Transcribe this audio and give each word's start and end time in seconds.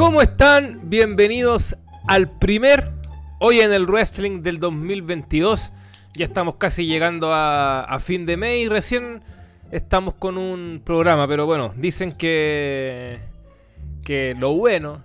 ¿Cómo 0.00 0.22
están? 0.22 0.80
Bienvenidos 0.84 1.76
al 2.08 2.30
primer 2.30 2.90
Hoy 3.38 3.60
en 3.60 3.70
el 3.70 3.84
Wrestling 3.84 4.40
del 4.40 4.58
2022. 4.58 5.74
Ya 6.14 6.24
estamos 6.24 6.56
casi 6.56 6.86
llegando 6.86 7.28
a, 7.34 7.98
fin 8.00 8.24
de 8.24 8.38
mes 8.38 8.64
y 8.64 8.68
recién 8.70 9.20
estamos 9.70 10.14
con 10.14 10.38
un 10.38 10.80
programa. 10.82 11.28
Pero 11.28 11.44
bueno, 11.44 11.74
dicen 11.76 12.12
que, 12.12 13.18
que 14.02 14.34
lo 14.38 14.54
bueno 14.54 15.02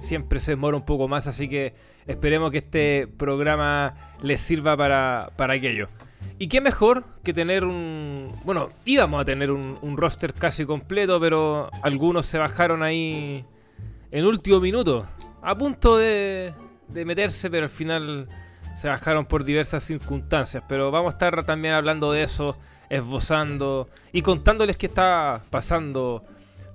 siempre 0.00 0.40
se 0.40 0.52
demora 0.52 0.78
un 0.78 0.86
poco 0.86 1.08
más. 1.08 1.26
Así 1.26 1.46
que 1.46 1.74
esperemos 2.06 2.50
que 2.52 2.58
este 2.58 3.08
programa 3.18 4.16
les 4.22 4.40
sirva 4.40 4.78
para, 4.78 5.30
para 5.36 5.52
aquello. 5.52 5.90
Y 6.38 6.48
qué 6.48 6.62
mejor 6.62 7.04
que 7.22 7.34
tener 7.34 7.66
un... 7.66 8.32
Bueno, 8.46 8.70
íbamos 8.86 9.20
a 9.20 9.26
tener 9.26 9.50
un, 9.50 9.78
un 9.82 9.98
roster 9.98 10.32
casi 10.32 10.64
completo, 10.64 11.20
pero 11.20 11.68
algunos 11.82 12.24
se 12.24 12.38
bajaron 12.38 12.82
ahí 12.82 13.44
en 14.10 14.24
último 14.24 14.60
minuto. 14.60 15.06
A 15.42 15.56
punto 15.56 15.96
de, 15.96 16.54
de 16.88 17.04
meterse, 17.04 17.50
pero 17.50 17.64
al 17.64 17.70
final 17.70 18.28
se 18.74 18.88
bajaron 18.88 19.24
por 19.26 19.44
diversas 19.44 19.84
circunstancias. 19.84 20.62
Pero 20.68 20.90
vamos 20.90 21.10
a 21.10 21.12
estar 21.12 21.44
también 21.44 21.74
hablando 21.74 22.12
de 22.12 22.22
eso, 22.22 22.58
esbozando 22.90 23.88
y 24.12 24.22
contándoles 24.22 24.76
qué 24.76 24.86
está 24.86 25.42
pasando 25.50 26.24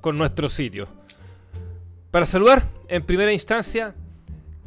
con 0.02 0.17
nuestro 0.17 0.49
sitio. 0.49 0.88
Para 2.09 2.26
saludar, 2.26 2.63
en 2.88 3.04
primera 3.04 3.32
instancia, 3.32 3.95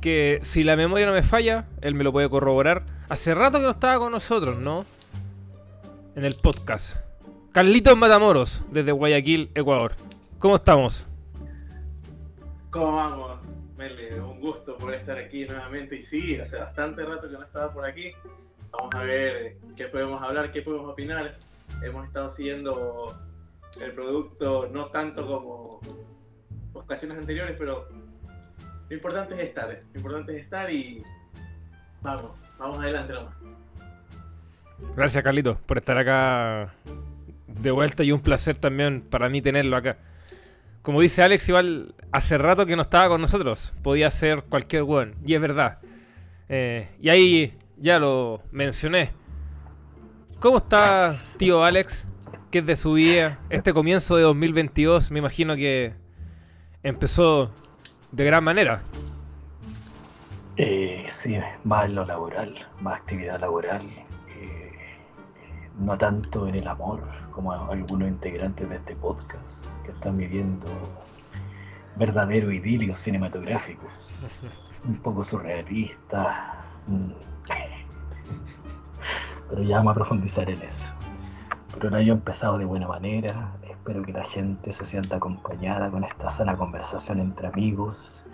que 0.01 0.39
si 0.43 0.65
la 0.65 0.77
memoria 0.77 1.07
no 1.07 1.13
me 1.13 1.23
falla, 1.23 1.67
él 1.83 1.95
me 1.95 2.05
lo 2.05 2.13
puede 2.13 2.31
corroborar. 2.31 2.85
Hace 3.09 3.35
rato 3.35 3.59
que 3.59 3.65
no 3.65 3.71
estaba 3.71 3.99
con 3.99 4.13
nosotros, 4.13 4.59
¿no? 4.59 4.87
En 6.15 6.25
el 6.25 6.37
podcast. 6.37 6.97
Carlitos 7.53 7.97
Matamoros, 7.97 8.63
desde 8.71 8.93
Guayaquil, 8.93 9.51
Ecuador. 9.55 9.93
¿Cómo 10.39 10.57
estamos? 10.57 11.07
¿Cómo 12.75 12.97
vamos? 12.97 13.39
un 14.21 14.41
gusto 14.41 14.77
poder 14.77 14.99
estar 14.99 15.17
aquí 15.17 15.47
nuevamente. 15.47 15.95
Y 15.95 16.03
sí, 16.03 16.41
hace 16.41 16.59
bastante 16.59 17.05
rato 17.05 17.31
que 17.31 17.35
no 17.35 17.45
estaba 17.45 17.73
por 17.73 17.85
aquí. 17.85 18.11
Vamos 18.73 18.93
a 18.97 19.05
ver 19.05 19.59
qué 19.77 19.87
podemos 19.87 20.21
hablar, 20.21 20.51
qué 20.51 20.61
podemos 20.61 20.91
opinar. 20.91 21.37
Hemos 21.83 22.05
estado 22.05 22.29
siguiendo 22.29 23.17
el 23.81 23.93
producto 23.93 24.69
no 24.73 24.87
tanto 24.87 25.25
como 25.25 25.81
ocasiones 26.73 27.17
anteriores, 27.17 27.55
pero 27.57 27.89
lo 28.89 28.97
importante 28.97 29.35
es 29.35 29.41
estar. 29.51 29.69
Lo 29.69 30.01
importante 30.01 30.37
es 30.37 30.43
estar 30.43 30.69
y 30.69 31.05
vamos, 32.03 32.33
vamos 32.59 32.79
adelante 32.79 33.13
nomás. 33.13 33.35
Gracias, 34.97 35.23
Carlito, 35.23 35.59
por 35.65 35.79
estar 35.79 35.97
acá 35.97 36.75
de 37.47 37.71
vuelta 37.71 38.03
y 38.03 38.11
un 38.11 38.21
placer 38.21 38.59
también 38.59 39.01
para 39.01 39.29
mí 39.29 39.41
tenerlo 39.41 39.77
acá 39.77 39.97
como 40.85 41.01
dice 41.01 41.23
Alex, 41.23 41.49
igual 41.49 41.95
hace 42.13 42.37
rato 42.37 42.67
que 42.67 42.77
no 42.77 42.83
estaba 42.83 43.09
con 43.09 43.19
nosotros. 43.19 43.73
Podía 43.83 44.11
ser 44.11 44.43
cualquier 44.43 44.83
weón. 44.83 45.15
Y 45.25 45.33
es 45.33 45.41
verdad. 45.41 45.79
Eh, 46.51 46.91
y 47.01 47.09
ahí 47.09 47.59
ya 47.79 47.99
lo 47.99 48.43
mencioné. 48.53 49.11
¿Cómo 50.41 50.59
está 50.59 51.23
tío 51.39 51.65
Alex? 51.65 52.05
¿Qué 52.51 52.59
es 52.59 52.67
de 52.67 52.77
su 52.77 52.93
vida? 52.93 53.39
Este 53.49 53.73
comienzo 53.73 54.17
de 54.17 54.25
2022 54.25 55.11
me 55.11 55.21
imagino 55.21 55.57
que 55.57 55.95
empezó 56.83 57.51
de 58.13 58.25
gran 58.27 58.45
manera. 58.45 58.83
Eh, 60.59 61.07
sí, 61.09 61.39
más 61.65 61.87
en 61.87 61.95
lo 61.95 62.05
laboral, 62.05 62.55
más 62.83 63.01
actividad 63.01 63.41
laboral. 63.41 63.89
Eh, 64.39 64.71
no 65.79 65.97
tanto 65.97 66.47
en 66.47 66.57
el 66.57 66.69
amor 66.69 67.24
como 67.35 67.53
algunos 67.53 68.09
integrantes 68.09 68.69
de 68.69 68.77
este 68.77 68.95
podcast 68.97 69.65
que 69.85 69.91
están 69.91 70.17
viviendo 70.17 70.67
verdaderos 71.97 72.53
idilios 72.53 72.99
cinematográficos, 72.99 74.27
un 74.85 74.97
poco 74.97 75.25
surrealistas. 75.25 76.37
Mm. 76.87 77.13
Pero 79.51 79.63
ya 79.63 79.79
vamos 79.79 79.93
a 79.93 79.95
profundizar 79.95 80.49
en 80.49 80.63
eso. 80.63 80.87
Pero 81.75 81.89
el 81.89 81.95
año 81.95 82.13
ha 82.13 82.17
empezado 82.17 82.57
de 82.57 82.65
buena 82.65 82.89
manera. 82.89 83.53
Espero 83.63 84.03
que 84.03 84.13
la 84.13 84.25
gente 84.25 84.73
se 84.73 84.85
sienta 84.85 85.17
acompañada 85.17 85.91
con 85.91 86.05
esta 86.05 86.31
sana 86.31 86.57
conversación 86.57 87.21
entre 87.21 87.49
amigos 87.49 88.25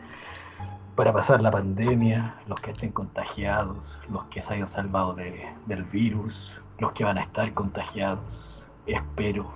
para 0.95 1.13
pasar 1.15 1.41
la 1.41 1.51
pandemia, 1.51 2.35
los 2.47 2.61
que 2.61 2.73
estén 2.73 2.93
contagiados, 2.93 3.99
los 4.11 4.25
que 4.25 4.43
se 4.43 4.53
hayan 4.53 4.69
salvado 4.69 5.15
del 5.15 5.85
virus, 5.85 6.61
los 6.79 6.93
que 6.93 7.05
van 7.05 7.17
a 7.17 7.23
estar 7.23 7.53
contagiados. 7.55 8.69
Espero 8.93 9.53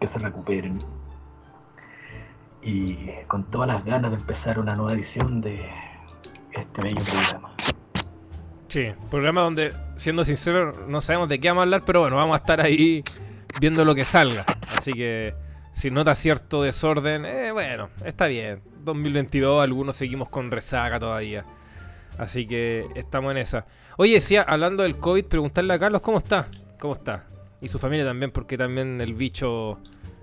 que 0.00 0.06
se 0.06 0.18
recuperen 0.18 0.78
y 2.62 3.10
con 3.26 3.44
todas 3.50 3.68
las 3.68 3.84
ganas 3.84 4.10
de 4.10 4.16
empezar 4.16 4.58
una 4.58 4.74
nueva 4.74 4.92
edición 4.92 5.40
de 5.40 5.68
este 6.52 6.82
bello 6.82 7.00
programa. 7.04 7.54
Sí, 8.68 8.92
programa 9.10 9.42
donde, 9.42 9.72
siendo 9.96 10.24
sincero, 10.24 10.72
no 10.86 11.00
sabemos 11.00 11.28
de 11.28 11.40
qué 11.40 11.48
vamos 11.48 11.62
a 11.62 11.64
hablar, 11.64 11.82
pero 11.86 12.00
bueno, 12.00 12.16
vamos 12.16 12.34
a 12.34 12.38
estar 12.38 12.60
ahí 12.60 13.02
viendo 13.60 13.84
lo 13.84 13.94
que 13.94 14.04
salga. 14.04 14.44
Así 14.76 14.92
que 14.92 15.34
si 15.72 15.90
nota 15.90 16.14
cierto 16.14 16.62
desorden, 16.62 17.24
eh, 17.24 17.52
bueno, 17.52 17.88
está 18.04 18.26
bien. 18.26 18.60
2022, 18.84 19.62
algunos 19.62 19.96
seguimos 19.96 20.28
con 20.28 20.50
resaca 20.50 20.98
todavía. 20.98 21.44
Así 22.18 22.46
que 22.46 22.86
estamos 22.94 23.30
en 23.30 23.38
esa. 23.38 23.66
Oye, 23.96 24.14
decía, 24.14 24.42
hablando 24.42 24.82
del 24.82 24.98
COVID, 24.98 25.24
preguntarle 25.24 25.72
a 25.72 25.78
Carlos 25.78 26.02
cómo 26.02 26.18
está. 26.18 26.48
¿Cómo 26.78 26.94
está? 26.94 27.24
Y 27.60 27.68
su 27.68 27.78
familia 27.78 28.04
también, 28.04 28.30
porque 28.30 28.56
también 28.56 29.00
el 29.00 29.14
bicho 29.14 29.78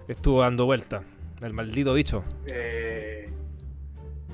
estuvo 0.07 0.41
dando 0.41 0.65
vuelta. 0.65 1.03
El 1.41 1.53
maldito 1.53 1.93
bicho. 1.93 2.23
Eh, 2.47 3.29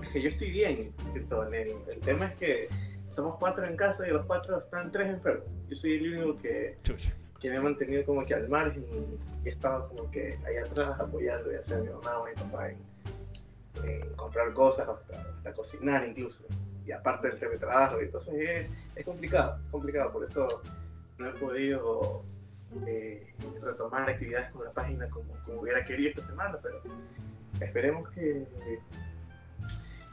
es 0.04 0.10
que 0.10 0.22
yo 0.22 0.30
estoy 0.30 0.52
bien, 0.52 0.94
el, 1.16 1.76
el, 1.90 2.00
tema 2.00 2.28
es 2.28 2.36
que 2.36 2.68
somos 3.08 3.38
cuatro 3.40 3.66
en 3.66 3.76
casa 3.76 4.08
y 4.08 4.12
los 4.12 4.26
cuatro 4.26 4.60
están 4.60 4.92
tres 4.92 5.10
enfermos. 5.10 5.46
Yo 5.68 5.76
soy 5.76 5.94
el 5.94 6.14
único 6.14 6.42
que, 6.42 6.78
que 7.40 7.50
me 7.50 7.58
ha 7.58 7.62
mantenido 7.62 8.06
como 8.06 8.26
que 8.26 8.36
al 8.36 8.48
margen 8.50 8.86
y, 8.92 9.48
he 9.48 9.50
estado 9.50 9.90
como 9.90 10.12
que 10.12 10.38
ahí 10.46 10.58
atrás 10.58 11.00
apoyando, 11.00 11.52
ya 11.52 11.62
sea 11.62 11.80
mi 11.80 11.90
mamá 11.90 12.20
o 12.20 12.26
mi 12.26 12.34
papá 12.34 12.70
en, 12.70 12.78
comprar 14.16 14.54
cosas, 14.54 14.88
hasta, 14.88 15.54
cocinar 15.54 16.08
incluso. 16.08 16.44
Y 16.86 16.92
aparte 16.92 17.30
del 17.30 17.40
teletrabajo, 17.40 18.00
entonces 18.00 18.34
es, 18.36 18.68
es 18.96 19.06
complicado, 19.06 19.60
complicado, 19.72 20.12
por 20.12 20.24
eso 20.24 20.48
no 21.18 21.30
he 21.30 21.34
podido 21.34 22.24
eh, 22.88 23.34
retomar 23.62 24.10
actividades 24.10 24.52
con 24.52 24.66
la 24.66 24.72
página 24.72 25.10
como, 25.10 25.34
como, 25.46 25.62
hubiera 25.62 25.84
querido 25.84 26.10
esta 26.10 26.22
semana, 26.22 26.58
pero 26.62 26.82
esperemos 27.60 28.10
que 28.10 28.46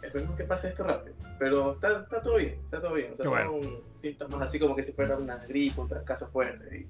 esperemos 0.02 0.36
que 0.36 0.44
pase 0.44 0.68
esto 0.68 0.84
rápido. 0.84 1.14
Pero 1.38 1.72
está, 1.72 2.00
está 2.02 2.22
todo 2.22 2.36
bien, 2.36 2.58
está 2.64 2.80
todo 2.80 2.94
bien. 2.94 3.12
O 3.12 3.16
sea, 3.16 3.26
son 3.26 3.82
síntomas 3.92 4.42
así 4.42 4.58
como 4.58 4.74
que 4.74 4.82
si 4.82 4.92
fuera 4.92 5.16
una 5.16 5.36
gripe, 5.36 5.80
un 5.80 5.88
caso 6.04 6.26
fuerte. 6.26 6.86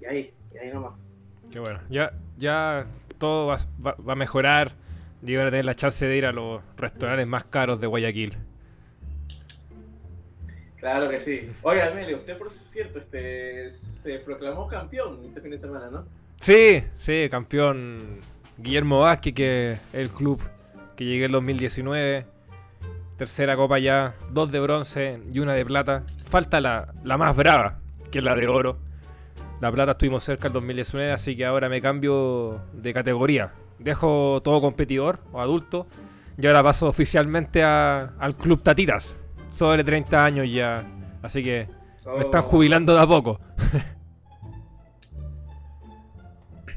Y, 0.00 0.04
ahí, 0.04 0.34
y 0.54 0.58
ahí 0.58 0.72
nomás. 0.72 0.94
Qué 1.50 1.58
bueno. 1.58 1.80
Ya, 1.88 2.12
ya 2.36 2.86
todo 3.18 3.46
va, 3.46 3.58
va, 3.84 4.12
a 4.12 4.16
mejorar. 4.16 4.72
Y 5.22 5.34
van 5.34 5.48
a 5.48 5.50
tener 5.50 5.64
la 5.64 5.74
chance 5.74 6.06
de 6.06 6.16
ir 6.16 6.26
a 6.26 6.32
los 6.32 6.62
restaurantes 6.76 7.26
más 7.26 7.44
caros 7.44 7.80
de 7.80 7.88
Guayaquil. 7.88 8.36
Claro 10.80 11.08
que 11.08 11.18
sí. 11.18 11.50
Oiga, 11.62 11.88
Amelio, 11.88 12.16
usted 12.16 12.38
por 12.38 12.50
cierto 12.50 13.00
este, 13.00 13.68
se 13.70 14.20
proclamó 14.20 14.68
campeón 14.68 15.20
este 15.26 15.40
fin 15.40 15.50
de 15.50 15.58
semana, 15.58 15.90
¿no? 15.90 16.06
Sí, 16.40 16.84
sí, 16.96 17.28
campeón 17.30 18.20
Guillermo 18.56 19.00
Vázquez, 19.00 19.34
que 19.34 19.78
el 19.92 20.10
club 20.10 20.40
que 20.96 21.04
llegué 21.04 21.24
en 21.24 21.32
2019. 21.32 22.26
Tercera 23.16 23.56
copa 23.56 23.80
ya, 23.80 24.14
dos 24.30 24.52
de 24.52 24.60
bronce 24.60 25.20
y 25.32 25.40
una 25.40 25.54
de 25.54 25.64
plata. 25.64 26.04
Falta 26.24 26.60
la, 26.60 26.94
la 27.02 27.18
más 27.18 27.34
brava, 27.34 27.80
que 28.12 28.18
es 28.18 28.24
la 28.24 28.36
de 28.36 28.46
oro. 28.46 28.78
La 29.60 29.72
plata 29.72 29.92
estuvimos 29.92 30.22
cerca 30.22 30.46
en 30.46 30.52
2019, 30.52 31.10
así 31.10 31.36
que 31.36 31.44
ahora 31.44 31.68
me 31.68 31.82
cambio 31.82 32.60
de 32.72 32.94
categoría. 32.94 33.52
Dejo 33.80 34.40
todo 34.44 34.60
competidor 34.60 35.18
o 35.32 35.40
adulto 35.40 35.88
y 36.40 36.46
ahora 36.46 36.62
paso 36.62 36.86
oficialmente 36.86 37.64
al 37.64 38.36
club 38.36 38.62
Tatitas 38.62 39.16
sobre 39.50 39.84
30 39.84 40.24
años 40.24 40.50
ya. 40.50 40.84
Así 41.22 41.42
que 41.42 41.68
me 42.16 42.20
están 42.20 42.40
oh. 42.40 42.48
jubilando 42.48 42.94
de 42.94 43.00
a 43.00 43.06
poco. 43.06 43.40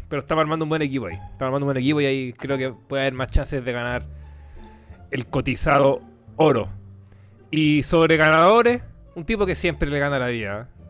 Pero 0.09 0.21
estamos 0.21 0.41
armando 0.41 0.65
un 0.65 0.69
buen 0.69 0.81
equipo 0.81 1.05
ahí. 1.07 1.15
Estamos 1.15 1.41
armando 1.47 1.65
un 1.65 1.73
buen 1.73 1.77
equipo 1.77 2.01
y 2.01 2.05
ahí 2.05 2.33
creo 2.33 2.57
que 2.57 2.71
puede 2.71 3.03
haber 3.03 3.13
más 3.13 3.29
chances 3.29 3.63
de 3.63 3.71
ganar 3.71 4.03
el 5.09 5.25
cotizado 5.27 6.01
oro. 6.35 6.67
Y 7.49 7.83
sobre 7.83 8.17
ganadores, 8.17 8.83
un 9.15 9.25
tipo 9.25 9.45
que 9.45 9.55
siempre 9.55 9.89
le 9.89 9.99
gana 9.99 10.19
la 10.19 10.27
vida. 10.27 10.67
¿eh? 10.67 10.81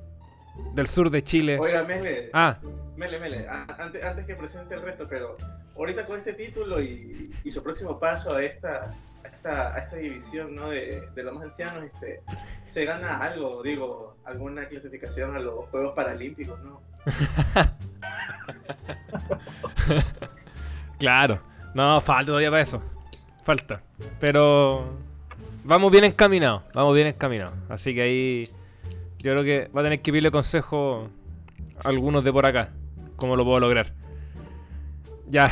Del 0.74 0.88
sur 0.88 1.10
de 1.10 1.24
Chile. 1.24 1.60
Oiga, 1.60 1.84
Mele. 1.84 2.30
Ah. 2.34 2.58
Mele, 2.96 3.20
Mele. 3.20 3.48
Antes, 3.78 4.04
antes 4.04 4.26
que 4.26 4.36
presente 4.36 4.74
el 4.76 4.82
resto, 4.82 5.08
pero 5.08 5.38
ahorita 5.76 6.06
con 6.06 6.18
este 6.18 6.34
título 6.34 6.82
y, 6.82 7.32
y 7.44 7.52
su 7.52 7.62
próximo 7.62 8.00
paso 8.00 8.36
a 8.36 8.44
esta 8.44 8.96
a 9.44 9.80
esta 9.80 9.96
división 9.96 10.56
¿no? 10.56 10.70
de, 10.70 11.10
de, 11.14 11.24
los 11.24 11.34
más 11.34 11.46
ancianos, 11.46 11.86
este, 11.86 12.22
se 12.68 12.86
gana 12.86 13.18
algo, 13.18 13.64
digo, 13.64 14.18
alguna 14.26 14.68
clasificación 14.68 15.36
a 15.36 15.40
los 15.40 15.68
Juegos 15.70 15.94
Paralímpicos, 15.96 16.60
¿no? 16.62 16.82
claro, 21.00 21.42
no, 21.74 22.00
falta 22.02 22.28
todavía 22.28 22.52
para 22.52 22.62
eso. 22.62 22.82
falta. 23.44 23.82
Pero 24.20 24.98
vamos 25.64 25.92
bien 25.92 26.04
encaminados, 26.04 26.64
vamos 26.74 26.96
bien 26.96 27.08
encaminados. 27.08 27.54
Así 27.70 27.96
que 27.96 28.02
ahí 28.02 28.44
yo 29.20 29.34
creo 29.34 29.44
que 29.44 29.72
va 29.76 29.82
a 29.82 29.84
tener 29.84 30.02
que 30.02 30.12
pedirle 30.12 30.32
consejo 30.32 31.10
a 31.84 31.90
algunos 31.90 32.24
de 32.24 32.32
por 32.32 32.46
acá, 32.46 32.70
cómo 33.16 33.36
lo 33.36 33.44
puedo 33.44 33.60
lograr. 33.60 33.94
Ya, 35.28 35.52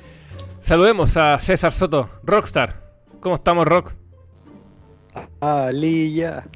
saludemos 0.60 1.16
a 1.16 1.38
César 1.38 1.72
Soto, 1.72 2.10
Rockstar. 2.22 2.89
¿Cómo 3.20 3.34
estamos, 3.34 3.66
Rock? 3.66 3.92
Alilla, 5.40 6.46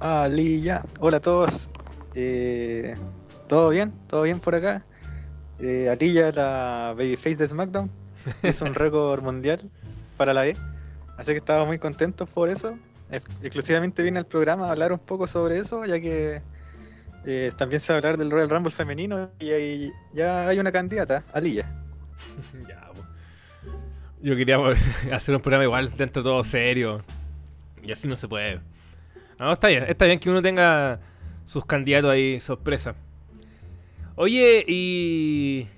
Alilla. 0.00 0.82
Hola 0.98 1.18
a 1.18 1.20
todos. 1.20 1.68
Eh, 2.12 2.96
¿Todo 3.46 3.68
bien? 3.68 3.92
¿Todo 4.08 4.22
bien 4.22 4.40
por 4.40 4.56
acá? 4.56 4.84
Eh, 5.60 5.88
Alilla, 5.88 6.32
la 6.32 6.94
babyface 6.96 7.36
de 7.36 7.46
SmackDown, 7.46 7.88
es 8.42 8.60
un 8.62 8.74
récord 8.74 9.22
mundial 9.22 9.70
para 10.16 10.34
la 10.34 10.48
E. 10.48 10.56
Así 11.16 11.30
que 11.30 11.38
estaba 11.38 11.64
muy 11.64 11.78
contento 11.78 12.26
por 12.26 12.48
eso. 12.48 12.76
Exclusivamente 13.40 14.02
vine 14.02 14.18
al 14.18 14.26
programa 14.26 14.66
a 14.66 14.72
hablar 14.72 14.92
un 14.92 14.98
poco 14.98 15.28
sobre 15.28 15.58
eso, 15.58 15.84
ya 15.84 16.00
que 16.00 16.42
eh, 17.26 17.52
también 17.56 17.80
se 17.80 17.92
va 17.92 17.94
a 17.94 17.98
hablar 17.98 18.16
del 18.18 18.32
Royal 18.32 18.50
Rumble 18.50 18.72
femenino 18.72 19.30
y 19.38 19.92
ya 20.12 20.48
hay 20.48 20.58
una 20.58 20.72
candidata, 20.72 21.22
Alilla. 21.32 21.70
ya, 22.68 22.88
yo 24.22 24.36
quería 24.36 24.58
hacer 25.12 25.34
un 25.34 25.40
programa 25.40 25.64
igual 25.64 25.96
dentro 25.96 26.22
de 26.22 26.28
todo 26.28 26.44
serio. 26.44 27.02
Y 27.82 27.92
así 27.92 28.08
no 28.08 28.16
se 28.16 28.28
puede. 28.28 28.60
No, 29.38 29.52
está 29.52 29.68
bien. 29.68 29.84
Está 29.88 30.06
bien 30.06 30.18
que 30.18 30.30
uno 30.30 30.42
tenga 30.42 31.00
sus 31.44 31.64
candidatos 31.64 32.10
ahí 32.10 32.40
sorpresa. 32.40 32.94
Oye, 34.16 34.64
y. 34.66 35.68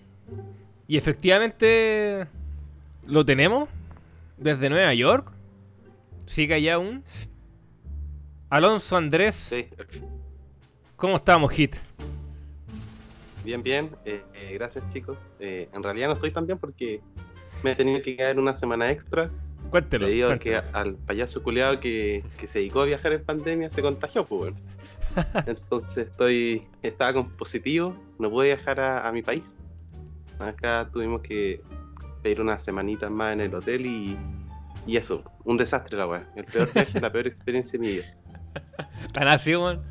Y 0.89 0.97
efectivamente. 0.97 2.27
¿Lo 3.07 3.25
tenemos? 3.25 3.69
Desde 4.37 4.71
Nueva 4.71 4.95
York. 4.95 5.33
¿Sigue 6.27 6.55
allá 6.55 6.75
aún? 6.75 7.05
Alonso 8.49 8.97
Andrés. 8.97 9.35
Sí. 9.35 9.67
¿Cómo 10.97 11.17
estamos, 11.17 11.51
Hit? 11.53 11.77
Bien, 13.45 13.63
bien. 13.63 13.91
Eh, 14.05 14.23
eh, 14.35 14.55
gracias, 14.55 14.85
chicos. 14.93 15.17
Eh, 15.39 15.69
en 15.73 15.83
realidad 15.83 16.09
no 16.09 16.15
estoy 16.15 16.31
tan 16.31 16.47
bien 16.47 16.59
porque 16.59 17.01
me 17.63 17.73
he 17.73 17.77
tenido 17.77 18.03
que 18.03 18.17
quedar 18.17 18.39
una 18.39 18.55
semana 18.55 18.91
extra. 18.91 19.31
Cuéntelo. 19.71 20.07
Debido 20.07 20.33
a 20.33 20.39
que 20.39 20.57
al 20.57 20.95
payaso 20.95 21.43
culeado 21.43 21.79
que, 21.81 22.25
se 22.45 22.59
dedicó 22.59 22.83
a 22.83 22.87
viajar 22.87 23.13
en 23.13 23.25
pandemia 23.25 23.71
se 23.71 23.83
contagió, 23.83 24.25
pues 24.25 24.53
bueno. 24.53 24.57
Entonces 25.47 26.09
estoy, 26.09 26.67
estaba 26.83 27.13
con 27.15 27.31
positivo, 27.31 27.97
no 28.19 28.31
pude 28.31 28.55
viajar 28.55 28.81
a, 28.81 29.11
mi 29.13 29.23
país. 29.23 29.55
Acá 30.39 30.89
tuvimos 30.93 31.23
que 31.23 31.61
pedir 32.23 32.41
unas 32.41 32.65
semanitas 32.65 33.11
más 33.11 33.35
en 33.35 33.41
el 33.41 33.55
hotel 33.55 33.87
y, 33.87 34.17
y 34.87 34.97
eso, 34.97 35.23
un 35.45 35.57
desastre 35.57 35.99
la 35.99 36.07
weá. 36.07 36.27
El 36.35 36.45
peor 36.45 36.73
viaje, 36.73 37.01
la 37.01 37.13
peor 37.13 37.27
experiencia 37.27 37.79
de 37.79 37.87
mi 37.87 37.93
vida. 37.95 38.15
¿Tan 39.13 39.29
así, 39.29 39.55
weón? 39.55 39.83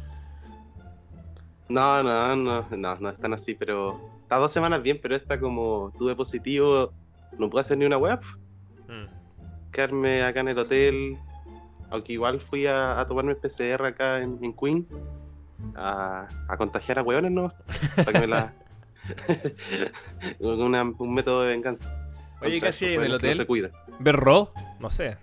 No, 1.70 2.02
no, 2.02 2.36
no, 2.36 2.66
no, 2.72 2.96
no 2.96 3.10
es 3.10 3.18
tan 3.18 3.34
así, 3.34 3.54
pero. 3.54 4.00
Las 4.30 4.40
dos 4.40 4.52
semanas 4.52 4.84
bien, 4.84 5.00
pero 5.02 5.16
esta 5.16 5.40
como 5.40 5.92
tuve 5.98 6.16
positivo, 6.16 6.94
no 7.38 7.50
puedo 7.50 7.62
hacer 7.62 7.78
ni 7.78 7.86
una 7.86 7.98
web. 7.98 8.20
Mm. 8.88 9.72
Quedarme 9.72 10.24
acá 10.24 10.42
en 10.42 10.48
el 10.50 10.60
hotel. 10.60 11.18
Aunque 11.92 12.14
igual 12.14 12.40
fui 12.40 12.68
a, 12.68 13.04
tomarme 13.08 13.32
el 13.32 13.38
PCR 13.38 13.86
acá 13.86 14.20
en, 14.20 14.54
Queens. 14.54 14.98
A, 15.76 16.28
contagiar 16.58 17.00
a 17.00 17.04
hueones, 17.04 17.32
¿no? 17.32 17.54
Para 17.96 18.20
que 18.20 18.28
la... 18.28 18.54
un 20.40 21.14
método 21.14 21.42
de 21.42 21.50
venganza. 21.50 21.92
Oye, 22.42 22.62
¿qué 22.62 22.68
hacía 22.70 22.94
en 22.94 23.04
el 23.04 23.14
hotel? 23.14 23.32
No 23.32 23.44
se 23.44 23.48
cuida. 23.48 23.70
¿Ver 24.00 24.16
Raw? 24.16 24.50
No 24.80 24.90
sé. 24.90 25.18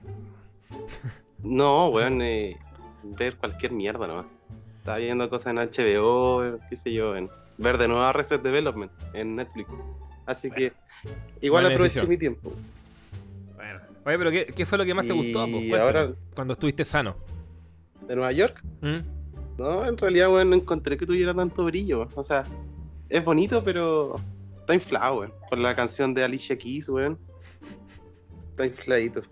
no, 1.42 1.88
weón, 1.88 2.20
eh, 2.20 2.58
ver 3.02 3.36
cualquier 3.36 3.72
mierda 3.72 4.06
nomás. 4.06 4.26
Estaba 4.78 4.98
viendo 4.98 5.28
cosas 5.30 5.52
en 5.52 5.56
HBO, 5.56 6.58
qué 6.68 6.76
sé 6.76 6.92
yo, 6.92 7.16
en 7.16 7.30
ver 7.58 7.78
de 7.78 7.88
nuevo 7.88 8.12
Reset 8.12 8.42
Development 8.42 8.92
en 9.14 9.36
Netflix. 9.36 9.70
Así 10.26 10.50
que 10.50 10.72
igual 11.40 11.66
aproveché 11.66 12.06
mi 12.06 12.16
tiempo. 12.16 12.52
Bueno. 13.54 13.80
Oye, 14.04 14.18
pero 14.18 14.54
¿qué, 14.54 14.66
fue 14.66 14.78
lo 14.78 14.84
que 14.84 14.94
más 14.94 15.06
te 15.06 15.12
gustó? 15.12 15.40
ahora, 15.40 16.12
cuando 16.34 16.54
estuviste 16.54 16.84
sano. 16.84 17.16
¿De 18.06 18.14
Nueva 18.14 18.32
York? 18.32 18.62
¿Mm? 18.80 19.16
No, 19.58 19.84
en 19.86 19.96
realidad, 19.96 20.28
bueno, 20.28 20.50
no 20.50 20.56
encontré 20.56 20.96
que 20.96 21.06
tuviera 21.06 21.34
tanto 21.34 21.64
brillo. 21.64 22.08
O 22.14 22.22
sea, 22.22 22.44
es 23.08 23.24
bonito, 23.24 23.62
pero 23.64 24.16
está 24.58 24.74
inflado, 24.74 25.20
weón. 25.20 25.32
Por 25.48 25.58
la 25.58 25.74
canción 25.74 26.12
de 26.14 26.24
Alicia 26.24 26.56
Keys, 26.56 26.88
weón. 26.88 27.18
Está 28.50 28.66
infladito. 28.66 29.22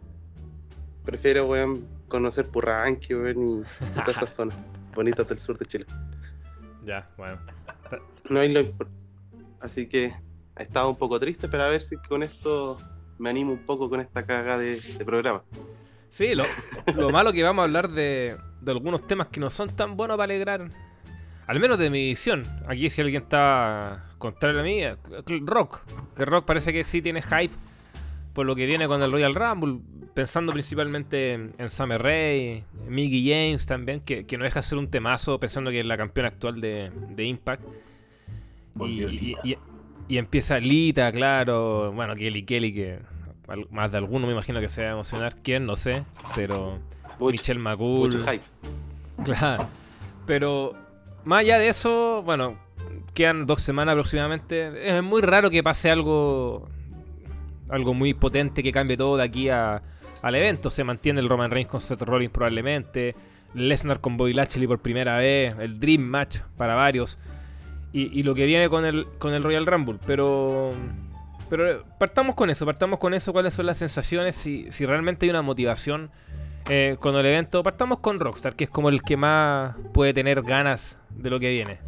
Prefiero, 1.04 1.46
weón, 1.46 1.86
conocer 2.08 2.46
Purranque, 2.48 3.14
weón, 3.14 3.60
y 3.60 3.90
todas 3.94 4.16
esas 4.16 4.34
zonas 4.34 4.56
bonitas 4.94 5.28
del 5.28 5.40
sur 5.40 5.58
de 5.58 5.66
Chile. 5.66 5.86
Ya, 6.84 7.08
bueno. 7.16 7.38
No 8.28 8.40
hay 8.40 8.52
lo 8.52 8.62
Así 9.60 9.86
que 9.86 10.14
he 10.56 10.62
estado 10.62 10.88
un 10.90 10.96
poco 10.96 11.18
triste, 11.18 11.48
pero 11.48 11.64
a 11.64 11.68
ver 11.68 11.82
si 11.82 11.96
con 11.96 12.22
esto 12.22 12.78
me 13.18 13.30
animo 13.30 13.52
un 13.52 13.64
poco 13.64 13.88
con 13.88 14.00
esta 14.00 14.24
caga 14.24 14.58
de, 14.58 14.80
programa. 15.04 15.42
Sí, 16.08 16.34
lo, 16.34 17.10
malo 17.10 17.32
que 17.32 17.42
vamos 17.42 17.62
a 17.62 17.64
hablar 17.64 17.90
de, 17.90 18.36
de, 18.60 18.70
algunos 18.70 19.06
temas 19.06 19.28
que 19.28 19.40
no 19.40 19.50
son 19.50 19.74
tan 19.74 19.96
buenos 19.96 20.16
para 20.16 20.32
alegrar, 20.32 20.68
al 21.46 21.60
menos 21.60 21.78
de 21.78 21.90
mi 21.90 22.06
visión. 22.06 22.44
Aquí 22.68 22.88
si 22.88 23.00
alguien 23.00 23.22
está 23.22 24.06
contrario 24.18 24.60
a 24.60 24.62
mí, 24.62 24.82
eh, 24.82 24.96
Rock, 25.42 25.82
que 26.14 26.24
Rock 26.24 26.44
parece 26.44 26.72
que 26.72 26.84
sí 26.84 27.02
tiene 27.02 27.20
hype 27.20 27.54
por 28.32 28.46
lo 28.46 28.56
que 28.56 28.66
viene 28.66 28.88
con 28.88 29.00
el 29.00 29.12
Royal 29.12 29.34
Rumble, 29.34 29.78
pensando 30.12 30.52
principalmente 30.52 31.34
en 31.34 31.70
Summer 31.70 32.02
Rae, 32.02 32.64
Mickey 32.88 33.28
James 33.28 33.64
también, 33.64 34.00
que, 34.00 34.26
no 34.36 34.44
deja 34.44 34.60
de 34.60 34.66
ser 34.66 34.78
un 34.78 34.90
temazo, 34.90 35.38
pensando 35.38 35.70
que 35.70 35.80
es 35.80 35.86
la 35.86 35.96
campeona 35.96 36.28
actual 36.28 36.60
de, 36.60 36.90
de 37.10 37.24
Impact. 37.24 37.62
Y, 38.80 39.36
y 39.44 39.56
empieza 40.08 40.58
Lita, 40.58 41.10
claro. 41.12 41.92
Bueno, 41.92 42.14
Kelly 42.14 42.44
Kelly, 42.44 42.72
que 42.72 42.98
más 43.70 43.90
de 43.90 43.98
alguno 43.98 44.26
me 44.26 44.32
imagino 44.32 44.60
que 44.60 44.68
se 44.68 44.82
va 44.82 44.90
a 44.90 44.92
emocionar. 44.92 45.34
¿Quién? 45.42 45.66
No 45.66 45.76
sé. 45.76 46.04
Pero 46.34 46.78
Michelle 47.20 47.60
McCool. 47.60 48.24
Claro. 49.24 49.68
Pero 50.26 50.74
más 51.24 51.40
allá 51.40 51.58
de 51.58 51.68
eso, 51.68 52.22
bueno, 52.24 52.58
quedan 53.14 53.46
dos 53.46 53.62
semanas 53.62 53.92
aproximadamente. 53.92 54.96
Es 54.96 55.02
muy 55.02 55.22
raro 55.22 55.50
que 55.50 55.62
pase 55.62 55.90
algo. 55.90 56.68
Algo 57.70 57.94
muy 57.94 58.12
potente 58.12 58.62
que 58.62 58.72
cambie 58.72 58.96
todo 58.96 59.16
de 59.16 59.24
aquí 59.24 59.48
a, 59.48 59.82
al 60.20 60.34
evento. 60.34 60.69
Se 60.69 60.84
mantiene 60.84 61.20
el 61.20 61.29
Roman 61.29 61.50
Reigns 61.50 61.70
con 61.70 61.81
Seth 61.81 62.02
Rollins 62.02 62.31
probablemente. 62.31 63.14
Lesnar 63.55 64.00
con 64.00 64.17
Bobby 64.17 64.34
Lashley 64.34 64.67
por 64.67 64.81
primera 64.81 65.17
vez. 65.17 65.56
El 65.58 65.81
Dream 65.81 66.02
Match 66.02 66.38
para 66.58 66.74
varios 66.74 67.19
y, 67.94 68.24
lo 68.24 68.34
que 68.34 68.44
viene 68.44 68.69
con 68.69 68.84
el, 68.84 69.06
con 69.19 69.34
el 69.34 69.44
Royal 69.44 69.67
Rumble. 69.67 70.01
Pero, 70.05 70.70
pero 71.48 71.84
partamos 71.96 72.34
con 72.34 72.51
eso, 72.51 72.67
partamos 72.67 72.98
con 72.98 73.15
eso, 73.15 73.32
cuáles 73.32 73.55
son 73.55 73.67
las 73.67 73.79
sensaciones, 73.79 74.34
si, 74.34 74.70
si 74.72 74.84
realmente 74.84 75.27
hay 75.27 75.31
una 75.31 75.43
motivación 75.43 76.10
eh, 76.69 76.96
con 76.98 77.15
el 77.15 77.24
evento. 77.24 77.63
Partamos 77.63 78.01
con 78.01 78.19
Rockstar, 78.19 78.56
que 78.56 78.65
es 78.65 78.70
como 78.70 78.89
el 78.89 79.03
que 79.03 79.17
más 79.17 79.77
puede 79.93 80.13
tener 80.13 80.43
ganas 80.43 80.98
de 81.10 81.31
lo 81.31 81.39
que 81.39 81.51
viene. 81.51 81.79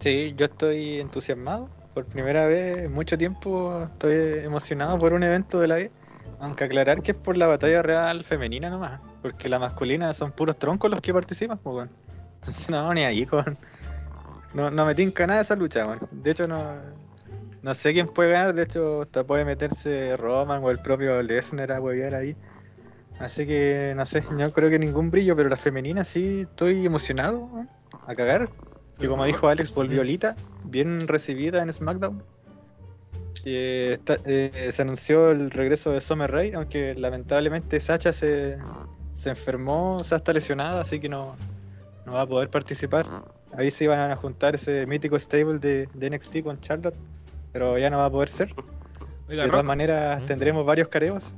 Sí, 0.00 0.34
yo 0.36 0.44
estoy 0.46 1.00
entusiasmado. 1.00 1.70
Por 1.94 2.04
primera 2.04 2.46
vez 2.46 2.76
en 2.76 2.92
mucho 2.92 3.16
tiempo 3.16 3.84
estoy 3.84 4.44
emocionado 4.44 4.98
por 4.98 5.14
un 5.14 5.22
evento 5.22 5.60
de 5.60 5.68
la 5.68 5.80
E. 5.80 5.90
Aunque 6.40 6.64
aclarar 6.64 7.02
que 7.02 7.12
es 7.12 7.16
por 7.16 7.36
la 7.36 7.46
batalla 7.46 7.80
real 7.80 8.22
femenina 8.24 8.68
nomás. 8.68 9.00
Porque 9.22 9.48
la 9.48 9.58
masculina 9.58 10.12
son 10.12 10.32
puros 10.32 10.58
troncos 10.58 10.90
los 10.90 11.00
que 11.00 11.12
participan, 11.14 11.58
pues 11.58 11.74
bueno. 11.74 11.90
No, 12.68 12.92
ni 12.94 13.04
ahí, 13.04 13.26
con. 13.26 13.58
No, 14.54 14.70
no 14.70 14.86
me 14.86 14.94
tinca 14.94 15.26
nada 15.26 15.42
esa 15.42 15.56
lucha, 15.56 15.86
man. 15.86 16.00
De 16.10 16.30
hecho, 16.30 16.46
no. 16.46 17.00
No 17.62 17.74
sé 17.74 17.92
quién 17.92 18.08
puede 18.08 18.30
ganar, 18.30 18.54
de 18.54 18.62
hecho, 18.62 19.02
hasta 19.02 19.22
puede 19.24 19.44
meterse 19.44 20.16
Roman 20.16 20.64
o 20.64 20.70
el 20.70 20.78
propio 20.78 21.22
Lesnar 21.22 21.70
a 21.72 21.80
huevear 21.80 22.14
ahí. 22.14 22.34
Así 23.18 23.46
que, 23.46 23.92
no 23.94 24.06
sé, 24.06 24.24
yo 24.38 24.50
creo 24.50 24.70
que 24.70 24.78
ningún 24.78 25.10
brillo, 25.10 25.36
pero 25.36 25.50
la 25.50 25.58
femenina 25.58 26.04
sí 26.04 26.40
estoy 26.40 26.86
emocionado, 26.86 27.50
a 28.06 28.14
cagar. 28.14 28.48
Y 28.98 29.06
como 29.06 29.26
dijo 29.26 29.48
Alex, 29.48 29.74
volvió 29.74 30.02
Lita, 30.02 30.36
bien 30.64 31.06
recibida 31.06 31.62
en 31.62 31.70
SmackDown. 31.70 32.22
Eh, 33.44 33.98
se 34.72 34.82
anunció 34.82 35.30
el 35.30 35.50
regreso 35.50 35.92
de 35.92 36.00
Summer 36.00 36.30
Rae, 36.30 36.54
aunque 36.54 36.94
lamentablemente 36.94 37.78
Sacha 37.78 38.14
se, 38.14 38.56
se 39.16 39.30
enfermó, 39.30 39.96
o 39.96 40.04
sea, 40.04 40.18
está 40.18 40.32
lesionada, 40.32 40.80
así 40.80 40.98
que 40.98 41.10
no, 41.10 41.36
no 42.10 42.16
va 42.16 42.22
a 42.22 42.26
poder 42.26 42.50
participar. 42.50 43.06
Ahí 43.56 43.70
se 43.70 43.84
iban 43.84 44.10
a 44.10 44.16
juntar 44.16 44.56
ese 44.56 44.84
mítico 44.86 45.18
stable 45.18 45.58
de, 45.58 45.88
NXT 45.94 46.42
con 46.42 46.60
Charlotte, 46.60 46.96
pero 47.52 47.78
ya 47.78 47.88
no 47.88 47.98
va 47.98 48.06
a 48.06 48.10
poder 48.10 48.28
ser. 48.28 48.54
de 49.28 49.48
todas 49.48 49.64
maneras, 49.64 50.24
tendremos 50.26 50.66
varios 50.66 50.88
careos. 50.88 51.32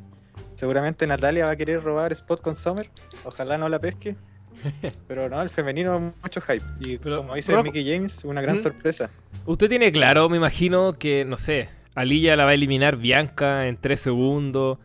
Seguramente 0.57 1.07
Natalia 1.07 1.45
va 1.45 1.53
a 1.53 1.57
querer 1.57 1.83
robar 1.83 2.13
spot 2.13 2.41
con 2.41 2.57
Summer. 2.57 2.89
Ojalá 3.25 3.59
no 3.59 3.69
la 3.69 3.79
pesque. 3.79 4.17
Pero 5.09 5.29
no, 5.29 5.43
el 5.43 5.51
femenino 5.51 6.15
mucho 6.23 6.41
hype. 6.41 6.65
Y 6.81 6.99
como 6.99 7.35
dice 7.35 7.61
Mickey 7.63 7.85
James, 7.85 8.25
una 8.25 8.41
gran 8.41 8.63
sorpresa. 8.63 9.11
Usted 9.45 9.69
tiene 9.69 9.91
claro, 9.91 10.29
me 10.29 10.37
imagino, 10.37 10.93
que, 10.93 11.25
no 11.25 11.37
sé, 11.37 11.69
Alilla 11.97 12.37
la 12.37 12.45
va 12.45 12.51
a 12.51 12.55
eliminar 12.55 12.97
Bianca 12.97 13.67
en 13.67 13.77
3 13.77 13.99
segundos. 13.99 14.79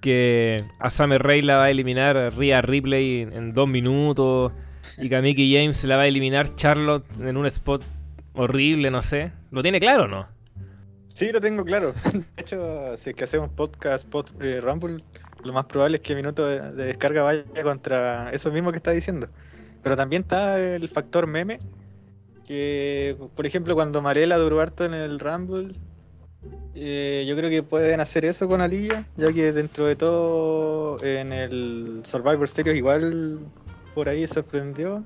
Que 0.00 0.64
a 0.80 0.90
Summer 0.90 1.22
Rae 1.22 1.42
la 1.42 1.58
va 1.58 1.64
a 1.64 1.70
eliminar 1.70 2.32
Rhea 2.36 2.60
Ripley 2.62 3.20
en 3.20 3.52
2 3.52 3.68
minutos. 3.68 4.52
Y 5.00 5.08
que 5.08 5.16
a 5.16 5.20
James 5.22 5.84
la 5.84 5.96
va 5.96 6.02
a 6.02 6.06
eliminar 6.06 6.54
Charlotte 6.54 7.06
en 7.20 7.36
un 7.36 7.46
spot 7.46 7.82
horrible, 8.34 8.90
no 8.90 9.02
sé. 9.02 9.32
¿Lo 9.50 9.62
tiene 9.62 9.80
claro 9.80 10.04
o 10.04 10.08
no? 10.08 10.26
Sí, 11.14 11.32
lo 11.32 11.40
tengo 11.40 11.64
claro. 11.64 11.92
De 12.12 12.24
hecho, 12.36 12.96
si 12.98 13.10
es 13.10 13.16
que 13.16 13.24
hacemos 13.24 13.50
podcast, 13.50 14.06
pod, 14.06 14.26
eh, 14.40 14.60
Rumble, 14.60 15.02
lo 15.44 15.52
más 15.52 15.64
probable 15.66 15.96
es 15.96 16.02
que 16.02 16.14
mi 16.14 16.22
minuto 16.22 16.46
de, 16.46 16.72
de 16.72 16.84
descarga 16.84 17.22
vaya 17.22 17.44
contra 17.62 18.30
eso 18.30 18.52
mismo 18.52 18.70
que 18.70 18.76
está 18.76 18.90
diciendo. 18.90 19.28
Pero 19.82 19.96
también 19.96 20.22
está 20.22 20.60
el 20.60 20.88
factor 20.88 21.26
meme, 21.26 21.58
que 22.46 23.16
por 23.34 23.46
ejemplo 23.46 23.74
cuando 23.74 24.02
Marela 24.02 24.36
duró 24.36 24.60
harto 24.60 24.84
en 24.84 24.92
el 24.92 25.18
Rumble, 25.18 25.74
eh, 26.74 27.24
yo 27.26 27.36
creo 27.36 27.50
que 27.50 27.62
pueden 27.62 28.00
hacer 28.00 28.24
eso 28.24 28.48
con 28.48 28.60
Alilla, 28.60 29.06
ya 29.16 29.32
que 29.32 29.52
dentro 29.52 29.86
de 29.86 29.96
todo 29.96 31.02
en 31.02 31.32
el 31.32 32.02
Survivor 32.04 32.48
Series 32.48 32.76
igual 32.76 33.40
por 33.94 34.08
ahí 34.08 34.26
sorprendió. 34.26 35.04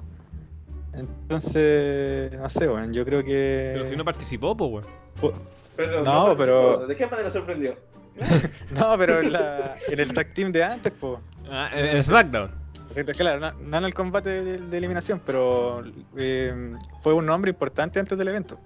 Entonces, 0.92 2.32
no 2.32 2.48
sé, 2.50 2.68
bueno, 2.68 2.92
yo 2.92 3.04
creo 3.04 3.24
que... 3.24 3.70
Pero 3.72 3.84
si 3.84 3.96
no 3.96 4.04
participó, 4.04 4.56
pues, 4.56 4.84
weón. 5.20 5.34
Pero 5.76 6.02
No, 6.04 6.28
no, 6.28 6.36
pero- 6.36 6.86
¿De 6.86 6.94
qué 6.96 7.06
manera 7.06 7.30
sorprendió? 7.30 7.76
No, 8.70 8.96
pero 8.96 9.20
en, 9.20 9.32
la- 9.32 9.74
en 9.88 9.98
el 10.00 10.14
tag 10.14 10.32
team 10.34 10.52
de 10.52 10.62
antes, 10.62 10.92
pues. 10.98 11.18
Ah, 11.50 11.68
en 11.74 12.02
SmackDown. 12.02 12.50
Claro, 13.16 13.40
no, 13.40 13.52
no 13.60 13.78
en 13.78 13.84
el 13.84 13.92
combate 13.94 14.30
de, 14.44 14.58
de 14.58 14.78
eliminación, 14.78 15.20
pero 15.26 15.82
eh, 16.16 16.74
fue 17.02 17.12
un 17.12 17.26
nombre 17.26 17.50
importante 17.50 17.98
antes 17.98 18.16
del 18.16 18.28
evento. 18.28 18.60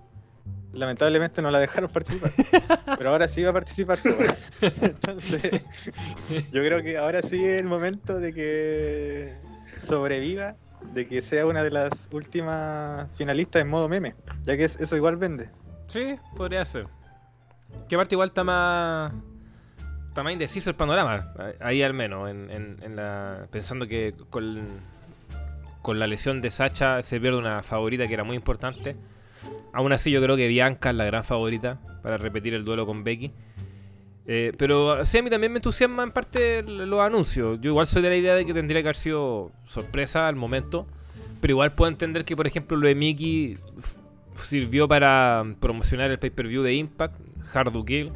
Lamentablemente 0.75 1.41
no 1.41 1.51
la 1.51 1.61
dejaron 1.61 1.89
participar. 1.91 2.31
pero 2.99 3.11
ahora 3.11 3.27
sí 3.27 3.43
va 3.43 3.51
a 3.51 3.53
participar. 3.55 3.97
po. 4.03 4.11
Entonces, 4.83 5.63
yo 6.53 6.61
creo 6.63 6.83
que 6.83 6.99
ahora 6.99 7.23
sí 7.23 7.43
es 7.43 7.59
el 7.59 7.65
momento 7.65 8.19
de 8.19 8.35
que 8.35 9.35
sobreviva, 9.87 10.55
de 10.95 11.07
que 11.09 11.23
sea 11.23 11.47
una 11.47 11.63
de 11.63 11.71
las 11.71 11.91
últimas 12.13 13.09
finalistas 13.17 13.63
en 13.63 13.69
modo 13.69 13.89
meme, 13.89 14.15
ya 14.45 14.57
que 14.57 14.65
es- 14.65 14.79
eso 14.81 14.97
igual 14.97 15.17
vende. 15.17 15.49
Sí, 15.89 16.17
podría 16.37 16.65
ser. 16.65 16.87
Que 17.89 17.95
aparte 17.97 18.15
igual 18.15 18.29
está 18.29 18.45
más. 18.45 19.13
Está 20.09 20.23
más 20.23 20.33
indeciso 20.33 20.71
el 20.71 20.77
panorama. 20.77 21.33
Ahí 21.61 21.83
al 21.83 21.95
menos. 21.95 22.29
En, 22.31 22.51
en- 22.51 22.77
en 22.83 22.97
la, 22.97 23.47
pensando 23.51 23.87
que 23.87 24.15
con, 24.31 24.81
con 25.83 25.99
la 25.99 26.07
lesión 26.07 26.41
de 26.41 26.51
Sacha 26.51 27.03
se 27.03 27.21
pierde 27.21 27.39
una 27.39 27.63
favorita 27.63 28.07
que 28.07 28.15
era 28.15 28.25
muy 28.25 28.37
importante. 28.37 28.97
Aún 29.73 29.93
así 29.93 30.11
yo 30.11 30.21
creo 30.23 30.37
que 30.37 30.49
Bianca 30.49 30.91
es 30.91 30.97
la 30.97 31.05
gran 31.05 31.25
favorita 31.25 31.79
para 32.03 32.17
repetir 32.17 32.55
el 32.55 32.65
duelo 32.65 32.87
con 32.87 33.05
Becky. 33.05 33.33
Eh, 34.31 34.53
pero 34.59 35.05
sí, 35.07 35.17
a 35.17 35.23
mí 35.23 35.31
también 35.31 35.51
me 35.51 35.59
entusiasma 35.59 36.03
en 36.03 36.13
parte 36.13 36.63
los 36.63 37.01
anuncios. 37.01 37.59
Yo 37.63 37.71
igual 37.71 37.87
soy 37.87 38.03
de 38.03 38.11
la 38.11 38.17
idea 38.17 38.35
de 38.35 38.45
que 38.45 38.53
tendría 38.53 38.83
que 38.83 38.89
haber 38.89 38.97
sido 38.97 39.51
sorpresa 39.65 40.29
al 40.29 40.37
momento. 40.37 40.87
Pero 41.41 41.53
igual 41.53 41.73
puedo 41.73 41.91
entender 41.91 42.25
que, 42.25 42.37
por 42.37 42.47
ejemplo, 42.47 42.77
lo 42.77 42.89
de 42.89 42.95
Mickey 42.95 43.59
sirvió 44.37 44.87
para 44.87 45.45
promocionar 45.61 46.11
el 46.11 46.19
pay-per-view 46.19 46.63
de 46.63 46.75
Impact, 46.75 47.15
Hard 47.55 47.73
to 47.73 47.85
Kill, 47.85 48.13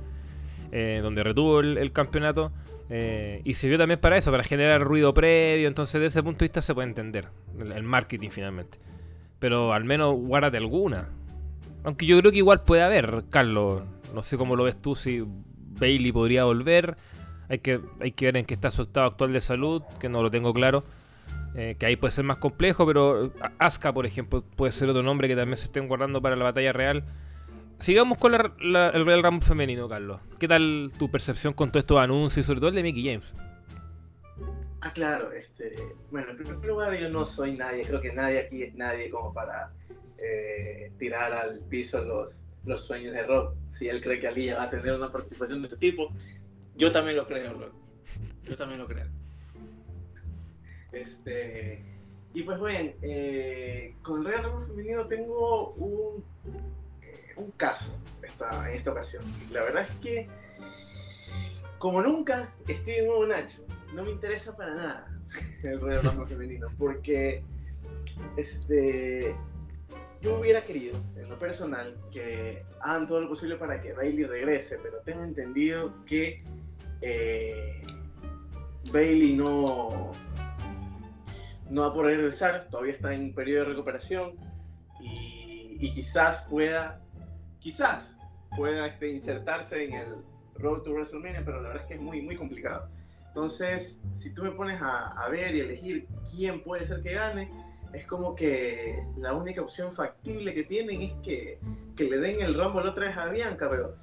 eh, 0.73 1.01
donde 1.03 1.23
retuvo 1.23 1.61
el, 1.61 1.79
el 1.79 1.93
campeonato. 1.93 2.53
eh, 2.91 3.41
y 3.45 3.55
sirvió 3.55 3.79
también 3.79 4.01
para 4.01 4.19
eso, 4.19 4.31
para 4.31 4.43
generar 4.45 4.83
ruido 4.83 5.15
previo. 5.15 5.67
Entonces, 5.67 5.95
desde 5.95 6.19
ese 6.19 6.23
punto 6.23 6.41
de 6.41 6.47
vista 6.47 6.61
se 6.61 6.75
puede 6.75 6.89
entender 6.89 7.29
el, 7.59 7.73
el 7.73 7.83
marketing 7.85 8.29
finalmente. 8.29 8.79
Pero 9.39 9.73
al 9.73 9.85
menos 9.85 10.15
guárdate 10.17 10.59
alguna. 10.59 11.09
Aunque 11.85 12.05
yo 12.05 12.19
creo 12.19 12.33
que 12.33 12.39
igual 12.39 12.63
puede 12.65 12.83
haber, 12.83 13.25
Carlos. 13.31 13.83
No 14.15 14.23
sé 14.23 14.37
cómo 14.37 14.57
lo 14.57 14.65
ves 14.65 14.77
tú, 14.77 14.95
si 14.95 15.25
Bailey 15.83 16.13
podría 16.13 16.45
volver. 16.45 16.97
Hay 17.49 17.59
que, 17.59 17.81
hay 18.01 18.13
que 18.13 18.27
ver 18.27 18.37
en 18.37 18.47
qué 18.47 18.55
está 18.55 18.71
su 18.71 18.83
estado 18.83 19.07
actual 19.07 19.33
de 19.33 19.41
salud, 19.41 19.83
que 20.01 20.09
no 20.09 20.23
lo 20.23 20.31
tengo 20.31 20.55
claro. 20.55 20.85
Eh, 21.55 21.77
que 21.79 21.85
ahí 21.85 21.97
puede 21.97 22.13
ser 22.13 22.25
más 22.25 22.39
complejo, 22.39 22.87
pero 22.87 23.31
Asuka, 23.59 23.93
por 23.93 24.07
ejemplo, 24.07 24.43
puede 24.57 24.73
ser 24.73 24.89
otro 24.89 25.03
nombre 25.03 25.29
que 25.29 25.37
también 25.37 25.57
se 25.57 25.65
estén 25.65 25.87
guardando 25.87 26.23
para 26.23 26.37
la 26.37 26.45
batalla 26.45 26.73
real. 26.73 27.05
Sigamos 27.79 28.17
con 28.17 28.33
el 28.35 28.41
Real 29.05 29.23
Rumble 29.23 29.45
femenino, 29.45 29.89
Carlos. 29.89 30.21
¿Qué 30.39 30.47
tal 30.47 30.93
tu 30.99 31.11
percepción 31.11 31.53
con 31.53 31.71
todos 31.71 31.83
estos 31.83 31.99
anuncios 31.99 32.47
y 32.47 32.47
sobre 32.47 32.61
todo 32.61 32.69
el 32.71 32.77
de 32.77 32.83
Mickey 32.85 33.05
James? 33.05 33.35
Ah, 34.81 34.93
claro, 34.93 35.33
este, 35.33 35.75
bueno, 36.11 36.31
en 36.31 36.37
primer 36.37 36.65
lugar 36.65 36.95
yo 36.95 37.09
no 37.09 37.27
soy 37.27 37.57
nadie, 37.57 37.85
creo 37.85 38.01
que 38.01 38.13
nadie 38.13 38.41
aquí 38.41 38.63
es 38.63 38.75
nadie 38.75 39.11
como 39.11 39.33
para 39.33 39.73
eh, 40.19 40.91
tirar 40.99 41.33
al 41.33 41.61
piso 41.69 42.03
los, 42.05 42.43
los 42.65 42.87
sueños 42.87 43.13
de 43.13 43.23
Rob. 43.25 43.55
Si 43.69 43.89
él 43.89 44.01
cree 44.01 44.21
que 44.21 44.29
Aliyah 44.29 44.57
va 44.57 44.63
a 44.65 44.71
tener 44.71 44.95
una 44.95 45.11
participación 45.11 45.63
de 45.63 45.69
este 45.69 45.79
tipo, 45.79 46.13
yo 46.77 46.91
también 46.91 47.17
lo 47.17 47.27
creo. 47.27 47.73
Yo 48.45 48.57
también 48.57 48.81
lo 48.81 48.87
creo. 48.87 49.07
Este, 50.93 51.83
y 52.35 52.43
pues 52.43 52.61
bien, 52.61 52.95
eh, 53.03 53.95
con 54.03 54.21
el 54.21 54.27
Real 54.27 54.45
Rumble 54.45 54.67
femenino 54.67 55.07
tengo 55.07 55.73
un, 55.75 56.25
eh, 57.03 57.33
un 57.37 57.51
caso 57.53 57.99
esta, 58.23 58.71
en 58.71 58.79
esta 58.79 58.93
ocasión. 58.93 59.23
La 59.51 59.63
verdad 59.63 59.87
es 59.89 59.97
que, 59.97 60.29
como 61.79 62.03
nunca, 62.03 62.53
estoy 62.69 62.95
en 62.95 63.07
modo 63.07 63.27
Nacho. 63.27 63.65
No 63.95 64.05
me 64.05 64.11
interesa 64.11 64.57
para 64.57 64.75
nada 64.75 65.21
el 65.63 65.81
Royal 65.81 66.03
Rumble 66.03 66.27
femenino, 66.27 66.69
porque 66.79 67.43
este, 68.37 69.35
yo 70.23 70.39
hubiera 70.39 70.63
querido, 70.63 70.97
en 71.17 71.29
lo 71.29 71.39
personal, 71.39 71.97
que 72.13 72.65
hagan 72.81 73.09
todo 73.09 73.23
lo 73.23 73.29
posible 73.29 73.57
para 73.57 73.81
que 73.81 73.93
Bailey 73.93 74.25
regrese, 74.25 74.79
pero 74.81 75.01
tengo 75.01 75.25
entendido 75.25 75.93
que 76.07 76.45
eh, 77.01 77.83
Bailey 78.93 79.35
no, 79.35 80.13
no 81.69 81.81
va 81.83 81.89
a 81.89 81.93
poder 81.93 82.19
regresar, 82.19 82.69
todavía 82.71 82.93
está 82.93 83.13
en 83.13 83.35
periodo 83.35 83.65
de 83.65 83.71
recuperación 83.71 84.37
y, 85.01 85.77
y 85.81 85.93
quizás 85.93 86.47
pueda, 86.49 87.03
quizás 87.59 88.17
pueda 88.57 88.87
este, 88.87 89.09
insertarse 89.11 89.85
en 89.85 89.95
el 89.95 90.15
Road 90.55 90.83
to 90.83 90.93
WrestleMania, 90.93 91.43
pero 91.45 91.61
la 91.61 91.69
verdad 91.69 91.83
es 91.83 91.89
que 91.89 91.95
es 91.95 92.01
muy, 92.01 92.23
muy 92.23 92.37
complicado. 92.37 92.89
Entonces, 93.27 94.05
si 94.13 94.33
tú 94.35 94.45
me 94.45 94.53
pones 94.53 94.81
a, 94.81 95.09
a 95.21 95.29
ver 95.31 95.57
y 95.57 95.61
elegir 95.61 96.07
quién 96.31 96.63
puede 96.63 96.87
ser 96.87 97.03
que 97.03 97.15
gane, 97.15 97.51
es 97.93 98.07
como 98.07 98.35
que 98.35 99.05
la 99.19 99.35
única 99.35 99.61
opción 99.61 99.93
factible 99.93 100.55
que 100.55 100.65
tienen 100.65 101.03
es 101.03 101.15
que, 101.23 101.59
que 101.97 102.05
le 102.05 102.19
den 102.19 102.41
el 102.41 102.55
Rumble 102.55 102.89
otra 102.89 103.07
vez 103.07 103.17
a 103.17 103.29
Bianca, 103.29 103.69
pero 103.69 103.95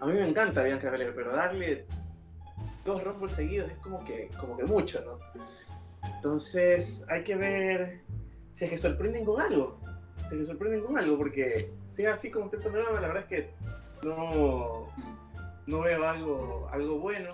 a 0.00 0.06
mí 0.06 0.12
me 0.12 0.28
encanta 0.28 0.62
Bianca 0.62 0.90
Belair, 0.90 1.14
pero 1.14 1.32
darle 1.32 1.86
dos 2.84 3.02
Rumbles 3.04 3.32
seguidos 3.32 3.70
es 3.70 3.78
como 3.78 4.04
que, 4.04 4.30
como 4.38 4.56
que 4.56 4.64
mucho, 4.64 5.02
¿no? 5.04 5.18
Entonces, 6.16 7.04
hay 7.08 7.24
que 7.24 7.36
ver 7.36 8.00
si 8.52 8.64
es 8.64 8.70
que 8.70 8.78
sorprenden 8.78 9.24
con 9.24 9.40
algo. 9.40 9.78
Si 10.28 10.34
es 10.34 10.40
que 10.40 10.44
sorprenden 10.44 10.82
con 10.82 10.98
algo, 10.98 11.18
porque 11.18 11.70
si 11.88 12.04
es 12.04 12.12
así 12.12 12.30
como 12.30 12.50
está 12.52 12.68
el 12.68 12.74
la 12.74 13.00
verdad 13.00 13.18
es 13.18 13.26
que 13.26 13.50
no, 14.02 14.88
no 15.66 15.80
veo 15.80 16.08
algo, 16.08 16.68
algo 16.72 16.98
bueno. 16.98 17.30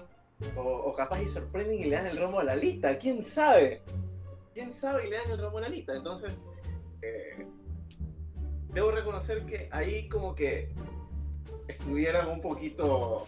O, 0.56 0.62
o 0.62 0.94
capaz 0.94 1.22
y 1.22 1.28
sorprenden 1.28 1.78
y 1.78 1.84
le 1.84 1.94
dan 1.94 2.06
el 2.06 2.18
rombo 2.18 2.40
a 2.40 2.44
la 2.44 2.56
lista. 2.56 2.98
¿Quién 2.98 3.22
sabe? 3.22 3.80
¿Quién 4.54 4.72
sabe 4.72 5.06
y 5.06 5.10
le 5.10 5.16
dan 5.18 5.30
el 5.30 5.38
rombo 5.40 5.58
a 5.58 5.62
la 5.62 5.68
lista? 5.68 5.94
Entonces, 5.96 6.32
eh, 7.02 7.46
debo 8.72 8.90
reconocer 8.90 9.44
que 9.46 9.68
ahí 9.72 10.08
como 10.08 10.34
que 10.34 10.72
estuvieran 11.68 12.28
un 12.28 12.40
poquito 12.40 13.26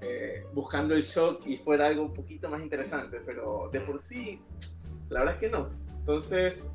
eh, 0.00 0.44
buscando 0.52 0.94
el 0.94 1.02
shock 1.02 1.46
y 1.46 1.56
fuera 1.58 1.86
algo 1.86 2.02
un 2.02 2.14
poquito 2.14 2.48
más 2.48 2.62
interesante. 2.62 3.20
Pero 3.24 3.68
de 3.72 3.80
por 3.80 4.00
sí, 4.00 4.40
la 5.10 5.20
verdad 5.20 5.34
es 5.36 5.40
que 5.40 5.50
no. 5.50 5.70
Entonces, 6.00 6.72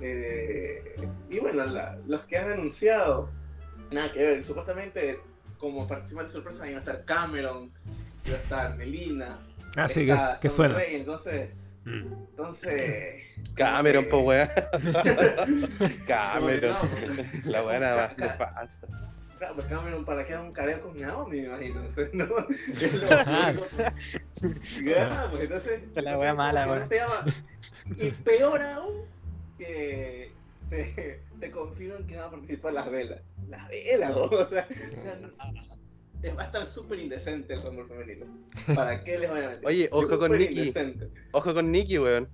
eh, 0.00 0.94
y 1.28 1.38
bueno, 1.40 1.64
la- 1.66 1.98
los 2.06 2.22
que 2.24 2.36
han 2.38 2.52
anunciado, 2.52 3.28
nada 3.90 4.12
que 4.12 4.18
ver. 4.24 4.44
Supuestamente, 4.44 5.20
como 5.58 5.86
participante 5.86 6.32
sorpresa, 6.32 6.66
iba 6.68 6.76
a 6.76 6.80
estar 6.80 7.04
Cameron, 7.04 7.72
iba 8.24 8.36
a 8.36 8.40
estar 8.40 8.76
Melina. 8.76 9.38
Ah, 9.76 9.88
sí, 9.88 10.06
que, 10.40 10.50
suena. 10.50 10.74
Rae, 10.74 10.96
entonces. 10.96 11.50
Entonces. 11.86 13.22
Cameron, 13.54 14.04
que- 14.06 14.14
weón. 14.14 14.48
Cameron. 16.06 16.76
La 17.44 17.62
buena 17.62 18.08
nefasta. 18.16 18.68
Claro, 19.38 19.54
pues 19.54 19.66
Cameron 19.68 20.04
para 20.04 20.24
que 20.26 20.34
haga 20.34 20.42
un 20.42 20.52
careo 20.52 20.80
con 20.82 21.00
Naomi, 21.00 21.40
me 21.40 21.46
imagino. 21.46 21.82
O 21.86 21.90
sea, 21.90 22.08
no, 22.12 22.24
es 22.80 22.92
lo-. 22.92 24.82
Ya, 24.84 25.28
pues 25.30 25.42
entonces. 25.44 25.80
La 25.94 26.18
wea 26.18 26.34
mala, 26.34 26.86
llama. 26.90 27.24
Y 27.86 28.10
peor 28.10 28.60
aún, 28.62 29.04
que 29.58 30.30
te, 30.68 31.20
te 31.40 31.50
confirman 31.50 32.06
que 32.06 32.16
van 32.16 32.26
a 32.26 32.30
participar 32.30 32.72
las 32.74 32.90
velas. 32.90 33.20
Las 33.48 33.66
velas, 33.68 34.10
o 34.14 34.48
sea, 34.48 34.68
o 34.68 35.00
sea, 35.00 35.18
no- 35.20 35.69
va 36.38 36.42
a 36.42 36.46
estar 36.46 36.66
súper 36.66 36.98
indecente 36.98 37.54
el 37.54 37.62
Rumble 37.62 37.84
femenino. 37.86 38.26
¿Para 38.74 39.02
qué 39.04 39.18
les 39.18 39.30
van 39.30 39.44
a 39.44 39.48
meter? 39.48 39.60
Oye, 39.66 39.88
ojo 39.90 40.18
con 40.18 40.32
Nikki. 40.36 40.58
indecente. 40.58 41.08
Ojo 41.32 41.54
con 41.54 41.70
Nikki, 41.72 41.98
weón. 41.98 42.28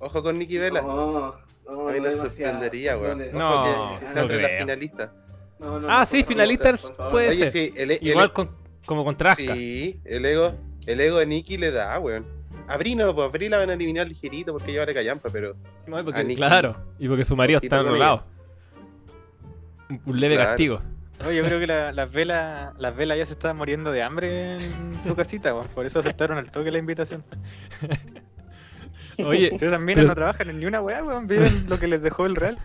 Ojo 0.00 0.22
con 0.22 0.38
Nikki 0.38 0.58
Vela. 0.58 0.82
No, 0.82 1.36
no, 1.68 1.88
A 1.88 1.92
mí 1.92 2.00
no 2.00 2.12
sorprendería, 2.12 2.96
weón. 2.98 3.18
No, 3.32 3.98
No, 3.98 3.98
que, 3.98 4.06
que 4.38 4.48
no 4.50 4.58
finalistas. 4.58 5.10
ah, 5.88 6.06
sí, 6.06 6.22
finalistas 6.22 6.92
puede 7.10 7.30
Oye, 7.30 7.38
ser. 7.38 7.50
sí, 7.50 7.72
el, 7.76 7.90
el- 7.92 8.06
Igual 8.06 8.32
con, 8.32 8.50
como 8.84 9.04
con 9.04 9.16
Trasca. 9.16 9.54
Sí, 9.54 10.00
el 10.04 10.24
ego, 10.24 10.52
el 10.86 11.00
ego 11.00 11.18
de 11.18 11.26
Nicky 11.26 11.56
le 11.58 11.70
da, 11.70 11.98
weón. 11.98 12.26
Abril 12.68 12.98
no, 12.98 13.14
pues 13.14 13.28
Abril 13.28 13.50
la 13.52 13.58
van 13.58 13.70
a 13.70 13.74
eliminar 13.74 14.08
ligerito 14.08 14.52
porque 14.52 14.72
lleva 14.72 14.86
callampa, 14.86 15.28
pero. 15.30 15.54
No, 15.86 16.04
porque- 16.04 16.20
a 16.20 16.24
claro, 16.34 16.76
y 16.98 17.08
porque 17.08 17.24
su 17.24 17.36
marido 17.36 17.60
está 17.62 17.80
enrolado. 17.80 18.24
Un- 19.88 20.02
Un 20.04 20.20
leve 20.20 20.34
Claro. 20.34 20.50
castigo. 20.50 20.82
No, 21.20 21.32
yo 21.32 21.42
creo 21.44 21.58
que 21.58 21.66
la- 21.66 21.92
las 21.92 22.12
velas 22.12 22.74
las 22.78 22.94
velas 22.94 23.18
ya 23.18 23.26
se 23.26 23.32
estaban 23.32 23.56
muriendo 23.56 23.90
de 23.90 24.02
hambre 24.02 24.56
en 24.56 24.94
su 25.06 25.16
casita. 25.16 25.54
Por 25.74 25.86
eso 25.86 25.98
aceptaron 26.00 26.38
al 26.38 26.50
toque 26.50 26.70
la 26.70 26.78
invitación. 26.78 27.24
Oye, 29.24 29.56
Pero- 29.58 29.78
no 29.78 30.14
trabajan 30.14 30.50
en 30.50 30.58
ni 30.60 30.66
una 30.66 30.80
weá, 30.82 31.02
weón. 31.02 31.26
Viven 31.26 31.66
lo 31.68 31.78
que 31.78 31.88
les 31.88 32.02
dejó 32.02 32.26
el 32.26 32.36
Real. 32.36 32.58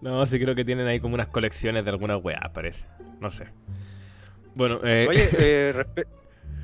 No, 0.00 0.24
sí 0.26 0.38
creo 0.38 0.54
que 0.54 0.64
tienen 0.64 0.86
ahí 0.86 1.00
como 1.00 1.14
unas 1.14 1.28
colecciones 1.28 1.84
de 1.84 1.90
algunas 1.90 2.22
weas, 2.22 2.48
parece. 2.52 2.84
No 3.20 3.28
sé. 3.30 3.46
Bueno, 4.54 4.78
eh, 4.84 5.06
Oye, 5.08 5.28
eh, 5.38 5.72
respe- 5.74 6.06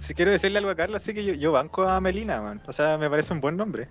si 0.01 0.15
quiero 0.15 0.31
decirle 0.31 0.59
algo 0.59 0.71
a 0.71 0.77
Carla, 0.77 0.99
sí 1.01 1.13
que 1.13 1.25
yo, 1.25 1.35
yo 1.35 1.51
banco 1.53 1.83
a 1.89 2.01
Melina, 2.01 2.41
man. 2.41 2.63
O 2.67 2.73
sea, 2.73 2.99
me 2.99 3.11
parece 3.11 3.33
un 3.33 3.41
buen 3.41 3.57
nombre. 3.57 3.89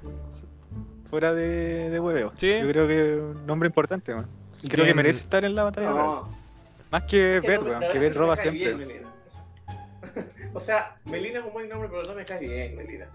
Fuera 1.10 1.34
de, 1.34 1.90
de 1.90 2.00
hueveo. 2.00 2.32
Sí. 2.38 2.54
Yo 2.62 2.68
creo 2.70 2.88
que 2.88 3.14
es 3.16 3.20
un 3.20 3.46
nombre 3.46 3.68
importante, 3.68 4.16
man. 4.16 4.26
Creo 4.70 4.86
que 4.86 4.94
merece 4.94 5.20
estar 5.20 5.44
en 5.46 5.56
la 5.56 5.64
batalla 5.64 5.92
real. 5.92 6.06
No. 6.06 6.38
Más 6.92 7.04
que 7.04 7.40
Bet, 7.40 7.62
weón. 7.62 7.84
Que 7.92 8.00
Bet 8.00 8.14
roba 8.16 8.36
bien, 8.36 8.56
siempre. 8.56 8.86
Melina. 8.86 9.08
O 10.54 10.60
sea, 10.60 10.98
Melina 11.06 11.40
es 11.40 11.46
un 11.46 11.54
buen 11.54 11.70
nombre, 11.70 11.88
pero 11.90 12.04
no 12.04 12.14
me 12.14 12.26
cae 12.26 12.40
bien, 12.40 12.76
Melina. 12.76 13.08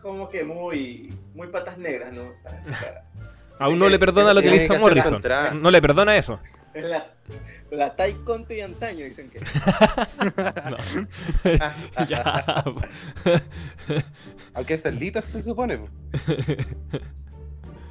Como 0.00 0.30
que 0.30 0.42
muy, 0.42 1.14
muy 1.34 1.48
patas 1.48 1.76
negras, 1.76 2.12
¿no? 2.14 2.28
O 2.28 2.34
sea, 2.34 3.04
aún 3.58 3.78
no 3.78 3.88
le 3.90 3.98
perdona 3.98 4.32
lo 4.32 4.40
que 4.40 4.48
le 4.48 4.56
hizo 4.56 4.78
Morrison. 4.78 5.22
No 5.60 5.70
le 5.70 5.82
perdona 5.82 6.16
eso. 6.16 6.40
es 6.72 6.84
la, 6.84 7.10
la 7.70 7.94
Tai 7.94 8.14
Conte 8.24 8.56
y 8.56 8.60
antaño, 8.62 9.04
dicen 9.04 9.28
que. 9.28 9.40
No. 10.70 12.06
ya. 12.08 12.64
Aunque 14.54 14.74
es 14.74 14.82
se 14.82 15.42
supone, 15.42 15.76
pues. 15.76 15.90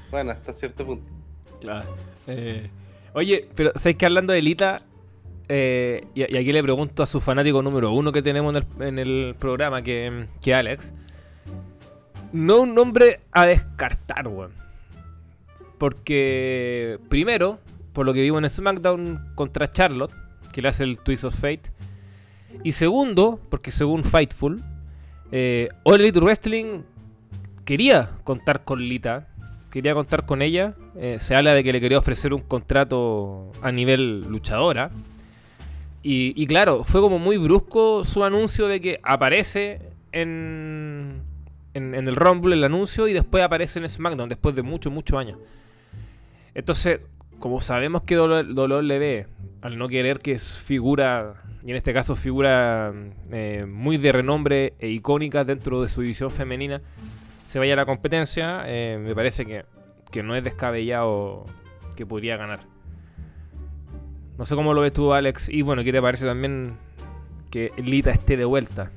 Bueno, 0.09 0.31
hasta 0.31 0.53
cierto 0.53 0.85
punto. 0.85 1.11
Claro. 1.61 1.95
Eh, 2.29 2.69
oye, 3.13 3.47
pero 3.55 3.71
¿sabes 3.75 3.97
que 3.97 4.05
hablando 4.05 4.33
de 4.33 4.41
Lita? 4.41 4.77
eh, 5.49 6.05
y, 6.13 6.21
aquí 6.23 6.53
le 6.53 6.61
pregunto 6.61 7.01
a 7.01 7.07
su 7.07 7.19
fanático 7.19 7.61
número 7.63 7.91
uno 7.91 8.11
que 8.11 8.21
tenemos 8.21 8.55
en 8.55 8.63
el, 8.63 8.87
en 8.87 8.99
el 8.99 9.35
programa, 9.37 9.81
que, 9.81 10.27
que 10.41 10.53
Alex. 10.53 10.93
No 12.31 12.61
un 12.61 12.75
nombre 12.75 13.21
a 13.31 13.47
descartar, 13.47 14.27
weón. 14.27 14.51
Porque, 15.79 16.99
primero, 17.09 17.59
por 17.93 18.05
lo 18.05 18.13
que 18.13 18.21
vimos 18.21 18.43
en 18.43 18.49
SmackDown 18.49 19.33
contra 19.33 19.71
Charlotte, 19.71 20.13
que 20.51 20.61
le 20.61 20.67
hace 20.67 20.83
el 20.83 20.99
Twist 20.99 21.23
of 21.23 21.33
Fate. 21.33 21.63
Y 22.63 22.73
segundo, 22.73 23.39
porque 23.49 23.71
según 23.71 24.03
Fightful, 24.03 24.63
eh, 25.31 25.69
All 25.83 26.01
Elite 26.01 26.19
Wrestling 26.19 26.83
quería 27.65 28.11
contar 28.23 28.63
con 28.63 28.79
Lita, 28.79 29.28
quería 29.71 29.93
contar 29.93 30.25
con 30.25 30.41
ella. 30.41 30.75
eh, 30.95 31.17
se 31.19 31.35
habla 31.35 31.53
de 31.53 31.63
que 31.63 31.73
le 31.73 31.81
quería 31.81 31.97
ofrecer 31.97 32.33
un 32.33 32.41
contrato 32.41 33.51
a 33.61 33.71
nivel 33.71 34.21
luchadora. 34.29 34.91
Y, 36.01 36.33
y 36.41 36.47
claro, 36.47 36.83
fue 36.83 37.01
como 37.01 37.19
muy 37.19 37.37
brusco 37.37 38.05
su 38.05 38.23
anuncio 38.23 38.67
de 38.67 38.79
que 38.79 38.99
aparece 39.03 39.81
en, 40.11 41.21
en, 41.73 41.93
el 41.93 42.15
Rumble 42.15 42.55
el 42.55 42.63
anuncio 42.63 43.07
y 43.07 43.13
después 43.13 43.43
aparece 43.43 43.79
en 43.79 43.89
SmackDown 43.89 44.29
después 44.29 44.55
de 44.55 44.61
muchos, 44.61 44.91
muchos 44.91 45.17
años. 45.19 45.37
Entonces, 46.53 47.01
como 47.39 47.61
sabemos 47.61 48.03
que 48.03 48.15
Dolor, 48.15 48.53
Dolor 48.53 48.83
le 48.83 48.99
ve, 48.99 49.27
al 49.61 49.77
no 49.77 49.87
querer 49.87 50.19
que 50.19 50.33
es 50.33 50.57
figura, 50.57 51.35
y 51.63 51.71
en 51.71 51.77
este 51.77 51.93
caso 51.93 52.15
figura 52.15 52.93
eh, 53.31 53.65
muy 53.67 53.97
de 53.97 54.11
renombre 54.11 54.73
e 54.79 54.89
icónica 54.89 55.43
dentro 55.43 55.81
de 55.81 55.89
su 55.89 56.01
división 56.01 56.31
femenina, 56.31 56.81
se 57.49 57.57
vaya 57.57 57.73
a 57.73 57.77
la 57.77 57.87
competencia, 57.87 58.61
eh, 58.67 58.99
me 59.01 59.15
parece 59.15 59.43
que, 59.43 59.65
que 60.11 60.21
no 60.21 60.35
es 60.35 60.43
descabellado 60.43 61.45
que 61.95 62.05
podría 62.05 62.37
ganar. 62.37 62.59
No 64.37 64.45
sé 64.45 64.55
cómo 64.55 64.75
lo 64.75 64.81
ves 64.81 64.93
tú, 64.93 65.13
Alex. 65.13 65.49
Y 65.49 65.63
bueno, 65.63 65.83
¿qué 65.83 65.91
te 65.91 65.99
parece 65.99 66.27
también 66.27 66.77
que 67.49 67.73
Lita 67.77 68.11
esté 68.11 68.37
de 68.37 68.45
vuelta? 68.45 68.91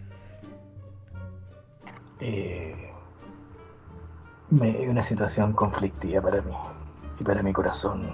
Eh, 2.20 2.90
es 4.60 4.86
una 4.86 5.02
situación 5.02 5.54
conflictiva 5.54 6.20
para 6.20 6.42
mí 6.42 6.52
y 7.18 7.24
para 7.24 7.42
mi 7.42 7.54
corazón. 7.54 8.06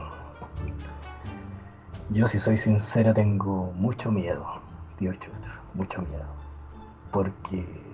Yo, 2.11 2.29
si 2.29 2.39
soy 2.39 2.59
sincero, 2.59 3.13
tengo 3.13 3.73
mucho 3.75 4.13
miedo, 4.13 4.47
Chustro, 5.01 5.53
mucho 5.75 6.01
miedo. 6.03 6.27
Porque 7.11 7.88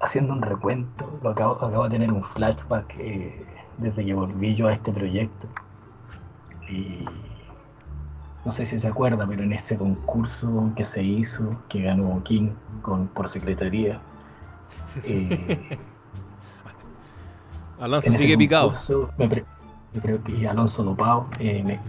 haciendo 0.00 0.32
un 0.32 0.42
recuento, 0.42 1.18
lo 1.22 1.30
acabo, 1.30 1.54
acabo 1.64 1.84
de 1.84 1.90
tener 1.90 2.12
un 2.12 2.22
flashback 2.22 2.94
eh, 2.98 3.32
desde 3.78 4.04
que 4.04 4.14
volví 4.14 4.54
yo 4.54 4.68
a 4.68 4.72
este 4.72 4.92
proyecto. 4.92 5.48
Y 6.70 7.04
no 8.44 8.52
sé 8.52 8.66
si 8.66 8.78
se 8.78 8.88
acuerda, 8.88 9.26
pero 9.26 9.42
en 9.42 9.52
ese 9.52 9.76
concurso 9.76 10.70
que 10.76 10.84
se 10.84 11.02
hizo, 11.02 11.56
que 11.68 11.82
ganó 11.82 12.22
King 12.24 12.50
con, 12.82 13.08
por 13.08 13.28
secretaría, 13.28 14.00
eh, 15.04 15.58
Alonso 17.80 18.12
sigue 18.12 18.36
picado. 18.36 18.72
Me, 19.16 19.28
pre- 19.28 19.44
me 19.94 20.00
pre- 20.00 20.34
y 20.34 20.46
Alonso 20.46 20.82
Dopao 20.82 21.28
eh, 21.40 21.62
me, 21.64 21.80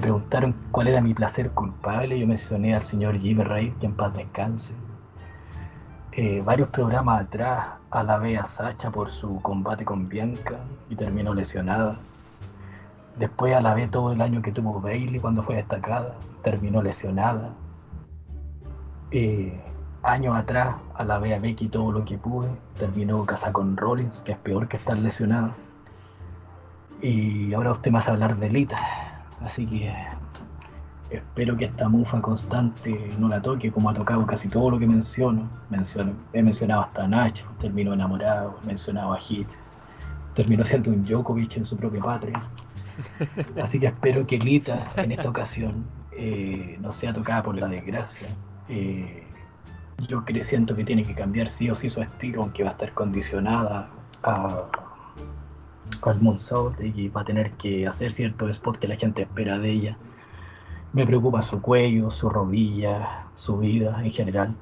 preguntaron 0.00 0.54
cuál 0.72 0.88
era 0.88 1.00
mi 1.00 1.14
placer 1.14 1.50
culpable. 1.50 2.18
Yo 2.18 2.26
mencioné 2.26 2.74
al 2.74 2.82
señor 2.82 3.16
Jimmy 3.18 3.44
Ray, 3.44 3.72
que 3.80 3.86
en 3.86 3.94
paz 3.94 4.12
descanse. 4.14 4.72
Eh, 6.16 6.42
varios 6.44 6.68
programas 6.68 7.22
atrás 7.22 7.66
alabé 7.90 8.38
a 8.38 8.46
Sacha 8.46 8.88
por 8.88 9.10
su 9.10 9.40
combate 9.42 9.84
con 9.84 10.08
Bianca 10.08 10.60
y 10.88 10.94
terminó 10.94 11.34
lesionada. 11.34 11.98
Después 13.18 13.52
alabé 13.52 13.88
todo 13.88 14.12
el 14.12 14.20
año 14.20 14.40
que 14.40 14.52
tuvo 14.52 14.80
Bailey 14.80 15.18
cuando 15.18 15.42
fue 15.42 15.56
destacada, 15.56 16.14
terminó 16.42 16.82
lesionada. 16.82 17.52
Eh, 19.10 19.60
años 20.04 20.36
atrás 20.36 20.76
alabé 20.94 21.34
a 21.34 21.40
Becky 21.40 21.68
todo 21.68 21.90
lo 21.90 22.04
que 22.04 22.16
pude, 22.16 22.48
terminó 22.78 23.24
casada 23.26 23.52
con 23.52 23.76
Rollins, 23.76 24.22
que 24.22 24.32
es 24.32 24.38
peor 24.38 24.68
que 24.68 24.76
estar 24.76 24.96
lesionada. 24.96 25.52
Y 27.02 27.52
ahora 27.54 27.72
usted 27.72 27.90
me 27.90 27.98
hace 27.98 28.12
hablar 28.12 28.36
de 28.36 28.50
Lita, 28.50 28.78
así 29.40 29.66
que 29.66 29.92
espero 31.10 31.56
que 31.56 31.66
esta 31.66 31.88
mufa 31.88 32.20
constante 32.20 33.10
no 33.18 33.28
la 33.28 33.40
toque, 33.40 33.70
como 33.70 33.90
ha 33.90 33.94
tocado 33.94 34.26
casi 34.26 34.48
todo 34.48 34.70
lo 34.70 34.78
que 34.78 34.86
menciono. 34.86 35.48
menciono 35.70 36.12
he 36.32 36.42
mencionado 36.42 36.82
hasta 36.82 37.06
Nacho, 37.06 37.46
terminó 37.58 37.92
enamorado, 37.92 38.58
he 38.62 38.66
mencionado 38.66 39.12
a 39.12 39.18
Hit, 39.18 39.48
terminó 40.34 40.64
siendo 40.64 40.90
un 40.90 41.04
Djokovic 41.04 41.56
en 41.56 41.66
su 41.66 41.76
propia 41.76 42.02
patria. 42.02 42.42
Así 43.62 43.80
que 43.80 43.86
espero 43.86 44.26
que 44.26 44.38
Lita 44.38 44.86
en 44.96 45.12
esta 45.12 45.28
ocasión 45.28 45.84
eh, 46.12 46.78
no 46.80 46.92
sea 46.92 47.12
tocada 47.12 47.42
por 47.42 47.56
la 47.56 47.68
desgracia. 47.68 48.28
Eh, 48.68 49.24
yo 50.08 50.24
siento 50.42 50.74
que 50.74 50.84
tiene 50.84 51.04
que 51.04 51.14
cambiar 51.14 51.48
sí 51.48 51.70
o 51.70 51.74
sí 51.74 51.88
su 51.88 52.00
estilo, 52.00 52.42
aunque 52.42 52.62
va 52.62 52.70
a 52.70 52.72
estar 52.72 52.92
condicionada 52.92 53.88
a, 54.22 54.64
al 56.02 56.20
Moonsault 56.20 56.80
y 56.80 57.08
va 57.08 57.22
a 57.22 57.24
tener 57.24 57.52
que 57.52 57.86
hacer 57.86 58.12
ciertos 58.12 58.56
spots 58.56 58.78
que 58.78 58.88
la 58.88 58.96
gente 58.96 59.22
espera 59.22 59.58
de 59.58 59.70
ella. 59.70 59.96
Me 60.94 61.04
preocupa 61.06 61.42
su 61.42 61.60
cuello, 61.60 62.10
su 62.10 62.30
rodilla, 62.30 63.26
su 63.34 63.58
vida 63.58 64.00
en 64.02 64.12
general. 64.12 64.56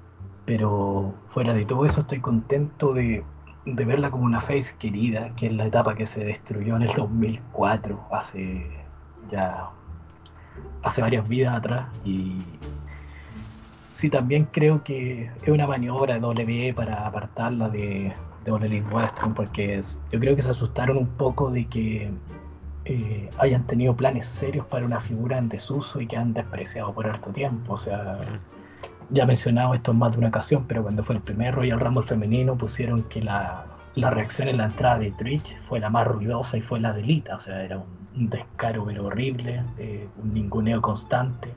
Pero 0.47 1.15
fuera 1.29 1.55
de 1.55 1.65
todo 1.65 1.85
eso 1.87 2.01
estoy 2.01 2.19
contento 2.21 2.93
de, 2.95 3.23
de 3.65 3.85
verla 3.85 4.11
como 4.11 4.25
una 4.25 4.41
face 4.41 4.75
querida, 4.79 5.35
que 5.37 5.47
es 5.47 5.53
la 5.53 5.67
etapa 5.67 5.95
que 5.95 6.07
se 6.07 6.25
destruyó 6.25 6.75
en 6.77 6.83
el 6.83 6.93
2004, 6.97 8.09
hace 8.11 8.67
ya 9.31 9.69
hace 10.83 11.01
varias 11.01 11.29
vidas 11.29 11.55
atrás 11.57 11.87
y 12.05 12.39
sí 13.93 14.11
también 14.11 14.47
creo 14.51 14.83
que 14.83 15.31
es 15.43 15.49
una 15.49 15.67
maniobra 15.69 16.19
de 16.19 16.21
WWE 16.27 16.73
para 16.75 17.07
apartarla 17.07 17.69
de, 17.69 18.13
de 18.45 18.51
Elite 18.67 18.89
Wrestling 18.93 19.33
porque 19.35 19.77
es- 19.79 19.99
yo 20.11 20.19
creo 20.19 20.35
que 20.35 20.43
se 20.43 20.51
asustaron 20.51 20.97
un 20.97 21.07
poco 21.07 21.51
de 21.53 21.67
que 21.67 22.11
eh, 22.85 23.31
hayan 23.39 23.67
tenido 23.67 23.95
planes 23.97 24.27
serios 24.27 24.67
para 24.67 24.85
una 24.87 25.01
figura 25.01 25.39
en 25.39 25.49
desuso 25.49 26.01
y 26.01 26.07
que 26.07 26.17
han 26.17 26.33
despreciado 26.33 26.93
por 26.93 27.07
harto 27.07 27.31
tiempo, 27.31 27.75
o 27.75 27.79
sea 27.79 28.19
ya 29.11 29.25
he 29.25 29.27
mencionado 29.27 29.75
esto 29.75 29.93
en 29.93 29.99
más 29.99 30.13
de 30.13 30.19
una 30.19 30.29
ocasión, 30.29 30.65
pero 30.67 30.83
cuando 30.83 31.03
fue 31.03 31.17
el 31.17 31.23
primer 31.23 31.55
Royal 31.55 31.79
Rumble 31.81 32.03
femenino 32.03 32.57
pusieron 32.57 33.03
que 33.05 33.21
la, 33.23 33.67
la 33.95 34.11
reacción 34.11 34.49
en 34.49 34.57
la 34.57 34.65
entrada 34.65 34.99
de 34.99 35.11
Twitch 35.13 35.55
fue 35.69 35.81
la 35.81 35.91
más 35.91 36.07
ruidosa 36.07 36.57
y 36.57 36.63
fue 36.63 36.81
la 36.81 36.93
de 36.93 37.03
Lita, 37.03 37.37
o 37.37 37.39
sea, 37.39 37.63
era 37.63 37.79
un, 37.79 38.03
un 38.17 38.31
descaro 38.31 38.85
pero 38.87 39.07
horrible, 39.07 39.63
eh, 39.79 40.09
un 40.23 40.33
ninguneo 40.33 40.81
constante. 40.81 41.55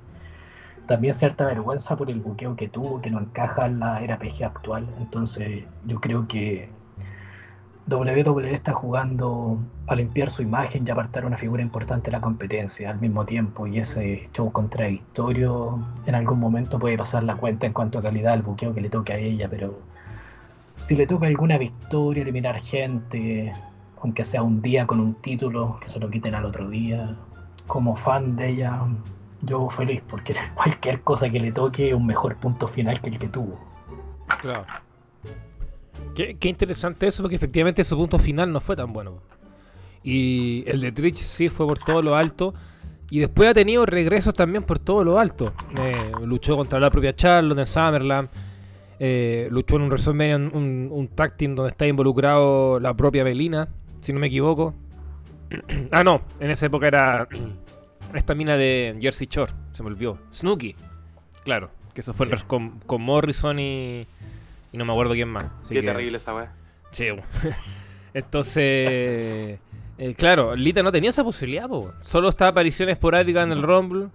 También 0.88 1.14
cierta 1.14 1.46
vergüenza 1.46 1.96
por 1.96 2.10
el 2.12 2.20
buqueo 2.20 2.56
que 2.56 2.68
tuvo, 2.68 3.02
que 3.02 3.10
no 3.10 3.20
encaja 3.20 3.66
en 3.66 3.80
la 3.80 4.02
era 4.02 4.20
PG 4.20 4.44
actual. 4.44 4.88
Entonces 5.00 5.64
yo 5.86 6.00
creo 6.00 6.28
que 6.28 6.70
WWE 7.88 8.52
está 8.52 8.74
jugando 8.74 9.60
a 9.86 9.95
limpiar 9.95 10.32
su 10.32 10.41
imagen 10.41 10.86
y 10.88 10.89
apartar 10.89 11.24
una 11.24 11.38
figura 11.38 11.62
importante 11.62 12.06
de 12.06 12.13
la 12.13 12.21
competencia 12.21 12.89
al 12.89 13.00
mismo 13.00 13.26
tiempo 13.26 13.67
y 13.67 13.78
ese 13.78 14.28
show 14.34 14.52
contradictorio 14.52 15.86
en 16.08 16.15
algún 16.15 16.39
momento 16.39 16.80
puede 16.80 16.98
pasar 16.98 17.24
la 17.24 17.36
cuenta 17.36 17.67
en 17.67 17.74
cuanto 17.74 18.00
a 18.00 18.02
calidad 18.02 18.34
al 18.34 18.41
buqueo 18.41 18.74
que 18.74 18.82
le 18.82 18.89
toque 18.89 19.13
a 19.13 19.17
ella, 19.17 19.48
pero 19.50 19.80
si 20.80 20.95
le 20.95 21.06
toca 21.06 21.28
alguna 21.28 21.60
victoria, 21.60 22.24
eliminar 22.24 22.60
gente, 22.60 23.54
aunque 24.02 24.24
sea 24.24 24.41
un 24.41 24.63
día 24.63 24.88
con 24.88 25.00
un 25.00 25.13
título, 25.15 25.78
que 25.80 25.89
se 25.89 26.00
lo 26.00 26.10
quiten 26.10 26.34
al 26.34 26.45
otro 26.45 26.67
día, 26.67 27.15
como 27.67 27.95
fan 27.95 28.36
de 28.36 28.50
ella, 28.50 28.82
yo 29.43 29.69
feliz 29.69 30.02
porque 30.08 30.34
cualquier 30.56 31.02
cosa 31.02 31.30
que 31.30 31.39
le 31.39 31.52
toque 31.52 31.89
es 31.89 31.93
un 31.93 32.08
mejor 32.08 32.36
punto 32.38 32.67
final 32.67 33.00
que 33.00 33.10
el 33.10 33.19
que 33.19 33.28
tuvo. 33.28 33.60
Claro. 34.41 34.65
Qué, 36.16 36.38
interesante 36.48 37.08
eso, 37.08 37.24
porque 37.24 37.36
efectivamente 37.36 37.84
su 37.84 37.98
punto 37.98 38.18
final 38.20 38.52
no 38.52 38.62
fue 38.62 38.76
tan 38.76 38.94
bueno. 38.94 39.22
Y 40.04 40.64
el 40.68 40.82
de 40.82 40.92
Trish 40.92 41.16
sí 41.16 41.50
fue 41.50 41.66
por 41.68 41.80
todo 41.80 42.02
lo 42.02 42.16
alto. 42.16 42.54
Y 43.10 43.20
después 43.20 43.50
ha 43.50 43.54
tenido 43.54 43.86
regresos 43.86 44.34
también 44.34 44.64
por 44.64 44.80
todo 44.80 45.04
lo 45.04 45.20
alto. 45.20 45.54
Eh, 45.78 46.12
luchó 46.24 46.56
contra 46.56 46.80
la 46.80 46.90
propia 46.90 47.16
Charlotte 47.16 47.60
en 47.60 47.66
Summerland. 47.66 48.30
Eh, 49.00 49.48
luchó 49.52 49.76
en 49.76 49.84
un 49.84 49.90
WrestleMania, 49.90 50.38
un, 50.38 50.90
un 50.92 51.08
tag 51.10 51.36
team 51.36 51.56
donde 51.56 51.72
está 51.72 51.86
involucrado 51.86 52.80
la 52.80 52.94
propia 52.96 53.24
Melina, 53.24 53.68
si 54.02 54.14
no 54.14 54.20
me 54.20 54.28
equivoco. 54.28 54.74
ah, 55.92 56.04
no, 56.04 56.22
en 56.40 56.52
esa 56.52 56.68
época 56.68 56.88
era 56.88 57.28
esta 58.14 58.36
mina 58.36 58.56
de 58.56 58.98
Jersey 59.02 59.28
Shore, 59.30 59.52
se 59.72 59.84
me 59.84 59.90
olvidó. 59.90 60.18
Snooki, 60.32 60.76
claro, 61.44 61.72
que 61.94 62.02
eso 62.02 62.14
fue 62.14 62.30
con, 62.48 62.80
con 62.86 63.02
Morrison 63.02 63.60
y, 63.60 64.08
y 64.76 64.78
no 64.78 64.84
me 64.84 64.92
acuerdo 64.92 65.14
quién 65.14 65.30
más. 65.30 65.46
Qué 65.70 65.82
terrible 65.82 66.18
esa 66.18 66.36
weá. 66.36 66.54
Sí, 66.92 67.08
entonces. 68.14 69.60
Eh, 69.98 70.16
claro, 70.18 70.54
Lita 70.54 70.84
no 70.84 70.92
tenía 70.92 71.12
esa 71.12 71.24
posibilidad, 71.24 71.70
po. 71.70 71.94
solo 72.02 72.28
estaba 72.28 72.52
aparición 72.52 72.90
esporádica 72.90 73.42
en 73.42 73.54
el 73.54 73.64
Rumble, 73.64 74.10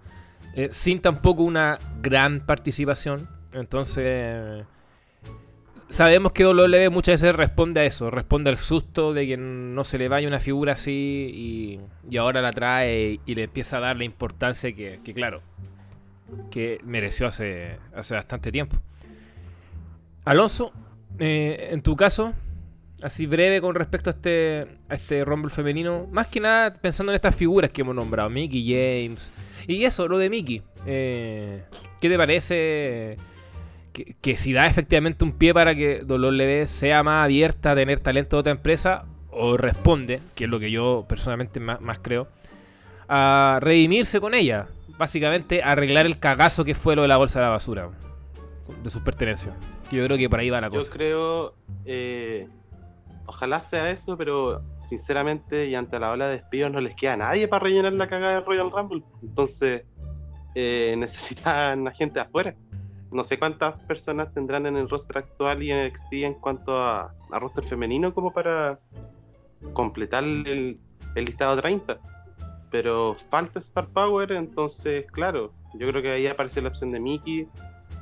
eh, 0.54 0.68
sin 0.70 1.00
tampoco 1.00 1.44
una 1.44 1.78
gran 2.02 2.40
participación. 2.44 3.26
Entonces, 3.54 4.66
sabemos 5.88 6.32
que 6.32 6.44
WWE 6.44 6.90
muchas 6.90 7.22
veces 7.22 7.34
responde 7.34 7.80
a 7.80 7.84
eso, 7.86 8.10
responde 8.10 8.50
al 8.50 8.58
susto 8.58 9.14
de 9.14 9.26
que 9.26 9.38
no 9.38 9.82
se 9.84 9.96
le 9.96 10.08
vaya 10.08 10.28
una 10.28 10.40
figura 10.40 10.74
así 10.74 11.80
y, 12.12 12.18
ahora 12.18 12.42
la 12.42 12.52
trae 12.52 13.18
y, 13.24 13.34
le 13.34 13.44
empieza 13.44 13.78
a 13.78 13.80
dar 13.80 13.96
la 13.96 14.04
importancia 14.04 14.74
que, 14.74 15.00
que 15.02 15.14
claro, 15.14 15.40
que 16.50 16.80
mereció 16.84 17.28
hace, 17.28 17.78
hace 17.94 18.14
bastante 18.14 18.52
tiempo. 18.52 18.76
Alonso, 20.24 20.72
eh, 21.18 21.68
en 21.72 21.82
tu 21.82 21.96
caso, 21.96 22.34
así 23.02 23.26
breve 23.26 23.60
con 23.60 23.74
respecto 23.74 24.10
a 24.10 24.12
este, 24.12 24.66
a 24.88 24.94
este 24.94 25.24
Rumble 25.24 25.50
femenino, 25.50 26.06
más 26.10 26.26
que 26.26 26.40
nada 26.40 26.72
pensando 26.72 27.12
en 27.12 27.16
estas 27.16 27.34
figuras 27.34 27.70
que 27.70 27.82
hemos 27.82 27.94
nombrado, 27.94 28.30
Mickey 28.30 28.62
James, 28.62 29.30
y 29.66 29.84
eso, 29.84 30.08
lo 30.08 30.18
de 30.18 30.30
Mickey. 30.30 30.62
Eh, 30.86 31.64
¿Qué 32.00 32.08
te 32.08 32.16
parece 32.16 33.16
que, 33.92 34.36
si 34.36 34.52
da 34.52 34.66
efectivamente 34.66 35.24
un 35.24 35.32
pie 35.32 35.52
para 35.52 35.74
que 35.74 36.02
WWE 36.06 36.66
sea 36.66 37.02
más 37.02 37.24
abierta 37.24 37.72
a 37.72 37.74
tener 37.74 38.00
talento 38.00 38.36
de 38.36 38.40
otra 38.40 38.52
empresa, 38.52 39.04
o 39.30 39.56
responde, 39.56 40.20
que 40.34 40.44
es 40.44 40.50
lo 40.50 40.58
que 40.58 40.70
yo 40.70 41.04
personalmente 41.08 41.60
más, 41.60 41.98
creo, 42.00 42.28
a 43.08 43.58
redimirse 43.60 44.20
con 44.20 44.34
ella? 44.34 44.66
Básicamente 44.98 45.62
arreglar 45.62 46.06
el 46.06 46.18
cagazo 46.18 46.64
que 46.64 46.74
fue 46.74 46.96
lo 46.96 47.02
de 47.02 47.08
la 47.08 47.16
bolsa 47.16 47.38
de 47.38 47.46
la 47.46 47.50
basura, 47.50 47.88
de 48.82 48.90
sus 48.90 49.02
pertenencias. 49.02 49.54
Yo 49.90 50.04
creo 50.04 50.16
que 50.16 50.30
por 50.30 50.40
ahí 50.40 50.50
va 50.50 50.60
la 50.60 50.70
cosa. 50.70 50.84
Yo 50.84 50.90
creo, 50.90 51.54
eh, 51.84 52.48
ojalá 53.26 53.60
sea 53.60 53.90
eso, 53.90 54.16
pero 54.16 54.62
sinceramente 54.80 55.66
y 55.66 55.74
ante 55.74 55.98
la 55.98 56.12
ola 56.12 56.28
de 56.28 56.36
despidos 56.36 56.72
no 56.72 56.80
les 56.80 56.94
queda 56.94 57.16
nadie 57.16 57.48
para 57.48 57.64
rellenar 57.64 57.92
la 57.94 58.08
cagada 58.08 58.34
de 58.34 58.40
Royal 58.40 58.70
Rumble. 58.70 59.02
Entonces 59.22 59.84
eh, 60.54 60.94
necesitan 60.98 61.88
a 61.88 61.90
gente 61.92 62.20
afuera. 62.20 62.54
No 63.10 63.24
sé 63.24 63.38
cuántas 63.38 63.74
personas 63.82 64.32
tendrán 64.32 64.66
en 64.66 64.76
el 64.76 64.88
roster 64.88 65.18
actual 65.18 65.62
y 65.64 65.72
en 65.72 65.88
NXT 65.88 66.12
en 66.12 66.34
cuanto 66.34 66.78
a, 66.78 67.12
roster 67.30 67.64
femenino 67.64 68.14
como 68.14 68.32
para 68.32 68.78
completar 69.72 70.22
el, 70.22 70.78
el 71.16 71.24
listado 71.24 71.56
30 71.56 71.98
pero 72.70 73.14
falta 73.30 73.58
Star 73.58 73.88
Power, 73.88 74.32
entonces, 74.32 75.04
claro, 75.10 75.52
yo 75.74 75.88
creo 75.88 76.02
que 76.02 76.10
ahí 76.10 76.26
apareció 76.26 76.62
la 76.62 76.68
opción 76.68 76.92
de 76.92 77.00
Mickey, 77.00 77.48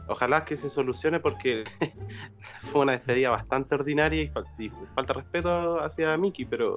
ojalá 0.08 0.44
que 0.44 0.56
se 0.56 0.70
solucione 0.70 1.20
porque 1.20 1.64
fue 2.72 2.82
una 2.82 2.92
despedida 2.92 3.30
bastante 3.30 3.74
ordinaria 3.74 4.22
y, 4.22 4.70
falta 4.94 5.12
respeto 5.12 5.80
hacia 5.80 6.16
Mickey, 6.16 6.44
pero 6.44 6.76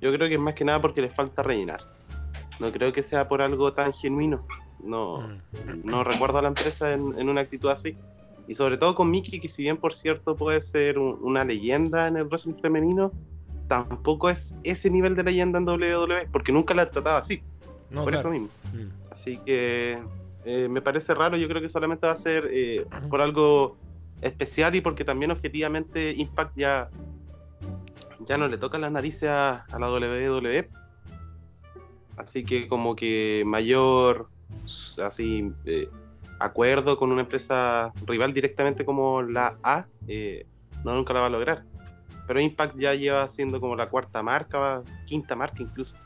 yo 0.00 0.12
creo 0.12 0.28
que 0.28 0.34
es 0.34 0.40
más 0.40 0.54
que 0.54 0.64
nada 0.64 0.80
porque 0.80 1.00
le 1.00 1.10
falta 1.10 1.42
rellenar. 1.42 1.80
No 2.60 2.70
creo 2.70 2.92
que 2.92 3.02
sea 3.02 3.28
por 3.28 3.42
algo 3.42 3.72
tan 3.72 3.92
genuino. 3.92 4.46
No, 4.82 5.20
mm. 5.20 5.84
no 5.84 6.04
recuerdo 6.04 6.38
a 6.38 6.42
la 6.42 6.48
empresa 6.48 6.92
en, 6.92 7.28
una 7.28 7.42
actitud 7.42 7.70
así. 7.70 7.96
Y 8.46 8.54
sobre 8.54 8.76
todo 8.76 8.94
con 8.94 9.10
Mickey, 9.10 9.40
que 9.40 9.48
si 9.48 9.62
bien 9.62 9.78
por 9.78 9.94
cierto 9.94 10.36
puede 10.36 10.60
ser 10.60 10.98
una 10.98 11.44
leyenda 11.44 12.08
en 12.08 12.16
el 12.18 12.24
wrestling 12.24 12.60
femenino, 12.60 13.10
tampoco 13.68 14.28
es 14.28 14.54
ese 14.62 14.90
nivel 14.90 15.16
de 15.16 15.22
leyenda 15.22 15.58
en 15.58 15.66
WWE, 15.66 16.28
porque 16.30 16.52
nunca 16.52 16.74
la 16.74 16.90
trataba 16.90 17.18
así. 17.18 17.42
por 17.94 18.14
eso 18.14 18.30
mismo. 18.30 18.48
Mm. 18.72 19.10
Así 19.10 19.38
que 19.38 19.98
eh, 20.44 20.68
me 20.68 20.82
parece 20.82 21.14
raro, 21.14 21.36
yo 21.36 21.48
creo 21.48 21.62
que 21.62 21.68
solamente 21.68 22.06
va 22.06 22.12
a 22.12 22.16
ser 22.16 22.48
eh, 22.52 22.86
por 23.08 23.22
algo 23.22 23.76
especial 24.20 24.74
y 24.74 24.80
porque 24.80 25.04
también 25.04 25.30
objetivamente 25.30 26.12
Impact 26.12 26.56
ya, 26.56 26.90
ya 28.26 28.36
no 28.36 28.48
le 28.48 28.58
toca 28.58 28.78
las 28.78 28.92
narices 28.92 29.28
a, 29.28 29.66
la 29.70 29.90
WWE. 29.90 30.68
Así 32.16 32.44
que 32.44 32.68
como 32.68 32.94
que 32.94 33.42
mayor 33.46 34.28
así 35.02 35.50
eh, 35.64 35.88
acuerdo 36.38 36.96
con 36.96 37.10
una 37.10 37.22
empresa 37.22 37.92
rival 38.06 38.32
directamente 38.32 38.84
como 38.84 39.22
la 39.22 39.56
A, 39.62 39.86
no 40.84 40.94
nunca 40.94 41.14
la 41.14 41.20
va 41.20 41.26
a 41.26 41.30
lograr. 41.30 41.64
Pero 42.26 42.40
Impact 42.40 42.78
ya 42.78 42.94
lleva 42.94 43.26
siendo 43.28 43.60
como 43.60 43.76
la 43.76 43.88
cuarta 43.88 44.22
marca, 44.22 44.82
quinta 45.06 45.34
marca 45.34 45.62
incluso. 45.62 45.96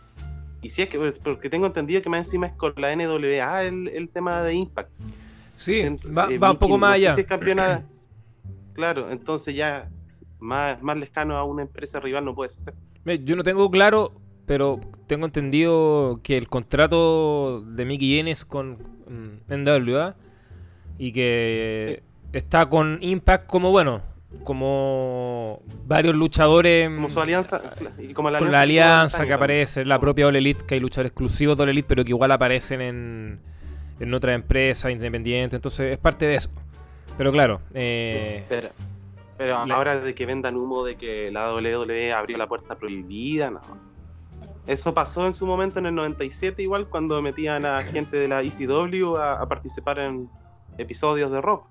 Y 0.60 0.68
si 0.68 0.82
es 0.82 0.88
que, 0.88 0.98
pues, 0.98 1.18
porque 1.18 1.48
tengo 1.48 1.66
entendido 1.66 2.02
que 2.02 2.08
más 2.08 2.26
encima 2.26 2.48
es 2.48 2.52
con 2.54 2.74
la 2.76 2.94
NWA 2.94 3.64
el, 3.64 3.88
el 3.88 4.08
tema 4.08 4.42
de 4.42 4.54
Impact. 4.54 4.90
Sí, 5.56 5.82
va, 6.16 6.28
eh, 6.30 6.38
un 6.38 6.56
poco 6.56 6.78
más 6.78 6.94
allá. 6.94 7.16
claro, 8.74 9.10
entonces 9.10 9.54
ya 9.54 9.88
más, 10.38 10.80
más 10.82 10.96
lejano 10.96 11.36
a 11.36 11.44
una 11.44 11.62
empresa 11.62 12.00
rival 12.00 12.24
no 12.24 12.34
puede 12.34 12.50
ser. 12.50 12.74
Yo 13.24 13.36
no 13.36 13.42
tengo 13.42 13.70
claro, 13.70 14.12
pero 14.46 14.80
tengo 15.06 15.26
entendido 15.26 16.20
que 16.22 16.36
el 16.36 16.48
contrato 16.48 17.60
de 17.62 17.84
Mickey 17.84 18.16
Yenes 18.16 18.44
con 18.44 18.78
mm, 19.08 19.52
NWA 19.52 20.16
y 20.98 21.12
que 21.12 22.02
está 22.32 22.68
con 22.68 22.98
Impact 23.00 23.46
como 23.46 23.70
bueno 23.70 24.02
como 24.44 25.62
varios 25.86 26.14
luchadores. 26.14 26.88
Como 26.88 27.08
su 27.08 27.20
alianza. 27.20 27.60
Y 27.98 28.12
como 28.12 28.30
la 28.30 28.38
con 28.38 28.52
la 28.52 28.62
alianza 28.62 29.26
que 29.26 29.32
aparece, 29.32 29.84
la 29.84 29.98
propia 29.98 30.26
All 30.26 30.36
Elite, 30.36 30.64
que 30.66 30.74
hay 30.74 30.80
luchadores 30.80 31.10
exclusivos 31.10 31.56
de 31.56 31.62
All 31.62 31.70
Elite, 31.70 31.88
pero 31.88 32.04
que 32.04 32.10
igual 32.10 32.30
aparecen 32.30 32.80
en, 32.80 33.40
en 34.00 34.14
otras 34.14 34.34
empresas 34.34 34.92
independientes. 34.92 35.56
Entonces 35.56 35.92
es 35.92 35.98
parte 35.98 36.26
de 36.26 36.36
eso. 36.36 36.50
Pero 37.16 37.32
claro. 37.32 37.60
Eh, 37.74 38.44
pero, 38.48 38.68
pero 39.36 39.56
ahora 39.56 39.98
de 39.98 40.14
que 40.14 40.26
vendan 40.26 40.56
humo 40.56 40.84
de 40.84 40.96
que 40.96 41.30
la 41.32 41.52
WWE 41.54 42.12
abrió 42.12 42.36
la 42.36 42.46
puerta 42.46 42.76
prohibida, 42.76 43.50
no. 43.50 43.60
Eso 44.66 44.92
pasó 44.92 45.26
en 45.26 45.32
su 45.32 45.46
momento 45.46 45.78
en 45.78 45.86
el 45.86 45.94
97, 45.94 46.62
igual 46.62 46.88
cuando 46.88 47.22
metían 47.22 47.64
a 47.64 47.82
gente 47.84 48.18
de 48.18 48.28
la 48.28 48.42
ECW 48.42 49.16
a, 49.16 49.40
a 49.40 49.48
participar 49.48 49.98
en 49.98 50.28
episodios 50.76 51.32
de 51.32 51.40
rock. 51.40 51.66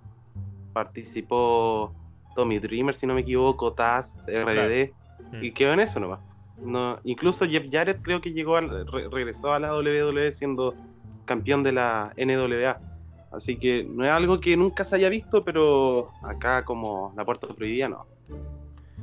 Participó 0.74 1.94
Tommy 2.38 2.60
Dreamer, 2.60 2.94
si 2.94 3.08
no 3.08 3.16
me 3.16 3.22
equivoco, 3.22 3.74
Taz, 3.74 4.22
RD, 4.28 4.94
mm. 5.32 5.44
y 5.44 5.52
quedó 5.52 5.74
en 5.74 5.80
eso 5.80 6.00
nomás. 6.00 6.20
No, 6.62 7.00
incluso 7.04 7.48
Jeff 7.48 7.66
Jarrett 7.72 8.02
creo 8.04 8.22
que 8.22 8.32
llegó 8.32 8.60
regresó 8.60 9.54
a 9.54 9.60
la 9.60 9.76
WWE 9.76 10.32
siendo 10.32 10.76
campeón 11.26 11.64
de 11.64 11.72
la 11.72 12.14
NWA. 12.16 12.80
Así 13.32 13.58
que 13.58 13.84
no 13.84 14.06
es 14.06 14.12
algo 14.12 14.40
que 14.40 14.56
nunca 14.56 14.84
se 14.84 14.96
haya 14.96 15.10
visto, 15.10 15.44
pero 15.44 16.12
acá 16.24 16.64
como 16.64 17.12
la 17.18 17.26
puerta 17.26 17.48
prohibida 17.48 17.90
no. 17.90 18.06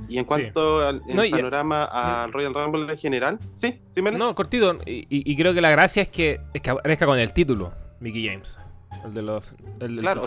Y 0.09 0.19
en 0.19 0.25
cuanto 0.25 0.87
al 0.87 1.03
panorama 1.03 1.85
al 1.85 2.33
Royal 2.33 2.55
Rumble 2.55 2.93
en 2.93 2.99
general, 2.99 3.39
sí, 3.55 3.81
sí 3.91 4.01
me 4.01 4.13
No, 4.13 4.35
cortito, 4.35 4.79
y, 4.87 5.37
creo 5.37 5.55
que 5.55 5.61
la 5.61 5.71
gracia 5.71 6.03
es 6.03 6.09
que, 6.09 6.41
es 6.53 6.63
que 6.63 6.71
aparezca 6.71 7.05
con 7.05 7.19
el 7.19 7.33
título, 7.33 7.73
Mickey 7.99 8.29
James. 8.29 8.59
El 9.05 9.13
de 9.13 9.23
los, 9.23 9.55
el, 9.81 9.99
claro, 9.99 10.23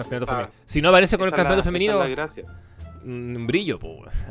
Si 0.65 0.81
no 0.81 0.89
aparece 0.89 1.17
con 1.17 1.27
el 1.27 1.33
campeonato 1.33 1.63
femenino. 1.63 1.93
Es 1.93 1.99
la 1.99 2.07
gracia 2.07 2.45
un 3.03 3.47
brillo. 3.47 3.79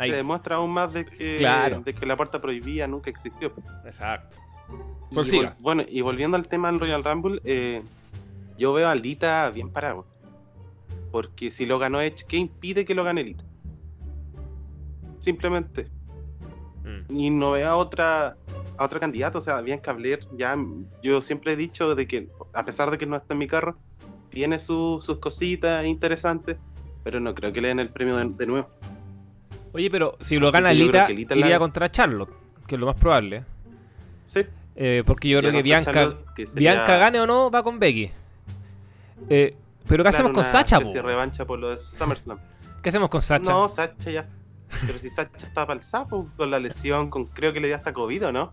Se 0.01 0.13
demuestra 0.13 0.57
aún 0.57 0.71
más 0.71 0.93
de 0.93 1.05
que, 1.05 1.47
de 1.85 1.95
que 1.95 2.07
la 2.07 2.17
puerta 2.17 2.41
prohibida 2.41 2.87
nunca 2.87 3.11
existió. 3.11 3.53
Exacto. 3.85 4.37
bueno, 5.61 5.85
y 5.89 6.01
volviendo 6.01 6.37
al 6.37 6.49
tema 6.49 6.71
del 6.71 6.81
Royal 6.81 7.05
Rumble, 7.05 7.41
eh, 7.45 7.83
yo 8.59 8.73
veo 8.73 8.89
a 8.89 8.95
Lita 8.95 9.51
bien 9.51 9.71
parado. 9.71 10.07
Porque 11.11 11.51
si 11.51 11.67
lo 11.67 11.79
ganó 11.79 12.01
Edge, 12.01 12.25
¿qué 12.27 12.37
impide 12.37 12.85
que 12.85 12.95
lo 12.95 13.05
gane 13.05 13.23
Lita? 13.23 13.45
Simplemente. 15.19 15.89
y 17.09 17.31
no 17.31 17.53
veo 17.53 17.69
a 17.69 17.77
otra 17.77 18.37
a 18.79 18.85
otro 18.85 19.01
candidato, 19.01 19.39
o 19.39 19.41
sea, 19.41 19.61
Bianca 19.61 19.93
Blair, 19.93 20.21
ya 20.37 20.57
yo 21.03 21.23
siempre 21.23 21.53
he 21.53 21.57
dicho 21.57 21.95
de 21.95 22.07
que 22.07 22.29
a 22.53 22.65
pesar 22.65 22.91
de 22.91 22.99
que 22.99 23.07
no 23.07 23.17
está 23.17 23.35
en 23.35 23.39
mi 23.39 23.47
carro, 23.47 23.79
tiene 24.31 24.59
sus 24.59 25.07
cositas 25.19 25.85
interesantes, 25.87 26.59
pero 27.07 27.21
no 27.21 27.37
creo 27.37 27.53
que 27.53 27.61
le 27.61 27.69
den 27.69 27.79
el 27.79 27.89
premio 27.89 28.17
de, 28.17 28.47
nuevo. 28.49 28.69
Oye, 29.73 29.89
pero 29.93 30.17
si 30.19 30.39
lo 30.39 30.51
gana 30.51 30.73
Lita, 30.73 31.07
iría 31.09 31.57
contra 31.57 31.89
Charlotte, 31.89 32.33
que 32.67 32.75
es 32.75 32.81
lo 32.81 32.87
más 32.87 32.97
probable. 32.97 33.45
Sí. 34.25 34.45
Eh, 34.75 35.05
porque 35.07 35.29
yo 35.29 35.39
creo 35.39 35.53
que 35.53 35.63
Bianca, 35.63 36.17
Bianca 36.57 36.97
gane 36.97 37.21
o 37.21 37.27
no, 37.29 37.49
va 37.49 37.63
con 37.63 37.79
Becky. 37.79 38.11
Eh, 39.31 39.55
pero 39.87 40.03
¿qué 40.03 40.09
hacemos 40.09 40.33
con 40.33 40.43
Sacha? 40.43 40.81
Revancha 40.81 41.45
por 41.45 41.61
lo 41.61 41.71
de 41.71 41.79
SummerSlam. 41.79 42.41
¿Qué 42.83 42.89
hacemos 42.89 43.09
con 43.09 43.23
Sacha? 43.23 43.53
No, 43.53 43.69
Sacha 43.69 44.11
ya. 44.11 44.29
Pero 44.85 44.99
si 44.99 45.09
Sacha 45.09 45.47
está 45.47 45.65
para 45.65 45.79
el 45.79 45.85
sapo, 45.85 46.29
con 46.37 46.51
la 46.51 46.59
lesión, 46.59 47.09
con 47.09 47.27
creo 47.27 47.53
que 47.53 47.61
le 47.61 47.69
dio 47.69 47.77
hasta 47.77 47.93
COVID, 47.93 48.31
¿no? 48.33 48.53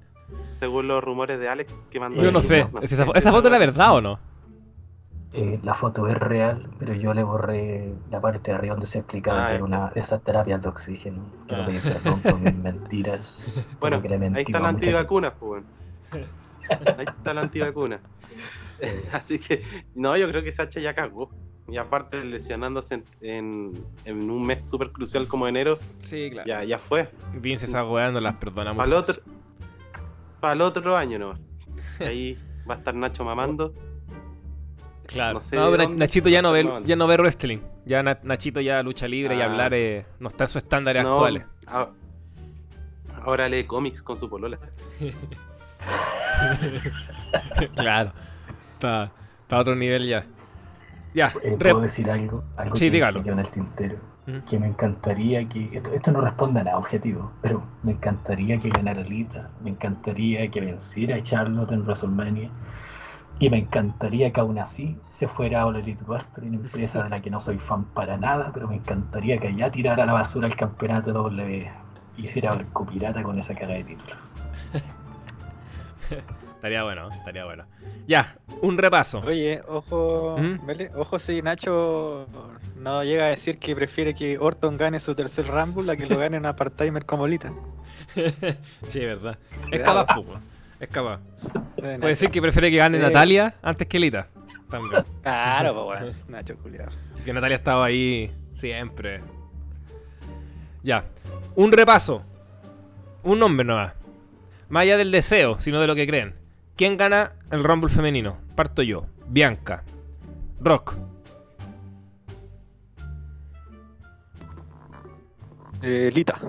Según 0.59 0.87
los 0.87 1.03
rumores 1.03 1.39
de 1.39 1.49
Alex 1.49 1.73
que 1.89 1.99
mandó. 1.99 2.21
Yo 2.21 2.31
no 2.31 2.43
sé. 2.43 2.67
¿Esa, 2.83 3.31
foto 3.31 3.47
es 3.47 3.51
la 3.51 3.57
verdad 3.57 3.95
o 3.95 4.01
no? 4.01 4.19
Eh, 5.35 5.59
la 5.63 5.73
foto 5.73 6.07
es 6.07 6.17
real, 6.17 6.69
pero 6.77 6.93
yo 6.93 7.11
le 7.15 7.23
borré 7.23 7.91
la 8.11 8.21
parte 8.21 8.51
de 8.51 8.57
arriba 8.57 8.75
donde 8.75 8.85
se 8.85 8.99
explicaba 8.99 9.45
ah, 9.45 9.49
que 9.49 9.55
era 9.55 9.63
una 9.63 9.89
de 9.89 9.99
esas 9.99 10.21
terapias 10.21 10.61
de 10.61 10.69
oxígeno. 10.69 11.23
Quiero 11.47 11.63
ah. 11.63 11.65
pedir 11.65 11.81
perdón 11.81 12.21
por 12.21 12.39
mis 12.39 12.55
mentiras. 12.63 13.63
Bueno, 13.79 13.99
ahí 14.35 14.43
está 14.45 14.59
la 14.59 14.69
antivacuna, 14.69 15.33
pues. 15.33 15.63
Ahí 16.11 17.05
está 17.07 17.33
la 17.33 17.41
antivacuna. 17.41 17.99
Así 19.11 19.39
que, 19.39 19.63
no, 19.95 20.15
yo 20.17 20.29
creo 20.29 20.43
que 20.43 20.51
Sacha 20.51 20.79
ya 20.79 20.93
cagó. 20.93 21.31
Y 21.67 21.77
aparte, 21.77 22.23
lesionándose 22.23 23.03
en, 23.21 23.73
en, 24.05 24.29
un 24.29 24.45
mes 24.45 24.69
súper 24.69 24.91
crucial 24.91 25.27
como 25.27 25.47
enero, 25.47 25.79
sí, 25.97 26.29
claro. 26.29 26.47
ya, 26.47 26.63
ya 26.63 26.77
fue. 26.77 27.09
Vince 27.33 27.65
está 27.65 27.83
weando, 27.85 28.19
las 28.19 28.35
perdonamos. 28.35 28.77
Para 28.77 28.87
el 28.87 28.93
otro, 28.93 29.21
para 30.41 30.53
el 30.53 30.61
otro 30.61 30.95
año, 30.95 31.17
¿no? 31.17 31.33
Ahí 31.99 32.37
va 32.69 32.75
a 32.75 32.77
estar 32.77 32.93
Nacho 32.93 33.23
mamando. 33.23 33.73
Claro. 35.07 35.41
No, 35.51 35.71
pero 35.71 35.89
Nachito 35.89 36.29
ya 36.29 36.41
no, 36.41 36.51
ve, 36.51 36.67
ya 36.85 36.95
no 36.95 37.07
ve 37.07 37.17
wrestling. 37.17 37.59
Ya 37.85 38.03
Nachito 38.03 38.61
ya 38.61 38.81
lucha 38.83 39.07
libre 39.07 39.35
y 39.35 39.41
ah. 39.41 39.45
hablar 39.45 39.73
eh, 39.73 40.05
no 40.19 40.29
está 40.29 40.45
en 40.45 40.47
sus 40.47 40.63
estándares 40.63 41.05
actuales. 41.05 41.43
ahora 43.23 43.49
lee 43.49 43.65
cómics 43.65 44.01
con 44.01 44.17
su 44.17 44.29
polola. 44.29 44.59
claro. 47.75 48.11
Está, 48.73 49.11
a 49.49 49.59
otro 49.59 49.75
nivel 49.75 50.07
ya. 50.07 50.25
Ya. 51.13 51.31
Eh, 51.43 51.55
¿Puedo 51.59 51.81
decir 51.81 52.09
algo? 52.09 52.43
algo 52.57 52.75
sí, 52.75 52.85
que, 52.85 52.91
dígalo. 52.91 53.21
en 53.23 53.39
el 53.39 53.49
tintero. 53.49 53.97
¿Mm? 54.25 54.37
Que 54.49 54.57
me 54.57 54.67
encantaría 54.67 55.47
que. 55.47 55.69
Esto, 55.73 55.93
esto, 55.93 56.11
no 56.11 56.21
responde 56.21 56.61
a 56.61 56.63
nada 56.63 56.77
objetivo, 56.77 57.31
pero 57.41 57.63
me 57.83 57.91
encantaría 57.91 58.57
que 58.57 58.69
ganara 58.69 59.03
Lita. 59.03 59.49
Me 59.61 59.69
encantaría 59.69 60.49
que 60.49 60.61
venciera 60.61 61.17
a 61.17 61.21
Charlotte 61.21 61.71
en 61.71 61.81
WrestleMania 61.81 62.49
y 63.39 63.49
me 63.49 63.57
encantaría 63.57 64.31
que 64.31 64.39
aún 64.39 64.59
así 64.59 64.97
se 65.09 65.27
fuera 65.27 65.63
a 65.63 65.67
Elite 65.67 66.03
Wrestling, 66.05 66.49
una 66.49 66.57
empresa 66.57 67.03
de 67.03 67.09
la 67.09 67.21
que 67.21 67.29
no 67.29 67.39
soy 67.39 67.57
fan 67.57 67.83
para 67.85 68.17
nada, 68.17 68.51
pero 68.53 68.67
me 68.67 68.75
encantaría 68.75 69.37
que 69.37 69.47
allá 69.47 69.71
tirara 69.71 70.03
a 70.03 70.05
la 70.05 70.13
basura 70.13 70.47
el 70.47 70.55
campeonato 70.55 71.11
de 71.11 71.13
W 71.13 71.71
y 72.17 72.23
hiciera 72.23 72.53
el 72.53 72.65
copirata 72.67 73.23
con 73.23 73.39
esa 73.39 73.55
cara 73.55 73.73
de 73.73 73.83
título. 73.83 74.15
estaría 76.55 76.83
bueno, 76.83 77.09
estaría 77.09 77.45
bueno. 77.45 77.65
Ya, 78.07 78.35
un 78.61 78.77
repaso. 78.77 79.19
Oye, 79.19 79.61
ojo, 79.67 80.37
¿Mm? 80.37 80.59
ojo 80.95 81.19
si 81.19 81.41
Nacho 81.41 82.27
no 82.77 83.03
llega 83.03 83.25
a 83.25 83.29
decir 83.29 83.59
que 83.59 83.75
prefiere 83.75 84.13
que 84.13 84.37
Orton 84.37 84.77
gane 84.77 84.99
su 84.99 85.15
tercer 85.15 85.47
Rumble 85.47 85.91
a 85.91 85.95
que 85.95 86.05
lo 86.05 86.17
gane 86.17 86.37
una 86.37 86.55
part-timer 86.55 87.05
como 87.05 87.27
Lita. 87.27 87.51
sí, 88.83 88.99
es 88.99 89.05
verdad. 89.05 89.37
Es 89.71 89.81
capaz, 89.81 90.21
es 90.83 90.89
capaz. 90.89 91.19
Puede 91.75 91.97
decir 91.99 92.29
que 92.29 92.41
prefiere 92.41 92.71
que 92.71 92.77
gane 92.77 92.99
Natalia 92.99 93.55
antes 93.61 93.87
que 93.87 93.99
Lita. 93.99 94.27
También. 94.69 95.03
Claro, 95.21 95.73
pues 95.73 95.85
bueno. 95.85 96.17
Nacho 96.27 96.55
culiado. 96.57 96.91
Que 97.25 97.33
Natalia 97.33 97.57
estaba 97.57 97.85
ahí 97.85 98.31
siempre. 98.53 99.21
Ya. 100.81 101.05
Un 101.55 101.71
repaso. 101.71 102.23
Un 103.23 103.39
nombre 103.39 103.65
nomás. 103.65 103.93
Más 104.69 104.81
allá 104.81 104.97
del 104.97 105.11
deseo, 105.11 105.59
sino 105.59 105.79
de 105.79 105.87
lo 105.87 105.95
que 105.95 106.07
creen. 106.07 106.35
¿Quién 106.75 106.97
gana 106.97 107.33
el 107.51 107.63
Rumble 107.63 107.89
femenino? 107.89 108.37
Parto 108.55 108.81
yo. 108.81 109.05
Bianca. 109.27 109.83
Rock. 110.59 110.95
Eh, 115.81 116.09
Lita. 116.13 116.39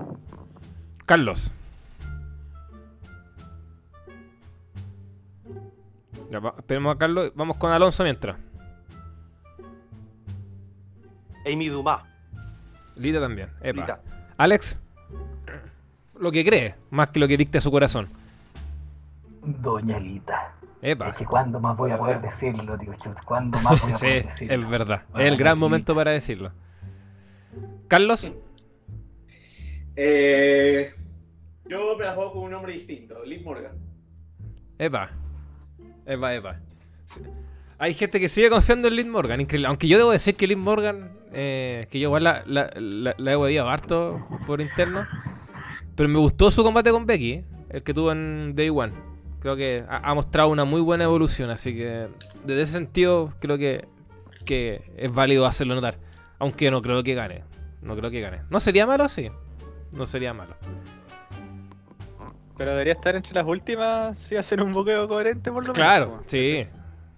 Carlos. 1.05 1.53
Esperemos 6.59 6.95
a 6.95 6.99
Carlos. 6.99 7.33
Vamos 7.35 7.57
con 7.57 7.73
Alonso 7.73 8.03
mientras. 8.05 8.37
Amy 11.47 11.69
Dumas. 11.69 12.03
Lita 12.97 13.21
también. 13.21 13.51
Epa. 13.61 14.01
Alex. 14.37 14.79
Lo 16.19 16.31
que 16.31 16.45
cree, 16.45 16.75
más 16.91 17.11
que 17.11 17.21
lo 17.21 17.29
que 17.29 17.37
dicta 17.37 17.61
su 17.61 17.71
corazón. 17.71 18.09
Doña 19.43 19.99
Lita. 19.99 20.55
Epa. 20.81 21.09
Es 21.09 21.15
que 21.15 21.25
cuándo 21.25 21.61
más 21.61 21.77
voy 21.77 21.91
a 21.91 21.99
poder 21.99 22.21
decirlo, 22.21 22.77
digo, 22.77 22.93
¿cuándo 23.27 23.59
más 23.61 23.81
voy 23.81 23.93
a 23.93 23.97
poder 23.97 24.25
decirlo? 24.27 24.55
Es 24.55 24.71
verdad. 24.71 25.03
es 25.15 25.27
el 25.27 25.37
gran 25.37 25.59
momento 25.59 25.95
para 25.95 26.13
decirlo. 26.13 26.53
Carlos. 27.89 28.33
Eh, 29.97 30.93
yo 31.67 31.97
me 31.97 32.05
la 32.05 32.15
juego 32.15 32.33
con 32.33 32.43
un 32.45 32.51
nombre 32.51 32.73
distinto, 32.73 33.25
Liv 33.25 33.45
Morgan. 33.45 33.77
Epa. 34.79 35.11
Eva, 36.07 36.35
Eva. 36.35 36.61
Hay 37.79 37.95
gente 37.95 38.21
que 38.21 38.29
sigue 38.29 38.51
confiando 38.51 38.89
en 38.89 38.97
Liv 38.97 39.07
Morgan, 39.07 39.41
increíble. 39.41 39.69
Aunque 39.69 39.89
yo 39.89 39.99
debo 39.99 40.13
decir 40.13 40.37
que 40.37 40.47
Liv 40.47 40.59
Morgan, 40.59 41.11
eh, 41.33 41.87
que 41.91 41.99
yo 41.99 42.09
igual 42.09 42.25
la, 42.25 42.43
la, 42.47 42.71
la, 43.19 43.33
he 43.33 43.35
odiado 43.35 43.69
harto 43.69 44.27
por 44.47 44.61
interno. 44.61 45.07
Pero 45.97 46.09
me 46.09 46.19
gustó 46.19 46.51
su 46.51 46.63
combate 46.63 46.91
con 46.91 47.07
Becky, 47.07 47.45
el 47.71 47.83
que 47.83 47.95
tuvo 47.95 48.13
en 48.13 48.55
Day 48.55 48.69
One. 48.69 48.93
Creo 49.41 49.57
que 49.57 49.85
ha, 49.89 50.15
mostrado 50.15 50.49
una 50.49 50.65
muy 50.65 50.81
buena 50.81 51.05
evolución, 51.05 51.51
así 51.51 51.75
que 51.75 52.09
desde 52.45 52.63
ese 52.63 52.73
sentido 52.73 53.31
creo 53.41 53.59
que, 53.59 53.85
que 54.47 54.83
es 54.97 55.13
válido 55.13 55.45
hacerlo 55.45 55.75
notar. 55.75 55.99
Aunque 56.39 56.71
no 56.71 56.81
creo 56.81 57.03
que 57.03 57.15
gane. 57.15 57.45
No 57.83 57.95
creo 57.97 58.11
que 58.11 58.21
gane. 58.21 58.41
¿No 58.49 58.61
sería 58.61 58.87
malo? 58.87 59.09
Sí. 59.09 59.31
No 59.93 60.07
sería 60.07 60.33
malo. 60.33 60.57
Pero 62.57 62.71
debería 62.71 62.93
estar 62.93 63.17
entre 63.17 63.35
las 63.35 63.47
últimas 63.47 64.17
si 64.29 64.37
hacer 64.37 64.63
un 64.63 64.73
buqueo 64.73 65.09
coherente 65.09 65.51
por 65.51 65.67
lo 65.67 65.73
menos. 65.73 65.75
Claro, 65.75 66.23
sí. 66.27 66.67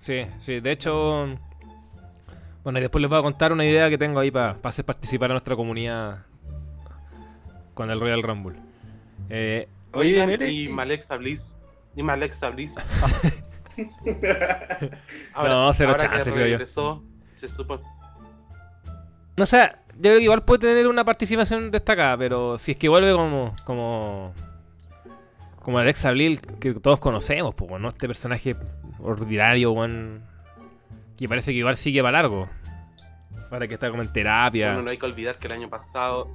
Sí, 0.01 0.27
sí. 0.41 0.61
De 0.61 0.73
hecho, 0.73 1.27
bueno, 2.65 2.79
y 2.79 2.83
después 2.83 3.01
les 3.01 3.11
voy 3.11 3.19
a 3.19 3.23
contar 3.23 3.53
una 3.53 3.65
idea 3.65 3.91
que 3.91 3.99
tengo 3.99 4.19
ahí 4.19 4.31
para 4.31 4.57
hacer 4.63 4.85
participar 4.85 5.31
a 5.31 5.35
nuestra 5.35 5.57
comunidad 5.57 6.25
con 7.75 7.91
el 7.91 8.01
Royal 8.01 8.23
Rumble. 8.23 8.57
Eh, 9.29 9.69
Oye, 9.93 10.51
y 10.51 10.69
Malexa 10.69 11.17
Bliss. 11.17 11.57
Y 11.95 12.03
Malexa 12.03 12.51
Bliss. 12.51 12.75
no, 15.37 15.73
cero 15.73 15.95
chance, 15.99 16.33
creo 16.33 16.59
yo. 16.59 17.03
Se 17.33 17.49
supo... 17.49 17.81
No 19.37 19.45
sé, 19.45 19.71
yo 19.97 20.01
creo 20.01 20.17
que 20.17 20.23
igual 20.23 20.45
puede 20.45 20.69
tener 20.69 20.89
una 20.89 21.05
participación 21.05 21.71
destacada, 21.71 22.17
pero 22.17 22.59
si 22.59 22.73
es 22.73 22.79
que 22.79 22.89
vuelve 22.89 23.13
como, 23.13 23.55
como 23.65 24.33
como 25.67 25.81
Alexa 25.81 26.13
Bliss 26.13 26.41
que 26.61 26.75
todos 26.75 27.01
conocemos, 27.01 27.53
pues, 27.57 27.81
¿no? 27.81 27.89
Este 27.89 28.07
personaje 28.07 28.55
ordinario, 29.01 29.73
bueno, 29.73 30.21
que 31.19 31.29
parece 31.29 31.51
que 31.51 31.59
igual 31.59 31.75
sigue 31.75 32.01
para 32.03 32.23
largo. 32.23 32.49
Para 33.51 33.67
que 33.67 33.75
está 33.75 33.91
como 33.91 34.01
en 34.01 34.13
terapia. 34.13 34.69
Bueno, 34.69 34.83
no 34.83 34.91
hay 34.91 34.97
que 34.97 35.07
olvidar 35.07 35.39
que 35.41 35.49
el 35.49 35.55
año 35.55 35.69
pasado, 35.69 36.29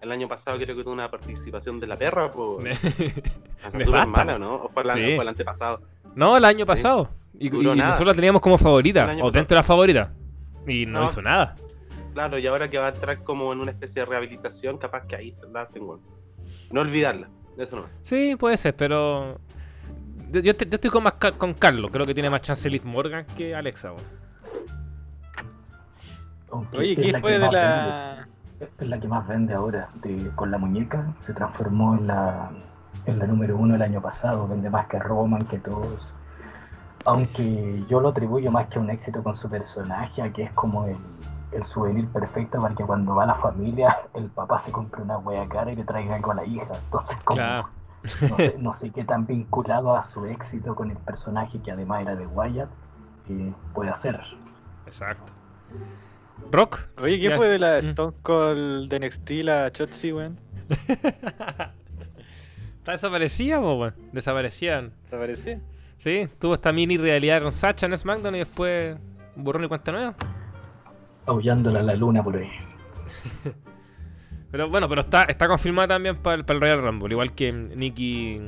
el 0.00 0.10
año 0.10 0.26
pasado 0.26 0.56
creo 0.56 0.74
que 0.74 0.84
tuvo 0.84 0.94
una 0.94 1.10
participación 1.10 1.80
de 1.80 1.86
la 1.86 1.96
perra, 1.96 2.30
pues. 2.32 2.78
súper 3.84 4.06
mala, 4.06 4.38
¿no? 4.38 4.54
¿O 4.54 4.68
fue 4.70 4.84
el, 4.84 5.16
fue 5.16 5.22
el, 5.22 5.28
antepasado? 5.28 5.82
No, 6.14 6.38
el 6.38 6.44
año 6.46 6.64
pasado. 6.64 7.10
Y, 7.38 7.50
nosotros 7.50 8.06
la 8.06 8.14
teníamos 8.14 8.40
como 8.40 8.56
favorita, 8.56 9.18
o 9.20 9.30
dentro 9.30 9.54
de 9.54 9.60
la 9.60 9.64
favorita. 9.64 10.14
Y 10.66 10.86
no, 10.86 11.04
hizo 11.04 11.20
nada. 11.20 11.56
Claro, 12.14 12.38
y 12.38 12.46
ahora 12.46 12.70
que 12.70 12.78
va 12.78 12.86
a 12.86 12.88
entrar 12.94 13.22
como 13.22 13.52
en 13.52 13.60
una 13.60 13.70
especie 13.70 14.00
de 14.00 14.06
rehabilitación, 14.06 14.78
capaz 14.78 15.06
que 15.06 15.16
ahí 15.16 15.36
la 15.52 15.60
hacen, 15.60 15.82
No 16.70 16.80
olvidarla. 16.80 17.28
Eso 17.56 17.76
no. 17.76 17.86
Sí, 18.02 18.36
puede 18.38 18.56
ser, 18.56 18.74
pero. 18.76 19.38
Yo, 20.30 20.52
estoy 20.52 20.90
con, 20.90 21.02
más 21.02 21.14
con 21.14 21.52
Carlos. 21.54 21.90
Creo 21.90 22.06
que 22.06 22.14
tiene 22.14 22.30
más 22.30 22.40
chance 22.40 22.68
Liv 22.70 22.84
Morgan 22.84 23.26
que 23.36 23.54
Alexa. 23.54 23.92
Oye, 26.72 26.96
¿qué 26.96 27.18
fue 27.20 27.32
de 27.32 27.50
la.? 27.50 28.28
es 28.78 28.88
la 28.88 29.00
que 29.00 29.08
más 29.08 29.26
vende 29.26 29.54
ahora. 29.54 29.88
con 30.34 30.50
la 30.50 30.58
muñeca 30.58 31.14
se 31.18 31.32
transformó 31.34 31.96
en 31.96 32.06
la, 32.06 32.50
en 33.06 33.18
la 33.18 33.26
número 33.26 33.56
uno 33.56 33.74
el 33.74 33.82
año 33.82 34.00
pasado. 34.00 34.48
Vende 34.48 34.70
más 34.70 34.86
que 34.86 34.98
Roman, 34.98 35.44
que 35.46 35.58
todos. 35.58 36.14
Aunque 37.04 37.84
yo 37.88 38.00
lo 38.00 38.08
atribuyo 38.08 38.50
más 38.50 38.68
que 38.68 38.78
a 38.78 38.82
un 38.82 38.90
éxito 38.90 39.22
con 39.22 39.34
su 39.34 39.50
personaje, 39.50 40.22
a 40.22 40.32
que 40.32 40.44
es 40.44 40.50
como 40.52 40.86
el, 40.86 40.96
el 41.52 41.64
souvenir 41.64 42.08
perfecto 42.08 42.60
para 42.60 42.74
que 42.74 42.84
cuando 42.84 43.14
va 43.14 43.26
la 43.26 43.34
familia 43.34 43.98
el 44.14 44.28
papá 44.30 44.58
se 44.58 44.72
compre 44.72 45.02
una 45.02 45.18
wea 45.18 45.48
cara 45.48 45.72
y 45.72 45.76
le 45.76 45.84
traiga 45.84 46.16
algo 46.16 46.32
a 46.32 46.34
la 46.36 46.44
hija. 46.44 46.72
Entonces, 46.84 47.16
como 47.24 47.40
No 48.58 48.72
sé, 48.72 48.90
qué 48.90 49.04
tan 49.04 49.26
vinculado 49.26 49.96
a 49.96 50.02
su 50.02 50.26
éxito 50.26 50.74
con 50.74 50.90
el 50.90 50.96
personaje 50.96 51.60
que 51.60 51.70
además 51.70 52.02
era 52.02 52.16
de 52.16 52.26
Wyatt 52.26 52.68
eh, 53.28 53.52
puede 53.74 53.90
hacer. 53.90 54.20
Exacto. 54.86 55.32
Rock. 56.50 56.88
Oye, 57.00 57.20
¿qué 57.20 57.36
fue 57.36 57.48
de 57.48 57.58
la 57.58 57.80
mm. 57.80 57.88
Stone 57.90 58.16
Cold 58.22 58.90
de 58.90 59.00
NXT, 59.00 59.30
la 59.44 59.70
Chotzi, 59.70 60.12
weón? 60.12 60.38
Está 62.78 62.92
desaparecida, 62.92 63.60
weón. 63.60 63.94
Desaparecían. 64.12 64.92
¿Desaparecía? 65.04 65.60
Sí, 65.98 66.28
tuvo 66.40 66.54
esta 66.54 66.72
mini 66.72 66.96
realidad 66.96 67.42
con 67.42 67.52
Sacha 67.52 67.86
en 67.86 67.96
SmackDown 67.96 68.34
y 68.34 68.38
después 68.40 68.96
borrón 69.36 69.64
y 69.64 69.68
cuenta 69.68 69.92
nueva. 69.92 70.16
Aullándola 71.26 71.80
a 71.80 71.82
la 71.82 71.94
luna 71.94 72.22
por 72.22 72.36
ahí. 72.36 72.50
pero 74.50 74.68
bueno, 74.68 74.88
pero 74.88 75.02
está, 75.02 75.24
está 75.24 75.48
confirmada 75.48 75.88
también 75.88 76.16
para 76.16 76.36
el, 76.36 76.46
Royal 76.46 76.82
Rumble, 76.82 77.12
igual 77.12 77.32
que 77.32 77.52
Nikki. 77.52 78.40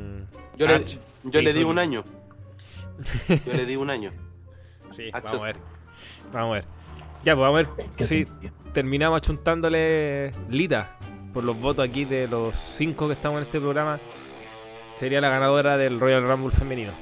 Yo, 0.56 0.66
le, 0.66 0.84
yo 1.24 1.42
le 1.42 1.52
di 1.52 1.64
un 1.64 1.78
año. 1.78 2.04
Yo 3.46 3.52
le 3.52 3.66
di 3.66 3.74
un 3.74 3.90
año. 3.90 4.12
Sí, 4.92 5.10
vamos 5.12 5.32
a 5.32 5.42
ver. 5.42 5.56
Vamos 6.32 6.50
a 6.50 6.54
ver. 6.54 6.64
Ya, 7.24 7.34
pues 7.34 7.42
vamos 7.42 7.64
a 7.64 7.74
ver 7.74 8.06
si 8.06 8.26
terminamos 8.72 9.16
achuntándole 9.16 10.32
Lita 10.48 10.96
por 11.32 11.42
los 11.42 11.58
votos 11.58 11.88
aquí 11.88 12.04
de 12.04 12.28
los 12.28 12.54
cinco 12.54 13.08
que 13.08 13.14
estamos 13.14 13.38
en 13.38 13.44
este 13.44 13.60
programa. 13.60 13.98
Sería 14.96 15.20
la 15.20 15.28
ganadora 15.28 15.76
del 15.76 15.98
Royal 15.98 16.22
Rumble 16.22 16.52
femenino. 16.52 16.92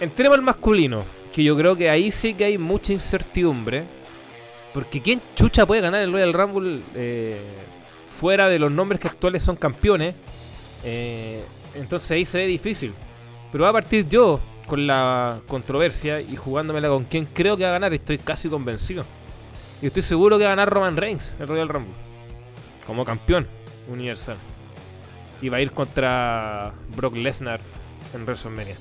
Entremos 0.00 0.36
al 0.36 0.44
masculino, 0.44 1.04
que 1.32 1.42
yo 1.42 1.56
creo 1.56 1.74
que 1.74 1.88
ahí 1.88 2.12
sí 2.12 2.34
que 2.34 2.44
hay 2.44 2.58
mucha 2.58 2.92
incertidumbre. 2.92 3.84
Porque 4.74 5.00
¿quién 5.00 5.22
chucha 5.36 5.64
puede 5.66 5.80
ganar 5.80 6.02
el 6.02 6.12
Royal 6.12 6.32
Rumble 6.32 6.82
eh, 6.96 7.40
fuera 8.08 8.48
de 8.48 8.58
los 8.58 8.72
nombres 8.72 9.00
que 9.00 9.06
actuales 9.06 9.44
son 9.44 9.54
campeones? 9.54 10.16
Eh, 10.82 11.44
entonces 11.76 12.10
ahí 12.10 12.24
se 12.24 12.38
ve 12.38 12.46
difícil. 12.46 12.92
Pero 13.52 13.62
va 13.62 13.70
a 13.70 13.72
partir 13.72 14.08
yo 14.08 14.40
con 14.66 14.84
la 14.88 15.40
controversia 15.46 16.20
y 16.20 16.34
jugándomela 16.34 16.88
con 16.88 17.04
quién 17.04 17.24
creo 17.26 17.56
que 17.56 17.62
va 17.62 17.70
a 17.70 17.72
ganar. 17.74 17.94
Estoy 17.94 18.18
casi 18.18 18.48
convencido. 18.48 19.04
Y 19.80 19.86
estoy 19.86 20.02
seguro 20.02 20.38
que 20.38 20.44
va 20.44 20.50
a 20.50 20.56
ganar 20.56 20.70
Roman 20.70 20.96
Reigns 20.96 21.36
el 21.38 21.46
Royal 21.46 21.68
Rumble. 21.68 21.94
Como 22.84 23.04
campeón 23.04 23.46
universal. 23.86 24.38
Y 25.40 25.50
va 25.50 25.58
a 25.58 25.60
ir 25.60 25.70
contra 25.70 26.74
Brock 26.96 27.14
Lesnar 27.14 27.60
en 28.12 28.24
WrestleMania. 28.24 28.76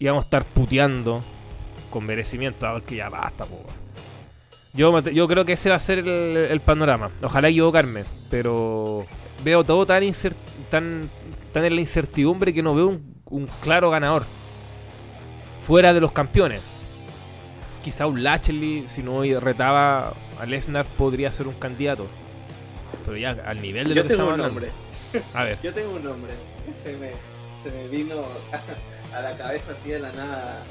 Y 0.00 0.06
vamos 0.06 0.24
a 0.24 0.26
estar 0.26 0.44
puteando 0.46 1.22
con 1.90 2.04
merecimiento. 2.04 2.66
A 2.66 2.72
ver 2.72 2.82
que 2.82 2.96
ya 2.96 3.08
basta, 3.08 3.44
po. 3.44 3.81
Yo, 4.74 5.00
yo 5.00 5.28
creo 5.28 5.44
que 5.44 5.52
ese 5.52 5.70
va 5.70 5.76
a 5.76 5.80
ser 5.80 6.06
el, 6.06 6.60
panorama. 6.60 7.10
Ojalá 7.22 7.48
equivocarme. 7.48 8.04
Pero 8.30 9.06
veo 9.44 9.64
todo 9.64 9.86
tan, 9.86 10.02
tan, 10.70 11.02
tan 11.52 11.64
en 11.64 11.74
la 11.74 11.80
incertidumbre 11.80 12.54
que 12.54 12.62
no 12.62 12.74
veo 12.74 12.98
un 13.26 13.46
claro 13.60 13.90
ganador. 13.90 14.24
Fuera 15.66 15.92
de 15.92 16.00
los 16.00 16.12
campeones 16.12 16.62
quizá 17.82 18.06
un 18.06 18.22
Lashley, 18.22 18.84
si 18.86 19.02
no 19.02 19.22
retaba 19.40 20.14
a 20.38 20.46
Lesnar, 20.46 20.86
podría 20.86 21.30
ser 21.30 21.48
un 21.48 21.54
candidato. 21.54 22.06
Pero 23.04 23.16
ya 23.16 23.30
al 23.44 23.60
nivel 23.60 23.88
de 23.88 23.94
Yo 23.94 24.02
lo 24.02 24.08
que 24.08 24.16
tengo 24.16 24.30
un 24.30 24.38
nombre. 24.38 24.70
A 25.34 25.44
ver. 25.44 25.58
Yo 25.62 25.74
tengo 25.74 25.96
un 25.96 26.04
nombre. 26.04 26.32
Se 26.70 26.96
me, 26.96 27.10
se 27.62 27.70
me 27.70 27.88
vino 27.88 28.14
a, 29.14 29.20
la 29.20 29.36
cabeza 29.36 29.72
así 29.72 29.90
de 29.90 29.98
la 29.98 30.12
nada 30.12 30.62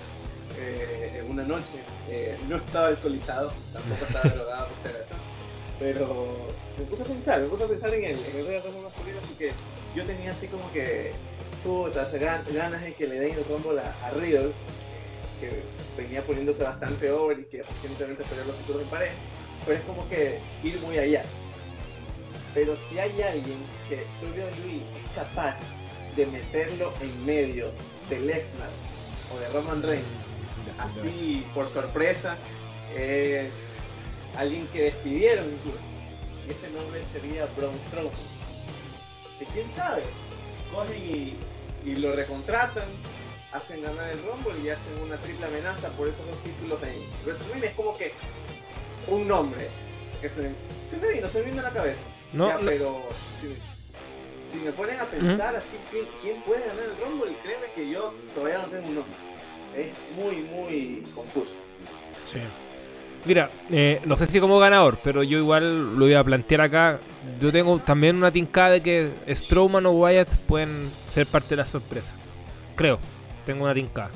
eh, 0.58 1.24
una 1.30 1.44
noche. 1.44 1.84
Eh, 2.10 2.38
no 2.48 2.58
estaba 2.58 2.88
alcoholizado, 2.88 3.52
tampoco 3.74 4.06
estaba 4.06 4.30
drogado 4.30 4.68
por 4.70 4.80
si 4.82 4.96
acaso. 4.96 5.16
Pero 5.80 6.48
me 6.78 6.86
puse 6.86 7.04
a 7.04 7.06
pensar, 7.06 7.42
me 7.42 7.48
puse 7.48 7.64
a 7.64 7.68
pensar 7.68 7.94
en 7.94 8.04
el, 8.04 8.18
en 8.18 8.38
el 8.38 8.64
Rumble 8.64 8.82
masculino, 8.84 9.20
así 9.24 9.34
que 9.34 9.52
yo 9.96 10.06
tenía 10.06 10.32
así 10.32 10.48
como 10.48 10.72
que 10.72 11.14
putas 11.64 12.14
ganas 12.14 12.82
de 12.82 12.94
que 12.94 13.08
le 13.08 13.20
den 13.20 13.38
el 13.38 13.44
combo 13.46 13.72
a, 13.72 14.08
a 14.08 14.12
Riddle 14.12 14.52
que 15.40 15.64
venía 15.98 16.24
poniéndose 16.24 16.64
bastante 16.64 17.12
over 17.12 17.40
y 17.40 17.46
que 17.46 17.64
recientemente 17.64 18.24
perdió 18.24 18.46
los 18.46 18.56
títulos 18.58 18.82
en 18.84 18.88
pared, 18.90 19.12
pero 19.66 19.78
es 19.78 19.84
como 19.86 20.08
que 20.08 20.40
ir 20.64 20.80
muy 20.82 20.98
allá. 20.98 21.24
Pero 22.54 22.76
si 22.76 23.00
hay 23.00 23.22
alguien 23.22 23.58
que 23.90 24.04
Luis 24.26 24.84
es 25.04 25.12
capaz 25.16 25.58
de 26.16 26.26
meterlo 26.28 26.94
en 27.02 27.26
medio 27.26 27.72
de 28.10 28.20
Lesnar 28.20 28.70
o 29.34 29.40
de 29.40 29.48
Roman 29.50 29.82
Reigns, 29.82 30.21
así 30.80 31.46
por 31.54 31.70
sorpresa, 31.70 32.38
es 32.96 33.76
alguien 34.38 34.68
que 34.68 34.84
despidieron 34.84 35.46
incluso. 35.46 35.86
Y 36.48 36.52
este 36.52 36.70
nombre 36.72 37.04
sería 37.12 37.46
Braun 37.58 37.78
Strowman. 37.88 38.14
Que 39.40 39.46
quién 39.46 39.70
sabe, 39.70 40.04
cogen 40.72 40.98
y, 40.98 41.38
y 41.86 41.96
lo 41.96 42.16
recontratan 42.16 42.86
hacen 43.52 43.82
ganar 43.82 44.10
el 44.10 44.20
Rumble 44.24 44.54
y 44.64 44.70
hacen 44.70 45.02
una 45.04 45.18
triple 45.18 45.46
amenaza 45.46 45.90
por 45.90 46.08
esos 46.08 46.26
dos 46.26 46.42
títulos 46.44 46.80
en 46.84 47.26
WrestleMania. 47.26 47.70
Es 47.70 47.76
como 47.76 47.98
que 47.98 48.14
un 49.08 49.28
nombre 49.28 49.70
que 50.22 50.30
se, 50.30 50.52
se 50.90 50.98
me 50.98 51.08
vino, 51.10 51.28
se 51.28 51.40
me 51.40 51.46
vino 51.46 51.60
a 51.60 51.64
la 51.64 51.72
cabeza. 51.72 52.04
No, 52.34 52.50
pero 52.66 53.04
si, 53.42 54.58
me 54.58 54.72
ponen 54.72 55.00
a 55.00 55.06
pensar 55.06 55.56
así, 55.56 55.78
¿quién, 55.90 56.06
¿quién, 56.22 56.42
puede 56.44 56.62
ganar 56.62 56.84
el 56.84 57.06
Rumble? 57.06 57.32
Y 57.32 57.36
créeme 57.36 57.68
que 57.76 57.90
yo 57.90 58.14
todavía 58.34 58.60
no 58.60 58.68
tengo 58.68 58.88
un 58.88 58.96
nombre. 58.96 59.31
Es 59.76 59.90
muy, 60.16 60.38
muy 60.42 61.04
confuso. 61.16 61.54
Sí. 62.26 62.40
Mira, 63.26 63.52
eh, 63.70 64.02
no 64.06 64.18
sé 64.18 64.26
si 64.26 64.40
como 64.40 64.58
ganador, 64.60 65.00
pero 65.04 65.22
yo 65.24 65.38
igual 65.38 65.96
lo 65.98 66.06
voy 66.06 66.14
a 66.14 66.24
plantear 66.24 66.62
acá. 66.62 67.00
Yo 67.40 67.52
tengo 67.52 67.78
también 67.80 68.16
una 68.16 68.32
tincada 68.32 68.72
de 68.72 68.82
que 68.82 69.12
Strowman 69.30 69.86
o 69.86 69.92
Wyatt 69.92 70.30
pueden 70.48 70.90
ser 71.08 71.28
parte 71.28 71.50
de 71.50 71.58
la 71.58 71.66
sorpresa. 71.66 72.14
Creo 72.76 73.00
tengo 73.46 73.66
una 73.66 73.74
tinca. 73.74 74.10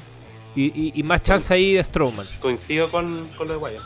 Y, 0.55 0.97
y, 0.97 1.03
más 1.03 1.21
chance 1.21 1.53
ahí 1.53 1.73
de 1.73 1.83
Strowman. 1.83 2.25
Coincido 2.39 2.89
con, 2.89 3.27
con 3.37 3.49
lo 3.49 3.55
de 3.55 3.59
Wyatt. 3.59 3.83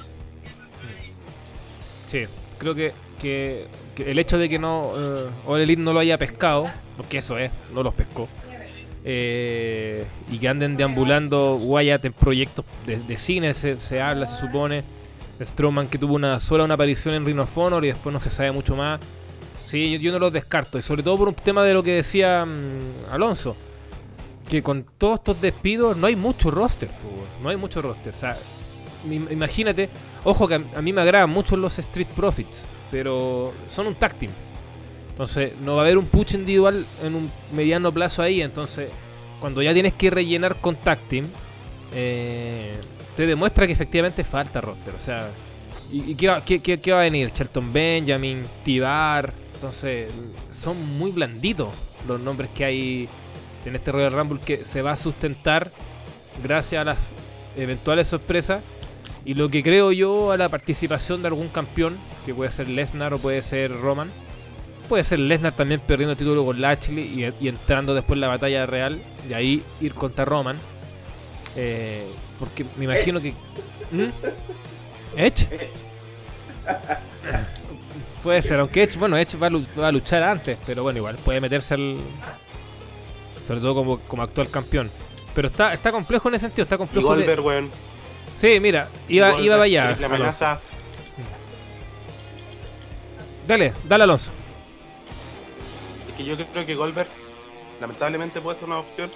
Sí, 2.06 2.26
creo 2.60 2.76
que, 2.76 2.94
que, 3.20 3.68
el 3.98 4.20
hecho 4.20 4.38
de 4.38 4.48
que 4.48 4.60
no 4.60 4.94
eh, 4.96 5.76
no 5.78 5.94
lo 5.94 6.00
haya 6.00 6.18
pescado, 6.20 6.70
porque 6.96 7.18
eso 7.18 7.40
es, 7.40 7.52
no 7.74 7.82
los 7.82 7.96
pescó, 7.96 8.28
eh, 9.06 10.06
y 10.32 10.38
que 10.38 10.48
anden 10.48 10.78
deambulando 10.78 11.56
Wyatt 11.56 12.06
en 12.06 12.14
proyectos 12.14 12.66
de, 12.86 13.18
cine, 13.18 13.54
se, 13.54 14.02
habla, 14.02 14.26
se 14.26 14.40
supone. 14.40 14.84
Strowman 15.42 15.88
que 15.88 15.98
tuvo 15.98 16.16
una 16.16 16.40
sola 16.42 16.66
una 16.66 16.74
aparición 16.74 17.16
en 17.16 17.26
Rhino 17.26 17.48
y 17.82 17.88
después 17.88 18.12
no 18.12 18.20
se 18.20 18.30
sabe 18.30 18.52
mucho 18.52 18.76
más. 18.76 19.00
Sí, 19.66 20.00
yo, 20.00 20.12
no 20.12 20.20
los 20.20 20.34
descarto, 20.34 20.78
y 20.78 20.82
sobre 20.82 21.04
todo 21.04 21.18
por 21.18 21.28
un 21.28 21.36
tema 21.36 21.64
de 21.64 21.74
lo 21.76 21.84
que 21.84 21.94
decía 21.94 22.44
mm, 22.44 23.14
Alonso 23.14 23.56
que 24.50 24.64
con 24.64 24.86
todos 24.98 25.20
estos 25.20 25.40
despidos 25.42 25.96
no 25.96 26.08
hay 26.08 26.16
mucho 26.16 26.50
roster, 26.50 26.90
no 27.42 27.50
hay 27.50 27.56
mucho 27.56 27.82
roster. 27.82 28.14
O 28.16 28.18
sea, 28.18 28.36
imagínate, 29.30 29.90
ojo 30.24 30.48
que 30.48 30.56
a, 30.56 30.82
mí 30.82 30.92
me 30.92 31.02
agradan 31.02 31.30
mucho 31.30 31.56
los 31.56 31.78
Street 31.78 32.08
Profits, 32.16 32.64
pero 32.90 33.54
son 33.68 33.88
un 33.88 33.96
team. 33.96 34.32
Entonces, 35.20 35.52
no 35.60 35.76
va 35.76 35.82
a 35.82 35.84
haber 35.84 35.98
un 35.98 36.06
push 36.06 36.36
individual 36.36 36.86
en 37.04 37.14
un 37.14 37.30
mediano 37.52 37.94
plazo 37.94 38.24
ahí. 38.24 38.42
Entonces, 38.42 38.90
cuando 39.42 39.62
ya 39.62 39.74
tienes 39.74 39.92
que 39.92 40.10
rellenar 40.10 40.62
con 40.62 40.78
eh, 41.92 42.78
te 43.18 43.28
demuestra 43.28 43.68
que 43.68 43.74
efectivamente 43.74 44.24
falta 44.24 44.62
roster. 44.62 44.96
O 44.96 45.00
sea, 45.00 45.30
¿y, 45.92 46.16
qué, 46.16 46.30
va, 46.30 46.46
qué, 46.46 46.92
va 46.94 47.00
a 47.00 47.04
venir? 47.04 47.32
Charlton 47.32 47.74
Benjamin, 47.74 48.44
Tibar. 48.64 49.34
Entonces, 49.56 50.10
son 50.52 50.98
muy 50.98 51.12
blanditos 51.12 51.76
los 52.08 52.18
nombres 52.22 52.50
que 52.56 52.64
hay 52.64 53.10
en 53.66 53.76
este 53.76 53.92
Royal 53.92 54.14
Rumble 54.14 54.40
que 54.40 54.56
se 54.56 54.82
va 54.82 54.94
a 54.94 54.96
sustentar 54.96 55.70
gracias 56.42 56.82
a 56.82 56.86
las 56.86 56.98
eventuales 57.58 58.08
sorpresas 58.08 58.64
y 59.26 59.34
lo 59.34 59.50
que 59.50 59.64
creo 59.64 59.92
yo 59.92 60.32
a 60.32 60.38
la 60.38 60.48
participación 60.48 61.22
de 61.22 61.28
algún 61.28 61.50
campeón, 61.50 61.98
que 62.26 62.34
puede 62.34 62.52
ser 62.52 62.70
Lesnar 62.70 63.14
o 63.14 63.20
puede 63.20 63.42
ser 63.42 63.74
Roman. 63.74 64.10
Puede 64.90 65.04
ser 65.04 65.20
Lesnar 65.20 65.54
también 65.54 65.80
perdiendo 65.82 66.14
el 66.14 66.18
título 66.18 66.44
con 66.44 66.60
Lashley 66.60 67.32
y, 67.40 67.48
entrando 67.48 67.94
después 67.94 68.18
en 68.18 68.22
la 68.22 68.28
batalla 68.28 68.66
real 68.66 69.00
y 69.30 69.34
ahí 69.34 69.64
ir 69.80 69.94
contra 69.94 70.26
Roman. 70.26 70.58
Eh, 71.56 72.08
porque 72.40 72.66
me 72.76 72.86
imagino 72.86 73.22
que... 73.22 73.34
¿Mm? 73.92 74.10
¿Edge? 75.16 75.48
puede 78.24 78.42
ser, 78.42 78.60
aunque 78.60 78.82
Edge, 78.84 78.98
bueno, 78.98 79.16
Edge 79.16 79.38
va 79.38 79.88
a, 79.88 79.92
luchar 79.92 80.24
antes, 80.24 80.58
pero 80.66 80.82
bueno, 80.82 80.98
igual 80.98 81.18
puede 81.18 81.40
meterse 81.40 81.76
al, 81.76 82.00
sobre 83.46 83.62
todo 83.62 83.76
como, 83.76 84.00
como 84.00 84.24
actual 84.24 84.50
campeón. 84.50 84.90
Pero 85.36 85.50
está, 85.50 85.74
está 85.74 85.92
complejo 85.92 86.30
en 86.30 86.36
ese 86.36 86.48
sentido, 86.48 86.64
está 86.64 86.78
complejo. 86.78 87.06
Y 87.06 87.10
Goldberg, 87.10 87.46
weón. 87.46 87.70
Sí, 88.36 88.60
mira, 88.60 88.90
iba, 89.08 89.40
iba 89.40 89.56
para 89.56 89.66
allá. 89.66 89.98
La 90.00 90.08
amenaza. 90.08 90.60
Dale, 93.48 93.74
dale 93.88 94.04
Alonso. 94.04 94.32
Que 96.20 96.26
yo 96.26 96.36
creo 96.36 96.66
que 96.66 96.76
Goldberg 96.76 97.08
lamentablemente 97.80 98.42
puede 98.42 98.60
ser 98.60 98.68
una 98.68 98.80
opción 98.80 99.10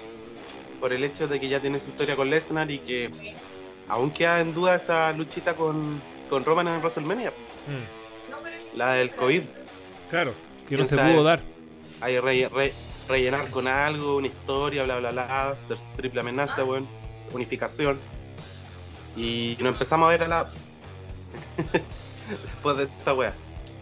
por 0.80 0.94
el 0.94 1.04
hecho 1.04 1.28
de 1.28 1.38
que 1.38 1.50
ya 1.50 1.60
tiene 1.60 1.82
su 1.82 1.90
historia 1.90 2.16
con 2.16 2.30
Lesnar 2.30 2.72
y 2.72 2.80
que 2.80 3.10
aún 3.90 4.10
queda 4.10 4.40
en 4.40 4.54
duda 4.54 4.76
esa 4.76 5.12
luchita 5.12 5.54
con, 5.54 6.02
con 6.30 6.46
Roman 6.46 6.70
en 6.70 6.80
WrestleMania. 6.80 7.32
Mm. 7.32 8.78
La 8.78 8.94
del 8.94 9.14
COVID. 9.16 9.42
Claro, 10.10 10.34
que 10.66 10.78
no 10.78 10.86
se 10.86 10.96
pudo 10.96 11.26
dar. 11.26 11.42
Hay 12.00 12.22
rey, 12.22 12.46
rey, 12.46 12.72
rellenar 13.10 13.50
con 13.50 13.68
algo, 13.68 14.16
una 14.16 14.28
historia, 14.28 14.86
bla, 14.86 15.00
bla, 15.00 15.12
bla, 15.12 15.58
triple 15.98 16.22
amenaza, 16.22 16.64
weón, 16.64 16.88
unificación. 17.34 18.00
Y 19.18 19.58
nos 19.60 19.74
empezamos 19.74 20.08
a 20.08 20.12
ver 20.12 20.24
a 20.24 20.28
la. 20.30 20.52
Después 22.30 22.78
de 22.78 22.88
esa 22.98 23.14
wea. 23.14 23.32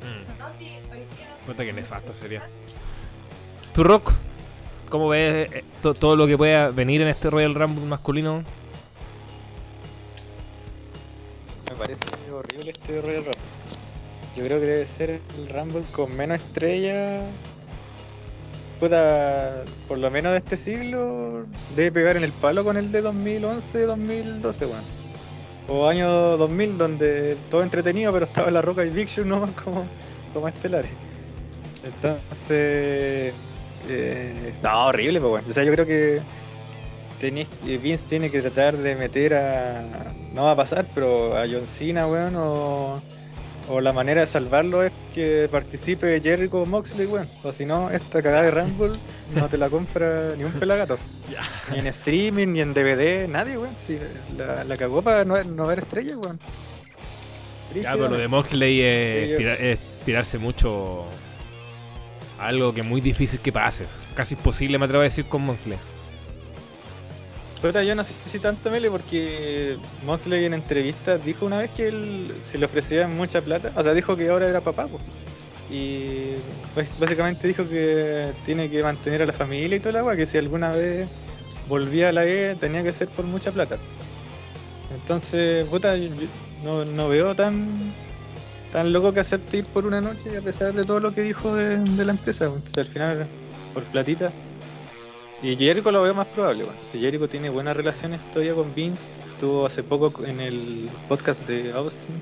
Mm. 0.02 1.46
Cuenta 1.46 1.64
que 1.64 1.72
nefasto 1.72 2.16
sería. 2.16 2.50
¿Tu 3.74 3.84
rock? 3.84 4.12
¿Cómo 4.90 5.08
ves 5.08 5.52
eh, 5.54 5.64
todo 5.82 6.16
lo 6.16 6.28
que 6.28 6.38
pueda 6.38 6.72
venir 6.72 7.02
en 7.02 7.08
este 7.08 7.30
Royal 7.30 7.56
Rumble 7.56 7.86
masculino? 7.86 8.44
Me 11.70 11.76
parece 11.78 12.00
horrible 12.34 12.72
este 12.72 13.02
Royal 13.02 13.24
Rumble. 13.24 13.42
Yo 14.36 14.44
creo 14.44 14.60
que 14.60 14.66
debe 14.66 14.88
ser 14.98 15.22
el 15.38 15.50
Rumble 15.50 15.84
con 15.94 16.16
menos 16.16 16.42
estrellas. 16.42 17.24
Puta, 18.80 19.64
por 19.88 20.00
lo 20.00 20.12
menos 20.12 20.34
de 20.34 20.40
este 20.40 20.58
siglo, 20.58 21.46
debe 21.76 21.92
pegar 21.92 22.18
en 22.18 22.24
el 22.24 22.32
palo 22.32 22.64
con 22.64 22.76
el 22.76 22.92
de 22.92 23.04
2011-2012, 23.04 24.62
weón 24.62 25.02
o 25.68 25.88
año 25.88 26.38
2000 26.38 26.78
donde 26.78 27.38
todo 27.50 27.64
entretenido 27.64 28.12
pero 28.12 28.26
estaba 28.26 28.52
La 28.52 28.62
Roca 28.62 28.84
y 28.84 28.90
Big 28.90 29.08
Show 29.08 29.26
nomás 29.26 29.52
como, 29.64 29.86
como 30.34 30.48
estelares. 30.48 30.92
Entonces, 31.84 33.34
eh, 33.90 34.54
no, 34.62 34.88
horrible, 34.88 35.20
pues 35.20 35.30
bueno. 35.30 35.48
O 35.50 35.54
sea, 35.54 35.64
yo 35.64 35.72
creo 35.72 35.86
que 35.86 36.22
tenéis, 37.20 37.48
eh, 37.68 37.78
Vince 37.78 38.04
tiene 38.10 38.30
que 38.30 38.42
tratar 38.42 38.78
de 38.78 38.96
meter 38.96 39.34
a, 39.34 39.84
no 40.34 40.46
va 40.46 40.52
a 40.52 40.56
pasar, 40.56 40.88
pero 40.94 41.38
a 41.38 41.44
John 41.48 41.68
Cena, 41.78 42.08
weón, 42.08 42.36
o 42.38 43.02
o 43.70 43.80
la 43.80 43.94
manera 43.94 44.22
de 44.22 44.28
salvarlo 44.28 44.84
es 44.84 44.92
que 45.14 45.48
participe 45.50 46.20
Jericho 46.20 46.66
Moxley, 46.66 47.06
weón. 47.06 47.28
O 47.44 47.52
si 47.52 47.66
no, 47.66 47.90
esta 47.90 48.22
cagada 48.22 48.44
de 48.44 48.52
Rumble 48.52 48.92
no 49.34 49.48
te 49.48 49.58
la 49.58 49.70
compra 49.70 50.34
ni 50.38 50.44
un 50.44 50.54
pelagato. 50.54 50.98
Ni 51.72 51.80
en 51.80 51.88
streaming, 51.88 52.48
ni 52.48 52.60
en 52.60 52.74
DVD, 52.74 53.28
nadie, 53.30 53.58
weón. 53.58 53.76
Si 53.88 53.98
la, 54.38 54.66
la 54.66 54.76
cagó 54.76 55.02
para 55.02 55.24
no, 55.24 55.42
no 55.44 55.68
ver 55.68 55.80
estrellas, 55.80 56.18
weón. 56.22 56.40
Ya, 57.74 57.94
pero 57.94 58.10
lo 58.10 58.18
de 58.18 58.28
Moxley 58.28 58.82
es, 58.82 59.80
tirarse 60.04 60.38
mucho 60.38 61.06
algo 62.48 62.74
que 62.74 62.82
es 62.82 62.88
muy 62.88 63.02
difícil 63.02 63.40
que 63.40 63.52
pase. 63.52 63.86
Casi 64.16 64.36
imposible, 64.36 64.78
me 64.78 64.86
atrevo 64.86 65.02
a 65.02 65.06
decir, 65.06 65.26
con 65.26 65.44
Moxley 65.44 65.78
yo 67.86 67.96
no 67.96 68.04
sé 68.04 68.14
si 68.32 68.40
tanto 68.40 68.72
Mele 68.72 68.90
porque 68.90 69.78
Moxley 70.04 70.46
en 70.46 70.54
entrevistas 70.54 71.24
dijo 71.24 71.46
una 71.46 71.60
vez 71.60 71.70
que 71.72 71.88
él 71.88 72.34
se 72.52 72.58
le 72.58 72.66
ofrecía 72.66 73.08
mucha 73.08 73.42
plata, 73.42 73.72
o 73.76 73.84
sea, 73.84 73.94
dijo 73.94 74.16
que 74.16 74.30
ahora 74.30 74.48
era 74.48 74.62
papá, 74.62 74.88
y 75.70 76.36
básicamente 77.00 77.48
dijo 77.48 77.68
que 77.70 78.32
tiene 78.46 78.70
que 78.70 78.82
mantener 78.82 79.22
a 79.22 79.26
la 79.26 79.34
familia 79.34 79.78
y 79.78 79.80
todo 79.80 79.92
el 79.92 79.98
agua, 79.98 80.16
que 80.16 80.26
si 80.26 80.38
alguna 80.38 80.72
vez 80.72 81.08
volvía 81.70 82.10
a 82.10 82.12
la 82.12 82.26
E 82.26 82.56
tenía 82.56 82.84
que 82.84 82.92
ser 82.92 83.08
por 83.10 83.26
mucha 83.26 83.52
plata. 83.52 83.78
Entonces, 84.94 85.66
puta, 85.68 85.96
no, 86.64 86.84
no 86.84 87.08
veo 87.08 87.36
tan 87.36 87.94
tan 88.72 88.94
loco 88.94 89.14
que 89.14 89.20
acepte 89.20 89.58
ir 89.58 89.66
por 89.66 89.86
una 89.86 90.02
noche 90.02 90.38
a 90.38 90.42
pesar 90.42 90.74
de 90.74 90.84
todo 90.84 91.00
lo 91.00 91.14
que 91.14 91.22
dijo 91.22 91.54
de, 91.56 91.78
la 92.04 92.12
empresa. 92.12 92.46
Entonces, 92.46 92.78
al 92.78 92.88
final, 92.88 93.28
por 93.74 93.84
platita, 93.86 94.32
y 95.44 95.56
Jericho 95.56 95.92
lo 95.92 96.04
veo 96.04 96.14
más 96.14 96.28
probable, 96.28 96.64
bueno. 96.64 96.80
Si 96.92 97.00
Jericho 97.00 97.28
tiene 97.28 97.50
buenas 97.50 97.76
relaciones 97.76 98.20
todavía 98.32 98.54
con 98.54 98.76
Vince, 98.76 99.02
estuvo 99.34 99.66
hace 99.66 99.82
poco 99.82 100.24
en 100.24 100.40
el 100.40 100.90
podcast 101.10 101.48
de 101.48 101.72
Austin. 101.72 102.22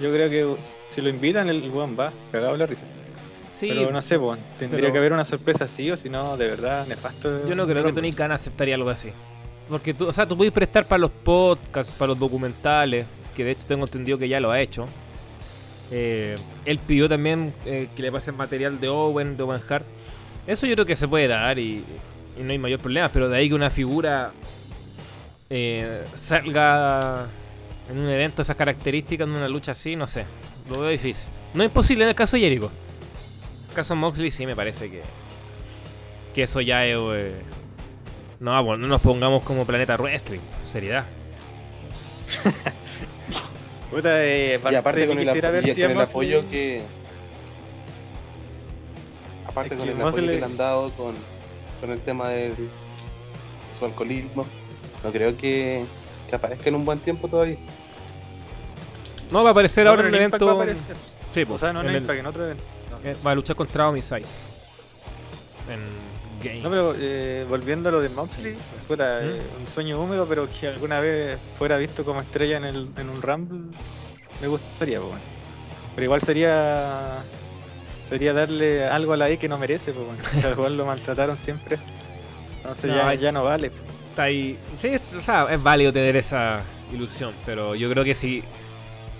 Yo 0.00 0.12
creo 0.12 0.30
que 0.30 0.62
si 0.90 1.00
lo 1.00 1.08
invitan, 1.08 1.48
el 1.48 1.68
buen 1.70 1.98
va, 1.98 2.12
cagado 2.30 2.56
la 2.56 2.66
risa. 2.66 2.84
Sí, 3.52 3.70
pero 3.74 3.90
no 3.90 4.00
sé, 4.00 4.16
bueno, 4.16 4.40
tendría 4.60 4.92
que 4.92 4.98
haber 4.98 5.12
una 5.12 5.24
sorpresa 5.24 5.64
así 5.64 5.90
o 5.90 5.96
si 5.96 6.08
no, 6.08 6.36
de 6.36 6.46
verdad, 6.46 6.86
nefasto. 6.86 7.44
Yo 7.44 7.56
no 7.56 7.66
creo 7.66 7.82
que 7.82 7.92
Tony 7.92 8.12
Khan 8.12 8.30
aceptaría 8.30 8.76
algo 8.76 8.90
así. 8.90 9.10
Porque 9.68 9.92
tú, 9.92 10.06
o 10.06 10.12
sea, 10.12 10.26
tú 10.26 10.36
puedes 10.36 10.52
prestar 10.52 10.84
para 10.84 11.00
los 11.00 11.10
podcasts, 11.10 11.92
para 11.98 12.10
los 12.10 12.18
documentales, 12.20 13.06
que 13.34 13.42
de 13.42 13.50
hecho 13.50 13.64
tengo 13.66 13.84
entendido 13.84 14.16
que 14.16 14.28
ya 14.28 14.38
lo 14.38 14.52
ha 14.52 14.60
hecho. 14.60 14.86
Eh, 15.90 16.34
él 16.64 16.78
pidió 16.78 17.08
también 17.08 17.54
eh, 17.64 17.88
que 17.96 18.02
le 18.02 18.12
pasen 18.12 18.36
material 18.36 18.78
de 18.80 18.88
Owen, 18.88 19.36
de 19.36 19.42
Owen 19.42 19.60
Hart. 19.68 19.86
Eso 20.46 20.66
yo 20.66 20.74
creo 20.74 20.86
que 20.86 20.96
se 20.96 21.08
puede 21.08 21.28
dar 21.28 21.58
y, 21.58 21.84
no 22.38 22.52
hay 22.52 22.58
mayor 22.58 22.80
problema, 22.80 23.08
pero 23.08 23.28
de 23.28 23.36
ahí 23.36 23.48
que 23.48 23.54
una 23.54 23.70
figura 23.70 24.32
eh, 25.50 26.04
salga 26.14 27.26
en 27.90 27.98
un 27.98 28.08
evento 28.08 28.42
esas 28.42 28.56
características, 28.56 29.26
en 29.26 29.34
una 29.34 29.48
lucha 29.48 29.72
así, 29.72 29.96
no 29.96 30.06
sé. 30.06 30.24
Lo 30.70 30.80
veo 30.80 30.90
difícil. 30.90 31.28
No 31.54 31.64
es 31.64 31.70
posible 31.70 32.04
en 32.04 32.10
el 32.10 32.14
caso 32.14 32.36
de 32.36 32.42
Jericho. 32.42 32.70
En 33.64 33.68
el 33.70 33.74
caso 33.74 33.94
de 33.94 34.00
Moxley 34.00 34.30
sí 34.30 34.46
me 34.46 34.54
parece 34.54 34.90
que, 34.90 35.02
que 36.34 36.42
eso 36.42 36.60
ya 36.60 36.86
es... 36.86 37.00
No, 38.40 38.62
bueno, 38.62 38.82
no 38.82 38.88
nos 38.88 39.00
pongamos 39.00 39.42
como 39.42 39.66
planeta 39.66 39.96
wrestling, 39.96 40.40
seriedad. 40.62 41.06
Puta, 43.90 44.24
eh, 44.24 44.60
y 44.70 44.74
aparte 44.74 45.06
con 45.06 45.18
el, 45.18 45.28
el 45.28 46.00
apoyo 46.00 46.48
que 46.50 46.82
aparte 49.46 49.76
con 49.76 49.88
el 49.88 50.00
apoyo 50.00 50.14
que 50.14 50.22
le 50.22 50.44
han 50.44 50.56
dado 50.58 50.90
con, 50.92 51.14
con 51.80 51.90
el 51.90 52.00
tema 52.00 52.28
de 52.28 52.52
su 53.78 53.84
alcoholismo, 53.84 54.44
no 55.02 55.10
creo 55.10 55.36
que, 55.36 55.84
que, 56.28 56.36
aparezca 56.36 56.68
en 56.68 56.74
un 56.74 56.84
buen 56.84 56.98
tiempo 57.00 57.28
todavía. 57.28 57.56
No, 59.30 59.42
va 59.42 59.50
a 59.50 59.52
aparecer 59.52 59.86
ahora 59.86 60.02
en 60.02 60.08
un 60.08 60.14
evento. 60.14 60.56
Va 60.56 60.64
a 60.64 60.66
sí, 61.32 61.44
pues, 61.44 61.50
o 61.50 61.58
sea, 61.58 61.72
no 61.72 61.80
en, 61.80 61.88
en 61.88 62.26
otro 62.26 62.44
evento. 62.44 62.64
Eh, 63.04 63.16
va 63.26 63.30
a 63.30 63.34
luchar 63.34 63.56
contra 63.56 63.88
Homicide. 63.88 64.24
En 65.70 65.84
Game. 66.42 66.60
No, 66.60 66.70
pero 66.70 66.94
eh, 66.96 67.46
volviendo 67.48 67.88
a 67.88 67.92
lo 67.92 68.00
de 68.00 68.08
Moxley, 68.10 68.56
fuera 68.86 69.20
eh, 69.22 69.42
un 69.58 69.66
sueño 69.66 70.00
húmedo, 70.00 70.26
pero 70.28 70.48
que 70.48 70.68
alguna 70.68 71.00
vez 71.00 71.38
fuera 71.58 71.76
visto 71.76 72.04
como 72.04 72.20
estrella 72.20 72.58
en, 72.58 72.64
el, 72.64 72.88
en 72.96 73.08
un 73.08 73.16
Rumble, 73.16 73.76
me 74.40 74.48
gustaría, 74.48 75.00
pues, 75.00 75.20
Pero 75.94 76.04
igual 76.04 76.22
sería 76.22 77.22
Sería 78.08 78.32
darle 78.32 78.86
algo 78.86 79.12
a 79.12 79.16
la 79.18 79.30
I 79.30 79.36
que 79.36 79.48
no 79.48 79.58
merece, 79.58 79.92
pues 79.92 80.44
al 80.44 80.56
cual 80.56 80.76
lo 80.76 80.86
maltrataron 80.86 81.36
siempre. 81.38 81.78
Entonces 82.56 82.90
ya, 82.90 83.12
ya 83.14 83.32
no 83.32 83.44
vale. 83.44 83.70
Está 84.10 84.24
ahí. 84.24 84.58
Sí, 84.80 84.92
o 85.16 85.20
sea, 85.20 85.46
es 85.50 85.62
válido 85.62 85.92
tener 85.92 86.16
esa 86.16 86.62
ilusión, 86.92 87.34
pero 87.44 87.74
yo 87.74 87.90
creo 87.90 88.04
que 88.04 88.14
si 88.14 88.42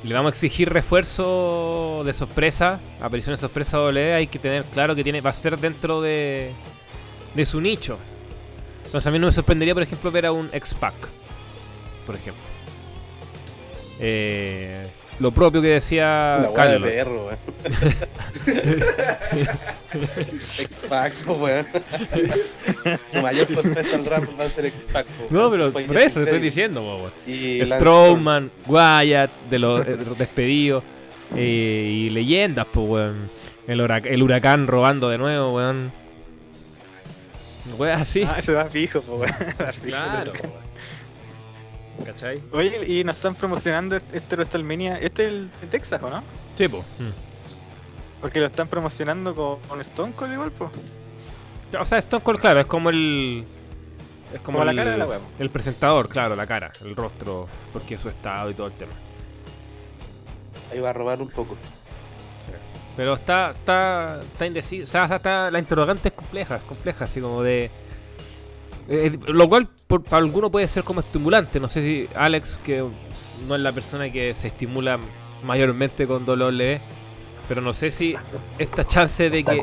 le 0.04 0.14
vamos 0.14 0.30
a 0.30 0.34
exigir 0.34 0.70
refuerzo 0.70 2.02
de 2.04 2.14
sorpresa, 2.14 2.80
aparición 3.00 3.34
de 3.34 3.38
sorpresa 3.38 3.76
doble, 3.76 4.14
hay 4.14 4.26
que 4.26 4.38
tener 4.38 4.64
claro 4.64 4.94
que 4.94 5.04
tiene 5.04 5.20
va 5.20 5.30
a 5.30 5.34
ser 5.34 5.58
dentro 5.58 6.00
de, 6.00 6.52
de 7.38 7.46
su 7.46 7.60
nicho. 7.60 7.98
Entonces 8.84 9.06
a 9.06 9.12
mí 9.12 9.18
no 9.20 9.26
me 9.26 9.32
sorprendería, 9.32 9.72
por 9.72 9.84
ejemplo, 9.84 10.10
ver 10.10 10.26
a 10.26 10.32
un 10.32 10.50
X-Pac, 10.52 10.94
por 12.04 12.16
ejemplo. 12.16 12.42
Eh, 14.00 14.84
lo 15.20 15.30
propio 15.30 15.62
que 15.62 15.68
decía 15.68 16.38
La 16.42 16.52
Carlos. 16.52 16.82
de 16.82 16.96
perro, 16.96 17.26
weón. 17.26 17.38
X-Pac, 20.58 21.12
weón. 21.28 21.66
Tu 23.12 23.22
mayor 23.22 23.46
sorpresa 23.46 23.96
al 23.96 24.04
rap 24.04 24.24
va 24.38 24.44
a 24.44 24.50
ser 24.50 24.66
X-Pac. 24.66 25.06
No, 25.30 25.48
pero 25.48 25.72
por 25.72 25.96
eso 25.96 26.18
te 26.18 26.24
estoy 26.24 26.40
diciendo, 26.40 26.82
weón. 26.82 27.12
Strowman, 27.66 28.50
Wyatt, 28.66 29.30
de 29.48 29.58
los 29.60 29.86
despedidos. 30.18 30.82
Eh, 31.36 31.88
y 31.88 32.10
leyendas, 32.10 32.66
pues, 32.72 32.88
weón. 32.88 33.28
El, 33.68 33.80
el, 33.80 34.22
huracán 34.24 34.66
robando 34.66 35.08
de 35.08 35.18
nuevo, 35.18 35.54
weón. 35.54 35.92
Weón, 37.76 38.00
así. 38.00 38.22
Ah, 38.22 38.36
eso 38.38 38.54
va 38.54 38.66
fijo, 38.66 39.00
pues, 39.02 39.32
weón. 39.32 39.72
Claro, 39.82 40.32
weón. 40.32 40.68
¿Cachai? 42.04 42.40
Oye, 42.52 42.86
y 42.86 43.04
nos 43.04 43.16
están 43.16 43.34
promocionando 43.34 43.96
este 43.96 44.36
WrestleMania. 44.36 44.98
Este 44.98 45.24
es 45.24 45.32
el 45.32 45.50
de 45.60 45.66
Texas, 45.66 46.02
¿o 46.02 46.08
no? 46.08 46.22
Sí, 46.54 46.68
pues. 46.68 46.84
Porque 48.20 48.40
lo 48.40 48.46
están 48.46 48.68
promocionando 48.68 49.34
con, 49.34 49.80
Stone 49.80 50.12
Cold 50.14 50.32
igual, 50.32 50.52
pues. 50.52 50.70
O 51.78 51.84
sea, 51.84 51.98
Stone 51.98 52.22
Cold, 52.22 52.40
claro, 52.40 52.60
es 52.60 52.66
como 52.66 52.90
el. 52.90 53.44
Es 54.32 54.40
como, 54.40 54.62
la 54.64 54.74
cara 54.74 54.92
de 54.92 54.98
la 54.98 55.06
web. 55.06 55.20
El 55.38 55.50
presentador, 55.50 56.08
claro, 56.08 56.36
la 56.36 56.46
cara, 56.46 56.70
el 56.84 56.94
rostro, 56.94 57.48
porque 57.72 57.94
es 57.94 58.00
su 58.00 58.08
estado 58.08 58.50
y 58.50 58.54
todo 58.54 58.66
el 58.66 58.74
tema. 58.74 58.92
Ahí 60.70 60.80
va 60.80 60.90
a 60.90 60.92
robar 60.92 61.20
un 61.20 61.30
poco. 61.30 61.56
Pero 62.98 63.14
está, 63.14 63.52
está, 63.52 64.20
está 64.20 64.44
indeciso. 64.44 64.84
O 64.84 64.88
sea, 64.88 65.04
está, 65.04 65.52
la 65.52 65.60
interrogante 65.60 66.08
es 66.08 66.14
compleja, 66.14 66.56
es 66.56 66.62
compleja, 66.62 67.04
así 67.04 67.20
como 67.20 67.44
de 67.44 67.70
eh, 68.88 69.16
lo 69.28 69.48
cual 69.48 69.68
para 69.86 70.16
alguno 70.16 70.50
puede 70.50 70.66
ser 70.66 70.82
como 70.82 70.98
estimulante. 70.98 71.60
No 71.60 71.68
sé 71.68 71.80
si 71.82 72.08
Alex, 72.16 72.58
que 72.64 72.84
no 73.46 73.54
es 73.54 73.60
la 73.60 73.70
persona 73.70 74.10
que 74.10 74.34
se 74.34 74.48
estimula 74.48 74.98
mayormente 75.44 76.08
con 76.08 76.24
dolor 76.24 76.52
le 76.52 76.80
pero 77.46 77.60
no 77.60 77.72
sé 77.72 77.92
si 77.92 78.16
esta 78.58 78.84
chance 78.84 79.30
de 79.30 79.44
que. 79.44 79.62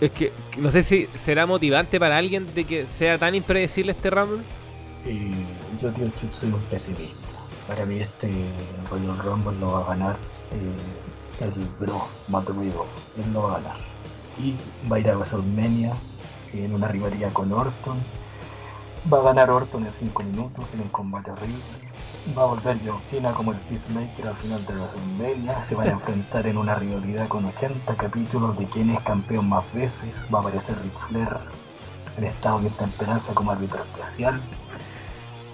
es 0.00 0.10
que 0.12 0.32
no 0.56 0.70
sé 0.70 0.84
si 0.84 1.08
será 1.16 1.46
motivante 1.46 1.98
para 1.98 2.16
alguien 2.16 2.54
de 2.54 2.64
que 2.64 2.86
sea 2.86 3.18
tan 3.18 3.34
impredecible 3.34 3.90
este 3.90 4.08
Rumble. 4.08 4.44
yo, 5.80 5.90
tío, 5.90 6.08
soy 6.30 6.52
un 6.52 6.60
pesimista. 6.70 7.31
Para 7.66 7.86
mí, 7.86 8.00
este 8.00 8.50
Royal 8.90 9.18
Rumble 9.18 9.58
lo 9.58 9.72
va 9.72 9.80
a 9.80 9.84
ganar 9.84 10.16
eh, 10.50 11.44
el 11.44 11.66
bro 11.78 12.06
Matt 12.28 12.48
Riddle. 12.48 12.86
Él 13.16 13.32
lo 13.32 13.44
va 13.44 13.56
a 13.56 13.60
ganar. 13.60 13.76
Y 14.38 14.56
va 14.90 14.96
a 14.96 15.00
ir 15.00 15.10
a 15.10 15.16
WrestleMania 15.16 15.92
en 16.52 16.74
una 16.74 16.88
rivalidad 16.88 17.32
con 17.32 17.52
Orton. 17.52 17.98
Va 19.12 19.18
a 19.18 19.22
ganar 19.22 19.50
Orton 19.50 19.86
en 19.86 19.92
5 19.92 20.22
minutos 20.22 20.72
en 20.74 20.80
un 20.80 20.88
combate 20.88 21.30
horrible. 21.30 21.62
Va 22.36 22.42
a 22.42 22.46
volver 22.46 22.78
John 22.84 23.00
Cena 23.00 23.32
como 23.32 23.52
el 23.52 23.58
Peacemaker 23.58 24.28
al 24.28 24.36
final 24.36 24.64
de 24.64 24.74
WrestleMania. 24.74 25.62
Se 25.62 25.74
van 25.74 25.88
a 25.88 25.90
enfrentar 25.92 26.46
en 26.46 26.56
una 26.56 26.74
rivalidad 26.74 27.28
con 27.28 27.44
80 27.44 27.94
capítulos 27.96 28.58
de 28.58 28.66
quién 28.66 28.90
es 28.90 29.00
campeón 29.02 29.48
más 29.48 29.64
veces. 29.72 30.14
Va 30.32 30.38
a 30.38 30.42
aparecer 30.42 30.76
Ric 30.82 30.98
Flair 31.08 31.36
en 32.18 32.24
estado 32.24 32.60
de 32.60 32.70
temperanza 32.70 33.34
como 33.34 33.50
árbitro 33.50 33.82
especial. 33.82 34.40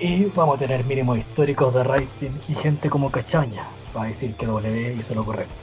Y 0.01 0.24
vamos 0.26 0.57
a 0.57 0.59
tener 0.59 0.84
mínimos 0.84 1.18
históricos 1.18 1.74
de 1.74 1.82
rating 1.84 2.30
y 2.49 2.55
gente 2.55 2.88
como 2.88 3.11
Cachaña 3.11 3.64
va 3.96 4.05
a 4.05 4.07
decir 4.07 4.34
que 4.34 4.46
W 4.46 4.94
hizo 4.99 5.14
lo 5.14 5.24
correcto. 5.24 5.55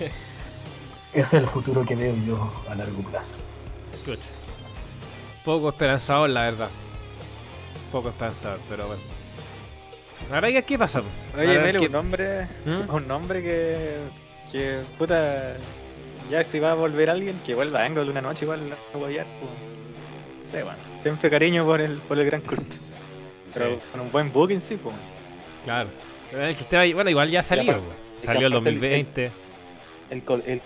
Ese 0.00 0.12
es 1.12 1.34
el 1.34 1.46
futuro 1.46 1.84
que 1.84 1.94
veo 1.94 2.14
yo 2.26 2.52
a 2.70 2.74
largo 2.74 3.02
plazo. 3.02 3.32
Escucha. 3.92 4.28
Poco 5.44 5.68
esperanzador, 5.68 6.30
la 6.30 6.42
verdad. 6.42 6.68
Poco 7.92 8.08
esperanzador, 8.08 8.60
pero 8.68 8.86
bueno. 8.86 9.02
Ahora 10.32 10.48
ya 10.50 10.62
qué 10.62 10.78
pasa. 10.78 11.02
Oye, 11.36 11.58
Melo, 11.60 11.78
¿qué- 11.80 11.86
un 11.86 11.92
nombre, 11.92 12.48
¿Mm? 12.64 12.94
un 12.94 13.06
nombre 13.06 13.42
que, 13.42 13.96
que, 14.50 14.80
puta, 14.98 15.54
ya 16.30 16.42
si 16.44 16.58
va 16.58 16.72
a 16.72 16.74
volver 16.74 17.10
alguien, 17.10 17.38
que 17.44 17.54
vuelva 17.54 17.82
a 17.82 17.84
Angle 17.84 18.10
una 18.10 18.22
noche 18.22 18.44
igual 18.46 18.74
a 18.94 18.96
guayar, 18.96 19.26
pues, 19.38 19.50
no 20.46 20.50
sé, 20.50 20.62
bueno, 20.64 20.78
siempre 21.02 21.30
cariño 21.30 21.64
por 21.64 21.80
el, 21.80 21.98
por 21.98 22.18
el 22.18 22.24
gran 22.26 22.40
Kurt, 22.40 22.64
pero 23.58 23.76
Sí. 23.76 23.86
con 23.92 24.00
un 24.02 24.12
buen 24.12 24.32
booking 24.32 24.60
sí, 24.60 24.76
pues. 24.76 24.94
Claro. 25.64 25.88
Pero 26.30 26.44
el 26.46 26.54
sistema, 26.56 26.84
bueno, 26.94 27.10
igual 27.10 27.30
ya 27.30 27.42
salió. 27.42 27.72
aparte- 27.72 27.86
Salió 28.22 28.46
el 28.46 28.52
aparte 28.52 28.68
el- 28.70 28.74
2020. 28.80 29.24
El, 30.10 30.22
el. 30.48 30.62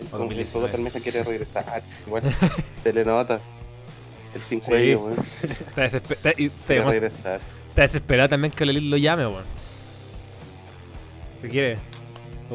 El, 0.00 0.06
O 0.06 0.10
co- 0.10 0.16
el 0.16 0.18
2019. 0.18 0.46
cogote 0.52 0.76
almeja 0.76 1.00
quiere 1.00 1.22
regresar. 1.22 1.82
Bueno, 2.06 2.28
se 2.82 2.92
le 2.92 3.04
nota. 3.04 3.40
El 4.34 4.40
sin 4.40 4.60
Sí. 4.60 4.66
cuello, 4.66 5.00
weón. 5.04 5.18
Está, 5.42 5.84
desesper- 5.86 6.16
está 7.68 7.82
desesperado 7.82 8.28
también 8.28 8.52
que 8.52 8.64
Lelil 8.66 8.90
lo 8.90 8.96
llame, 8.96 9.26
weón. 9.26 9.44
¿Qué 11.42 11.48
quiere? 11.48 11.78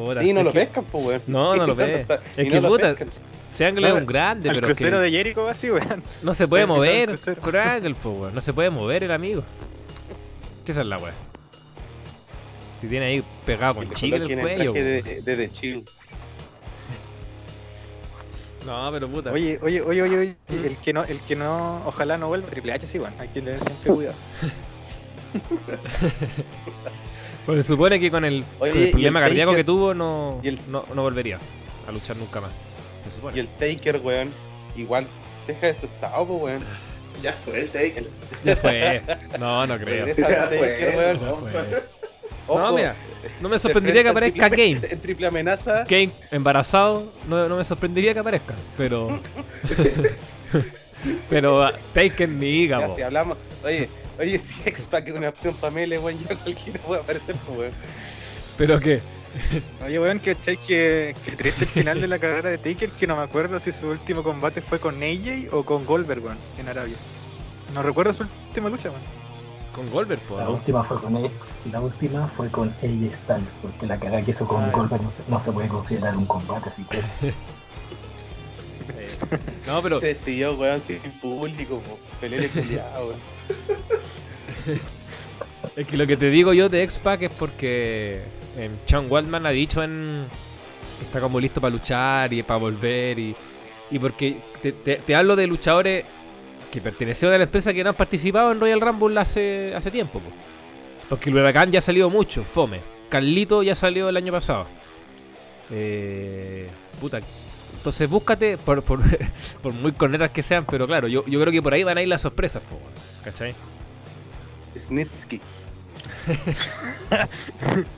Puta, 0.06 0.22
Sí, 0.22 0.32
no 0.32 0.42
lo 0.42 0.52
que- 0.52 0.60
pescan, 0.60 0.84
pues, 0.84 1.04
weón. 1.06 1.22
No, 1.26 1.56
no 1.56 1.66
lo 1.66 1.74
ve. 1.76 2.06
Y 2.36 2.40
Es 2.40 2.46
no 2.46 2.50
que 2.52 2.60
lo 2.60 2.68
puta, 2.68 2.94
pescan. 2.94 3.08
ese 3.52 3.66
Angle 3.66 3.88
es 3.88 3.94
No, 3.94 4.00
un 4.00 4.06
grande, 4.06 4.48
Al 4.48 4.54
pero 4.56 4.66
es 4.68 4.76
crucero 4.76 4.96
que 4.98 5.02
de 5.04 5.10
Jericho 5.10 5.48
así, 5.48 5.70
weón. 5.70 6.02
no 6.22 6.34
se 6.34 6.46
puede 6.48 6.62
el 6.62 6.68
mover 6.68 7.08
del 7.08 7.18
crucero. 7.18 7.42
con 7.42 7.56
Angle, 7.56 7.94
po, 7.94 8.10
weón. 8.10 8.34
No 8.34 8.40
se 8.40 8.52
puede 8.52 8.70
mover 8.70 9.04
el 9.04 9.12
amigo. 9.12 9.42
¿Qué 10.64 10.72
esa 10.72 10.80
es 10.82 10.86
la 10.86 10.98
weá? 10.98 11.12
Si 12.80 12.86
tiene 12.86 13.06
ahí 13.06 13.22
pegado 13.44 13.74
con 13.74 13.88
le 13.88 13.94
chicle 13.94 14.16
el 14.24 14.30
el 14.30 14.40
cuello. 14.40 14.72
weón. 14.72 14.84
de, 14.84 15.22
de, 15.22 15.36
de 15.36 15.52
chill. 15.52 15.84
No, 18.66 18.90
pero 18.92 19.08
puta. 19.08 19.32
Oye, 19.32 19.58
oye, 19.62 19.80
oye, 19.80 20.02
oye, 20.02 20.18
oye, 20.18 20.36
el 20.66 20.76
que 20.76 20.92
no, 20.92 21.02
el 21.02 21.18
que 21.20 21.34
no, 21.34 21.82
ojalá 21.86 22.18
no 22.18 22.28
vuelva, 22.28 22.46
Triple 22.50 22.74
H 22.74 22.86
sí, 22.86 22.98
bueno, 22.98 23.16
hay 23.18 23.28
que 23.28 23.40
tener 23.40 23.58
siempre 23.58 23.92
cuidado. 23.94 24.14
Pues 27.46 27.62
se 27.66 27.72
supone 27.72 27.98
que 27.98 28.10
con 28.10 28.24
el, 28.24 28.44
con 28.58 28.68
Oye, 28.68 28.72
el 28.78 28.84
el 28.86 28.90
problema 28.92 29.20
cardíaco 29.20 29.52
Taker- 29.52 29.56
que 29.56 29.64
tuvo 29.64 29.94
no, 29.94 30.40
el- 30.44 30.58
no, 30.68 30.84
no 30.94 31.02
volvería 31.02 31.38
a 31.88 31.92
luchar 31.92 32.16
nunca 32.16 32.40
más. 32.40 32.50
Se 33.04 33.10
supone. 33.16 33.36
Y 33.36 33.40
el 33.40 33.48
Taker, 33.48 34.00
weón, 34.02 34.30
igual 34.76 35.06
deja 35.46 35.68
de 35.68 35.74
su 35.74 35.86
estado, 35.86 36.24
pues, 36.26 36.42
weón. 36.42 36.62
Ya 37.22 37.32
fue 37.32 37.60
el 37.60 37.68
take. 37.70 38.06
Ya 38.44 38.56
fue. 38.56 39.02
No, 39.38 39.66
no 39.66 39.76
creo. 39.78 40.06
Regresa 40.06 40.26
al 40.26 40.32
Ya 40.32 40.42
fue, 40.46 40.58
Taker, 40.58 40.96
weón. 40.96 41.20
Ya 41.20 41.50
fue. 41.50 41.82
Ojo, 42.46 42.58
No, 42.60 42.72
mira, 42.72 42.94
no 43.40 43.48
me 43.48 43.58
sorprendería 43.58 44.02
que 44.02 44.08
aparezca 44.08 44.48
triple- 44.48 44.80
Kane. 44.80 44.92
En 44.92 45.00
triple 45.00 45.26
amenaza. 45.26 45.84
Kane 45.84 46.10
embarazado, 46.30 47.12
no, 47.28 47.48
no 47.48 47.56
me 47.56 47.64
sorprendería 47.64 48.12
que 48.14 48.20
aparezca. 48.20 48.54
Pero. 48.76 49.20
pero 51.28 51.62
ah, 51.64 51.72
Taken 51.94 52.38
ni 52.38 52.68
po. 52.68 52.96
si 52.96 53.02
hablamos. 53.02 53.38
Oye, 53.64 53.88
oye, 54.20 54.38
si 54.38 54.60
X-Pac 54.68 55.08
es 55.08 55.14
una 55.14 55.28
opción 55.30 55.54
para 55.54 55.72
Mele, 55.72 55.98
weón, 55.98 56.18
ya 56.28 56.36
cualquiera 56.36 56.78
puede 56.80 57.00
aparecer, 57.00 57.36
pues, 57.46 57.58
weón. 57.58 57.72
Pero 58.56 58.78
que. 58.78 59.00
Oye, 59.84 59.98
weón, 60.00 60.18
que, 60.20 60.34
que, 60.36 61.14
que 61.24 61.32
triste 61.36 61.64
el 61.64 61.70
final 61.70 62.00
de 62.00 62.08
la 62.08 62.18
carrera 62.18 62.50
de 62.50 62.58
Taker, 62.58 62.90
que 62.90 63.06
no 63.06 63.16
me 63.16 63.22
acuerdo 63.22 63.58
si 63.60 63.72
su 63.72 63.86
último 63.86 64.22
combate 64.22 64.60
fue 64.60 64.78
con 64.80 64.96
AJ 65.02 65.48
o 65.52 65.64
con 65.64 65.86
Goldberg, 65.86 66.24
weón, 66.24 66.38
en 66.58 66.68
Arabia. 66.68 66.96
No 67.74 67.82
recuerdo 67.82 68.12
su 68.12 68.24
última 68.48 68.68
lucha, 68.68 68.90
weón. 68.90 69.02
Con 69.72 69.88
Goldberg, 69.88 70.20
po. 70.22 70.36
La 70.36 70.44
¿no? 70.44 70.50
última 70.54 70.82
fue 70.82 70.96
con 71.00 71.16
Edge 71.16 71.30
y 71.64 71.68
la 71.70 71.80
última 71.80 72.26
fue 72.36 72.48
con 72.50 72.70
AJ 72.82 73.12
Styles, 73.14 73.56
porque 73.62 73.86
la 73.86 74.00
cagada 74.00 74.20
que 74.20 74.32
hizo 74.32 74.46
con 74.48 74.64
Ah. 74.64 74.70
Goldberg 74.72 75.00
no 75.02 75.12
se, 75.12 75.22
no 75.28 75.38
se 75.38 75.52
puede 75.52 75.68
considerar 75.68 76.16
un 76.16 76.26
combate, 76.26 76.68
así 76.70 76.82
que 76.90 77.00
Sí. 77.20 77.32
No, 79.66 79.82
pero. 79.82 80.00
Se 80.00 80.06
despidió, 80.08 80.54
weón, 80.54 80.80
sin 80.80 80.98
público. 81.20 81.82
Pelele 82.20 82.48
culiado, 82.48 83.08
weón. 83.08 83.20
Es 85.76 85.86
que 85.86 85.96
lo 85.96 86.06
que 86.06 86.16
te 86.16 86.30
digo 86.30 86.52
yo 86.52 86.68
de 86.68 86.82
X-Pac 86.84 87.22
es 87.22 87.30
porque 87.30 88.22
Sean 88.86 89.06
Waldman 89.10 89.46
ha 89.46 89.50
dicho 89.50 89.82
en. 89.82 90.26
Está 91.02 91.20
como 91.20 91.38
listo 91.38 91.60
para 91.60 91.70
luchar 91.72 92.32
y 92.32 92.42
para 92.42 92.58
volver 92.58 93.18
y. 93.18 93.36
Y 93.90 93.98
porque 93.98 94.38
te, 94.62 94.72
te- 94.72 94.96
te 94.96 95.14
hablo 95.14 95.36
de 95.36 95.46
luchadores 95.46 96.04
que 96.70 96.80
pertenecieron 96.80 97.34
a 97.34 97.38
la 97.38 97.44
empresa 97.44 97.72
que 97.72 97.82
no 97.82 97.90
han 97.90 97.96
participado 97.96 98.52
en 98.52 98.60
Royal 98.60 98.80
Rumble 98.80 99.18
hace, 99.20 99.72
hace 99.74 99.90
tiempo. 99.90 100.18
po. 100.20 100.30
Porque 101.08 101.28
el 101.30 101.36
Huracán 101.36 101.70
ya 101.72 101.80
ha 101.80 101.82
salido 101.82 102.08
mucho, 102.08 102.44
fome. 102.44 102.80
Carlito 103.08 103.62
ya 103.62 103.74
salió 103.74 104.08
el 104.08 104.16
año 104.16 104.32
pasado. 104.32 104.66
Eh, 105.70 106.68
puta. 107.00 107.20
Entonces 107.80 108.10
búscate, 108.10 108.58
por, 108.58 108.82
por, 108.82 109.00
por 109.62 109.72
muy 109.72 109.92
cornetas 109.92 110.30
que 110.30 110.42
sean, 110.42 110.66
pero 110.66 110.86
claro, 110.86 111.08
yo, 111.08 111.24
yo 111.26 111.40
creo 111.40 111.50
que 111.50 111.62
por 111.62 111.72
ahí 111.72 111.82
van 111.82 111.96
a 111.96 112.02
ir 112.02 112.08
las 112.08 112.20
sorpresas, 112.20 112.62
po, 112.62 112.78
¿cachai? 113.24 113.54
Snitsky. 114.76 115.40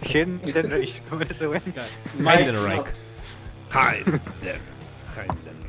Henry, 0.02 0.92
¿cómo 1.08 1.22
era 1.22 1.34
ese 1.34 1.46
weón? 1.48 1.62
Heidenreich. 2.18 2.84
Heidenreich. 3.74 4.22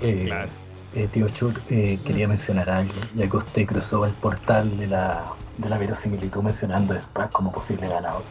Eh, 0.01 0.23
Claro. 0.27 0.49
eh, 0.95 1.07
tío 1.11 1.27
Chut 1.29 1.57
eh, 1.69 1.97
quería 2.05 2.27
mencionar 2.27 2.69
algo, 2.69 2.93
ya 3.15 3.27
que 3.27 3.37
usted 3.37 3.65
cruzó 3.65 4.05
el 4.05 4.13
portal 4.13 4.77
de 4.77 4.87
la, 4.87 5.33
de 5.57 5.69
la 5.69 5.77
verosimilitud 5.77 6.41
mencionando 6.43 6.93
a 6.93 6.99
SPAC 6.99 7.31
como 7.31 7.51
posible 7.51 7.87
ganador. 7.87 8.23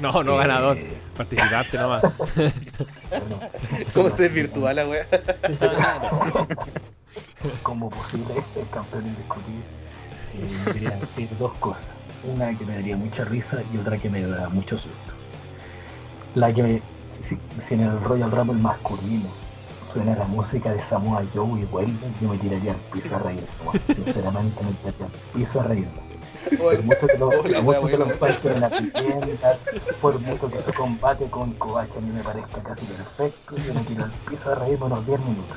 No, 0.00 0.22
no 0.22 0.34
Eh, 0.34 0.38
ganador. 0.46 0.78
Participante 1.16 1.78
nomás. 1.78 2.02
¿Cómo 3.94 4.10
se 4.10 4.24
desvirtúa 4.24 4.74
la 4.74 4.86
weá? 4.86 5.06
como 7.62 7.88
posible 7.90 8.34
campeón 8.72 9.06
indiscutible, 9.06 9.62
eh, 10.34 10.72
quería 10.72 10.90
decir 10.90 11.28
dos 11.38 11.52
cosas. 11.58 11.88
Una 12.24 12.56
que 12.56 12.64
me 12.66 12.74
daría 12.74 12.96
mucha 12.96 13.24
risa 13.24 13.58
y 13.72 13.78
otra 13.78 13.96
que 13.98 14.10
me 14.10 14.22
da 14.22 14.48
mucho 14.48 14.76
susto. 14.76 15.14
La 16.34 16.52
que 16.52 16.62
me, 16.62 16.82
si, 17.08 17.22
si- 17.22 17.38
si 17.58 17.74
en 17.74 17.82
el 17.82 18.00
Royal 18.02 18.30
Rumble 18.30 18.60
masculino 18.60 19.28
suena 19.82 20.14
la 20.16 20.24
música 20.24 20.70
de 20.72 20.80
Samoa 20.82 21.22
Joe 21.32 21.60
y 21.60 21.64
vuelve, 21.64 21.92
yo 22.20 22.28
me 22.28 22.36
tiraría 22.38 22.72
al 22.72 22.78
piso 22.92 23.16
a 23.16 23.20
reír. 23.20 23.46
Sinceramente 23.86 24.60
me 24.64 24.72
tiraría 24.72 25.06
al 25.06 25.12
piso 25.40 25.60
a 25.60 25.64
reír. 25.64 25.88
Por 26.58 26.82
mucho 26.82 27.06
que 27.06 27.18
lo, 27.18 27.28
por 27.30 27.62
mucho 27.62 27.86
que 27.86 27.96
lo 27.96 28.06
en 28.06 28.60
la 28.60 28.70
tienda, 28.70 29.58
por 30.00 30.20
mucho 30.20 30.50
que 30.50 30.62
su 30.62 30.72
combate 30.72 31.26
con 31.26 31.52
Kovac 31.54 31.88
a 31.96 32.00
mí 32.00 32.10
me 32.12 32.22
parezca 32.22 32.62
casi 32.62 32.84
perfecto, 32.84 33.56
yo 33.56 33.74
me 33.74 33.80
tiro 33.80 34.04
al 34.04 34.12
piso 34.28 34.52
a 34.52 34.54
reír 34.54 34.78
unos 34.80 35.04
10 35.06 35.20
minutos. 35.20 35.56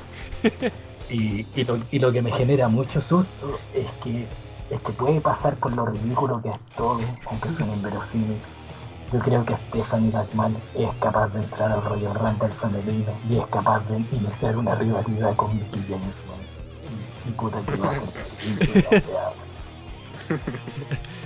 Y, 1.08 1.46
y, 1.56 1.64
lo, 1.64 1.80
y 1.90 1.98
lo 1.98 2.12
que 2.12 2.22
me 2.22 2.30
genera 2.30 2.68
mucho 2.68 3.00
susto 3.00 3.58
es 3.74 3.86
que, 4.02 4.26
es 4.70 4.80
que 4.80 4.92
puede 4.92 5.20
pasar 5.20 5.56
con 5.58 5.74
lo 5.74 5.86
ridículo 5.86 6.40
que 6.40 6.50
es 6.50 6.58
todo, 6.76 7.00
aunque 7.26 7.48
suene 7.50 7.74
inverosímil. 7.74 8.38
Yo 9.12 9.18
creo 9.18 9.44
que 9.44 9.56
Stephanie 9.56 10.12
McMahon 10.12 10.56
es 10.74 10.88
capaz 11.00 11.28
de 11.30 11.40
entrar 11.40 11.72
al 11.72 11.82
Royal 11.82 12.14
Rumble 12.14 12.48
femenino 12.48 13.12
y 13.28 13.38
es 13.38 13.46
capaz 13.46 13.80
de 13.88 13.96
iniciar 14.16 14.56
una 14.56 14.76
rivalidad 14.76 15.34
con 15.34 15.56
Mickey 15.56 15.84
James. 15.88 16.14
Y, 17.26 17.30
puta 17.32 17.60
que 17.66 17.76
va 17.76 17.90
a 17.90 17.94
ser 17.94 19.32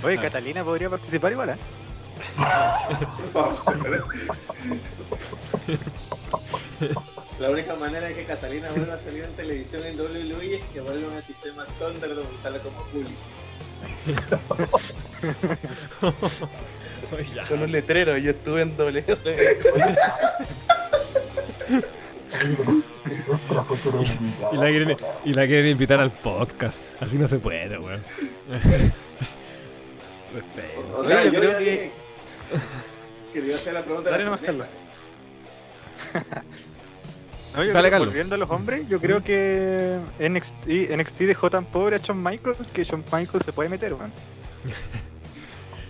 Oye, 0.03 0.17
Catalina 0.17 0.63
podría 0.63 0.89
participar 0.89 1.31
igual, 1.31 1.51
¿eh? 1.51 1.57
Por 3.17 3.27
favor. 3.27 3.61
La 7.39 7.49
única 7.49 7.75
manera 7.75 8.07
de 8.07 8.13
que 8.13 8.23
Catalina 8.23 8.69
vuelva 8.71 8.95
a 8.95 8.97
salir 8.97 9.23
en 9.23 9.33
televisión 9.33 9.83
en 9.85 9.99
WWE 9.99 10.55
es 10.55 10.63
que 10.73 10.81
vuelva 10.81 11.15
al 11.15 11.23
sistema 11.23 11.65
Thunderdome 11.79 12.29
y 12.33 12.37
salga 12.37 12.59
como 12.59 12.83
público. 12.85 13.11
Con 17.49 17.61
un 17.61 17.71
letrero, 17.71 18.17
yo 18.17 18.31
estuve 18.31 18.61
en 18.61 18.77
doble. 18.77 19.03
Y 24.51 24.57
la, 24.57 24.65
quieren, 24.67 24.97
y 25.25 25.33
la 25.33 25.45
quieren 25.47 25.67
invitar 25.67 25.99
al 25.99 26.11
podcast. 26.11 26.79
Así 26.99 27.17
no 27.17 27.27
se 27.27 27.37
puede, 27.39 27.77
weón. 27.77 28.03
Respeto. 30.33 30.97
O 30.97 31.03
sea, 31.03 31.21
Oye, 31.21 31.31
yo 31.31 31.39
creo 31.39 31.57
que- 31.59 31.91
hacer 33.55 33.73
la 33.73 33.83
pregunta. 33.83 34.09
Dale 34.11 34.23
nomás. 34.25 34.41
No, 34.41 34.53
yo 37.63 37.73
Dale, 37.73 37.89
creo- 37.89 37.99
volviendo 37.99 38.35
a 38.35 38.37
los 38.37 38.49
hombres, 38.49 38.87
yo 38.87 38.99
creo 38.99 39.23
que 39.23 39.97
NXT, 40.19 40.91
NXT 40.97 41.19
dejó 41.21 41.49
tan 41.49 41.65
pobre 41.65 41.95
a 41.97 41.99
Shawn 41.99 42.21
Michaels 42.21 42.71
que 42.71 42.83
Shawn 42.83 43.03
Michaels 43.11 43.45
se 43.45 43.53
puede 43.53 43.69
meter, 43.69 43.93
weón. 43.93 44.11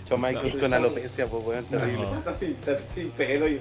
Shawn 0.07 0.21
Michaels 0.21 0.53
No. 0.55 0.61
con 0.61 0.73
alopecia, 0.73 1.27
pues 1.27 1.43
weón, 1.45 1.65
terrible. 1.65 2.03
No. 2.03 2.17
Está 2.17 2.35
sin, 2.35 2.51
está 2.51 2.77
sin 2.93 3.09
pelo 3.11 3.47
y. 3.47 3.59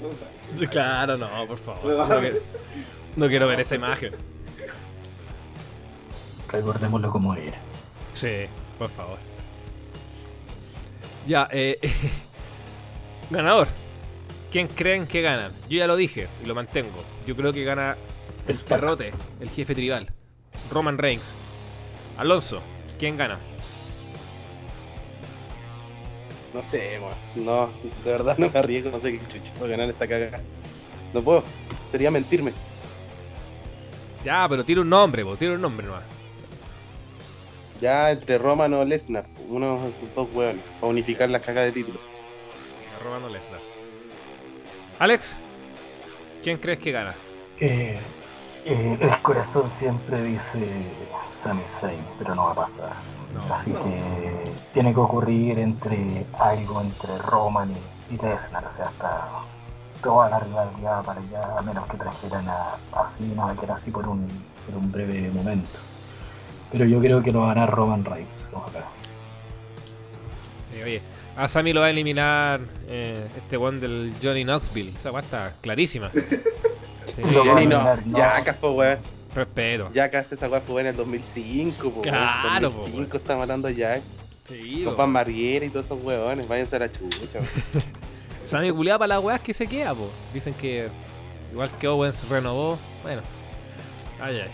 Claro, 0.70 1.16
no, 1.16 1.28
por 1.46 1.58
favor. 1.58 1.84
No 2.08 2.20
quiero, 2.20 2.38
no 3.16 3.28
quiero 3.28 3.46
ver 3.48 3.60
esa 3.60 3.74
imagen. 3.76 4.12
Recordémoslo 6.50 7.10
como 7.10 7.34
era. 7.34 7.58
Sí, 8.14 8.46
por 8.78 8.90
favor. 8.90 9.18
Ya, 11.26 11.48
eh, 11.50 11.78
ganador. 13.30 13.68
¿Quién 14.52 14.68
creen 14.68 15.06
que 15.08 15.20
gana? 15.20 15.50
Yo 15.68 15.78
ya 15.78 15.86
lo 15.88 15.96
dije 15.96 16.28
y 16.42 16.46
lo 16.46 16.54
mantengo. 16.54 17.02
Yo 17.26 17.34
creo 17.34 17.52
que 17.52 17.64
gana 17.64 17.96
el 18.46 18.56
perrote, 18.58 19.12
el 19.40 19.50
jefe 19.50 19.74
tribal. 19.74 20.12
Roman 20.70 20.96
Reigns. 20.98 21.24
Alonso, 22.18 22.60
¿quién 22.98 23.16
gana? 23.16 23.40
No 26.54 26.62
sé, 26.62 27.00
weón. 27.00 27.44
No, 27.44 27.70
de 28.04 28.10
verdad 28.12 28.38
no 28.38 28.48
me 28.48 28.58
arriesgo, 28.58 28.90
no 28.90 29.00
sé 29.00 29.18
qué 29.18 29.64
a 29.64 29.66
ganar 29.66 29.90
esta 29.90 30.06
cagada. 30.06 30.40
No 31.12 31.20
puedo, 31.20 31.42
sería 31.90 32.10
mentirme. 32.10 32.52
Ya, 34.24 34.46
pero 34.48 34.64
tira 34.64 34.80
un 34.80 34.88
nombre, 34.88 35.24
po, 35.24 35.36
tira 35.36 35.52
un 35.52 35.60
nombre 35.60 35.86
nomás. 35.86 36.04
Ya 37.80 38.12
entre 38.12 38.38
Roman 38.38 38.72
o 38.72 38.84
Lesnar, 38.84 39.26
uno 39.48 39.82
de 39.82 39.90
esos 39.90 40.14
dos 40.14 40.28
weones, 40.32 40.62
para 40.80 40.90
unificar 40.90 41.28
las 41.28 41.44
cagas 41.44 41.66
de 41.66 41.72
título. 41.72 41.98
A 42.96 43.02
Roman 43.02 43.24
o 43.24 43.28
Lesnar. 43.28 43.60
Alex, 45.00 45.36
¿quién 46.42 46.56
crees 46.58 46.78
que 46.78 46.92
gana? 46.92 47.14
Eh, 47.58 47.98
eh, 48.64 48.98
el 49.00 49.22
corazón 49.22 49.68
siempre 49.68 50.22
dice 50.22 50.66
Sami 51.32 51.64
Zayn, 51.66 52.04
pero 52.18 52.34
no 52.34 52.44
va 52.44 52.52
a 52.52 52.54
pasar. 52.54 52.92
No. 53.34 53.54
Así 53.54 53.70
No. 53.70 53.82
que 53.84 54.44
tiene 54.72 54.94
que 54.94 55.00
ocurrir 55.00 55.58
entre 55.58 56.24
algo 56.38 56.80
entre 56.80 57.18
Roman 57.18 57.70
y, 57.72 58.14
y 58.14 58.18
Lesnar, 58.18 58.64
o 58.66 58.70
sea, 58.70 58.86
hasta 58.86 59.28
toda 60.02 60.28
la 60.30 60.38
rivalidad 60.38 61.02
para 61.04 61.20
allá, 61.20 61.58
a 61.58 61.62
menos 61.62 61.86
que 61.88 61.96
trajeran 61.96 62.48
a, 62.48 62.76
a 62.92 63.06
Cena, 63.06 63.54
que 63.58 63.64
era 63.64 63.74
así 63.74 63.90
por 63.90 64.06
un, 64.08 64.26
por 64.66 64.76
un 64.78 64.92
breve 64.92 65.30
momento. 65.30 65.78
Pero 66.70 66.84
yo 66.86 67.00
creo 67.00 67.22
que 67.22 67.32
lo 67.32 67.40
va 67.40 67.52
a 67.52 67.54
ganar 67.54 67.70
Roman 67.70 68.04
Reigns, 68.04 68.28
ojalá. 68.52 68.84
Sí, 70.72 70.80
oye, 70.82 71.02
a 71.36 71.48
Sammy 71.48 71.72
lo 71.72 71.80
va 71.80 71.86
a 71.86 71.90
eliminar 71.90 72.60
eh, 72.88 73.28
este 73.36 73.56
one 73.56 73.78
del 73.78 74.12
Johnny 74.22 74.44
Knoxville. 74.44 74.90
Esa 74.90 75.10
weá 75.12 75.22
está 75.22 75.52
clarísima. 75.60 76.10
Sí, 77.14 77.22
Jenny 77.22 77.66
no, 77.68 77.94
no. 78.06 78.16
Jackass, 78.18 78.56
po 78.56 78.72
weón. 78.72 78.98
Respeto. 79.34 79.90
Jackass 79.92 80.32
esa 80.32 80.48
weá 80.48 80.60
fue 80.60 80.80
en 80.82 80.88
el 80.88 80.96
2005, 80.96 81.90
po 81.90 82.00
Claro, 82.02 82.68
weón. 82.68 82.72
po, 82.72 82.80
2005 82.82 83.16
está 83.16 83.36
matando 83.36 83.68
a 83.68 83.70
Jack. 83.70 84.02
Sí. 84.44 84.86
Pan 84.96 85.10
Marguera 85.10 85.64
y 85.64 85.70
todos 85.70 85.86
esos 85.86 86.02
weones, 86.02 86.46
váyanse 86.46 86.76
a 86.76 86.78
la 86.80 86.92
chucha, 86.92 87.18
weón. 87.34 87.48
Sammy 88.46 88.70
culiado 88.70 88.98
para 88.98 89.14
las 89.16 89.24
weas 89.24 89.40
que 89.40 89.54
se 89.54 89.66
queda, 89.66 89.94
po. 89.94 90.10
Dicen 90.32 90.52
que 90.54 90.88
igual 91.52 91.70
que 91.78 91.88
Owens 91.88 92.28
renovó. 92.28 92.78
Bueno. 93.02 93.22
Ay, 94.20 94.40
ay. 94.40 94.50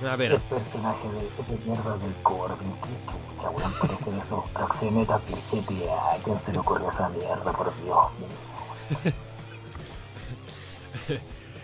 Una 0.00 0.16
pena. 0.16 0.34
el 0.36 0.40
personaje 0.42 1.06
de, 1.08 1.54
de 1.54 1.64
mierda 1.66 1.98
del 1.98 2.14
Corbin, 2.22 2.72
que 2.72 3.12
chucha, 3.36 3.50
weón, 3.50 3.72
parecen 3.80 4.16
esos 4.16 4.50
proxenetas 4.52 5.20
del 5.26 5.38
GTA. 5.62 6.12
¿A 6.12 6.16
quién 6.24 6.38
se 6.38 6.52
le 6.52 6.58
ocurrió 6.58 6.88
esa 6.88 7.08
mierda, 7.10 7.52
por 7.52 7.72
Dios? 7.82 9.14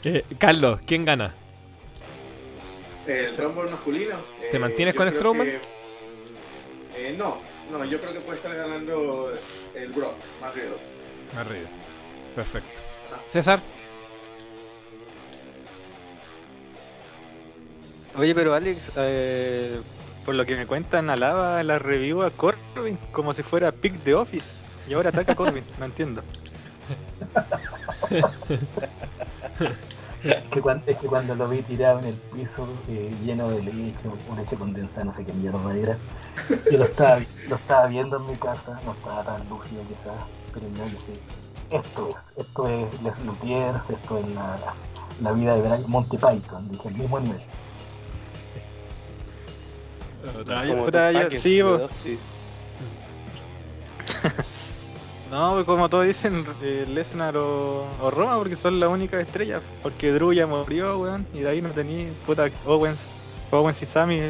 Eh, 0.05 0.25
Carlos, 0.39 0.81
¿quién 0.85 1.05
gana? 1.05 1.33
El 3.07 3.37
Rumble 3.37 3.71
masculino. 3.71 4.17
¿Te 4.51 4.57
eh, 4.57 4.61
mantienes 4.61 4.95
con 4.95 5.11
Strowman? 5.11 5.47
que- 5.47 5.61
eh, 6.97 7.15
no, 7.19 7.39
no, 7.71 7.85
yo 7.85 8.01
creo 8.01 8.13
que 8.13 8.21
puede 8.21 8.37
estar 8.39 8.55
ganando 8.55 9.33
el 9.75 9.93
Brock, 9.93 10.15
más 10.41 10.55
riesgo. 10.55 10.77
Arriba. 11.37 11.69
Perfecto. 12.35 12.83
César, 13.27 13.61
Oye, 18.17 18.35
pero 18.35 18.55
Alex, 18.55 18.79
eh, 18.97 19.81
por 20.25 20.35
lo 20.35 20.45
que 20.45 20.55
me 20.55 20.67
cuentan, 20.67 21.09
alaba 21.09 21.63
la 21.63 21.79
review 21.79 22.23
a 22.23 22.31
Corbin 22.31 22.99
como 23.11 23.33
si 23.33 23.43
fuera 23.43 23.73
pick 23.73 23.95
de 24.05 24.15
Office. 24.15 24.45
Y 24.89 24.93
ahora 24.95 25.09
ataca 25.09 25.33
a 25.33 25.35
Corbin, 25.37 25.65
no 25.79 25.87
entiendo. 25.87 26.23
Es 30.25 30.37
que, 30.51 30.61
cuando, 30.61 30.85
es 30.87 30.99
que 30.99 31.07
cuando 31.09 31.35
lo 31.35 31.49
vi 31.49 31.63
tirado 31.63 31.99
en 31.99 32.05
el 32.07 32.15
piso, 32.15 32.69
eh, 32.89 33.13
lleno 33.25 33.49
de 33.51 33.63
leche, 33.63 34.03
o 34.31 34.37
leche 34.37 34.57
condensada, 34.57 35.05
no 35.07 35.13
sé 35.13 35.25
qué 35.25 35.33
mierda 35.33 35.77
era, 35.77 35.97
yo 36.71 36.79
lo 36.79 36.85
estaba, 36.85 37.17
vi- 37.17 37.27
lo 37.49 37.57
estaba 37.57 37.87
viendo 37.87 38.17
en 38.19 38.27
mi 38.27 38.37
casa, 38.37 38.81
no 38.85 38.93
estaba 38.93 39.25
tan 39.25 39.49
lúcido 39.49 39.83
quizás, 39.89 40.23
pero 40.55 40.67
yo 40.69 40.85
dije, 40.85 41.21
esto 41.71 42.09
es, 42.17 42.33
esto 42.47 42.69
es 42.69 43.03
Les 43.03 43.19
Luthiers, 43.21 43.91
esto 43.91 44.19
es 44.19 44.29
la, 44.29 44.57
la 45.21 45.33
vida 45.33 45.55
de 45.57 45.63
Brian 45.63 45.83
Monty 45.89 46.17
Python, 46.17 46.69
dije, 46.71 46.89
el 46.89 46.95
mismo 46.95 47.19
nivel. 47.19 47.41
Como 50.69 50.85
paques 51.25 51.43
sí. 52.03 52.19
No, 55.33 55.55
pues 55.55 55.65
como 55.65 55.89
todos 55.89 56.07
dicen, 56.07 56.47
eh, 56.63 56.85
Lesnar 56.87 57.37
o, 57.39 57.87
o 58.01 58.11
Roma, 58.11 58.37
porque 58.39 58.55
son 58.55 58.79
las 58.79 58.91
únicas 58.91 59.27
estrellas. 59.27 59.63
Porque 59.83 60.13
Drew 60.13 60.33
ya 60.35 60.47
murió, 60.47 60.99
weón, 60.99 61.27
y 61.33 61.41
de 61.41 61.49
ahí 61.49 61.63
no 61.63 61.71
tenía 61.71 62.07
puta 62.27 62.51
Owens, 62.67 62.99
Owens 63.51 63.81
y 63.83 63.87
Sammy, 63.87 64.21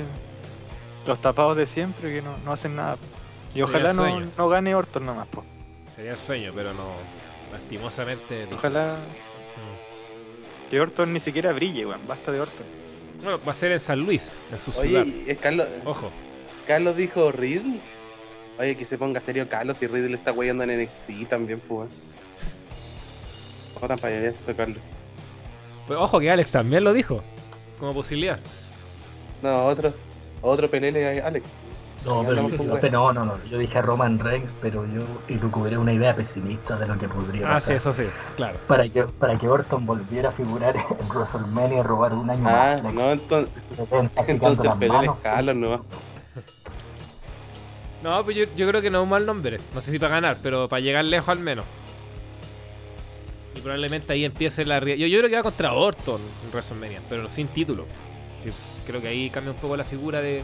los 1.06 1.20
tapados 1.20 1.56
de 1.56 1.66
siempre 1.66 2.12
que 2.14 2.22
no, 2.22 2.36
no 2.44 2.52
hacen 2.52 2.76
nada. 2.76 2.96
Y 3.52 3.62
ojalá 3.62 3.92
no, 3.92 4.20
no 4.20 4.48
gane 4.48 4.74
Orton 4.76 5.04
nomás, 5.04 5.26
po. 5.26 5.44
sería 5.96 6.12
el 6.12 6.18
sueño, 6.18 6.52
pero 6.54 6.72
no. 6.72 6.84
Lastimosamente. 7.52 8.46
Ojalá 8.52 8.96
Mm. 9.52 10.70
que 10.70 10.80
Orton 10.80 11.12
ni 11.12 11.20
siquiera 11.20 11.52
brille, 11.52 11.84
weón, 11.84 12.00
basta 12.06 12.30
de 12.32 12.40
Orton. 12.40 12.64
Bueno, 13.22 13.38
va 13.46 13.52
a 13.52 13.54
ser 13.54 13.72
en 13.72 13.80
San 13.80 13.98
Luis, 14.00 14.30
en 14.50 14.58
su 14.58 14.72
ciudad. 14.72 15.04
Carlos, 15.40 15.66
Ojo. 15.84 16.10
Carlos 16.66 16.96
dijo 16.96 17.30
Riddle. 17.32 17.80
Oye, 18.62 18.76
que 18.76 18.84
se 18.84 18.96
ponga 18.96 19.20
serio 19.20 19.48
Carlos 19.48 19.82
y 19.82 19.88
Riddle 19.88 20.14
está 20.14 20.30
weyando 20.30 20.62
en 20.62 20.80
NXT 20.82 21.28
también, 21.28 21.58
pues. 21.68 21.88
¿Cómo 23.74 23.88
tan 23.88 23.98
para 23.98 24.16
allá 24.16 24.28
eso, 24.28 24.54
Carlos? 24.56 24.78
Pues, 25.88 25.98
ojo 25.98 26.20
que 26.20 26.30
Alex 26.30 26.52
también 26.52 26.84
lo 26.84 26.92
dijo. 26.92 27.22
Como 27.80 27.92
posibilidad. 27.92 28.38
No, 29.42 29.64
otro. 29.66 29.92
Otro 30.42 30.66
a 30.72 31.26
Alex. 31.26 31.52
No, 32.04 32.22
pero, 32.24 32.48
yo- 32.48 32.64
yo- 32.64 32.78
pero 32.80 32.92
no, 32.92 33.12
no, 33.12 33.24
no, 33.24 33.44
yo 33.50 33.58
dije 33.58 33.78
a 33.78 33.82
Roman 33.82 34.18
Reigns, 34.20 34.52
pero 34.62 34.84
yo 34.86 35.02
elucubré 35.28 35.76
una 35.78 35.92
idea 35.92 36.14
pesimista 36.14 36.76
de 36.76 36.86
lo 36.86 36.96
que 36.98 37.08
podría 37.08 37.46
Ah, 37.46 37.60
sí, 37.60 37.72
pasar. 37.72 37.76
eso 37.76 37.92
sí, 37.92 38.04
claro. 38.36 38.58
Para 38.68 38.88
que, 38.88 39.02
para 39.04 39.36
que 39.36 39.48
Orton 39.48 39.86
volviera 39.86 40.28
a 40.28 40.32
figurar 40.32 40.76
en 40.76 40.84
WrestleMania 41.08 41.78
y 41.78 41.82
robar 41.82 42.14
un 42.14 42.30
año 42.30 42.44
Ah, 42.48 42.78
más. 42.82 42.94
no, 42.94 43.10
entonces, 43.12 43.52
entonces 44.28 44.74
pelele. 44.76 45.10
Carlos, 45.22 45.56
no. 45.56 45.84
No, 48.02 48.24
pues 48.24 48.36
yo, 48.36 48.44
yo 48.56 48.66
creo 48.66 48.82
que 48.82 48.90
no 48.90 48.98
es 48.98 49.02
un 49.04 49.10
mal 49.10 49.24
nombre. 49.24 49.58
No 49.74 49.80
sé 49.80 49.90
si 49.90 49.98
para 49.98 50.14
ganar, 50.14 50.38
pero 50.42 50.68
para 50.68 50.80
llegar 50.80 51.04
lejos 51.04 51.28
al 51.28 51.38
menos. 51.38 51.64
Y 53.56 53.60
probablemente 53.60 54.12
ahí 54.12 54.24
empiece 54.24 54.64
la... 54.64 54.80
Yo, 54.80 54.94
yo 55.06 55.18
creo 55.18 55.30
que 55.30 55.36
va 55.36 55.42
contra 55.42 55.72
Orton 55.72 56.20
en 56.44 56.50
WrestleMania, 56.50 57.00
pero 57.08 57.28
sin 57.28 57.48
título. 57.48 57.86
Creo 58.86 59.00
que 59.00 59.08
ahí 59.08 59.30
cambia 59.30 59.52
un 59.52 59.58
poco 59.58 59.76
la 59.76 59.84
figura 59.84 60.20
de, 60.20 60.42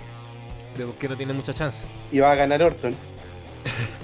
de 0.76 0.84
por 0.84 0.94
qué 0.94 1.08
no 1.08 1.16
tiene 1.16 1.32
mucha 1.32 1.52
chance. 1.52 1.84
Y 2.12 2.20
va 2.20 2.32
a 2.32 2.34
ganar 2.36 2.62
Orton. 2.62 2.94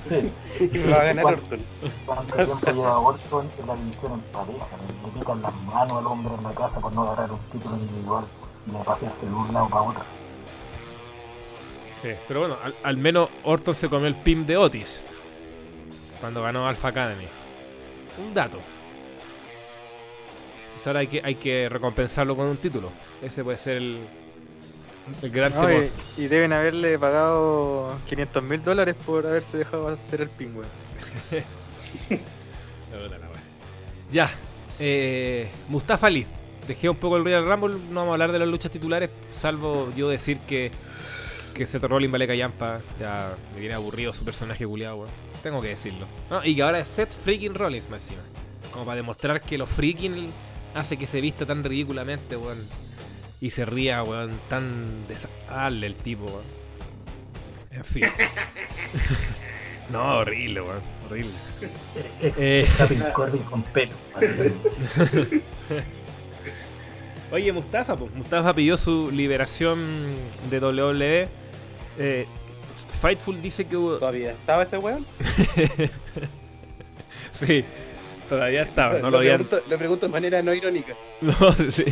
Sí. 0.08 0.32
Va 0.90 1.00
a 1.00 1.04
ganar. 1.04 1.24
Orton. 1.24 1.60
¿Cuánto 2.04 2.34
tiempo 2.34 2.66
lleva 2.66 2.98
Orton 2.98 3.50
en 3.58 3.66
la 3.66 3.74
división 3.76 4.12
en 4.12 4.20
pareja? 4.32 4.66
Le, 5.04 5.18
pican 5.18 5.42
las 5.42 5.54
manos 5.62 5.92
al 5.92 6.06
hombre 6.06 6.34
en 6.34 6.42
la 6.42 6.50
casa 6.50 6.80
por 6.80 6.92
no 6.92 7.02
agarrar 7.02 7.32
un 7.32 7.38
título 7.52 7.76
individual 7.76 8.24
y 8.66 8.72
le 8.72 8.78
pasearse 8.78 9.26
de 9.26 9.32
un 9.32 9.54
lado 9.54 9.68
para 9.68 9.82
otro. 9.82 10.04
Sí, 12.04 12.10
pero 12.28 12.40
bueno, 12.40 12.58
al, 12.62 12.74
al 12.82 12.96
menos 12.98 13.30
Orton 13.44 13.74
se 13.74 13.88
comió 13.88 14.06
el 14.06 14.14
pin 14.14 14.44
de 14.46 14.56
Otis. 14.58 15.00
Cuando 16.20 16.42
ganó 16.42 16.68
Alpha 16.68 16.88
Academy. 16.88 17.24
Un 18.18 18.34
dato. 18.34 18.60
Quizá 20.74 20.90
ahora 20.90 21.00
hay 21.00 21.06
que, 21.06 21.20
hay 21.24 21.34
que 21.34 21.68
recompensarlo 21.70 22.36
con 22.36 22.46
un 22.46 22.58
título. 22.58 22.90
Ese 23.22 23.42
puede 23.42 23.56
ser 23.56 23.78
el, 23.78 24.00
el 25.22 25.30
gran 25.30 25.54
No, 25.54 25.66
temor. 25.66 25.88
y, 26.18 26.22
y 26.22 26.26
deben 26.28 26.52
haberle 26.52 26.98
pagado 26.98 27.98
500 28.08 28.42
mil 28.42 28.62
dólares 28.62 28.94
por 29.06 29.26
haberse 29.26 29.56
dejado 29.58 29.88
hacer 29.88 30.20
el 30.22 30.28
pin. 30.28 30.52
Ya. 34.12 34.30
Eh, 34.78 35.48
Mustafa 35.68 36.06
Ali. 36.08 36.26
Dejé 36.68 36.88
un 36.88 36.96
poco 36.96 37.16
el 37.16 37.24
Royal 37.24 37.44
Rumble. 37.44 37.76
No 37.90 38.00
vamos 38.00 38.10
a 38.10 38.12
hablar 38.12 38.32
de 38.32 38.38
las 38.38 38.48
luchas 38.48 38.70
titulares. 38.70 39.10
Salvo 39.32 39.90
yo 39.96 40.08
decir 40.08 40.38
que, 40.46 40.70
que 41.54 41.64
Seth 41.66 41.84
Rollins 41.84 42.12
vale 42.12 42.26
callampa. 42.26 42.80
Ya 43.00 43.36
me 43.54 43.60
viene 43.60 43.74
aburrido 43.74 44.12
su 44.12 44.24
personaje 44.24 44.66
culiado, 44.66 44.96
weón. 44.96 45.10
Tengo 45.42 45.62
que 45.62 45.68
decirlo. 45.68 46.06
No, 46.30 46.44
y 46.44 46.54
que 46.56 46.62
ahora 46.62 46.80
es 46.80 46.88
Seth 46.88 47.12
freaking 47.12 47.54
Rollins 47.54 47.88
más 47.88 48.02
encima. 48.02 48.22
Como 48.72 48.84
para 48.84 48.96
demostrar 48.96 49.40
que 49.40 49.56
los 49.56 49.70
freaking 49.70 50.26
hace 50.74 50.96
que 50.96 51.06
se 51.06 51.20
vista 51.20 51.46
tan 51.46 51.62
ridículamente, 51.62 52.36
weón. 52.36 52.58
Y 53.40 53.50
se 53.50 53.64
ría, 53.64 54.02
weón, 54.02 54.40
tan 54.48 55.06
desagradable 55.06 55.86
el 55.86 55.94
tipo, 55.94 56.24
weón. 56.24 56.44
En 57.70 57.84
fin. 57.84 58.04
no, 59.90 60.18
horrible, 60.18 60.60
weón. 60.60 60.82
Horrible. 61.06 61.32
Eh, 62.20 62.66
Corbin 63.14 63.42
con 63.42 63.62
pelo. 63.62 63.92
Oye, 67.32 67.52
Mustafa, 67.52 67.96
pues, 67.96 68.12
Mustafa 68.14 68.54
pidió 68.54 68.76
su 68.76 69.10
liberación 69.10 69.78
de 70.50 70.60
WWE. 70.60 71.43
Eh, 71.98 72.26
Fightful 73.00 73.40
dice 73.42 73.66
que 73.66 73.76
hubo... 73.76 73.98
¿Todavía 73.98 74.32
estaba 74.32 74.62
ese 74.62 74.78
weón? 74.78 75.04
sí, 77.32 77.64
todavía 78.28 78.62
estaba. 78.62 78.98
No 78.98 79.10
lo, 79.10 79.18
habían... 79.18 79.44
pregunto, 79.44 79.68
lo 79.68 79.78
pregunto 79.78 80.06
de 80.06 80.12
manera 80.12 80.42
no 80.42 80.54
irónica. 80.54 80.94
No, 81.20 81.52
sí, 81.70 81.84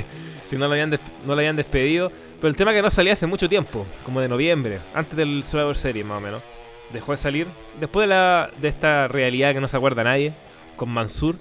si 0.48 0.56
no 0.56 0.66
lo, 0.66 0.72
habían 0.72 0.90
no 0.90 0.98
lo 1.26 1.34
habían 1.34 1.56
despedido. 1.56 2.10
Pero 2.40 2.48
el 2.48 2.56
tema 2.56 2.72
es 2.72 2.78
que 2.78 2.82
no 2.82 2.90
salía 2.90 3.12
hace 3.12 3.26
mucho 3.26 3.48
tiempo, 3.48 3.86
como 4.04 4.20
de 4.20 4.28
noviembre, 4.28 4.80
antes 4.94 5.16
del 5.16 5.44
Survivor 5.44 5.76
Series 5.76 6.04
más 6.04 6.18
o 6.18 6.20
menos. 6.20 6.42
Dejó 6.92 7.12
de 7.12 7.18
salir. 7.18 7.46
Después 7.78 8.08
de, 8.08 8.14
la, 8.14 8.50
de 8.60 8.68
esta 8.68 9.06
realidad 9.06 9.54
que 9.54 9.60
no 9.60 9.68
se 9.68 9.76
acuerda 9.76 10.02
nadie, 10.02 10.32
con 10.76 10.88
Mansur. 10.88 11.36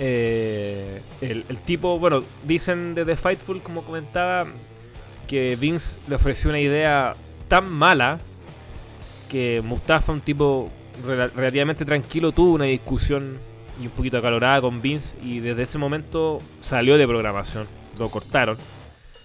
Eh, 0.00 1.02
el, 1.20 1.44
el, 1.48 1.60
tipo, 1.60 1.98
bueno, 1.98 2.22
dicen 2.44 2.94
de 2.94 3.04
The 3.04 3.16
Fightful, 3.16 3.60
como 3.60 3.82
comentaba, 3.82 4.46
que 5.26 5.56
Vince 5.56 5.96
le 6.08 6.14
ofreció 6.14 6.48
una 6.48 6.60
idea 6.60 7.14
tan 7.48 7.72
mala 7.72 8.20
que 9.28 9.62
Mustafa, 9.64 10.12
un 10.12 10.20
tipo 10.20 10.70
relativamente 11.34 11.84
tranquilo, 11.84 12.32
tuvo 12.32 12.54
una 12.54 12.64
discusión 12.64 13.38
y 13.80 13.86
un 13.86 13.92
poquito 13.92 14.18
acalorada 14.18 14.60
con 14.60 14.80
Vince 14.82 15.16
y 15.22 15.40
desde 15.40 15.62
ese 15.62 15.78
momento 15.78 16.40
salió 16.60 16.98
de 16.98 17.06
programación, 17.06 17.68
lo 17.98 18.10
cortaron. 18.10 18.56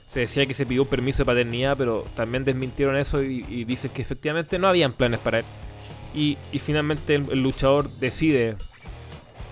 Se 0.07 0.19
decía 0.19 0.45
que 0.45 0.53
se 0.53 0.65
pidió 0.65 0.83
un 0.83 0.87
permiso 0.87 1.19
de 1.19 1.25
paternidad, 1.25 1.75
pero 1.75 2.05
también 2.15 2.45
desmintieron 2.45 2.95
eso 2.97 3.23
y, 3.23 3.63
dicen 3.63 3.89
que 3.91 4.03
efectivamente 4.03 4.59
no 4.59 4.67
habían 4.67 4.93
planes 4.93 5.19
para 5.19 5.39
él. 5.39 5.45
Y, 6.13 6.37
finalmente 6.59 7.15
el, 7.15 7.41
luchador 7.41 7.89
decide 7.99 8.55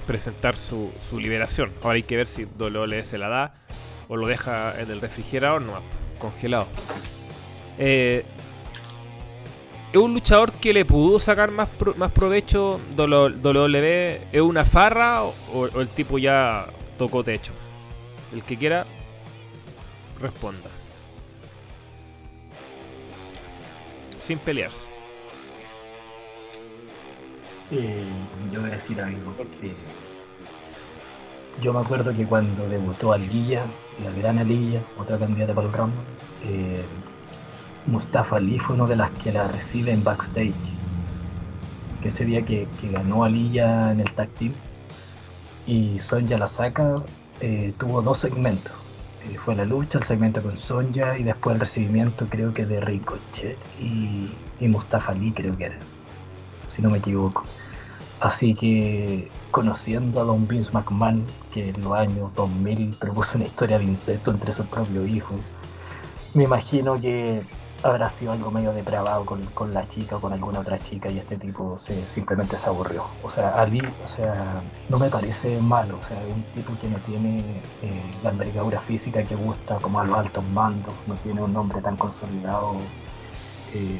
presentar 0.05 0.57
su, 0.57 0.91
su, 0.99 1.19
liberación. 1.19 1.72
Ahora 1.82 1.95
hay 1.95 2.03
que 2.03 2.15
ver 2.15 2.28
si 2.28 2.45
WWE 2.45 3.03
se 3.03 3.17
la 3.17 3.30
da 3.30 3.55
o 4.07 4.17
lo 4.17 4.28
deja 4.28 4.80
en 4.80 4.91
el 4.91 5.01
refrigerador, 5.01 5.63
no, 5.63 5.82
congelado. 6.19 6.67
Eh, 7.80 8.24
¿Es 9.92 9.98
un 9.98 10.14
luchador 10.14 10.54
que 10.54 10.72
le 10.72 10.86
pudo 10.86 11.20
sacar 11.20 11.52
más, 11.52 11.68
más 11.98 12.12
provecho 12.14 12.80
WWE? 12.98 14.28
¿Es 14.32 14.42
una 14.42 14.64
farra 14.64 15.24
o, 15.24 15.68
el 15.82 15.89
tipo 15.89 16.18
ya 16.18 16.66
tocó 16.98 17.26
techo? 17.26 17.52
El 18.32 18.42
que 18.44 18.58
quiera, 18.58 18.86
responda. 20.18 20.70
Sin 24.22 24.39
pelearse. 24.39 24.86
Eh, 27.72 28.06
yo 28.54 28.62
voy 28.62 28.70
a 28.70 28.76
decir 28.76 29.02
algo 29.02 29.34
porque 29.38 29.74
yo 31.62 31.74
me 31.74 31.80
acuerdo 31.82 32.16
que 32.16 32.26
cuando 32.26 32.68
debutó 32.70 33.12
Alilla, 33.12 33.66
la 34.02 34.12
gran 34.12 34.39
Alilla, 34.39 34.82
otra 34.98 35.18
candidata 35.18 35.54
para 35.54 35.68
el 35.68 35.74
Rumble, 35.74 36.00
eh, 36.46 36.86
Mustafa 37.88 38.38
Ali 38.38 38.60
fue 38.60 38.76
uno 38.76 38.88
de 38.88 38.96
las 38.96 39.12
que 39.12 39.32
la 39.32 39.48
recibe 39.48 39.92
en 39.92 40.04
backstage. 40.04 40.54
Que 42.02 42.10
ese 42.10 42.26
día 42.26 42.44
que, 42.44 42.68
ganó 42.92 43.24
Aliyah 43.24 43.92
en 43.92 44.02
el 44.02 44.12
team 44.38 44.54
y 45.68 46.00
Sonja 46.00 46.38
la 46.38 46.48
saca, 46.48 46.96
eh, 47.40 47.74
tuvo 47.78 48.02
dos 48.02 48.20
segmentos. 48.20 48.74
Eh, 49.26 49.38
fue 49.38 49.56
la 49.56 49.66
lucha, 49.66 50.00
el 50.00 50.04
segmento 50.04 50.42
con 50.42 50.58
Sonja 50.58 51.18
y 51.18 51.24
después 51.24 51.56
el 51.56 51.60
recibimiento 51.60 52.26
creo 52.30 52.54
que 52.54 52.66
de 52.66 52.82
Ricochet 52.82 53.58
y, 53.80 54.30
y 54.60 54.68
Mustafa 54.68 55.12
Ali 55.12 55.32
creo 55.32 55.56
que 55.58 55.66
era, 55.66 55.78
si 56.70 56.82
no 56.82 56.90
me 56.90 56.98
equivoco. 56.98 57.44
Así 58.20 58.54
que 58.54 59.30
conociendo 59.50 60.22
a 60.22 60.24
Don 60.24 60.48
Vince 60.48 60.72
McMahon, 60.72 61.26
que 61.52 61.70
en 61.70 61.82
los 61.82 61.94
años 61.94 62.34
2000 62.36 62.96
propuso 63.00 63.38
una 63.38 63.46
historia 63.46 63.78
de 63.80 63.86
incesto 63.86 64.32
entre 64.32 64.54
sus 64.54 64.66
propios 64.68 65.08
hijos, 65.10 65.40
me 66.34 66.44
imagino 66.44 67.00
que 67.00 67.42
habrá 67.84 68.10
sido 68.10 68.32
algo 68.32 68.52
medio 68.52 68.74
depravado 68.74 69.26
con, 69.26 69.42
con, 69.48 69.74
la 69.74 69.88
chica 69.88 70.18
o 70.18 70.22
con 70.22 70.34
alguna 70.34 70.60
otra 70.60 70.78
chica 70.78 71.10
y 71.10 71.18
este 71.18 71.38
tipo 71.38 71.78
se, 71.78 72.06
simplemente 72.08 72.58
se 72.58 72.68
aburrió. 72.68 73.06
O 73.24 73.30
sea, 73.30 73.50
Ali, 73.62 73.82
o 74.04 74.08
sea, 74.08 74.62
no 74.90 75.00
me 75.00 75.10
parece 75.10 75.60
malo, 75.60 75.98
o 76.00 76.04
sea, 76.04 76.18
un 76.34 76.44
tipo 76.54 76.74
que 76.80 76.90
no 76.90 76.98
tiene 77.00 77.40
eh, 77.82 78.12
la 78.24 78.32
envergadura 78.32 78.80
física 78.80 79.24
que 79.24 79.36
gusta 79.36 79.78
como 79.78 80.00
a 80.00 80.04
los 80.04 80.16
altos 80.16 80.44
no 80.54 81.16
tiene 81.24 81.42
un 81.42 81.54
nombre 81.54 81.82
tan 81.82 81.98
consolidado 81.98 82.76
eh, 83.74 84.00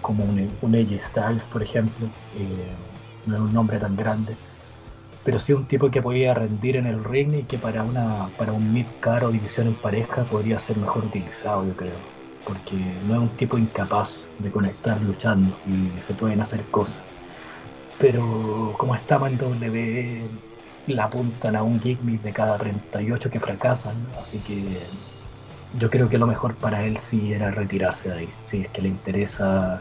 como 0.00 0.24
un, 0.24 0.50
un 0.60 0.74
AJ 0.74 1.00
Styles, 1.00 1.44
por 1.44 1.62
ejemplo, 1.62 2.06
eh, 2.36 2.72
no 3.26 3.36
es 3.36 3.40
un 3.40 3.52
nombre 3.52 3.78
tan 3.78 3.96
grande. 3.96 4.36
Pero 5.24 5.38
sí 5.38 5.52
un 5.52 5.66
tipo 5.66 5.90
que 5.90 6.02
podía 6.02 6.34
rendir 6.34 6.76
en 6.76 6.86
el 6.86 7.04
ring 7.04 7.34
y 7.34 7.42
que 7.44 7.56
para 7.56 7.84
una 7.84 8.28
para 8.36 8.52
un 8.52 8.72
mid-car 8.72 9.24
o 9.24 9.30
división 9.30 9.68
en 9.68 9.74
pareja 9.74 10.24
podría 10.24 10.58
ser 10.58 10.76
mejor 10.78 11.04
utilizado, 11.04 11.64
yo 11.64 11.76
creo 11.76 12.11
porque 12.46 12.76
no 13.06 13.14
es 13.14 13.20
un 13.20 13.36
tipo 13.36 13.58
incapaz 13.58 14.26
de 14.38 14.50
conectar 14.50 15.00
luchando 15.00 15.56
y 15.66 16.00
se 16.00 16.14
pueden 16.14 16.40
hacer 16.40 16.64
cosas. 16.70 17.02
Pero 17.98 18.74
como 18.78 18.94
estaba 18.94 19.28
en 19.28 19.38
W, 19.38 20.22
la 20.86 21.04
apuntan 21.04 21.56
a 21.56 21.62
un 21.62 21.80
gimmick 21.80 22.22
de 22.22 22.32
cada 22.32 22.58
38 22.58 23.30
que 23.30 23.40
fracasan, 23.40 23.94
así 24.20 24.38
que 24.38 24.78
yo 25.78 25.90
creo 25.90 26.08
que 26.08 26.18
lo 26.18 26.26
mejor 26.26 26.54
para 26.54 26.84
él 26.84 26.98
sí 26.98 27.32
era 27.32 27.50
retirarse 27.50 28.08
de 28.10 28.18
ahí, 28.18 28.28
si 28.42 28.62
es 28.62 28.68
que 28.68 28.82
le 28.82 28.88
interesa 28.88 29.80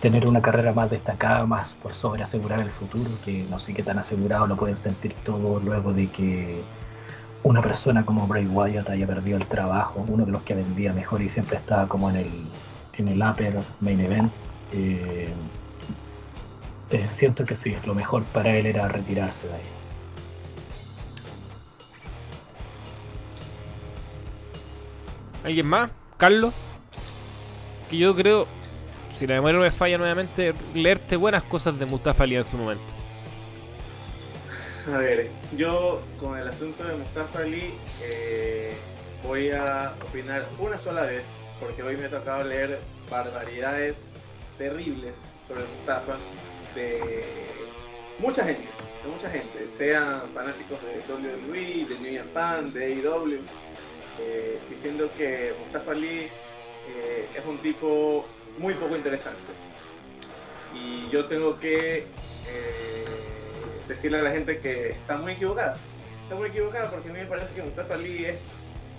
tener 0.00 0.28
una 0.28 0.40
carrera 0.40 0.72
más 0.72 0.90
destacada, 0.90 1.44
más 1.46 1.74
por 1.82 1.94
sobre 1.94 2.22
asegurar 2.22 2.60
el 2.60 2.70
futuro, 2.70 3.10
que 3.24 3.44
no 3.50 3.58
sé 3.58 3.74
qué 3.74 3.82
tan 3.82 3.98
asegurado 3.98 4.46
lo 4.46 4.56
pueden 4.56 4.76
sentir 4.76 5.12
todos 5.24 5.62
luego 5.64 5.92
de 5.92 6.08
que 6.08 6.62
una 7.48 7.62
persona 7.62 8.04
como 8.04 8.26
Bray 8.26 8.44
Wyatt 8.44 8.90
haya 8.90 9.06
perdido 9.06 9.38
el 9.38 9.46
trabajo, 9.46 10.04
uno 10.06 10.26
de 10.26 10.32
los 10.32 10.42
que 10.42 10.54
vendía 10.54 10.92
mejor 10.92 11.22
y 11.22 11.30
siempre 11.30 11.56
estaba 11.56 11.88
como 11.88 12.10
en 12.10 12.16
el, 12.16 12.30
en 12.98 13.08
el 13.08 13.22
upper 13.22 13.60
main 13.80 14.00
event, 14.00 14.34
eh, 14.72 15.32
eh, 16.90 17.06
siento 17.08 17.46
que 17.46 17.56
sí, 17.56 17.74
lo 17.86 17.94
mejor 17.94 18.24
para 18.24 18.54
él 18.54 18.66
era 18.66 18.86
retirarse 18.88 19.48
de 19.48 19.54
ahí. 19.54 19.62
¿Alguien 25.44 25.66
más? 25.68 25.90
¿Carlos? 26.18 26.52
Que 27.88 27.96
yo 27.96 28.14
creo, 28.14 28.46
si 29.14 29.26
la 29.26 29.36
memoria 29.36 29.56
no 29.56 29.62
me 29.62 29.70
falla 29.70 29.96
nuevamente, 29.96 30.52
leerte 30.74 31.16
buenas 31.16 31.44
cosas 31.44 31.78
de 31.78 31.86
Mustafa 31.86 32.24
Ali 32.24 32.36
en 32.36 32.44
su 32.44 32.58
momento. 32.58 32.97
A 34.94 34.96
ver, 34.96 35.28
yo 35.54 36.00
con 36.18 36.38
el 36.38 36.48
asunto 36.48 36.82
de 36.82 36.94
Mustafa 36.94 37.40
Ali 37.40 37.74
eh, 38.02 38.72
voy 39.22 39.50
a 39.50 39.92
opinar 40.02 40.46
una 40.58 40.78
sola 40.78 41.02
vez, 41.02 41.26
porque 41.60 41.82
hoy 41.82 41.98
me 41.98 42.06
ha 42.06 42.10
tocado 42.10 42.42
leer 42.44 42.78
barbaridades 43.10 44.12
terribles 44.56 45.14
sobre 45.46 45.64
Mustafa 45.64 46.16
de 46.74 47.22
mucha 48.18 48.44
gente, 48.44 48.66
de 49.04 49.10
mucha 49.10 49.28
gente, 49.28 49.68
sean 49.68 50.22
fanáticos 50.32 50.78
de 50.80 51.12
WWE, 51.12 51.84
de 51.84 51.98
New 52.00 52.24
Japan, 52.24 52.72
de 52.72 52.84
AEW, 52.86 53.42
eh, 54.20 54.58
diciendo 54.70 55.10
que 55.18 55.52
Mustafa 55.64 55.90
Ali 55.90 56.30
eh, 56.88 57.28
es 57.36 57.44
un 57.44 57.58
tipo 57.58 58.26
muy 58.56 58.72
poco 58.72 58.96
interesante. 58.96 59.52
Y 60.74 61.10
yo 61.10 61.26
tengo 61.26 61.58
que 61.60 62.06
decirle 63.88 64.18
a 64.18 64.22
la 64.22 64.30
gente 64.30 64.58
que 64.58 64.90
está 64.90 65.16
muy 65.16 65.32
equivocada. 65.32 65.76
Está 66.24 66.36
muy 66.36 66.50
equivocada 66.50 66.90
porque 66.90 67.08
a 67.08 67.12
mí 67.12 67.18
me 67.18 67.26
parece 67.26 67.54
que 67.54 67.62
Mustafa 67.62 67.94
Ali 67.94 68.26
es 68.26 68.36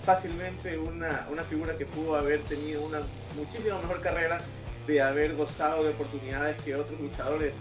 fácilmente 0.04 0.78
una, 0.78 1.26
una 1.30 1.44
figura 1.44 1.76
que 1.76 1.86
pudo 1.86 2.16
haber 2.16 2.40
tenido 2.40 2.82
una 2.82 3.00
muchísimo 3.36 3.78
mejor 3.80 4.00
carrera 4.00 4.40
de 4.86 5.00
haber 5.00 5.36
gozado 5.36 5.84
de 5.84 5.90
oportunidades 5.90 6.60
que 6.62 6.74
otros 6.74 7.00
luchadores 7.00 7.54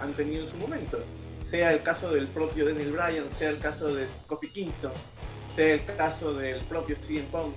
han 0.00 0.12
tenido 0.14 0.42
en 0.42 0.48
su 0.48 0.56
momento. 0.56 0.98
Sea 1.40 1.72
el 1.72 1.82
caso 1.82 2.10
del 2.10 2.26
propio 2.26 2.66
Daniel 2.66 2.92
Bryan, 2.92 3.30
sea 3.30 3.50
el 3.50 3.58
caso 3.58 3.94
de 3.94 4.06
Kofi 4.26 4.48
Kingston, 4.48 4.92
sea 5.54 5.74
el 5.74 5.84
caso 5.84 6.34
del 6.34 6.62
propio 6.64 6.96
CM 6.96 7.26
Punk. 7.30 7.54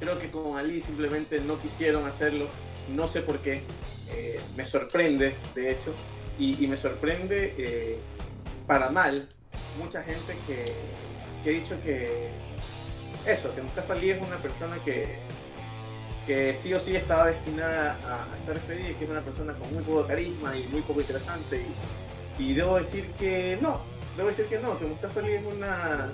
Creo 0.00 0.18
que 0.18 0.30
con 0.30 0.58
Ali 0.58 0.82
simplemente 0.82 1.40
no 1.40 1.60
quisieron 1.60 2.06
hacerlo, 2.06 2.48
no 2.90 3.06
sé 3.06 3.22
por 3.22 3.38
qué. 3.38 3.62
Eh, 4.10 4.40
me 4.56 4.64
sorprende, 4.64 5.34
de 5.54 5.70
hecho, 5.70 5.94
y, 6.38 6.66
me 6.66 6.76
sorprende 6.76 7.54
eh, 7.56 7.98
para 8.66 8.90
mal 8.90 9.28
mucha 9.78 10.02
gente 10.02 10.36
que, 10.46 10.72
que 11.42 11.50
ha 11.50 11.52
dicho 11.52 11.80
que 11.82 12.30
eso, 13.26 13.54
que 13.54 13.62
Mustafa 13.62 13.94
Ali 13.94 14.10
es 14.10 14.22
una 14.22 14.36
persona 14.38 14.76
que, 14.84 15.18
que 16.26 16.52
sí 16.54 16.74
o 16.74 16.80
sí 16.80 16.96
estaba 16.96 17.28
destinada 17.28 17.96
a, 18.04 18.36
estar 18.38 18.54
despedida 18.54 18.90
y 18.90 18.94
que 18.94 19.04
es 19.04 19.10
una 19.10 19.20
persona 19.20 19.54
con 19.54 19.72
muy 19.72 19.82
poco 19.82 20.06
carisma 20.06 20.56
y 20.56 20.66
muy 20.68 20.82
poco 20.82 21.00
interesante. 21.00 21.64
Y, 22.38 22.42
y, 22.42 22.54
debo 22.54 22.76
decir 22.76 23.06
que 23.18 23.58
no, 23.60 23.78
debo 24.16 24.28
decir 24.28 24.46
que 24.46 24.58
no, 24.58 24.78
que 24.78 24.86
Mustafa 24.86 25.20
Ali 25.20 25.32
es 25.32 25.44
una, 25.44 26.12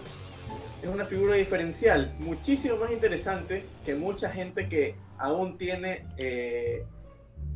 es 0.83 0.89
una 0.89 1.05
figura 1.05 1.37
diferencial, 1.37 2.15
muchísimo 2.19 2.77
más 2.77 2.91
interesante 2.91 3.65
que 3.85 3.95
mucha 3.95 4.31
gente 4.31 4.69
que 4.69 4.95
aún 5.17 5.57
tiene 5.57 6.07
eh, 6.19 6.85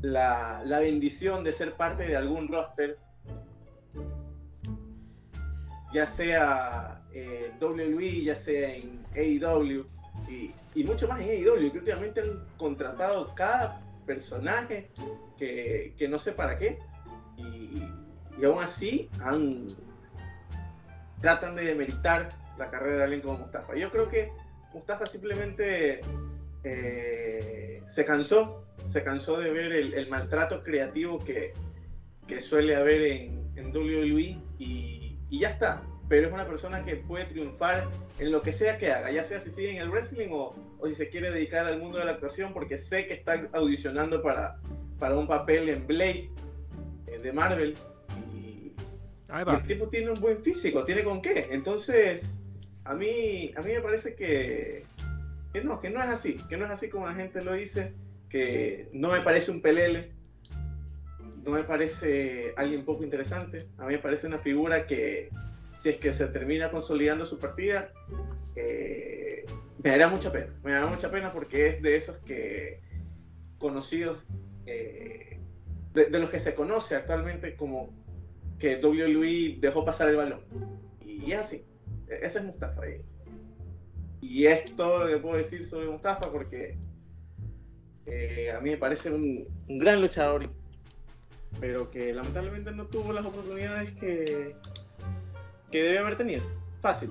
la, 0.01 0.63
la, 0.65 0.79
bendición 0.81 1.45
de 1.45 1.53
ser 1.53 1.75
parte 1.75 2.07
de 2.07 2.17
algún 2.17 2.49
roster, 2.49 2.97
ya 5.93 6.07
sea 6.07 7.03
eh, 7.13 7.53
WWE, 7.61 8.25
ya 8.25 8.37
sea 8.37 8.75
en 8.75 9.05
AEW 9.15 9.87
y, 10.29 10.53
y, 10.75 10.85
mucho 10.85 11.07
más 11.09 11.21
en 11.21 11.31
AEW, 11.31 11.71
que 11.73 11.79
últimamente 11.79 12.21
han 12.21 12.47
contratado 12.57 13.35
cada 13.35 13.81
personaje 14.07 14.91
que, 15.39 15.95
que 15.97 16.09
no 16.09 16.19
sé 16.19 16.33
para 16.33 16.57
qué 16.57 16.79
y, 17.37 17.83
y 18.39 18.45
aún 18.45 18.63
así 18.63 19.09
han, 19.21 19.67
tratan 21.21 21.55
de 21.55 21.65
demeritar 21.65 22.29
la 22.59 22.71
carrera 22.71 22.99
de 22.99 23.03
alguien 23.05 23.21
como 23.21 23.39
Mustafa. 23.39 23.75
Yo 23.75 23.91
creo 23.91 24.09
que 24.09 24.33
Mustafa 24.73 25.07
simplemente 25.07 26.01
eh, 26.65 27.83
se 27.87 28.05
cansó, 28.05 28.65
se 28.87 29.03
cansó 29.03 29.39
de 29.39 29.51
ver 29.51 29.73
el, 29.73 30.09
maltrato 30.09 30.63
creativo 30.63 31.19
que, 31.19 31.53
que, 32.27 32.41
suele 32.41 32.77
haber 32.77 33.03
en, 33.03 33.53
en 33.57 33.75
WWE 33.75 34.39
y, 34.59 35.02
y, 35.33 35.41
ya 35.41 35.49
está. 35.49 35.83
Pero 36.09 36.27
es 36.27 36.33
una 36.33 36.47
persona 36.47 36.85
que 36.85 36.97
puede 36.97 37.25
triunfar 37.25 37.89
en 38.19 38.31
lo 38.31 38.43
que 38.43 38.53
sea 38.53 38.77
que 38.77 38.93
haga, 38.93 39.11
ya 39.11 39.25
sea 39.25 39.41
si 39.41 39.51
sigue 39.51 39.71
en 39.71 39.79
el 39.79 39.91
wrestling 39.91 40.29
o, 40.31 40.55
o 40.79 40.87
si 40.87 40.95
se 40.95 41.09
quiere 41.09 41.31
dedicar 41.31 41.67
al 41.67 41.81
mundo 41.81 41.99
de 41.99 42.05
la 42.05 42.13
actuación, 42.13 42.53
porque 42.53 42.77
sé 42.77 43.07
que 43.07 43.15
está 43.15 43.49
audicionando 43.53 44.23
para, 44.23 44.61
para 44.99 45.17
un 45.17 45.27
papel 45.27 45.69
en 45.69 45.87
Blade 45.87 46.31
eh, 47.07 47.19
de 47.23 47.33
Marvel. 47.33 47.77
Y, 48.35 48.73
y 48.77 49.55
el 49.55 49.63
tipo 49.63 49.89
tiene 49.89 50.11
un 50.11 50.21
buen 50.21 50.43
físico, 50.43 50.85
tiene 50.85 51.03
con 51.03 51.23
qué. 51.23 51.49
Entonces, 51.51 52.39
a 52.85 52.95
mí, 52.95 53.53
a 53.57 53.63
mí 53.63 53.73
me 53.73 53.81
parece 53.81 54.15
que, 54.15 54.85
que 55.53 55.63
no, 55.63 55.81
que 55.81 55.91
no 55.91 56.01
es 56.01 56.09
así, 56.09 56.39
que 56.49 56.57
no 56.57 56.65
es 56.65 56.71
así 56.71 56.89
como 56.89 57.07
la 57.07 57.15
gente 57.15 57.43
lo 57.43 57.55
dice, 57.55 57.95
que 58.29 58.89
no 58.93 59.11
me 59.13 59.21
parece 59.21 59.51
un 59.51 59.61
pelele, 59.61 60.13
no 61.45 61.53
me 61.53 61.65
parece 61.65 62.55
alguien 62.57 62.85
poco 62.85 63.05
interesante, 63.05 63.67
a 63.79 63.87
mí 63.87 63.95
me 63.95 63.99
parece 63.99 64.27
una 64.27 64.39
figura 64.39 64.87
que 64.87 65.31
si 65.81 65.91
es 65.91 65.97
que 65.97 66.13
se 66.13 66.27
termina 66.29 66.71
consolidando 66.71 67.27
su 67.27 67.39
partida, 67.39 67.93
eh, 68.55 69.45
me 69.83 69.91
dará 69.91 70.09
mucha 70.09 70.31
pena, 70.31 70.55
me 70.63 70.73
dará 70.73 70.87
mucha 70.87 71.11
pena 71.11 71.33
porque 71.33 71.69
es 71.69 71.83
de 71.83 71.97
esos 71.97 72.19
que 72.19 72.81
conocidos, 73.59 74.19
eh, 74.67 75.41
de, 75.95 76.11
los 76.11 76.31
que 76.31 76.39
se 76.39 76.55
conoce 76.55 76.95
actualmente 76.95 77.57
como 77.57 77.91
que 78.59 78.77
WWE 78.77 79.59
dejó 79.61 79.85
pasar 79.85 80.09
el 80.09 80.17
balón. 80.17 80.41
Y 81.05 81.33
es 81.33 81.41
así, 81.41 81.65
ese 82.09 82.39
es 82.39 82.45
Mustafa. 82.45 82.83
Y 84.21 84.47
es 84.47 84.77
todo 84.77 85.01
lo 85.01 85.09
que 85.09 85.17
puedo 85.17 85.37
decir 85.37 85.65
sobre 85.65 85.89
Mustafa 85.89 86.31
porque 86.31 86.77
eh, 88.07 88.53
a 88.57 88.61
mí 88.61 88.71
me 88.71 88.77
parece 88.77 89.11
un, 89.11 89.47
gran 89.69 90.01
luchador, 90.01 90.49
pero 91.61 91.91
que 91.91 92.13
lamentablemente 92.13 92.73
no 92.73 92.87
tuvo 92.87 93.13
las 93.13 93.25
oportunidades 93.25 93.93
que, 93.93 94.57
que 95.71 95.83
debe 95.83 95.99
haber 95.99 96.17
tenido. 96.17 96.43
Fácil. 96.81 97.11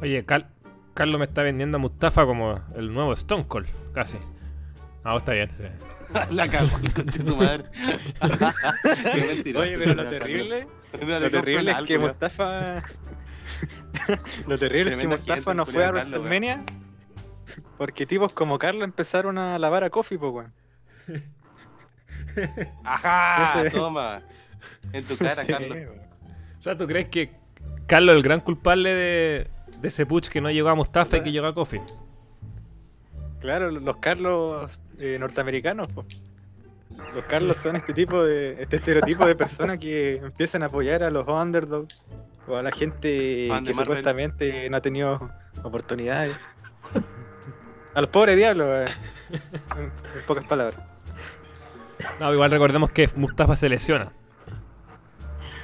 Oye, 0.00 0.24
Carlos 0.24 1.18
me 1.18 1.24
está 1.24 1.42
vendiendo 1.42 1.76
a 1.76 1.80
Mustafa 1.80 2.26
como 2.26 2.60
el 2.76 2.92
nuevo 2.92 3.12
Stone 3.12 3.46
Cold, 3.46 3.68
casi. 3.92 4.18
Ah, 5.04 5.16
está 5.16 5.32
bien. 5.32 5.50
La 6.30 6.48
cagó 6.48 6.70
con 6.94 7.06
tu 7.06 7.36
madre. 7.36 7.64
Oye, 9.56 9.78
pero 9.78 9.94
lo 9.94 10.10
terrible, 10.10 10.66
lo 10.92 11.30
terrible 11.30 11.70
es 11.70 11.78
que 11.86 11.98
Mustafa 11.98 12.82
Lo 14.46 14.58
terrible 14.58 14.92
es 14.92 14.96
que 14.98 15.06
Mustafa 15.06 15.54
no 15.54 15.64
fue 15.64 15.84
a 15.84 15.90
WrestleMania 15.90 16.64
porque 17.80 18.06
tipos 18.06 18.32
como 18.34 18.58
Carlos 18.58 18.84
empezaron 18.84 19.38
a 19.38 19.58
lavar 19.58 19.84
a 19.84 19.90
Kofi, 19.90 20.18
pues, 20.18 20.32
weón. 20.32 20.52
Ajá, 22.84 23.70
toma. 23.70 24.22
En 24.92 25.04
tu 25.04 25.16
cara, 25.16 25.44
Carlos. 25.46 25.78
O 26.58 26.62
sea, 26.62 26.76
¿tú 26.76 26.86
crees 26.86 27.08
que 27.08 27.30
Carlos 27.86 28.12
es 28.12 28.16
el 28.18 28.22
gran 28.22 28.40
culpable 28.40 28.94
de, 28.94 29.46
de 29.80 29.88
ese 29.88 30.06
push 30.06 30.28
que 30.28 30.40
no 30.40 30.50
llegó 30.50 30.68
a 30.68 30.74
Mustafa 30.74 31.16
y 31.16 31.22
que 31.22 31.32
llegó 31.32 31.46
a 31.46 31.54
Kofi? 31.54 31.80
Claro, 33.40 33.70
los 33.70 33.96
Carlos 33.96 34.78
eh, 34.98 35.16
norteamericanos. 35.18 35.88
Los 37.14 37.24
Carlos 37.24 37.56
son 37.62 37.76
este 37.76 37.94
tipo 37.94 38.22
de, 38.22 38.62
este 38.62 38.76
estereotipo 38.76 39.26
de 39.26 39.34
personas 39.34 39.78
que 39.78 40.16
empiezan 40.16 40.62
a 40.62 40.66
apoyar 40.66 41.02
a 41.02 41.10
los 41.10 41.26
underdogs 41.26 42.02
o 42.46 42.56
a 42.56 42.62
la 42.62 42.70
gente 42.70 43.48
que 43.64 43.74
supuestamente 43.74 44.68
no 44.68 44.76
ha 44.76 44.80
tenido 44.80 45.30
oportunidades. 45.62 46.36
a 47.94 48.00
los 48.00 48.10
pobres 48.10 48.36
diablos, 48.36 48.90
eh. 48.90 48.92
en, 49.78 49.92
pocas 50.26 50.44
palabras. 50.44 50.78
No, 52.18 52.32
igual 52.32 52.50
recordemos 52.50 52.92
que 52.92 53.08
Mustafa 53.16 53.56
se 53.56 53.68
lesiona. 53.68 54.12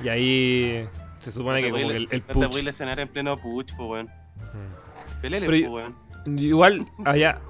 Y 0.02 0.08
ahí 0.08 0.88
se 1.20 1.32
supone 1.32 1.62
que 1.62 1.70
como 1.70 1.90
el, 1.90 2.08
el 2.10 2.22
puch... 2.22 2.36
No 2.36 2.50
te 2.50 3.02
en 3.02 3.08
pleno 3.08 3.36
puch, 3.38 3.74
pues 3.76 3.88
weón. 3.88 4.06
Mm. 4.06 5.20
Pelele, 5.20 5.46
pues 5.46 5.68
weón. 5.68 5.96
Igual, 6.38 6.86
allá, 7.04 7.40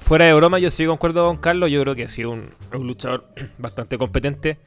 fuera 0.00 0.26
de 0.26 0.34
broma, 0.34 0.58
yo 0.58 0.70
sí 0.70 0.86
concuerdo 0.86 1.26
con 1.26 1.38
Carlos. 1.38 1.70
Yo 1.70 1.80
creo 1.82 1.94
que 1.94 2.04
ha 2.04 2.08
sido 2.08 2.30
un, 2.30 2.50
un 2.72 2.86
luchador 2.86 3.28
bastante 3.58 3.98
competente. 3.98 4.58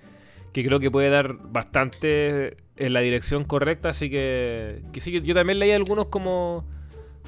Que 0.54 0.66
creo 0.66 0.82
que 0.82 0.92
puede 0.92 1.10
dar 1.10 1.38
bastante 1.38 2.58
en 2.76 2.94
la 2.94 3.00
dirección 3.00 3.46
correcta, 3.46 3.90
así 3.90 4.10
que, 4.10 4.82
que 4.92 5.00
sí, 5.00 5.22
yo 5.22 5.34
también 5.34 5.60
leí 5.60 5.72
algunos 5.72 6.08
como, 6.08 6.66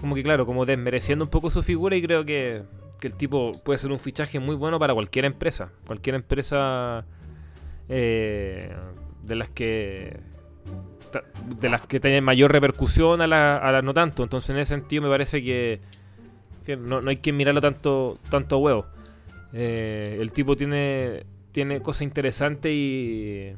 como 0.02 0.16
que 0.16 0.24
claro, 0.24 0.46
como 0.46 0.66
desmereciendo 0.66 1.24
un 1.24 1.32
poco 1.32 1.50
su 1.50 1.64
figura 1.64 1.96
y 1.96 2.02
creo 2.02 2.26
que, 2.26 2.64
que 3.04 3.08
el 3.10 3.18
tipo 3.18 3.51
puede 3.66 3.78
ser 3.80 3.91
un 3.91 3.99
fichaje 3.99 4.39
muy 4.39 4.56
bueno 4.56 4.80
para 4.80 4.93
cualquier 4.93 5.26
empresa, 5.26 5.74
cualquier 5.86 6.16
empresa 6.16 7.04
eh, 7.89 8.74
de 9.24 9.36
las 9.36 9.49
que 9.49 10.22
de 11.60 11.70
las 11.70 11.86
que 11.86 11.99
tienen 11.99 12.24
mayor 12.24 12.54
repercusión 12.54 13.22
a 13.22 13.28
las 13.28 13.62
la 13.62 13.82
no 13.82 13.93
tanto, 13.93 14.24
entonces 14.24 14.51
en 14.56 14.62
ese 14.62 14.76
sentido 14.76 15.04
me 15.04 15.10
parece 15.10 15.43
que, 15.43 15.82
no, 16.78 17.01
no, 17.01 17.10
hay 17.10 17.18
que 17.18 17.34
mirarlo 17.34 17.60
tanto 17.60 18.20
tanto 18.30 18.56
a 18.56 18.60
huevo. 18.60 18.86
Eh, 19.51 20.20
el 20.22 20.32
tipo 20.32 20.56
tiene 20.56 21.26
tiene 21.51 21.82
cosas 21.82 22.04
interesantes 22.04 22.72
y 22.74 23.51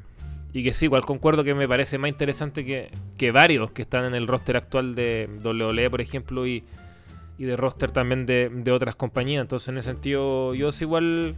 y 0.53 0.63
que 0.63 0.73
sí, 0.73 0.85
igual 0.85 1.05
concuerdo 1.05 1.43
que 1.43 1.53
me 1.53 1.67
parece 1.67 1.99
más 1.99 2.09
interesante 2.09 2.65
que, 2.65 2.89
que 3.15 3.29
varios 3.29 3.69
que 3.69 3.83
están 3.83 4.05
en 4.05 4.15
el 4.15 4.25
roster 4.25 4.57
actual 4.57 4.95
de 4.95 5.29
WWE, 5.43 5.89
por 5.91 6.01
ejemplo, 6.01 6.47
y, 6.47 6.63
y 7.37 7.45
de 7.45 7.55
roster 7.57 7.91
también 7.91 8.25
de, 8.25 8.49
de, 8.49 8.71
otras 8.71 8.95
compañías. 8.95 9.41
Entonces, 9.41 9.69
en 9.69 9.77
ese 9.77 9.89
sentido, 9.89 10.53
yo 10.53 10.69
es 10.69 10.81
igual 10.81 11.35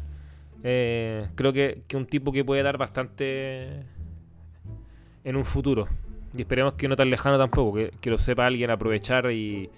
eh, 0.64 1.28
creo 1.36 1.54
que, 1.54 1.84
que, 1.88 1.98
un 1.98 2.06
tipo 2.06 2.32
que 2.32 2.44
puede 2.44 2.64
dar 2.64 2.78
bastante 2.78 3.86
en 5.24 5.36
un 5.36 5.46
futuro. 5.46 5.88
Y 6.36 6.42
esperemos 6.42 6.74
que 6.74 6.88
no 6.88 6.96
tan 6.96 7.10
lejano 7.10 7.38
tampoco, 7.38 7.78
que, 7.78 7.92
que 8.02 8.10
lo 8.10 8.18
sepa 8.18 8.46
alguien 8.46 8.70
aprovechar 8.70 9.32
y, 9.32 9.70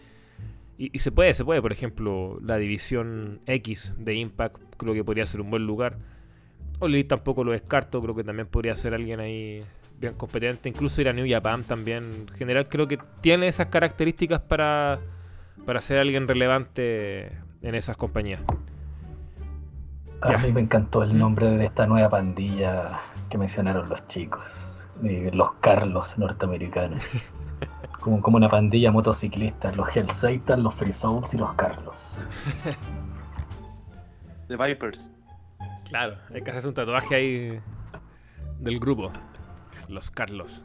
y, 0.78 1.00
se 1.00 1.12
puede, 1.12 1.34
se 1.34 1.44
puede. 1.46 1.62
Por 1.62 1.72
ejemplo, 1.72 2.40
la 2.42 2.58
división 2.58 3.42
X 3.46 3.94
de 3.98 4.16
Impact 4.16 4.58
creo 4.78 4.94
que 4.94 5.04
podría 5.04 5.26
ser 5.26 5.42
un 5.42 5.50
buen 5.50 5.66
lugar. 5.66 5.98
Oli 6.80 7.04
tampoco 7.04 7.44
lo 7.44 7.52
descarto, 7.52 8.02
creo 8.02 8.16
que 8.16 8.24
también 8.24 8.48
podría 8.48 8.76
ser 8.76 8.94
alguien 8.94 9.20
ahí 9.20 9.64
bien 10.00 10.14
competente. 10.14 10.70
Incluso 10.70 11.02
ir 11.02 11.10
a 11.10 11.14
New 11.14 11.30
Japan 11.30 11.64
también. 11.66 12.26
En 12.30 12.36
general 12.36 12.70
creo 12.70 12.88
que 12.88 12.98
tiene 13.22 13.50
esas 13.50 13.68
características 13.68 14.42
para, 14.42 15.00
para 15.66 15.82
ser 15.82 15.99
alguien 15.99 16.28
relevante 16.28 17.38
en 17.62 17.76
esas 17.76 17.97
compañías. 17.97 18.41
A 20.22 20.38
mí 20.38 20.51
me 20.51 20.62
encantó 20.62 21.03
el 21.03 21.18
nombre 21.18 21.49
de 21.49 21.66
esta 21.66 21.86
nueva 21.86 22.10
pandilla 22.10 22.99
que 23.30 23.38
mencionaron 23.38 23.88
los 23.89 24.05
chicos. 24.07 24.88
Los 25.01 25.53
Carlos 25.62 26.18
norteamericanos. 26.18 27.03
como, 28.01 28.22
como 28.22 28.38
una 28.38 28.49
pandilla 28.49 28.91
motociclista. 28.91 29.72
Los 29.74 29.95
Hell 29.95 30.10
Satan, 30.10 30.64
los 30.64 30.76
Free 30.76 30.91
Souls 30.91 31.34
y 31.34 31.38
los 31.38 31.53
Carlos. 31.53 32.18
The 34.47 34.57
Vipers. 34.57 35.12
Claro, 35.88 36.18
hay 36.34 36.41
que 36.41 36.49
hacerse 36.51 36.68
un 36.68 36.74
tatuaje 36.74 37.16
ahí 37.16 37.62
del 38.60 38.80
grupo. 38.80 39.12
Los 39.88 40.12
Carlos. 40.12 40.64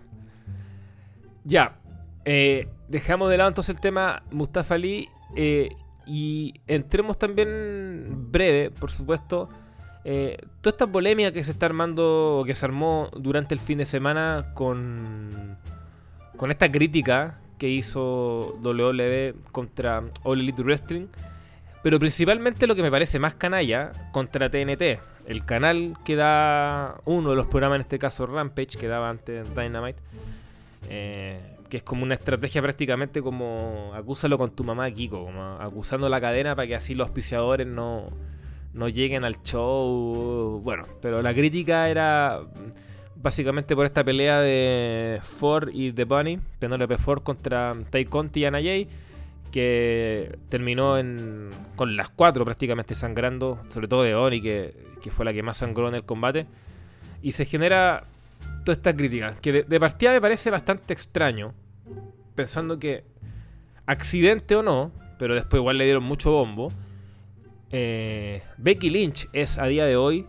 Ya. 1.45 1.79
Eh, 2.25 2.69
dejamos 2.89 3.31
de 3.31 3.37
lado 3.37 3.49
entonces 3.49 3.75
el 3.75 3.81
tema 3.81 4.23
Mustafa 4.31 4.75
Ali. 4.75 5.09
Eh, 5.37 5.69
y 6.07 6.55
entremos 6.67 7.19
también 7.19 8.31
breve, 8.31 8.71
por 8.71 8.91
supuesto. 8.91 9.49
Eh, 10.05 10.37
toda 10.61 10.75
esta 10.75 10.87
polémica 10.87 11.33
que 11.33 11.43
se 11.43 11.51
está 11.51 11.67
armando, 11.67 12.45
que 12.47 12.55
se 12.55 12.67
armó 12.67 13.11
durante 13.17 13.55
el 13.55 13.61
fin 13.61 13.79
de 13.79 13.87
semana 13.87 14.53
con, 14.55 15.57
con 16.37 16.51
esta 16.51 16.71
crítica 16.71 17.41
que 17.59 17.71
hizo 17.71 18.59
WWE 18.63 19.35
contra 19.51 20.03
All 20.23 20.41
Elite 20.41 20.63
Wrestling. 20.63 21.07
Pero 21.83 21.99
principalmente 21.99 22.67
lo 22.67 22.75
que 22.75 22.83
me 22.83 22.91
parece 22.91 23.19
más 23.19 23.35
canalla 23.35 23.93
contra 24.13 24.51
TNT 24.51 25.01
el 25.27 25.45
canal 25.45 25.97
que 26.05 26.17
da 26.17 27.01
uno 27.05 27.31
de 27.31 27.37
los 27.37 27.47
programas, 27.47 27.77
en 27.77 27.83
este 27.83 27.99
caso 27.99 28.27
Rampage, 28.27 28.79
que 28.79 28.89
daba 28.89 29.11
antes 29.11 29.49
Dynamite, 29.55 30.01
Eh, 30.91 31.41
que 31.75 31.79
es 31.79 31.83
como 31.83 32.05
una 32.05 32.15
estrategia 32.15 32.63
prácticamente 32.63 33.21
como 33.21 33.91
acúsalo 33.97 34.39
con 34.39 34.53
tu 34.53 34.63
mamá 34.63 34.89
Kiko, 34.93 35.25
como 35.25 35.43
acusando 35.59 36.09
la 36.09 36.21
cadena 36.21 36.55
para 36.55 36.69
que 36.69 36.77
así 36.77 36.95
los 36.95 37.09
auspiciadores 37.09 37.67
no, 37.67 38.11
no 38.75 38.89
lleguen 38.89 39.25
al 39.25 39.43
show. 39.43 40.61
Bueno, 40.63 40.87
pero 41.03 41.21
la 41.21 41.35
crítica 41.35 41.89
era 41.89 42.43
básicamente 43.17 43.75
por 43.75 43.87
esta 43.87 44.05
pelea 44.05 44.39
de 44.39 45.19
Ford 45.25 45.71
y 45.73 45.91
The 45.91 46.05
Bunny, 46.05 46.39
Penelope 46.61 46.97
Ford 46.97 47.25
contra 47.25 47.75
Tai 47.91 48.05
Conti 48.05 48.43
y 48.43 48.45
Anna 48.45 48.63
Jay, 48.63 48.87
que 49.51 50.39
terminó 50.51 50.97
en, 50.97 51.51
con 51.75 51.97
las 51.97 52.09
cuatro 52.09 52.45
prácticamente 52.45 52.95
sangrando, 52.95 53.59
sobre 53.71 53.89
todo 53.89 54.05
de 54.05 54.15
Bunny, 54.15 54.41
que, 54.41 54.77
que 55.03 55.11
fue 55.11 55.25
la 55.25 55.33
que 55.33 55.43
más 55.43 55.57
sangró 55.57 55.89
en 55.89 55.97
el 55.97 56.05
combate. 56.05 56.47
Y 57.21 57.33
se 57.33 57.45
genera 57.47 58.05
toda 58.65 58.75
esta 58.75 58.97
crítica, 58.97 59.35
que 59.41 59.65
de, 59.65 59.81
partida 59.81 60.13
me 60.13 60.21
parece 60.21 60.51
bastante 60.51 60.93
extraño, 60.93 61.55
pensando 62.35 62.79
que, 62.79 63.05
accidente 63.87 64.57
o 64.57 64.63
no, 64.63 64.93
pero 65.19 65.35
después 65.35 65.61
igual 65.61 65.79
le 65.79 65.85
dieron 65.85 66.05
mucho 66.05 66.33
bombo, 66.33 66.73
eh, 67.71 68.43
Becky 68.59 68.91
Lynch 68.91 69.29
es 69.33 69.59
a 69.59 69.67
día 69.67 69.85
de 69.85 69.97
hoy 69.97 70.27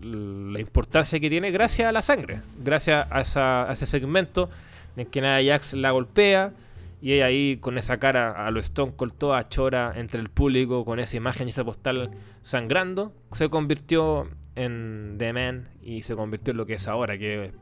la 0.00 0.60
importancia 0.60 1.18
que 1.18 1.28
tiene 1.28 1.50
gracias 1.50 1.88
a 1.88 1.92
la 1.92 2.02
sangre, 2.02 2.40
gracias 2.58 3.06
a, 3.10 3.68
ese 3.72 3.86
segmento 3.86 4.48
en 4.96 5.06
que 5.06 5.20
Nia 5.20 5.42
Jax 5.44 5.74
la 5.74 5.90
golpea 5.90 6.52
y 7.02 7.12
ella 7.12 7.26
ahí 7.26 7.58
con 7.58 7.76
esa 7.76 7.98
cara 7.98 8.46
a 8.46 8.50
lo 8.50 8.60
Stone 8.60 8.92
Cold 8.96 9.14
toda 9.14 9.48
chora 9.48 9.92
entre 9.96 10.20
el 10.20 10.30
público 10.30 10.84
con 10.84 10.98
esa 10.98 11.16
imagen 11.16 11.48
y 11.48 11.50
esa 11.50 11.64
postal 11.64 12.10
sangrando, 12.42 13.12
se 13.32 13.48
convirtió 13.48 14.28
en 14.54 15.16
The 15.18 15.32
Man 15.32 15.68
y 15.82 16.02
se 16.02 16.16
convirtió 16.16 16.52
en 16.52 16.56
lo 16.56 16.66
que 16.66 16.74
es 16.74 16.88
ahora, 16.88 17.18
que 17.18 17.52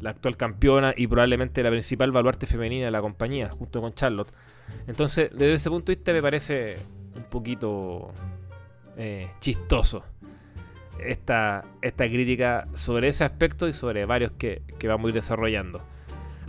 la 0.00 0.10
actual 0.10 0.36
campeona 0.36 0.94
y 0.96 1.06
probablemente 1.06 1.62
la 1.62 1.70
principal 1.70 2.12
baluarte 2.12 2.46
femenina 2.46 2.86
de 2.86 2.90
la 2.90 3.00
compañía, 3.00 3.50
junto 3.50 3.80
con 3.80 3.94
Charlotte. 3.94 4.32
Entonces, 4.86 5.30
desde 5.32 5.54
ese 5.54 5.70
punto 5.70 5.92
de 5.92 5.96
vista 5.96 6.12
me 6.12 6.22
parece 6.22 6.76
un 7.16 7.24
poquito 7.24 8.12
eh, 8.96 9.30
chistoso 9.40 10.04
esta, 10.98 11.64
esta 11.82 12.06
crítica 12.06 12.68
sobre 12.74 13.08
ese 13.08 13.24
aspecto 13.24 13.68
y 13.68 13.72
sobre 13.72 14.04
varios 14.04 14.32
que, 14.32 14.62
que 14.78 14.88
vamos 14.88 15.06
a 15.06 15.08
ir 15.08 15.14
desarrollando. 15.14 15.82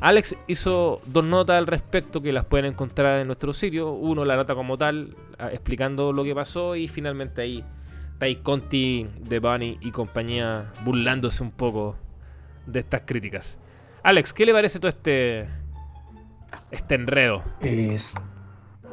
Alex 0.02 0.36
hizo 0.47 1.02
dos 1.08 1.26
notas 1.26 1.58
al 1.58 1.68
respecto 1.68 2.22
que 2.22 2.32
las 2.32 2.45
pueden 2.45 2.68
encontrar 2.68 3.20
en 3.20 3.28
nuestro 3.28 3.52
sitio. 3.52 3.91
Uno, 3.91 4.24
la 4.24 4.38
nota 4.38 4.56
como 4.56 4.78
tal, 4.78 5.16
explicando 5.52 6.14
lo 6.14 6.24
que 6.24 6.34
pasó 6.34 6.76
y 6.76 6.88
finalmente 6.88 7.41
ahí 7.41 7.64
Tai 8.18 8.36
Conti, 8.38 9.08
de 9.20 9.39
Bunny 9.39 9.78
y 9.82 9.91
compañía 9.91 10.72
burlándose 10.84 11.43
un 11.43 11.52
poco 11.52 11.97
de 12.66 12.80
estas 12.80 13.01
críticas. 13.05 13.57
Alex, 14.03 14.34
¿qué 14.34 14.45
le 14.45 14.53
parece 14.53 14.80
todo 14.80 14.89
este 14.89 15.47
este 16.72 16.95
enredo? 16.95 17.43
Es, 17.62 18.14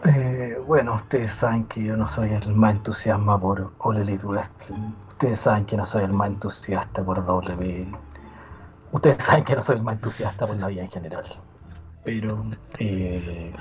eh, 0.04 0.56
bueno, 0.66 0.94
ustedes 0.94 1.32
saben 1.32 1.64
que 1.64 1.82
yo 1.84 1.96
no 1.96 2.08
soy 2.08 2.30
el 2.30 2.54
más 2.54 2.74
entusiasta 2.74 3.38
por 3.38 3.72
All 3.78 3.96
Elite. 3.98 4.26
Ustedes 5.08 5.40
saben 5.40 5.64
que 5.66 5.76
no 5.76 5.86
soy 5.86 6.04
el 6.04 6.12
más 6.12 6.28
entusiasta 6.28 7.04
por 7.04 7.24
W. 7.24 7.86
Ustedes 8.92 9.22
saben 9.22 9.44
que 9.44 9.56
no 9.56 9.62
soy 9.62 9.76
el 9.76 9.82
más 9.82 9.94
entusiasta 9.96 10.46
por 10.46 10.56
la 10.56 10.68
vida 10.68 10.82
en 10.82 10.90
general. 10.90 11.24
Pero 12.04 12.44
eh, 12.78 13.52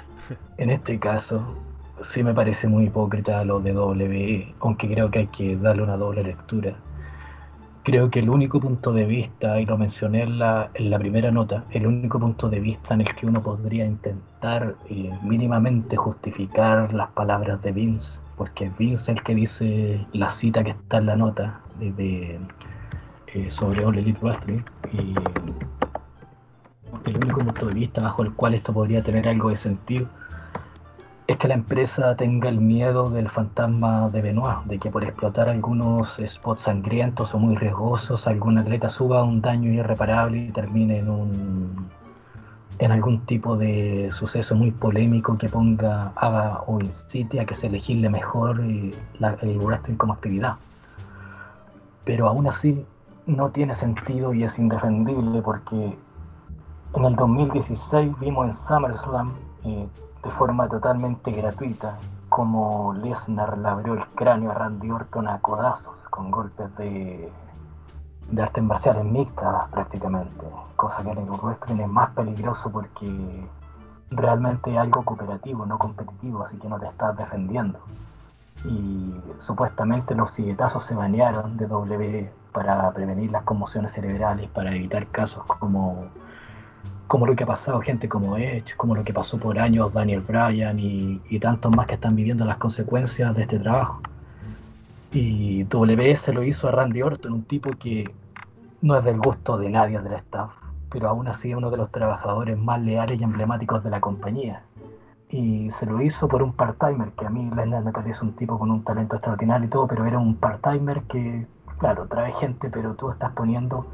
en 0.58 0.70
este 0.70 0.99
caso, 0.99 1.58
sí 2.01 2.24
me 2.24 2.34
parece 2.34 2.68
muy 2.68 2.86
hipócrita 2.86 3.43
lo 3.43 3.60
de 3.60 3.74
WWE, 3.74 4.56
aunque 4.60 4.88
creo 4.88 5.10
que 5.10 5.20
hay 5.20 5.28
que 5.28 5.56
darle 5.58 5.84
una 5.84 5.97
doble 5.97 6.24
lectura. 6.24 6.76
Creo 7.86 8.10
que 8.10 8.18
el 8.18 8.32
único 8.32 8.60
punto 8.60 8.92
de 8.94 9.06
vista, 9.06 9.62
y 9.62 9.68
lo 9.68 9.78
mencioné 9.78 10.24
en 10.24 10.40
la, 10.40 10.72
primera 10.98 11.30
nota, 11.30 11.66
el 11.70 11.86
único 11.86 12.20
punto 12.20 12.50
de 12.50 12.60
vista 12.60 12.96
en 12.96 13.02
el 13.02 13.14
que 13.14 13.28
uno 13.28 13.44
podría 13.44 13.86
intentar 13.86 14.76
eh, 14.90 15.12
mínimamente 15.22 15.96
justificar 15.96 16.92
las 16.96 17.12
palabras 17.12 17.62
de 17.62 17.72
Vince, 17.72 18.18
porque 18.38 18.72
Vince 18.80 19.12
es 19.12 19.18
el 19.20 19.24
que 19.24 19.36
dice 19.36 20.04
la 20.14 20.32
cita 20.32 20.64
que 20.64 20.72
está 20.72 20.98
en 20.98 21.06
la 21.06 21.16
nota 21.16 21.62
de, 21.80 22.40
eh, 23.28 23.50
sobre 23.52 23.86
All 23.86 24.00
Elite 24.00 24.20
Wrestling, 24.20 24.64
y 24.92 25.14
el 27.08 27.18
único 27.18 27.42
punto 27.46 27.68
de 27.68 27.74
vista 27.76 28.02
bajo 28.02 28.24
el 28.24 28.34
cual 28.34 28.56
esto 28.56 28.74
podría 28.74 29.04
tener 29.04 29.28
algo 29.28 29.52
de 29.52 29.58
sentido 29.58 30.10
es 31.28 31.38
que 31.38 31.48
la 31.48 31.56
empresa 31.56 32.16
tenga 32.16 32.50
el 32.50 32.60
miedo 32.60 33.10
del 33.10 33.30
fantasma 33.30 34.10
de 34.10 34.22
Benoit, 34.22 34.60
de 34.66 34.78
que 34.78 34.92
por 34.92 35.04
explotar 35.04 35.50
algunos 35.50 36.20
spots 36.24 36.64
sangrientos 36.64 37.34
o 37.34 37.40
muy 37.40 37.56
riesgosos, 37.56 38.28
algún 38.28 38.60
atleta 38.60 38.90
suba 38.90 39.24
un 39.24 39.42
daño 39.42 39.72
irreparable 39.72 40.38
y 40.38 40.52
termine 40.52 41.00
en 41.00 41.10
un 41.10 41.90
en 42.78 42.92
algún 42.92 43.22
tipo 43.26 43.56
de 43.56 44.10
suceso 44.12 44.54
muy 44.54 44.70
polémico 44.72 45.38
que 45.38 45.48
ponga, 45.48 46.12
haga 46.16 46.62
o 46.68 46.80
incite 46.82 47.40
a 47.40 47.46
que 47.46 47.56
se 47.56 47.70
legisle 47.70 48.10
mejor 48.10 48.60
eh, 48.62 48.94
el 49.42 49.60
wrestling 49.60 49.96
como 49.96 50.14
actividad. 50.14 50.58
Pero 52.04 52.28
aún 52.28 52.48
así 52.48 52.86
no 53.26 53.50
tiene 53.50 53.74
sentido 53.76 54.34
y 54.34 54.44
es 54.44 54.60
indefendible 54.60 55.42
porque 55.42 55.98
en 56.96 57.06
el 57.06 57.16
2016 57.16 58.20
vimos 58.20 58.46
en 58.48 58.54
SummerSlam 58.54 59.34
eh, 59.64 59.88
de 60.26 60.32
forma 60.32 60.68
totalmente 60.68 61.32
gratuita, 61.32 62.00
como 62.30 62.96
Lesnar 62.96 63.60
le 63.60 63.68
abrió 63.68 63.94
el 63.94 64.06
cráneo 64.16 64.50
a 64.50 64.56
Randy 64.56 64.90
Orton 64.90 65.28
a 65.28 65.38
codazos, 65.40 65.96
con 66.10 66.32
golpes 66.32 66.76
de, 66.78 67.32
de 68.32 68.42
artes 68.42 68.64
marciales 68.64 69.06
mixtas 69.06 69.70
prácticamente, 69.70 70.48
cosa 70.76 71.04
que 71.04 71.12
en 71.12 71.20
el 71.20 71.30
wrestling 71.30 71.80
es 71.80 71.88
más 71.88 72.10
peligroso 72.16 72.72
porque 72.72 73.48
realmente 74.10 74.74
es 74.74 74.80
algo 74.80 75.06
cooperativo, 75.06 75.64
no 75.68 75.78
competitivo, 75.78 76.42
así 76.42 76.58
que 76.58 76.70
no 76.70 76.80
te 76.80 76.88
estás 76.88 77.16
defendiendo. 77.16 77.78
Y 78.64 79.14
supuestamente 79.38 80.16
los 80.16 80.32
silletazos 80.32 80.86
se 80.86 80.96
banearon 80.96 81.56
de 81.56 81.68
W 81.68 82.32
para 82.52 82.92
prevenir 82.94 83.30
las 83.30 83.44
conmociones 83.44 83.92
cerebrales, 83.92 84.50
para 84.50 84.74
evitar 84.74 85.06
casos 85.08 85.46
como 85.46 86.06
como 87.08 87.26
lo 87.26 87.36
que 87.36 87.43
ha 87.43 87.47
pasado 87.47 87.82
gente 87.82 88.10
como 88.10 88.38
Edge, 88.38 88.76
como 88.76 88.95
lo 88.95 89.03
que 89.03 89.14
pasó 89.14 89.38
por 89.38 89.60
años 89.60 89.93
Daniel 89.93 90.22
Bryan 90.22 90.80
y, 90.80 91.39
tantos 91.39 91.76
más 91.76 91.86
que 91.88 91.95
están 91.95 92.16
viviendo 92.16 92.45
las 92.45 92.58
consecuencias 92.58 93.36
de 93.36 93.43
este 93.43 93.60
trabajo. 93.60 94.01
Y 95.12 95.64
WS 95.66 96.34
lo 96.34 96.43
hizo 96.43 96.68
a 96.68 96.72
Randy 96.72 97.01
Orton, 97.01 97.32
un 97.32 97.43
tipo 97.43 97.72
que 97.72 98.12
no 98.82 98.97
es 98.97 99.03
del 99.03 99.18
gusto 99.20 99.58
de 99.58 99.70
nadie 99.70 99.99
del 99.99 100.14
staff, 100.14 100.51
pero 100.89 101.10
aún 101.10 101.28
así 101.28 101.51
es 101.51 101.58
uno 101.58 101.70
de 101.70 101.78
los 101.78 101.91
trabajadores 101.91 102.58
más 102.58 102.82
leales 102.82 103.20
y 103.20 103.24
emblemáticos 103.24 103.84
de 103.84 103.89
la 103.91 104.01
compañía. 104.01 104.64
Y 105.30 105.70
se 105.72 105.86
lo 105.86 106.01
hizo 106.01 106.28
por 106.28 106.41
un 106.43 106.53
part-timer, 106.53 107.12
que 107.12 107.26
a 107.26 107.30
mí 107.30 107.49
Lesnar 107.56 107.84
me 107.84 107.91
parece 107.91 108.24
un 108.24 108.34
tipo 108.34 108.58
con 108.58 108.72
un 108.72 108.84
talento 108.84 109.16
extraordinario 109.16 109.68
y 109.68 109.70
todo, 109.70 109.88
pero 109.88 110.06
era 110.06 110.18
un 110.18 110.36
part-timer 110.36 111.03
que, 111.03 111.45
claro, 111.78 112.08
trae 112.08 112.32
gente, 112.34 112.70
pero 112.70 112.93
tú 112.95 113.10
estás 113.10 113.32
poniendo 113.32 113.86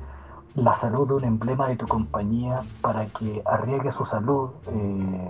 la 0.55 0.73
salud 0.73 1.07
de 1.07 1.13
un 1.13 1.23
emblema 1.23 1.67
de 1.67 1.77
tu 1.77 1.87
compañía 1.87 2.61
para 2.81 3.05
que 3.07 3.41
arriesgue 3.45 3.91
su 3.91 4.05
salud, 4.05 4.49
eh, 4.67 5.27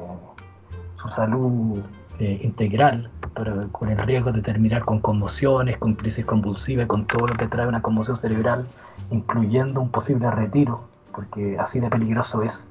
su 0.96 1.10
salud 1.10 1.80
eh, 2.20 2.40
integral, 2.44 3.10
pero 3.36 3.72
con 3.72 3.90
el 3.90 3.98
riesgo 3.98 4.32
de 4.32 4.42
terminar 4.42 4.84
con 4.84 5.00
conmociones, 5.00 5.78
con 5.78 5.94
crisis 5.94 6.26
convulsiva, 6.26 6.88
con 6.88 7.06
todo 7.06 7.28
lo 7.28 7.36
que 7.36 7.48
trae 7.48 7.68
una 7.68 7.82
conmoción 7.82 8.18
cerebral, 8.18 8.68
incluyendo 9.12 9.82
un 9.82 9.90
posible 9.90 10.30
retiro, 10.32 10.82
porque 11.14 11.58
así 11.60 11.80
de 11.80 11.90
peligroso 11.90 12.42
es. 12.42 12.68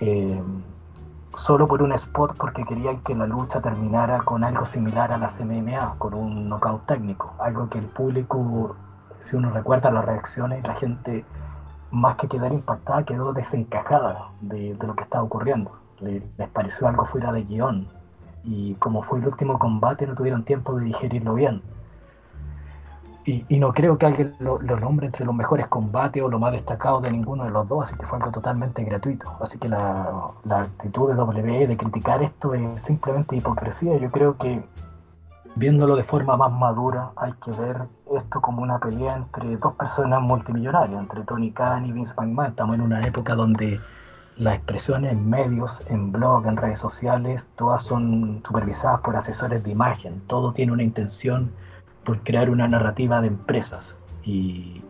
Eh, 0.00 0.40
solo 1.36 1.68
por 1.68 1.82
un 1.82 1.92
spot 1.92 2.36
porque 2.36 2.64
querían 2.64 3.00
que 3.00 3.14
la 3.14 3.26
lucha 3.26 3.60
terminara 3.60 4.18
con 4.18 4.42
algo 4.42 4.66
similar 4.66 5.12
a 5.12 5.18
la 5.18 5.28
MMA, 5.28 5.94
con 5.98 6.14
un 6.14 6.48
knockout 6.48 6.86
técnico, 6.86 7.34
algo 7.38 7.68
que 7.68 7.78
el 7.78 7.86
público, 7.86 8.74
si 9.20 9.36
uno 9.36 9.50
recuerda 9.50 9.90
las 9.90 10.04
reacciones, 10.04 10.66
la 10.66 10.74
gente 10.74 11.24
más 11.90 12.16
que 12.16 12.28
quedar 12.28 12.52
impactada, 12.52 13.04
quedó 13.04 13.32
desencajada 13.32 14.30
de, 14.40 14.76
lo 14.80 14.94
que 14.94 15.04
estaba 15.04 15.24
ocurriendo. 15.24 15.72
les 16.00 16.48
pareció 16.52 16.86
algo 16.88 17.04
fuera 17.06 17.32
de 17.32 17.44
guion. 17.44 17.88
Y 18.44 18.74
como 18.74 19.02
fue 19.02 19.18
el 19.18 19.26
último 19.26 19.58
combate, 19.58 20.06
no 20.06 20.14
tuvieron 20.14 20.44
tiempo 20.44 20.74
de 20.76 20.86
digerirlo 20.86 21.34
bien. 21.34 21.62
Y, 23.24 23.58
no 23.58 23.74
creo 23.74 23.98
que 23.98 24.06
alguien 24.06 24.34
lo, 24.38 24.58
nombre 24.58 25.04
entre 25.04 25.26
los 25.26 25.34
mejores 25.34 25.66
combates 25.66 26.22
o 26.22 26.30
lo 26.30 26.38
más 26.38 26.52
destacado 26.52 27.02
de 27.02 27.10
ninguno 27.10 27.44
de 27.44 27.50
los 27.50 27.68
dos, 27.68 27.84
así 27.84 27.94
que 27.94 28.06
fue 28.06 28.18
algo 28.18 28.30
totalmente 28.30 28.82
gratuito. 28.84 29.30
Así 29.38 29.58
que 29.58 29.68
la, 29.68 30.30
la 30.44 30.60
actitud 30.62 31.12
de 31.12 31.22
WWE 31.22 31.66
de 31.66 31.76
criticar 31.76 32.22
esto 32.22 32.54
es 32.54 32.80
simplemente 32.80 33.36
hipocresía. 33.36 33.98
Yo 33.98 34.10
creo 34.10 34.38
que 34.38 34.62
viéndolo 35.58 35.96
de 35.96 36.04
forma 36.04 36.36
más 36.36 36.52
madura, 36.52 37.10
hay 37.16 37.32
que 37.44 37.50
ver 37.50 37.82
esto 38.16 38.40
como 38.40 38.62
una 38.62 38.78
pelea 38.78 39.16
entre 39.16 39.56
dos 39.56 39.74
personas 39.74 40.22
multimillonarias, 40.22 41.00
entre 41.00 41.22
Tony 41.24 41.50
Khan 41.50 41.84
y 41.84 41.92
Vince 41.92 42.14
McMahon. 42.16 42.50
Estamos 42.50 42.76
en 42.76 42.82
una 42.82 43.00
época 43.02 43.34
donde 43.34 43.80
las 44.36 44.54
expresiones 44.54 45.12
en 45.12 45.28
medios, 45.28 45.82
en 45.88 46.12
blog, 46.12 46.46
en 46.46 46.56
redes 46.56 46.78
sociales, 46.78 47.48
todas 47.56 47.82
son 47.82 48.40
supervisadas 48.46 49.00
por 49.00 49.16
asesores 49.16 49.64
de 49.64 49.70
imagen. 49.70 50.22
Todo 50.28 50.52
tiene 50.52 50.72
una 50.72 50.84
intención 50.84 51.50
por 52.04 52.20
crear 52.22 52.48
una 52.48 52.68
narrativa 52.68 53.20
de 53.20 53.26
empresas. 53.26 53.96
Y 54.22 54.82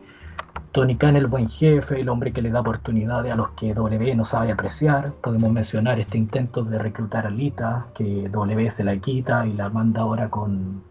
Tony 0.71 0.95
Khan, 0.97 1.15
el 1.15 1.25
buen 1.25 1.49
jefe, 1.49 1.99
el 1.99 2.09
hombre 2.09 2.31
que 2.31 2.43
le 2.43 2.51
da 2.51 2.59
oportunidades 2.59 3.31
a 3.31 3.35
los 3.35 3.49
que 3.51 3.73
W 3.73 4.15
no 4.15 4.23
sabe 4.23 4.51
apreciar. 4.51 5.13
Podemos 5.13 5.51
mencionar 5.51 5.99
este 5.99 6.19
intento 6.19 6.63
de 6.63 6.77
reclutar 6.77 7.25
a 7.25 7.31
Lita, 7.31 7.87
que 7.95 8.29
W 8.29 8.69
se 8.69 8.83
la 8.83 8.95
quita 8.97 9.47
y 9.47 9.53
la 9.53 9.69
manda 9.69 10.01
ahora 10.01 10.29
con, 10.29 10.83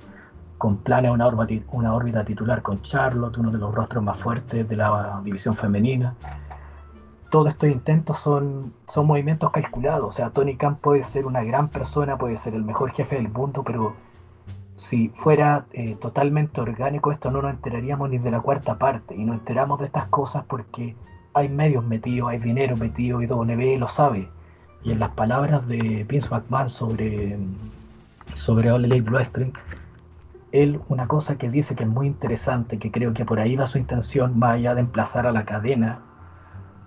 con 0.58 0.78
planes 0.78 1.10
a 1.10 1.12
una 1.12 1.28
órbita, 1.28 1.64
una 1.70 1.94
órbita 1.94 2.24
titular 2.24 2.60
con 2.60 2.82
Charlotte, 2.82 3.38
uno 3.38 3.52
de 3.52 3.58
los 3.58 3.72
rostros 3.72 4.02
más 4.02 4.18
fuertes 4.18 4.68
de 4.68 4.74
la 4.74 5.20
división 5.22 5.54
femenina. 5.54 6.14
Todos 7.30 7.50
estos 7.50 7.68
intentos 7.68 8.18
son, 8.18 8.72
son 8.86 9.06
movimientos 9.06 9.52
calculados. 9.52 10.08
O 10.08 10.12
sea, 10.12 10.30
Tony 10.30 10.56
Khan 10.56 10.74
puede 10.76 11.04
ser 11.04 11.24
una 11.24 11.44
gran 11.44 11.68
persona, 11.68 12.18
puede 12.18 12.36
ser 12.36 12.54
el 12.54 12.64
mejor 12.64 12.90
jefe 12.90 13.14
del 13.14 13.28
mundo, 13.28 13.62
pero 13.64 13.94
si 14.78 15.08
fuera 15.08 15.66
eh, 15.72 15.96
totalmente 16.00 16.60
orgánico 16.60 17.10
esto 17.10 17.32
no 17.32 17.42
nos 17.42 17.50
enteraríamos 17.52 18.10
ni 18.10 18.18
de 18.18 18.30
la 18.30 18.40
cuarta 18.40 18.78
parte 18.78 19.16
y 19.16 19.24
nos 19.24 19.38
enteramos 19.38 19.80
de 19.80 19.86
estas 19.86 20.06
cosas 20.06 20.44
porque 20.46 20.94
hay 21.34 21.48
medios 21.48 21.84
metidos, 21.84 22.30
hay 22.30 22.38
dinero 22.38 22.76
metido 22.76 23.20
y 23.20 23.26
W 23.26 23.76
lo 23.78 23.88
sabe. 23.88 24.28
Y 24.84 24.92
en 24.92 25.00
las 25.00 25.10
palabras 25.10 25.66
de 25.66 26.06
Vince 26.08 26.30
McMahon 26.30 26.70
sobre, 26.70 27.36
sobre 28.34 28.70
All 28.70 28.84
Elite 28.84 29.10
Wrestling, 29.10 29.50
él 30.52 30.80
una 30.88 31.08
cosa 31.08 31.36
que 31.36 31.50
dice 31.50 31.74
que 31.74 31.82
es 31.82 31.88
muy 31.90 32.06
interesante, 32.06 32.78
que 32.78 32.92
creo 32.92 33.12
que 33.12 33.24
por 33.24 33.40
ahí 33.40 33.56
va 33.56 33.66
su 33.66 33.78
intención, 33.78 34.38
más 34.38 34.54
allá 34.54 34.76
de 34.76 34.82
emplazar 34.82 35.26
a 35.26 35.32
la 35.32 35.44
cadena, 35.44 35.98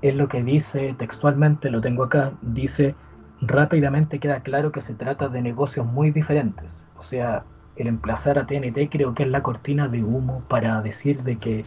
es 0.02 0.16
lo 0.16 0.30
que 0.30 0.42
dice 0.44 0.96
textualmente, 0.98 1.70
lo 1.70 1.82
tengo 1.82 2.06
acá, 2.06 2.32
dice, 2.42 2.96
rápidamente 3.42 4.20
queda 4.20 4.40
claro 4.40 4.72
que 4.72 4.80
se 4.80 4.94
trata 4.94 5.28
de 5.28 5.42
negocios 5.42 5.86
muy 5.86 6.10
diferentes. 6.12 6.88
O 6.98 7.04
sea, 7.04 7.44
el 7.76 7.88
emplazar 7.88 8.38
a 8.38 8.46
TNT 8.46 8.90
creo 8.90 9.14
que 9.14 9.24
es 9.24 9.30
la 9.30 9.44
cortina 9.44 9.88
de 9.88 10.04
humo 10.04 10.44
para 10.48 10.82
decir 10.82 11.24
de 11.24 11.38
que 11.38 11.66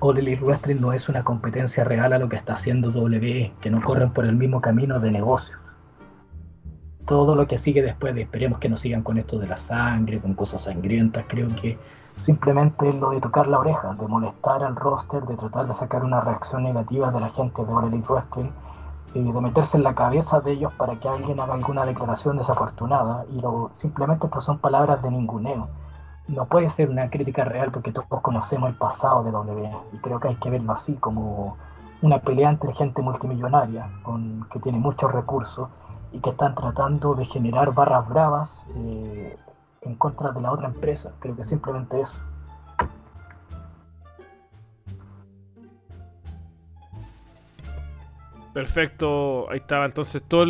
All 0.00 0.18
Elite 0.18 0.42
Wrestling 0.42 0.80
no 0.80 0.92
es 0.92 1.08
una 1.08 1.22
competencia 1.22 1.84
real 1.84 2.12
a 2.12 2.18
lo 2.18 2.28
que 2.28 2.36
está 2.36 2.54
haciendo 2.54 2.90
WWE, 2.90 3.52
que 3.60 3.70
no 3.70 3.80
corren 3.80 4.10
por 4.10 4.24
el 4.24 4.34
mismo 4.34 4.60
camino 4.60 4.98
de 4.98 5.10
negocios. 5.12 5.58
Todo 7.06 7.36
lo 7.36 7.46
que 7.46 7.58
sigue 7.58 7.82
después 7.82 8.14
de 8.14 8.22
esperemos 8.22 8.58
que 8.58 8.68
no 8.68 8.76
sigan 8.76 9.02
con 9.02 9.18
esto 9.18 9.38
de 9.38 9.46
la 9.46 9.56
sangre, 9.56 10.20
con 10.20 10.34
cosas 10.34 10.62
sangrientas, 10.62 11.24
creo 11.28 11.48
que 11.60 11.78
simplemente 12.16 12.92
lo 12.92 13.10
de 13.10 13.20
tocar 13.20 13.46
la 13.46 13.60
oreja, 13.60 13.94
de 13.94 14.06
molestar 14.06 14.62
al 14.62 14.76
roster, 14.76 15.22
de 15.22 15.36
tratar 15.36 15.68
de 15.68 15.74
sacar 15.74 16.04
una 16.04 16.20
reacción 16.20 16.64
negativa 16.64 17.10
de 17.10 17.20
la 17.20 17.30
gente 17.30 17.64
de 17.64 17.72
All 17.72 17.86
Elite 17.86 18.12
Wrestling 18.12 18.50
de 19.14 19.40
meterse 19.40 19.76
en 19.76 19.82
la 19.82 19.94
cabeza 19.94 20.40
de 20.40 20.52
ellos 20.52 20.72
para 20.74 20.96
que 20.96 21.08
alguien 21.08 21.40
haga 21.40 21.54
alguna 21.54 21.84
declaración 21.84 22.36
desafortunada 22.36 23.24
y 23.30 23.40
lo, 23.40 23.70
simplemente 23.72 24.26
estas 24.26 24.44
son 24.44 24.58
palabras 24.58 25.02
de 25.02 25.10
ninguneo. 25.10 25.68
No 26.28 26.44
puede 26.44 26.68
ser 26.68 26.90
una 26.90 27.08
crítica 27.08 27.44
real 27.44 27.70
porque 27.72 27.90
todos 27.90 28.20
conocemos 28.20 28.68
el 28.68 28.76
pasado 28.76 29.24
de 29.24 29.30
W 29.30 29.70
y 29.92 29.96
creo 29.98 30.20
que 30.20 30.28
hay 30.28 30.36
que 30.36 30.50
verlo 30.50 30.72
así 30.72 30.94
como 30.94 31.56
una 32.02 32.20
pelea 32.20 32.50
entre 32.50 32.72
gente 32.74 33.02
multimillonaria 33.02 33.88
que 34.52 34.60
tiene 34.60 34.78
muchos 34.78 35.10
recursos 35.10 35.68
y 36.12 36.20
que 36.20 36.30
están 36.30 36.54
tratando 36.54 37.14
de 37.14 37.24
generar 37.24 37.72
barras 37.72 38.08
bravas 38.08 38.62
eh, 38.76 39.36
en 39.82 39.94
contra 39.96 40.32
de 40.32 40.40
la 40.40 40.52
otra 40.52 40.68
empresa. 40.68 41.12
Creo 41.18 41.34
que 41.34 41.44
simplemente 41.44 42.00
eso. 42.00 42.18
Perfecto, 48.58 49.48
ahí 49.52 49.58
estaba 49.58 49.86
entonces 49.86 50.20
toda 50.20 50.44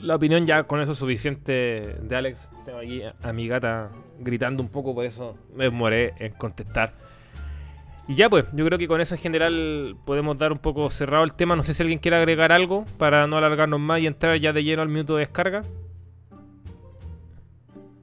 la 0.00 0.14
opinión 0.14 0.46
ya 0.46 0.62
con 0.62 0.80
eso 0.80 0.94
suficiente 0.94 1.96
de 2.00 2.16
Alex. 2.16 2.48
Tengo 2.64 2.78
aquí 2.78 3.02
a 3.20 3.32
mi 3.32 3.48
gata 3.48 3.90
gritando 4.20 4.62
un 4.62 4.68
poco, 4.68 4.94
por 4.94 5.04
eso 5.04 5.36
me 5.52 5.64
demoré 5.64 6.14
en 6.18 6.34
contestar. 6.34 6.92
Y 8.06 8.14
ya 8.14 8.30
pues, 8.30 8.44
yo 8.52 8.64
creo 8.64 8.78
que 8.78 8.86
con 8.86 9.00
eso 9.00 9.16
en 9.16 9.20
general 9.20 9.96
podemos 10.04 10.38
dar 10.38 10.52
un 10.52 10.60
poco 10.60 10.88
cerrado 10.88 11.24
el 11.24 11.34
tema. 11.34 11.56
No 11.56 11.64
sé 11.64 11.74
si 11.74 11.82
alguien 11.82 11.98
quiere 11.98 12.16
agregar 12.16 12.52
algo 12.52 12.84
para 12.96 13.26
no 13.26 13.38
alargarnos 13.38 13.80
más 13.80 13.98
y 13.98 14.06
entrar 14.06 14.38
ya 14.38 14.52
de 14.52 14.62
lleno 14.62 14.82
al 14.82 14.88
minuto 14.88 15.16
de 15.16 15.22
descarga. 15.22 15.62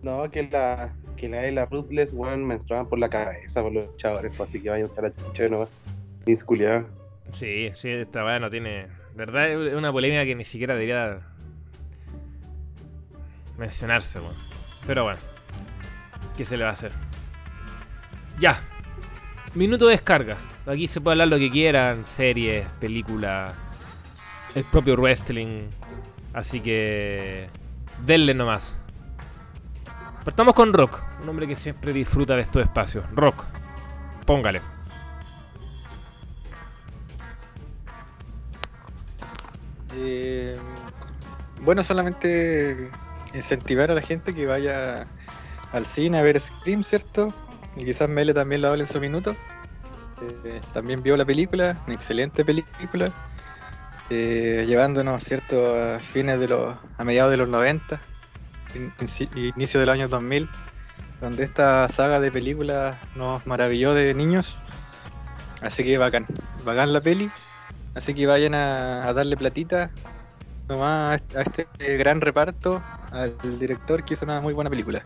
No, 0.01 0.29
que 0.31 0.49
la 0.51 0.93
que 1.15 1.29
la 1.29 1.43
de 1.43 1.53
la 1.53 1.65
Ruthless, 1.65 2.11
weón, 2.11 2.43
menstruaban 2.43 2.89
por 2.89 2.99
la 2.99 3.07
cabeza 3.07 3.61
por 3.61 3.71
los 3.71 3.95
chavales, 3.95 4.35
pues, 4.35 4.49
así 4.49 4.61
que 4.61 4.69
vayan 4.69 4.89
a 4.97 5.01
la 5.01 5.15
chucha 5.15 5.47
nomás. 5.47 5.69
Sí, 7.31 7.71
sí, 7.73 7.89
esta 7.89 8.25
weá 8.25 8.37
no 8.39 8.49
tiene 8.49 8.87
verdad 9.15 9.49
es 9.49 9.75
una 9.75 9.91
polémica 9.91 10.25
que 10.25 10.35
ni 10.35 10.45
siquiera 10.45 10.73
debería 10.73 11.19
mencionarse, 13.57 14.19
Pero 14.87 15.03
bueno, 15.03 15.19
¿qué 16.35 16.45
se 16.45 16.57
le 16.57 16.63
va 16.63 16.71
a 16.71 16.73
hacer? 16.73 16.91
Ya. 18.39 18.59
Minuto 19.53 19.85
de 19.85 19.91
descarga. 19.91 20.37
Aquí 20.65 20.87
se 20.87 20.99
puede 21.01 21.13
hablar 21.13 21.27
lo 21.27 21.37
que 21.37 21.51
quieran, 21.51 22.05
series, 22.05 22.65
películas, 22.79 23.53
el 24.55 24.63
propio 24.63 24.95
wrestling. 24.95 25.67
Así 26.33 26.59
que 26.59 27.49
denle 28.05 28.33
nomás. 28.33 28.79
Partamos 30.23 30.53
con 30.53 30.73
Rock, 30.73 31.03
un 31.21 31.29
hombre 31.29 31.47
que 31.47 31.55
siempre 31.55 31.93
disfruta 31.93 32.35
de 32.35 32.43
estos 32.43 32.63
espacios. 32.63 33.05
Rock, 33.13 33.43
póngale. 34.25 34.72
Eh, 39.95 40.57
bueno, 41.61 41.83
solamente 41.83 42.89
incentivar 43.33 43.91
a 43.91 43.95
la 43.95 44.01
gente 44.01 44.33
que 44.33 44.45
vaya 44.45 45.07
al 45.71 45.85
cine 45.85 46.19
a 46.19 46.21
ver 46.21 46.39
Scream, 46.39 46.83
¿cierto? 46.83 47.33
Y 47.75 47.85
quizás 47.85 48.09
Mele 48.09 48.33
también 48.33 48.61
lo 48.61 48.69
hable 48.69 48.83
en 48.83 48.89
su 48.89 48.99
minuto. 48.99 49.35
Eh, 50.45 50.61
también 50.73 51.01
vio 51.01 51.17
la 51.17 51.25
película, 51.25 51.81
una 51.85 51.95
excelente 51.95 52.45
película, 52.45 53.11
eh, 54.09 54.63
llevándonos, 54.67 55.23
¿cierto?, 55.23 55.75
a 55.75 55.99
fines 55.99 56.39
de 56.39 56.47
los, 56.47 56.75
a 56.97 57.03
mediados 57.03 57.31
de 57.31 57.37
los 57.37 57.49
90, 57.49 57.99
inicio 59.55 59.79
del 59.79 59.89
año 59.89 60.07
2000, 60.07 60.49
donde 61.19 61.43
esta 61.43 61.89
saga 61.89 62.19
de 62.19 62.31
películas 62.31 62.97
nos 63.15 63.45
maravilló 63.47 63.93
de 63.93 64.13
niños. 64.13 64.57
Así 65.61 65.83
que 65.83 65.97
bacán, 65.97 66.25
bacán 66.65 66.93
la 66.93 67.01
peli. 67.01 67.31
Así 67.95 68.13
que 68.13 68.25
vayan 68.25 68.55
a, 68.55 69.11
darle 69.13 69.37
platita 69.37 69.91
nomás 70.67 71.21
a 71.35 71.41
este 71.41 71.67
gran 71.97 72.21
reparto, 72.21 72.81
al 73.11 73.35
director 73.59 74.03
que 74.03 74.15
hizo 74.15 74.25
una 74.25 74.41
muy 74.41 74.53
buena 74.53 74.69
película. 74.69 75.03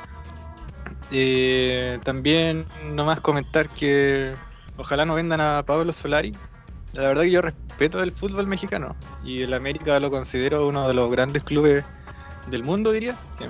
Eh, 1.11 1.99
también 2.03 2.65
nomás 2.93 3.19
comentar 3.19 3.67
que 3.69 4.33
ojalá 4.77 5.05
no 5.05 5.15
vendan 5.15 5.41
a 5.41 5.63
Pablo 5.63 5.91
Solari. 5.93 6.33
La 6.93 7.01
verdad 7.01 7.23
que 7.23 7.31
yo 7.31 7.41
respeto 7.41 8.01
el 8.01 8.13
fútbol 8.13 8.47
mexicano 8.47 8.95
y 9.23 9.41
el 9.43 9.53
América 9.53 9.99
lo 9.99 10.09
considero 10.09 10.67
uno 10.67 10.87
de 10.87 10.93
los 10.93 11.11
grandes 11.11 11.43
clubes 11.43 11.83
del 12.49 12.63
mundo, 12.63 12.91
diría. 12.91 13.15
Que, 13.37 13.47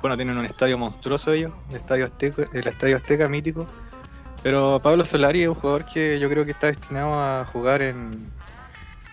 bueno, 0.00 0.16
tienen 0.16 0.36
un 0.36 0.44
estadio 0.44 0.76
monstruoso 0.78 1.32
ellos, 1.32 1.52
el 1.70 2.66
estadio 2.66 2.96
Azteca 2.96 3.28
mítico. 3.28 3.66
Pero 4.42 4.80
Pablo 4.82 5.04
Solari 5.04 5.42
es 5.42 5.48
un 5.48 5.54
jugador 5.54 5.86
que 5.86 6.18
yo 6.18 6.28
creo 6.28 6.44
que 6.44 6.50
está 6.50 6.66
destinado 6.66 7.14
a 7.14 7.44
jugar 7.52 7.80
en, 7.80 8.32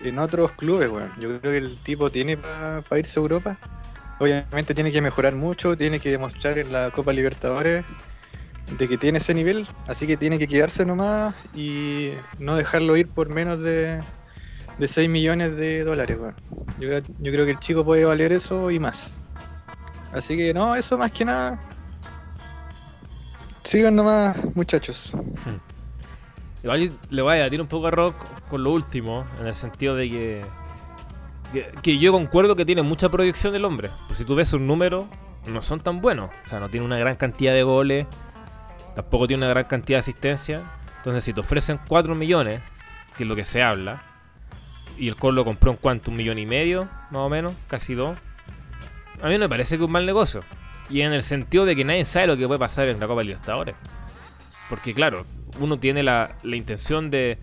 en 0.02 0.18
otros 0.18 0.52
clubes, 0.52 0.88
bueno. 0.88 1.08
Yo 1.18 1.40
creo 1.40 1.52
que 1.52 1.58
el 1.58 1.76
tipo 1.82 2.10
tiene 2.10 2.36
para 2.36 2.98
irse 2.98 3.18
a 3.18 3.22
Europa. 3.22 3.58
Obviamente 4.18 4.74
tiene 4.74 4.92
que 4.92 5.00
mejorar 5.00 5.34
mucho, 5.34 5.76
tiene 5.76 5.98
que 5.98 6.10
demostrar 6.10 6.58
en 6.58 6.72
la 6.72 6.90
Copa 6.90 7.12
Libertadores 7.12 7.84
de 8.78 8.88
que 8.88 8.98
tiene 8.98 9.18
ese 9.18 9.34
nivel, 9.34 9.66
así 9.88 10.06
que 10.06 10.16
tiene 10.16 10.38
que 10.38 10.46
quedarse 10.46 10.84
nomás 10.84 11.34
y 11.56 12.10
no 12.38 12.56
dejarlo 12.56 12.96
ir 12.96 13.08
por 13.08 13.28
menos 13.28 13.60
de, 13.60 13.98
de 14.78 14.88
6 14.88 15.08
millones 15.08 15.56
de 15.56 15.84
dólares. 15.84 16.18
Bueno. 16.18 16.36
Yo, 16.78 16.98
yo 16.98 17.32
creo 17.32 17.44
que 17.44 17.52
el 17.52 17.60
chico 17.60 17.84
puede 17.84 18.04
valer 18.04 18.32
eso 18.32 18.70
y 18.70 18.78
más. 18.78 19.14
Así 20.12 20.36
que 20.36 20.52
no, 20.52 20.74
eso 20.74 20.98
más 20.98 21.12
que 21.12 21.24
nada. 21.24 21.58
Sigan 23.64 23.94
nomás, 23.94 24.36
muchachos. 24.54 25.12
Hmm. 25.14 25.69
Igual 26.62 26.92
le 27.08 27.22
voy 27.22 27.32
a 27.32 27.36
debatir 27.36 27.60
un 27.60 27.66
poco 27.66 27.86
a 27.86 27.90
Rock 27.90 28.16
con 28.48 28.62
lo 28.62 28.72
último, 28.72 29.26
en 29.40 29.46
el 29.46 29.54
sentido 29.54 29.96
de 29.96 30.08
que, 30.08 30.44
que, 31.82 31.98
yo 31.98 32.12
concuerdo 32.12 32.54
que 32.54 32.64
tiene 32.64 32.82
mucha 32.82 33.08
proyección 33.08 33.54
el 33.54 33.64
hombre. 33.64 33.90
Pues 34.06 34.18
si 34.18 34.24
tú 34.24 34.34
ves 34.34 34.48
sus 34.48 34.60
números, 34.60 35.04
no 35.46 35.62
son 35.62 35.80
tan 35.80 36.00
buenos. 36.00 36.30
O 36.44 36.48
sea, 36.48 36.60
no 36.60 36.68
tiene 36.68 36.84
una 36.84 36.98
gran 36.98 37.16
cantidad 37.16 37.54
de 37.54 37.62
goles, 37.62 38.06
tampoco 38.94 39.26
tiene 39.26 39.44
una 39.44 39.50
gran 39.54 39.64
cantidad 39.64 39.96
de 39.96 40.00
asistencia. 40.00 40.62
Entonces, 40.98 41.24
si 41.24 41.32
te 41.32 41.40
ofrecen 41.40 41.80
4 41.88 42.14
millones, 42.14 42.60
que 43.16 43.22
es 43.22 43.28
lo 43.28 43.34
que 43.34 43.44
se 43.44 43.62
habla, 43.62 44.02
y 44.98 45.08
el 45.08 45.16
Colo 45.16 45.44
compró 45.44 45.70
en 45.70 45.78
cuanto, 45.78 46.10
un 46.10 46.18
millón 46.18 46.38
y 46.38 46.44
medio, 46.44 46.84
más 47.10 47.20
o 47.20 47.28
menos, 47.30 47.54
casi 47.68 47.94
dos, 47.94 48.18
a 49.22 49.28
mí 49.28 49.34
no 49.34 49.40
me 49.40 49.48
parece 49.48 49.76
que 49.76 49.82
es 49.82 49.86
un 49.86 49.92
mal 49.92 50.04
negocio. 50.04 50.42
Y 50.90 51.02
en 51.02 51.12
el 51.12 51.22
sentido 51.22 51.64
de 51.64 51.74
que 51.74 51.84
nadie 51.84 52.04
sabe 52.04 52.26
lo 52.26 52.36
que 52.36 52.46
puede 52.46 52.58
pasar 52.58 52.88
en 52.88 53.00
la 53.00 53.06
Copa 53.06 53.22
Libertadores. 53.22 53.76
Porque 54.70 54.94
claro, 54.94 55.26
uno 55.58 55.78
tiene 55.78 56.02
la, 56.04 56.36
intención 56.44 57.10
de, 57.10 57.38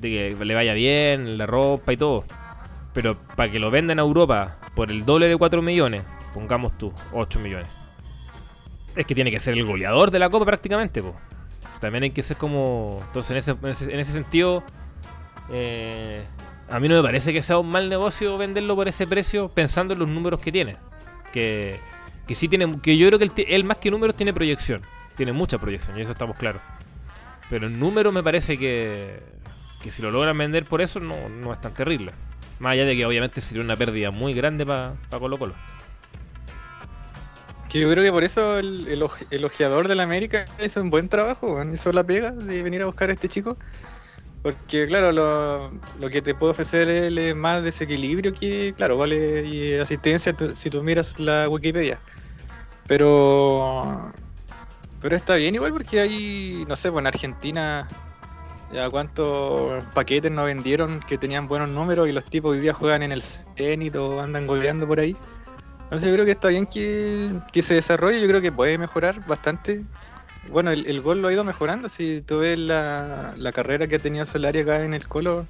que 0.00 0.36
le 0.38 0.54
vaya 0.54 0.72
bien, 0.72 1.36
la 1.36 1.46
ropa 1.46 1.92
y 1.92 1.96
todo. 1.96 2.24
Pero 2.94 3.18
para 3.36 3.50
que 3.50 3.58
lo 3.58 3.70
vendan 3.70 3.98
a 3.98 4.02
Europa 4.02 4.56
por 4.74 4.90
el 4.90 5.04
doble 5.04 5.28
de 5.28 5.36
4 5.36 5.60
millones, 5.60 6.04
pongamos 6.32 6.78
tú, 6.78 6.92
8 7.12 7.40
millones. 7.40 7.76
Es 8.96 9.04
que 9.04 9.14
tiene 9.14 9.30
que 9.30 9.40
ser 9.40 9.54
el 9.54 9.64
goleador 9.66 10.10
de 10.10 10.20
la 10.20 10.30
Copa 10.30 10.46
prácticamente, 10.46 11.02
También 11.80 12.04
hay 12.04 12.10
que 12.10 12.22
ser 12.22 12.36
como... 12.36 13.00
Entonces 13.06 13.30
en 13.32 13.36
ese, 13.36 13.50
en 13.92 14.00
ese, 14.00 14.12
sentido, 14.12 14.62
Eh, 15.50 16.22
a 16.70 16.78
mí 16.80 16.88
no 16.88 16.96
me 16.96 17.02
parece 17.02 17.32
que 17.32 17.40
sea 17.40 17.58
un 17.58 17.70
mal 17.70 17.88
negocio 17.88 18.36
venderlo 18.36 18.76
por 18.76 18.88
ese 18.88 19.06
precio 19.06 19.48
pensando 19.48 19.94
en 19.94 20.00
los 20.00 20.08
números 20.08 20.40
que 20.40 20.52
tiene. 20.52 20.76
Que, 21.32 21.80
que 22.26 22.34
sí 22.34 22.48
tiene, 22.48 22.80
que 22.80 22.96
yo 22.96 23.08
creo 23.08 23.18
que 23.18 23.46
él, 23.48 23.64
más 23.64 23.78
que 23.78 23.90
números 23.90 24.14
tiene 24.14 24.32
proyección. 24.32 24.82
Tiene 25.18 25.32
mucha 25.32 25.58
proyección 25.58 25.98
y 25.98 26.02
eso 26.02 26.12
estamos 26.12 26.36
claros. 26.36 26.62
Pero 27.50 27.66
en 27.66 27.80
números 27.80 28.14
me 28.14 28.22
parece 28.22 28.56
que, 28.56 29.18
que 29.82 29.90
si 29.90 30.00
lo 30.00 30.12
logran 30.12 30.38
vender 30.38 30.64
por 30.64 30.80
eso 30.80 31.00
no, 31.00 31.28
no 31.28 31.52
es 31.52 31.60
tan 31.60 31.74
terrible. 31.74 32.12
Más 32.60 32.74
allá 32.74 32.84
de 32.84 32.94
que 32.94 33.04
obviamente 33.04 33.40
sería 33.40 33.64
una 33.64 33.74
pérdida 33.74 34.12
muy 34.12 34.32
grande 34.32 34.64
para 34.64 34.94
Colo 35.10 35.36
Colo. 35.36 35.54
Que 37.68 37.80
yo 37.80 37.90
creo 37.90 38.04
que 38.04 38.12
por 38.12 38.22
eso 38.22 38.58
el, 38.58 38.86
el, 38.86 39.44
ojeador 39.44 39.88
de 39.88 39.96
la 39.96 40.04
América 40.04 40.44
hizo 40.64 40.80
un 40.80 40.88
buen 40.88 41.08
trabajo, 41.08 41.60
hizo 41.64 41.90
la 41.90 42.04
pega 42.04 42.30
de 42.30 42.62
venir 42.62 42.82
a 42.82 42.86
buscar 42.86 43.10
a 43.10 43.12
este 43.12 43.28
chico. 43.28 43.56
Porque, 44.42 44.86
claro, 44.86 45.10
lo, 45.10 45.72
lo 45.98 46.08
que 46.08 46.22
te 46.22 46.36
puede 46.36 46.52
ofrecer 46.52 46.88
es 46.88 47.34
más 47.34 47.64
desequilibrio 47.64 48.32
que, 48.32 48.72
claro, 48.76 48.96
vale 48.96 49.44
y 49.44 49.74
asistencia 49.74 50.32
si 50.54 50.70
tú 50.70 50.84
miras 50.84 51.18
la 51.18 51.48
Wikipedia. 51.48 51.98
Pero. 52.86 54.12
Pero 55.00 55.16
está 55.16 55.34
bien 55.36 55.54
igual 55.54 55.72
porque 55.72 56.00
hay, 56.00 56.64
no 56.66 56.76
sé, 56.76 56.90
pues 56.90 57.00
en 57.02 57.06
Argentina 57.06 57.86
ya 58.72 58.90
cuántos 58.90 59.82
paquetes 59.94 60.30
no 60.30 60.44
vendieron 60.44 61.00
que 61.00 61.16
tenían 61.16 61.48
buenos 61.48 61.68
números 61.68 62.08
y 62.08 62.12
los 62.12 62.24
tipos 62.24 62.52
hoy 62.52 62.60
día 62.60 62.74
juegan 62.74 63.02
en 63.02 63.12
el 63.12 63.22
Zenit 63.56 63.94
o 63.96 64.20
andan 64.20 64.46
goleando 64.46 64.86
por 64.86 65.00
ahí. 65.00 65.16
Entonces 65.84 66.08
yo 66.08 66.14
creo 66.14 66.26
que 66.26 66.32
está 66.32 66.48
bien 66.48 66.66
que, 66.66 67.30
que 67.50 67.62
se 67.62 67.74
desarrolle, 67.74 68.20
yo 68.20 68.28
creo 68.28 68.42
que 68.42 68.52
puede 68.52 68.76
mejorar 68.76 69.24
bastante. 69.26 69.84
Bueno, 70.50 70.70
el, 70.70 71.00
gol 71.00 71.22
lo 71.22 71.28
ha 71.28 71.32
ido 71.32 71.44
mejorando, 71.44 71.88
si 71.88 72.22
tú 72.22 72.38
ves 72.40 72.58
la, 72.58 73.34
la 73.36 73.52
carrera 73.52 73.86
que 73.86 73.96
ha 73.96 73.98
tenido 73.98 74.24
Solari 74.24 74.60
acá 74.60 74.84
en 74.84 74.94
el 74.94 75.06
Colo, 75.08 75.46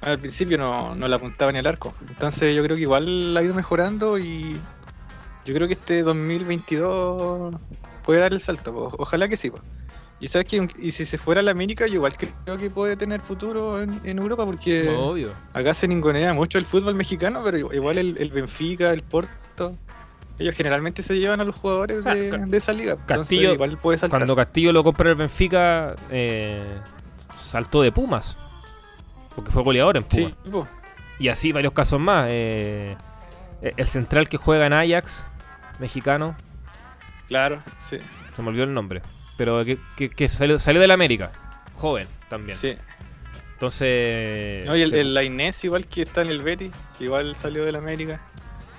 al 0.00 0.18
principio 0.18 0.58
no, 0.58 0.94
no 0.94 1.08
la 1.08 1.16
apuntaba 1.16 1.50
ni 1.50 1.58
al 1.58 1.66
arco. 1.66 1.94
Entonces 2.08 2.54
yo 2.54 2.62
creo 2.62 2.76
que 2.76 2.82
igual 2.82 3.36
ha 3.36 3.42
ido 3.42 3.54
mejorando 3.54 4.18
y 4.18 4.56
yo 5.44 5.54
creo 5.54 5.66
que 5.66 5.74
este 5.74 6.02
2022 6.02 7.54
puede 8.04 8.20
dar 8.20 8.32
el 8.32 8.40
salto, 8.40 8.92
ojalá 8.98 9.28
que 9.28 9.36
sí. 9.36 9.50
Y 10.20 10.28
sabes 10.28 10.48
que 10.48 10.68
y 10.78 10.92
si 10.92 11.06
se 11.06 11.18
fuera 11.18 11.40
a 11.40 11.44
la 11.44 11.50
América, 11.50 11.86
yo 11.86 11.94
igual 11.94 12.16
creo 12.16 12.56
que 12.56 12.70
puede 12.70 12.96
tener 12.96 13.20
futuro 13.20 13.82
en, 13.82 14.18
Europa 14.18 14.46
porque 14.46 14.88
acá 15.52 15.74
se 15.74 15.88
ningunea 15.88 16.32
mucho 16.32 16.58
el 16.58 16.66
fútbol 16.66 16.94
mexicano, 16.94 17.40
pero 17.44 17.58
igual 17.72 17.98
el, 17.98 18.16
el 18.18 18.30
Benfica, 18.30 18.92
el 18.92 19.02
Porto 19.02 19.74
ellos 20.38 20.56
generalmente 20.56 21.02
se 21.02 21.14
llevan 21.14 21.40
a 21.40 21.44
los 21.44 21.54
jugadores 21.54 22.04
de, 22.04 22.56
esa 22.56 22.72
liga. 22.72 22.96
Castillo, 23.06 23.54
igual 23.54 23.78
puede 23.78 23.98
saltar. 23.98 24.18
Cuando 24.18 24.34
Castillo 24.34 24.72
lo 24.72 24.82
compró 24.82 25.08
el 25.08 25.14
Benfica, 25.14 25.94
eh, 26.10 26.62
saltó 27.36 27.82
de 27.82 27.92
Pumas. 27.92 28.36
Porque 29.36 29.50
fue 29.50 29.62
goleador 29.62 29.96
en 29.96 30.04
Pumas. 30.04 30.34
y 31.20 31.28
así 31.28 31.52
varios 31.52 31.72
casos 31.72 32.00
más. 32.00 32.26
Eh, 32.30 32.96
el 33.62 33.86
central 33.86 34.28
que 34.28 34.36
juega 34.36 34.66
en 34.66 34.72
Ajax, 34.72 35.24
mexicano. 35.78 36.34
Claro, 37.28 37.62
sí. 37.90 37.98
Se 38.34 38.42
me 38.42 38.48
olvidó 38.48 38.64
el 38.64 38.74
nombre. 38.74 39.02
Pero 39.36 39.62
que, 39.64 40.28
salió, 40.28 40.58
salió 40.58 40.80
del 40.80 40.90
América. 40.90 41.32
Joven 41.74 42.06
también. 42.28 42.56
Sí. 42.58 42.76
Entonces. 43.52 44.66
No, 44.66 44.76
y 44.76 44.82
el, 44.82 45.14
la 45.14 45.22
Inés, 45.22 45.62
igual 45.64 45.86
que 45.86 46.02
está 46.02 46.22
en 46.22 46.28
el 46.28 46.42
Betty, 46.42 46.70
igual 47.00 47.34
salió 47.36 47.64
del 47.64 47.76
América. 47.76 48.20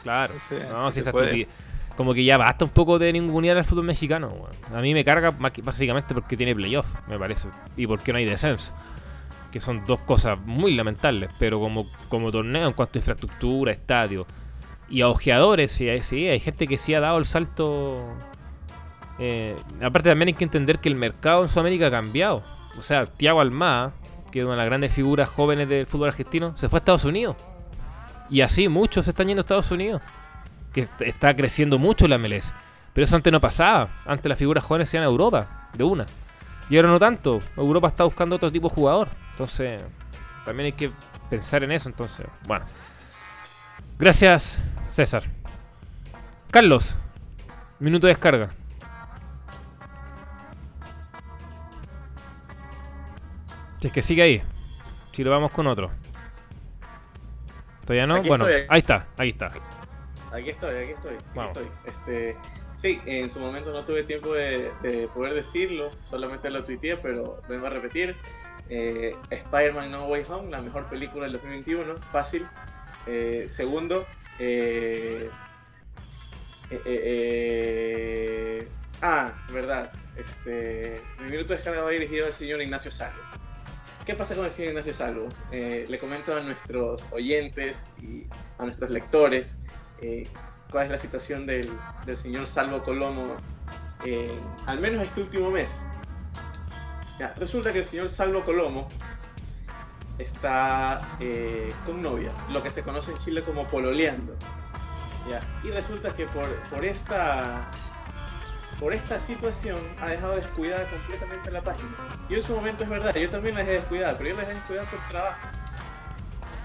Claro. 0.03 0.33
no, 0.71 0.91
si 0.91 0.99
esa 0.99 1.11
Como 1.95 2.13
que 2.13 2.23
ya 2.23 2.37
basta 2.37 2.65
un 2.65 2.71
poco 2.71 2.99
de 2.99 3.11
ningunear 3.11 3.57
al 3.57 3.65
fútbol 3.65 3.85
mexicano. 3.85 4.47
A 4.73 4.81
mí 4.81 4.93
me 4.93 5.03
carga 5.03 5.31
básicamente 5.31 6.13
porque 6.13 6.37
tiene 6.37 6.55
playoff, 6.55 6.87
me 7.07 7.17
parece. 7.17 7.49
Y 7.75 7.87
porque 7.87 8.11
no 8.11 8.19
hay 8.19 8.25
descenso. 8.25 8.73
Que 9.51 9.59
son 9.59 9.83
dos 9.85 9.99
cosas 10.01 10.37
muy 10.39 10.73
lamentables. 10.73 11.31
Pero 11.39 11.59
como, 11.59 11.87
como 12.09 12.31
torneo 12.31 12.67
en 12.67 12.73
cuanto 12.73 12.97
a 12.97 12.99
infraestructura, 12.99 13.71
estadio 13.71 14.27
y 14.89 15.01
a 15.01 15.09
ojeadores, 15.09 15.71
sí, 15.71 15.87
sí, 15.99 16.27
hay 16.27 16.39
gente 16.39 16.67
que 16.67 16.77
sí 16.77 16.93
ha 16.93 16.99
dado 16.99 17.17
el 17.17 17.25
salto. 17.25 18.13
Eh, 19.19 19.55
aparte 19.81 20.09
también 20.09 20.27
hay 20.27 20.33
que 20.33 20.43
entender 20.43 20.79
que 20.79 20.89
el 20.89 20.95
mercado 20.95 21.41
en 21.41 21.49
Sudamérica 21.49 21.87
ha 21.87 21.91
cambiado. 21.91 22.43
O 22.77 22.81
sea, 22.81 23.05
Tiago 23.05 23.39
Almada, 23.39 23.93
que 24.31 24.39
es 24.39 24.45
una 24.45 24.53
de 24.53 24.57
las 24.57 24.65
grandes 24.65 24.93
figuras 24.93 25.29
jóvenes 25.29 25.69
del 25.69 25.85
fútbol 25.85 26.09
argentino, 26.09 26.55
se 26.57 26.69
fue 26.69 26.77
a 26.77 26.79
Estados 26.79 27.05
Unidos. 27.05 27.35
Y 28.29 28.41
así 28.41 28.67
muchos 28.67 29.07
están 29.07 29.27
yendo 29.27 29.41
a 29.41 29.43
Estados 29.43 29.71
Unidos. 29.71 30.01
Que 30.73 30.87
está 30.99 31.35
creciendo 31.35 31.77
mucho 31.77 32.07
la 32.07 32.17
MLS. 32.17 32.53
Pero 32.93 33.03
eso 33.03 33.15
antes 33.15 33.31
no 33.31 33.39
pasaba. 33.39 33.89
Antes 34.05 34.27
las 34.27 34.37
figuras 34.37 34.63
jóvenes 34.63 34.89
se 34.89 34.97
iban 34.97 35.07
a 35.07 35.09
Europa, 35.09 35.69
de 35.73 35.83
una. 35.83 36.05
Y 36.69 36.75
ahora 36.77 36.89
no 36.89 36.99
tanto. 36.99 37.39
Europa 37.55 37.87
está 37.87 38.03
buscando 38.03 38.35
otro 38.35 38.51
tipo 38.51 38.69
de 38.69 38.75
jugador. 38.75 39.07
Entonces, 39.31 39.81
también 40.43 40.65
hay 40.65 40.71
que 40.73 40.91
pensar 41.29 41.63
en 41.63 41.71
eso. 41.71 41.89
Entonces, 41.89 42.25
bueno. 42.47 42.65
Gracias, 43.97 44.61
César. 44.89 45.23
Carlos, 46.51 46.97
minuto 47.79 48.07
de 48.07 48.13
descarga. 48.13 48.49
Si 53.85 53.89
es 53.89 53.93
que 53.93 54.01
sigue 54.01 54.23
ahí. 54.23 54.41
Si 55.11 55.23
lo 55.23 55.29
vamos 55.29 55.51
con 55.51 55.67
otro. 55.67 55.91
¿Todavía 57.81 58.07
no? 58.07 58.23
bueno, 58.23 58.47
ahí 58.67 58.79
está, 58.79 59.05
ahí 59.15 59.29
está. 59.29 59.51
Aquí 60.31 60.49
estoy, 60.49 60.75
aquí 60.75 60.93
estoy. 60.93 61.17
estoy. 61.45 61.67
Este, 61.85 62.35
sí, 62.75 62.99
en 63.05 63.29
su 63.29 63.39
momento 63.39 63.71
no 63.71 63.85
tuve 63.85 64.01
tiempo 64.01 64.33
de, 64.33 64.71
poder 65.13 65.35
decirlo, 65.35 65.91
solamente 66.09 66.49
lo 66.49 66.63
tuiteé, 66.63 66.97
pero 66.97 67.43
vengo 67.47 67.67
a 67.67 67.69
repetir. 67.69 68.15
Eh, 68.69 69.15
Spider-Man 69.29 69.91
No 69.91 70.07
Way 70.07 70.25
Home, 70.29 70.49
la 70.49 70.63
mejor 70.63 70.89
película 70.89 71.25
del 71.25 71.33
2021, 71.33 71.97
fácil. 72.11 72.47
Eh, 73.05 73.45
segundo, 73.47 74.07
eh, 74.39 75.29
ah, 79.03 79.31
verdad, 79.51 79.91
este, 80.17 80.99
mi 81.19 81.29
minuto 81.29 81.49
de 81.49 81.57
descarga 81.57 81.83
va 81.83 81.91
dirigido 81.91 82.25
al 82.25 82.33
señor 82.33 82.63
Ignacio 82.63 82.89
Salo. 82.89 83.44
¿Qué 84.05 84.13
pasa 84.13 84.35
con 84.35 84.45
el 84.45 84.51
señor 84.51 84.69
Ignacio 84.69 84.93
Salvo? 84.93 85.29
Eh, 85.51 85.85
le 85.89 85.97
comento 85.97 86.35
a 86.35 86.39
nuestros 86.41 87.03
oyentes 87.09 87.89
y 87.99 88.27
a 88.59 88.65
nuestros 88.65 88.91
lectores 88.91 89.57
eh, 89.99 90.27
cuál 90.69 90.85
es 90.85 90.91
la 90.91 90.97
situación 90.99 91.47
del, 91.47 91.67
señor 92.15 92.45
Salvo 92.45 92.83
Colomo, 92.83 93.35
al 94.67 94.79
menos 94.79 95.01
este 95.01 95.21
último 95.21 95.49
mes. 95.49 95.81
resulta 97.37 97.73
que 97.73 97.79
el 97.79 97.85
señor 97.85 98.09
Salvo 98.09 98.45
Colomo 98.45 98.87
está 100.19 101.17
eh, 101.19 101.73
con 101.83 102.03
novia, 102.03 102.29
lo 102.51 102.61
que 102.61 102.69
se 102.69 102.83
conoce 102.83 103.09
en 103.09 103.17
Chile 103.17 103.43
como 103.43 103.65
pololeando. 103.65 104.35
Y 105.63 105.71
resulta 105.71 106.15
que 106.15 106.27
por, 106.27 106.47
por 106.69 106.85
esta 106.85 107.71
por 108.79 108.93
esta 108.93 109.19
situación 109.19 109.77
ha 110.01 110.09
dejado 110.09 110.35
descuidada 110.35 110.89
completamente 110.89 111.51
la 111.51 111.61
página. 111.61 111.89
Y 112.29 112.35
en 112.35 112.43
su 112.43 112.55
momento 112.55 112.83
es 112.83 112.89
verdad, 112.89 113.15
yo 113.15 113.29
también 113.29 113.55
la 113.55 113.61
dejé 113.61 113.73
descuidada, 113.73 114.17
pero 114.17 114.29
yo 114.31 114.35
la 114.35 114.41
dejé 114.41 114.53
descuidada 114.55 114.89
por 114.89 115.07
trabajo, 115.07 115.47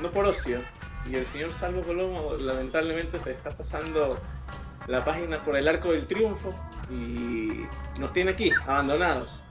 no 0.01 0.11
por 0.11 0.27
ocio. 0.27 0.61
Y 1.09 1.15
el 1.15 1.25
señor 1.27 1.53
Salvo 1.53 1.83
Colomo 1.83 2.35
lamentablemente 2.39 3.19
se 3.19 3.33
está 3.33 3.51
pasando 3.51 4.21
la 4.87 5.05
página 5.05 5.43
por 5.45 5.57
el 5.57 5.69
arco 5.69 5.93
del 5.93 6.07
triunfo 6.07 6.53
y 6.91 7.67
nos 7.99 8.13
tiene 8.13 8.33
aquí, 8.33 8.51
abandonados. 8.67 9.43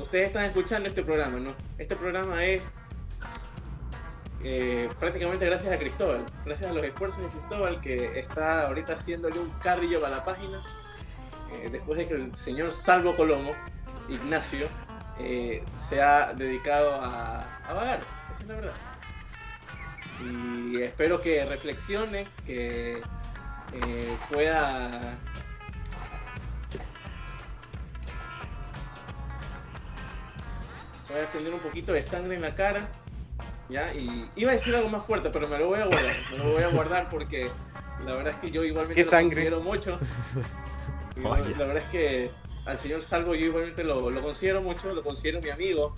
Ustedes 0.00 0.28
están 0.28 0.44
escuchando 0.44 0.88
este 0.88 1.02
programa, 1.02 1.38
¿no? 1.38 1.54
Este 1.78 1.96
programa 1.96 2.44
es 2.44 2.62
eh, 4.44 4.88
prácticamente 5.00 5.46
gracias 5.46 5.72
a 5.72 5.78
Cristóbal, 5.78 6.24
gracias 6.44 6.70
a 6.70 6.72
los 6.72 6.84
esfuerzos 6.84 7.22
de 7.22 7.28
Cristóbal 7.28 7.80
que 7.80 8.18
está 8.18 8.66
ahorita 8.66 8.94
haciéndole 8.94 9.40
un 9.40 9.50
carrillo 9.62 10.04
a 10.04 10.10
la 10.10 10.24
página 10.24 10.58
eh, 11.52 11.68
después 11.70 11.98
de 11.98 12.08
que 12.08 12.14
el 12.14 12.34
señor 12.34 12.72
Salvo 12.72 13.14
Colomo, 13.14 13.52
Ignacio, 14.08 14.66
eh, 15.18 15.62
se 15.76 16.00
ha 16.00 16.32
dedicado 16.34 16.94
a, 16.94 17.40
a 17.66 17.72
vagar, 17.74 18.00
esa 18.30 18.42
es 18.42 18.48
la 18.48 18.54
verdad. 18.54 18.74
Y 20.24 20.82
espero 20.82 21.20
que 21.20 21.44
reflexione, 21.44 22.26
que 22.44 23.00
eh, 23.72 24.16
pueda 24.32 25.16
pueda 31.08 31.26
tener 31.32 31.54
un 31.54 31.60
poquito 31.60 31.92
de 31.92 32.02
sangre 32.02 32.34
en 32.34 32.42
la 32.42 32.54
cara. 32.54 32.88
¿ya? 33.68 33.94
Y 33.94 34.28
iba 34.36 34.50
a 34.50 34.54
decir 34.54 34.74
algo 34.74 34.88
más 34.88 35.04
fuerte, 35.04 35.30
pero 35.30 35.48
me 35.48 35.58
lo 35.58 35.68
voy 35.68 35.80
a 35.80 35.86
guardar. 35.86 36.16
Me 36.30 36.38
lo 36.38 36.52
voy 36.52 36.62
a 36.62 36.68
guardar 36.68 37.08
porque 37.10 37.48
la 38.04 38.16
verdad 38.16 38.34
es 38.34 38.40
que 38.40 38.50
yo 38.50 38.64
igualmente 38.64 39.04
lo 39.04 39.10
considero 39.10 39.60
mucho. 39.60 39.98
la 41.22 41.66
verdad 41.66 41.76
es 41.76 41.84
que 41.84 42.30
al 42.66 42.78
señor 42.78 43.02
Salvo 43.02 43.34
yo 43.34 43.46
igualmente 43.46 43.82
lo, 43.82 44.02
considero 44.22 44.62
mucho, 44.62 44.92
lo 44.92 45.02
considero 45.02 45.40
mi 45.40 45.50
amigo. 45.50 45.94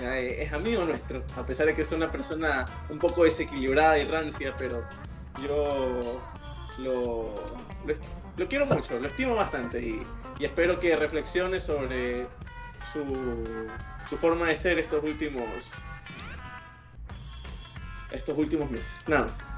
Eh, 0.00 0.42
es 0.42 0.52
amigo 0.52 0.84
nuestro, 0.84 1.22
a 1.36 1.46
pesar 1.46 1.66
de 1.66 1.74
que 1.74 1.82
es 1.82 1.92
una 1.92 2.10
persona 2.10 2.66
un 2.90 2.98
poco 2.98 3.24
desequilibrada 3.24 3.98
y 3.98 4.04
rancia, 4.04 4.54
pero 4.58 4.84
yo 5.42 6.20
lo, 6.78 7.30
lo, 8.36 8.48
quiero 8.48 8.66
mucho, 8.66 8.98
lo 8.98 9.08
estimo 9.08 9.34
bastante 9.34 9.80
y, 9.80 10.06
espero 10.38 10.78
que 10.78 10.94
reflexione 10.96 11.60
sobre 11.60 12.26
su, 12.92 13.46
su, 14.10 14.18
forma 14.18 14.48
de 14.48 14.56
ser 14.56 14.78
estos 14.78 15.02
últimos 15.02 15.46
estos 18.10 18.36
últimos 18.36 18.70
meses. 18.70 19.02
Nada 19.06 19.26
más. 19.26 19.55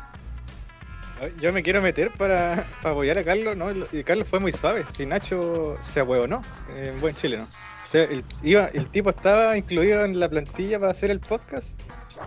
Yo 1.40 1.52
me 1.52 1.62
quiero 1.62 1.82
meter 1.82 2.10
para, 2.12 2.66
apoyar 2.82 3.18
a 3.18 3.24
Carlos, 3.24 3.56
¿no? 3.56 3.70
Y 3.92 4.04
Carlos 4.04 4.28
fue 4.28 4.40
muy 4.40 4.52
suave. 4.52 4.84
Si 4.96 5.06
Nacho 5.06 5.76
se 5.92 6.04
¿no? 6.04 6.42
en 6.76 7.00
buen 7.00 7.14
chileno. 7.14 7.44
O 7.44 7.86
sea, 7.86 8.04
el, 8.04 8.24
iba, 8.42 8.66
el 8.66 8.86
tipo 8.88 9.10
estaba 9.10 9.56
incluido 9.56 10.04
en 10.04 10.20
la 10.20 10.28
plantilla 10.28 10.78
para 10.78 10.92
hacer 10.92 11.10
el 11.10 11.20
podcast 11.20 11.68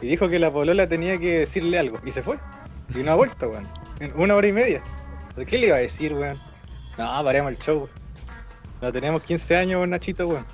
y 0.02 0.08
dijo 0.08 0.28
que 0.28 0.40
la 0.40 0.52
polola 0.52 0.88
tenía 0.88 1.20
que 1.20 1.40
decirle 1.40 1.80
algo. 1.80 2.00
Y 2.06 2.12
se 2.12 2.24
fue. 2.24 2.38
Y 2.96 3.00
no 3.00 3.12
ha 3.12 3.16
vuelto, 3.16 3.50
weón. 3.50 3.68
En 4.00 4.14
una 4.20 4.36
hora 4.36 4.48
y 4.48 4.52
media. 4.52 4.82
¿Qué 5.48 5.58
le 5.58 5.68
iba 5.68 5.78
a 5.78 5.80
decir, 5.80 6.14
weón? 6.14 6.38
No, 6.98 7.24
paremos 7.24 7.52
el 7.52 7.58
show. 7.60 7.90
No 8.82 8.92
tenemos 8.92 9.22
15 9.24 9.56
años, 9.56 9.88
Nachito, 9.88 10.28
weón. 10.28 10.46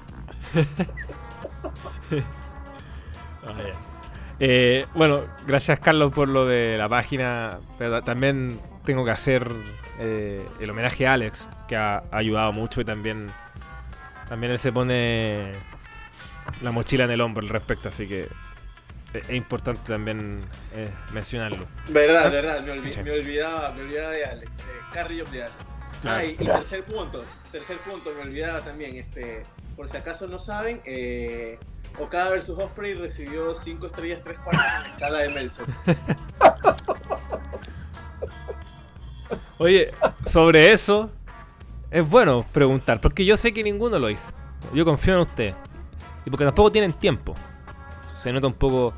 Eh, 4.40 4.86
bueno, 4.94 5.26
gracias 5.46 5.80
Carlos 5.80 6.14
por 6.14 6.28
lo 6.28 6.46
de 6.46 6.78
la 6.78 6.88
página. 6.88 7.60
Pero 7.78 8.02
también 8.04 8.60
tengo 8.86 9.04
que 9.04 9.12
hacer 9.12 9.52
eh, 10.00 10.46
el 10.60 10.70
homenaje 10.70 11.08
a 11.08 11.14
Alex, 11.14 11.48
que 11.68 11.76
ha, 11.76 12.04
ayudado 12.12 12.54
mucho 12.54 12.82
y 12.82 12.86
también, 12.86 13.32
también 14.30 14.54
él 14.54 14.60
se 14.60 14.72
pone 14.72 15.52
la 16.62 16.72
mochila 16.72 17.04
en 17.04 17.12
el 17.12 17.22
hombro 17.22 17.44
al 17.44 17.50
respecto, 17.50 17.90
así 17.90 18.08
que 18.08 18.28
es 19.14 19.30
importante 19.32 19.82
también 19.86 20.42
eh, 20.74 20.90
mencionarlo. 21.14 21.68
Verdad, 21.90 22.32
verdad, 22.32 22.62
me, 22.62 22.72
olvidaba, 22.72 23.72
me 23.72 23.82
olvidaba 23.82 24.12
de 24.12 24.26
Alex, 24.26 24.58
Carrillo 24.94 25.26
de 25.26 25.44
Alex. 25.44 25.56
Ah, 26.06 26.24
y, 26.24 26.36
tercer 26.36 26.84
punto, 26.84 27.26
tercer 27.52 27.78
punto, 27.80 28.12
me 28.16 28.22
olvidaba 28.22 28.62
también, 28.62 28.98
este, 28.98 29.44
por 29.78 29.88
si 29.88 29.96
acaso 29.96 30.28
no 30.28 30.40
saben, 30.40 30.82
eh, 30.86 31.60
Okada 32.00 32.32
vs 32.32 32.50
Osprey 32.50 32.96
recibió 32.96 33.54
5 33.54 33.86
estrellas 33.86 34.22
3 34.24 34.40
cuartos 34.40 34.66
en 34.66 34.84
la 34.84 34.90
escala 34.90 35.20
de 35.20 35.30
Meltzer. 35.30 35.66
Oye, 39.60 39.92
sobre 40.26 40.72
eso 40.72 41.12
es 41.92 42.10
bueno 42.10 42.44
preguntar, 42.52 43.00
porque 43.00 43.24
yo 43.24 43.38
sé 43.38 43.54
que 43.54 43.64
ninguno 43.64 44.00
lo 44.00 44.10
hizo. 44.10 44.32
Yo 44.74 44.84
confío 44.84 45.14
en 45.14 45.20
usted. 45.20 45.54
Y 46.26 46.32
porque 46.32 46.46
tampoco 46.46 46.72
tienen 46.72 46.94
tiempo. 46.94 47.36
Se 48.22 48.34
nota 48.34 48.48
un 48.48 48.54
poco 48.54 48.94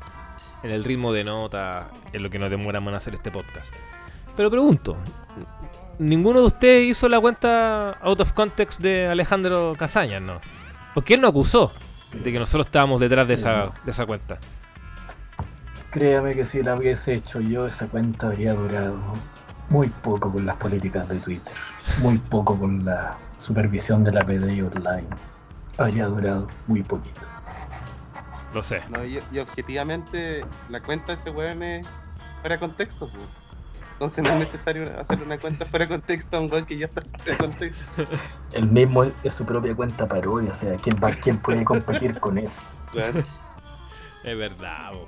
en 0.62 0.70
el 0.70 0.82
ritmo 0.82 1.12
de 1.12 1.24
nota, 1.24 1.90
en 2.12 2.22
lo 2.22 2.30
que 2.30 2.38
nos 2.38 2.50
demoramos 2.50 2.90
en 2.90 2.96
hacer 2.96 3.14
este 3.14 3.30
podcast. 3.30 3.68
Pero 4.34 4.50
pregunto, 4.50 4.96
ninguno 5.98 6.40
de 6.40 6.46
ustedes 6.46 6.90
hizo 6.90 7.08
la 7.08 7.20
cuenta 7.20 7.98
out 8.00 8.20
of 8.20 8.32
context 8.32 8.80
de 8.80 9.06
Alejandro 9.06 9.74
Casañas, 9.78 10.22
¿no? 10.22 10.40
Porque 10.94 11.14
él 11.14 11.20
no 11.20 11.28
acusó 11.28 11.72
de 12.12 12.32
que 12.32 12.38
nosotros 12.38 12.66
estábamos 12.66 13.00
detrás 13.00 13.26
de 13.28 13.34
esa, 13.34 13.72
de 13.84 13.90
esa 13.90 14.06
cuenta. 14.06 14.38
Créame 15.90 16.34
que 16.34 16.44
si 16.44 16.62
la 16.62 16.74
hubiese 16.74 17.14
hecho 17.14 17.40
yo, 17.40 17.66
esa 17.66 17.86
cuenta 17.86 18.28
habría 18.28 18.54
durado 18.54 18.96
muy 19.70 19.88
poco 19.88 20.30
con 20.32 20.46
las 20.46 20.56
políticas 20.56 21.08
de 21.08 21.18
Twitter, 21.18 21.54
muy 22.00 22.18
poco 22.18 22.58
con 22.58 22.84
la 22.84 23.16
supervisión 23.38 24.04
de 24.04 24.12
la 24.12 24.24
PDI 24.24 24.62
online. 24.62 25.06
Habría 25.78 26.06
durado 26.06 26.48
muy 26.66 26.82
poquito. 26.82 27.20
Lo 28.52 28.62
sé. 28.62 28.82
y, 29.32 29.38
objetivamente, 29.38 30.44
la 30.68 30.80
cuenta 30.80 31.14
de 31.14 31.20
ese 31.20 31.30
weón 31.30 31.62
es 31.62 31.86
fuera 32.40 32.58
contexto, 32.58 33.08
entonces 34.00 34.24
no 34.24 34.30
es 34.30 34.38
necesario 34.38 34.98
hacer 34.98 35.22
una 35.22 35.36
cuenta 35.36 35.66
fuera 35.66 35.84
de 35.84 35.90
contexto 35.90 36.38
a 36.38 36.40
un 36.40 36.48
gol 36.48 36.64
que 36.64 36.78
ya 36.78 36.86
está 36.86 37.02
fuera 37.02 37.32
de 37.32 37.36
contexto. 37.36 37.84
El 38.54 38.66
mismo 38.66 39.04
es, 39.04 39.34
su 39.34 39.44
propia 39.44 39.74
cuenta 39.74 40.08
parodia, 40.08 40.52
o 40.52 40.54
sea, 40.54 40.74
¿quién, 40.76 40.96
va, 40.96 41.10
quién 41.10 41.36
puede 41.36 41.62
competir 41.64 42.18
con 42.18 42.38
eso? 42.38 42.62
Es 44.24 44.38
verdad, 44.38 44.94
bo. 44.94 45.06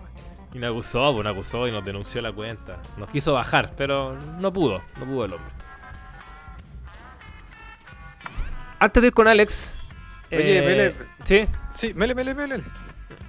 Y 0.52 0.59
nos 0.59 0.73
acusó, 0.73 1.10
pues 1.14 1.24
nos 1.24 1.32
acusó 1.32 1.66
y 1.66 1.73
nos 1.73 1.82
denunció 1.82 2.20
la 2.20 2.32
cuenta. 2.32 2.82
Nos 2.98 3.09
quiso 3.09 3.32
bajar, 3.32 3.73
pero 3.78 4.14
no 4.39 4.52
pudo, 4.52 4.82
no 4.98 5.06
pudo 5.06 5.24
el 5.24 5.32
hombre. 5.32 5.52
Antes 8.78 9.01
de 9.01 9.06
ir 9.06 9.14
con 9.14 9.27
Alex. 9.27 9.70
Oye, 10.31 10.59
eh, 10.59 10.62
Mele. 10.62 10.94
¿Sí? 11.24 11.48
Sí, 11.77 11.94
Mele, 11.94 12.14
Mele, 12.14 12.35
Mele 12.35 12.62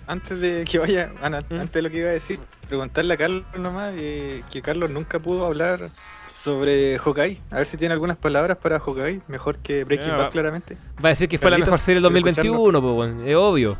antes 0.08 0.40
de 0.40 0.66
que 0.70 0.80
vaya, 0.80 1.12
¿Mm? 1.22 1.34
antes 1.34 1.72
de 1.72 1.82
lo 1.82 1.90
que 1.90 1.98
iba 1.98 2.10
a 2.10 2.14
decir, 2.14 2.40
preguntarle 2.68 3.14
a 3.14 3.18
Carlos 3.18 3.46
nomás 3.58 3.94
eh, 3.98 4.44
que 4.52 4.62
Carlos 4.62 4.90
nunca 4.90 5.20
pudo 5.20 5.46
hablar 5.46 5.90
sobre 6.28 6.98
Hawkeye. 6.98 7.42
A 7.52 7.58
ver 7.58 7.68
si 7.68 7.78
tiene 7.78 7.94
algunas 7.94 8.18
palabras 8.18 8.58
para 8.58 8.80
Hawkeye, 8.80 9.22
mejor 9.28 9.60
que 9.60 9.84
Breaking 9.86 10.12
Bad, 10.12 10.32
claramente. 10.32 10.78
Va 11.04 11.10
a 11.10 11.12
decir 11.12 11.30
que 11.30 11.38
fue 11.38 11.50
la 11.50 11.58
mejor 11.58 11.80
serie 11.80 11.96
del 11.96 12.04
2021, 12.04 12.82
pues, 12.82 13.16
es 13.26 13.36
obvio. 13.36 13.78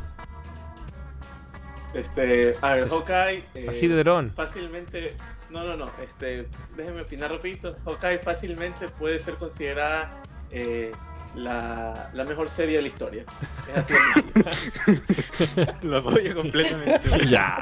Este, 1.92 2.56
a 2.60 2.74
ver, 2.74 2.88
Hawkeye. 2.88 3.44
Eh, 3.54 3.66
Así 3.68 3.86
de 3.86 4.02
dron. 4.02 4.30
Fácilmente. 4.30 5.14
No, 5.50 5.62
no, 5.62 5.76
no. 5.76 5.90
Este, 6.02 6.48
déjeme 6.76 7.02
opinar 7.02 7.30
rapidito. 7.30 7.76
Hawkeye 7.84 8.18
fácilmente 8.18 8.88
puede 8.88 9.18
ser 9.18 9.34
considerada. 9.34 10.20
Eh, 10.50 10.90
la, 11.34 12.10
la 12.12 12.24
mejor 12.24 12.48
serie 12.48 12.76
de 12.76 12.82
la 12.82 12.88
historia. 12.88 13.24
Es 13.68 13.78
así 13.78 13.94
de 14.34 15.66
Lo 15.82 15.98
apoyo 15.98 16.34
completamente. 16.34 17.00
Ya. 17.28 17.60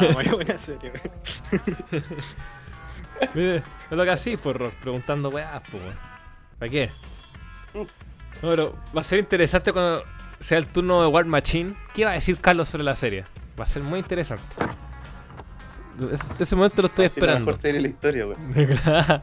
No, 0.00 0.10
muy 0.10 0.28
buena 0.28 0.58
serie, 0.58 0.92
Mire, 3.34 3.56
es 3.56 3.64
lo 3.90 4.04
que 4.04 4.10
así, 4.10 4.36
por 4.36 4.58
pues, 4.58 4.74
preguntando 4.80 5.28
weas, 5.28 5.62
pues. 5.70 5.82
¿Para 6.58 6.70
qué? 6.70 6.90
No, 7.74 7.86
pero 8.40 8.74
va 8.96 9.02
a 9.02 9.04
ser 9.04 9.18
interesante 9.18 9.72
cuando 9.72 10.04
sea 10.40 10.58
el 10.58 10.66
turno 10.66 11.02
de 11.02 11.08
War 11.08 11.26
Machine. 11.26 11.74
¿Qué 11.94 12.04
va 12.04 12.12
a 12.12 12.14
decir 12.14 12.38
Carlos 12.40 12.68
sobre 12.68 12.84
la 12.84 12.94
serie? 12.94 13.24
Va 13.58 13.64
a 13.64 13.66
ser 13.66 13.82
muy 13.82 13.98
interesante. 13.98 14.56
ese 16.38 16.56
momento 16.56 16.80
lo 16.80 16.88
estoy 16.88 17.06
esperando. 17.06 17.40
La 17.40 17.46
mejor 17.46 17.60
serie 17.60 17.76
de 17.76 17.82
la 17.82 17.88
historia, 17.88 18.26
weón. 18.26 18.54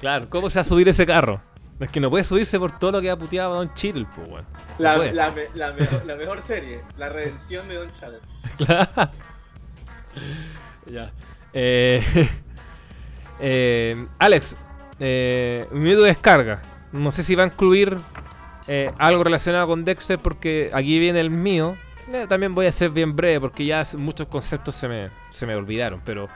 claro, 0.00 0.30
¿cómo 0.30 0.48
se 0.48 0.58
va 0.58 0.62
a 0.62 0.64
subir 0.64 0.88
ese 0.88 1.04
carro? 1.04 1.42
Es 1.78 1.90
que 1.90 2.00
no 2.00 2.08
puede 2.08 2.24
subirse 2.24 2.58
por 2.58 2.78
todo 2.78 2.92
lo 2.92 3.00
que 3.02 3.10
ha 3.10 3.16
puteado 3.16 3.52
a 3.52 3.56
Don 3.56 3.74
Cheadle, 3.74 4.06
pues, 4.14 4.28
weón. 4.28 4.46
la, 4.78 4.96
la, 4.96 5.34
la, 5.54 5.72
mejor, 5.72 6.04
la, 6.06 6.16
mejor, 6.16 6.42
serie, 6.42 6.80
la 6.96 7.10
redención 7.10 7.68
de 7.68 7.74
Don 7.74 7.90
Cheadle. 7.90 8.18
claro. 8.56 9.10
ya. 10.86 11.12
Eh, 11.52 12.02
eh, 13.40 14.06
Alex, 14.18 14.56
eh, 15.00 15.66
un 15.70 15.80
minuto 15.80 16.02
de 16.02 16.08
descarga. 16.08 16.62
No 16.92 17.12
sé 17.12 17.22
si 17.22 17.34
va 17.34 17.42
a 17.42 17.46
incluir 17.46 17.98
eh, 18.68 18.90
algo 18.98 19.22
relacionado 19.22 19.66
con 19.66 19.84
Dexter 19.84 20.18
porque 20.18 20.70
aquí 20.72 20.98
viene 20.98 21.20
el 21.20 21.30
mío. 21.30 21.76
Eh, 22.10 22.26
también 22.28 22.54
voy 22.54 22.66
a 22.66 22.72
ser 22.72 22.90
bien 22.90 23.14
breve 23.14 23.40
porque 23.40 23.66
ya 23.66 23.82
muchos 23.98 24.28
conceptos 24.28 24.74
se 24.76 24.88
me, 24.88 25.10
se 25.30 25.46
me 25.46 25.54
olvidaron. 25.54 26.00
Pero 26.04 26.28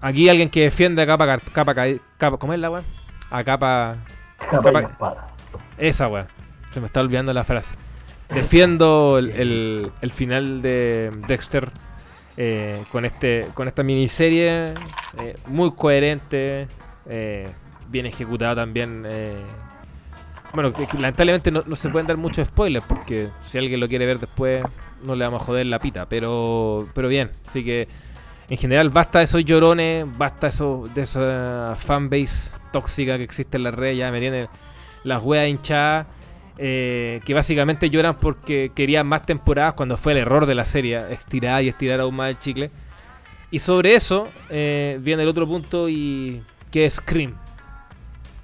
aquí 0.00 0.28
alguien 0.28 0.48
que 0.48 0.62
defiende 0.62 1.02
a 1.02 1.06
capa, 1.06 1.38
capa, 1.52 1.74
capa, 2.16 2.38
¿Cómo 2.38 2.54
es 2.54 2.60
la 2.60 2.70
weón? 2.70 2.84
A 3.30 3.44
capa 3.44 3.98
esa 5.78 6.08
weá. 6.08 6.26
Se 6.72 6.80
me 6.80 6.86
está 6.86 7.00
olvidando 7.00 7.32
la 7.32 7.44
frase. 7.44 7.74
Defiendo 8.28 9.18
el, 9.18 9.92
final 10.12 10.60
de 10.60 11.10
Dexter 11.26 11.70
eh, 12.36 12.80
con 12.92 13.04
este 13.04 13.48
con 13.54 13.68
esta 13.68 13.82
miniserie 13.82 14.74
eh, 15.18 15.36
muy 15.46 15.72
coherente, 15.74 16.68
eh, 17.08 17.48
bien 17.88 18.06
ejecutada 18.06 18.54
también. 18.56 19.06
bueno, 20.52 20.72
lamentablemente 20.98 21.50
no, 21.50 21.62
se 21.74 21.88
pueden 21.88 22.06
dar 22.06 22.18
muchos 22.18 22.48
spoilers 22.48 22.84
porque 22.86 23.28
si 23.42 23.58
alguien 23.58 23.80
lo 23.80 23.88
quiere 23.88 24.04
ver 24.04 24.18
después 24.18 24.62
no 25.02 25.14
le 25.14 25.24
vamos 25.24 25.42
a 25.42 25.44
joder 25.46 25.66
la 25.66 25.78
pita, 25.78 26.06
pero 26.06 26.86
pero 26.94 27.08
bien, 27.08 27.30
así 27.46 27.64
que 27.64 27.88
en 28.48 28.56
general 28.56 28.90
basta 28.90 29.22
esos 29.22 29.44
llorones, 29.44 30.06
basta 30.16 30.46
eso, 30.46 30.84
de 30.94 31.02
esa 31.02 31.74
fanbase 31.78 32.50
tóxica 32.72 33.16
que 33.18 33.24
existe 33.24 33.56
en 33.56 33.64
la 33.64 33.70
red, 33.70 33.94
ya 33.94 34.10
me 34.10 34.20
tienen 34.20 34.48
las 35.04 35.22
weas 35.22 35.48
hinchadas, 35.48 36.06
eh, 36.56 37.20
que 37.24 37.34
básicamente 37.34 37.90
lloran 37.90 38.16
porque 38.16 38.72
querían 38.74 39.06
más 39.06 39.26
temporadas 39.26 39.74
cuando 39.74 39.96
fue 39.96 40.12
el 40.12 40.18
error 40.18 40.46
de 40.46 40.54
la 40.54 40.64
serie, 40.64 41.12
estirar 41.12 41.62
y 41.62 41.68
estirar 41.68 42.00
aún 42.00 42.16
más 42.16 42.30
el 42.30 42.38
chicle. 42.38 42.70
Y 43.50 43.60
sobre 43.60 43.94
eso 43.94 44.28
eh, 44.50 44.98
viene 45.00 45.22
el 45.22 45.28
otro 45.28 45.46
punto 45.46 45.88
y 45.88 46.42
que 46.70 46.86
es 46.86 46.94
Scream, 46.94 47.34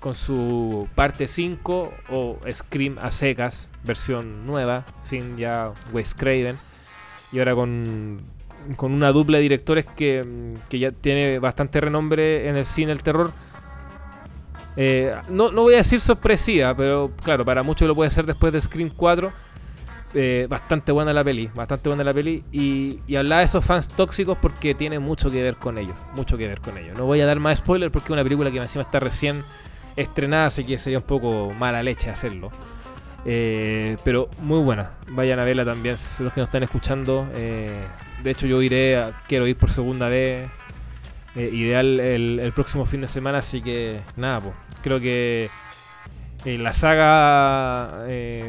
con 0.01 0.15
su 0.15 0.89
parte 0.95 1.29
5 1.29 1.93
o 2.11 2.39
Scream 2.53 2.99
a 2.99 3.11
secas, 3.11 3.71
versión 3.83 4.47
nueva, 4.47 4.85
sin 5.03 5.37
ya 5.37 5.73
Wes 5.93 6.15
Craven, 6.15 6.57
y 7.33 7.39
ahora 7.39 7.55
con 7.55 8.23
con 8.77 8.93
una 8.93 9.13
dupla 9.13 9.39
de 9.39 9.43
directores 9.43 9.87
que, 9.87 10.55
que, 10.69 10.79
ya 10.79 10.93
tiene 10.93 11.39
bastante 11.39 11.81
renombre 11.81 12.49
en 12.49 12.57
el 12.57 12.67
cine 12.67 12.93
el 12.93 13.03
terror. 13.03 13.33
Eh, 14.77 15.15
no, 15.29 15.53
no, 15.53 15.63
voy 15.63 15.75
a 15.75 15.79
decir 15.79 16.01
sorpresiva, 16.01 16.75
pero 16.75 17.13
claro, 17.23 17.45
para 17.45 17.63
muchos 17.63 17.87
lo 17.87 17.95
puede 17.95 18.11
ser 18.11 18.27
después 18.27 18.53
de 18.53 18.61
Scream 18.61 18.91
4. 18.91 19.33
Eh, 20.17 20.47
bastante 20.49 20.93
buena 20.93 21.13
la 21.13 21.25
peli, 21.25 21.51
bastante 21.55 21.89
buena 21.89 22.05
la 22.05 22.15
peli. 22.15 22.45
Y, 22.53 23.01
y 23.07 23.17
hablaba 23.17 23.41
de 23.41 23.47
esos 23.47 23.65
fans 23.65 23.89
tóxicos 23.89 24.39
porque 24.41 24.75
tiene 24.75 24.99
mucho 24.99 25.31
que 25.31 25.43
ver 25.43 25.57
con 25.57 25.79
ellos. 25.79 25.97
Mucho 26.15 26.37
que 26.37 26.47
ver 26.47 26.61
con 26.61 26.79
ellos. 26.79 26.97
No 26.97 27.05
voy 27.05 27.21
a 27.21 27.27
dar 27.27 27.41
más 27.41 27.59
spoiler 27.59 27.91
porque 27.91 28.07
es 28.07 28.11
una 28.13 28.23
película 28.23 28.51
que 28.51 28.59
encima 28.59 28.83
está 28.83 29.01
recién 29.01 29.43
estrenada, 29.97 30.47
así 30.47 30.65
que 30.65 30.79
sería 30.79 30.99
un 30.99 31.05
poco 31.05 31.53
mala 31.59 31.83
leche 31.83 32.11
hacerlo. 32.11 32.51
Eh, 33.25 33.97
pero 34.05 34.29
muy 34.41 34.61
buena. 34.61 34.93
Vayan 35.09 35.39
a 35.41 35.45
verla 35.45 35.65
también 35.65 35.97
los 36.19 36.33
que 36.33 36.41
nos 36.41 36.49
están 36.49 36.63
escuchando. 36.63 37.27
Eh, 37.35 37.85
de 38.25 38.31
hecho, 38.31 38.47
yo 38.47 38.63
iré, 38.63 39.13
quiero 39.29 39.47
ir 39.47 39.57
por 39.57 39.71
segunda 39.71 40.09
vez. 40.09 40.51
Eh, 41.37 41.51
ideal 41.53 42.01
el, 42.01 42.53
próximo 42.55 42.87
fin 42.87 43.01
de 43.03 43.07
semana, 43.07 43.39
así 43.39 43.61
que 43.61 44.01
nada, 44.17 44.41
pues. 44.41 44.55
Creo 44.83 44.99
que 44.99 45.51
la 46.45 46.73
saga 46.73 48.05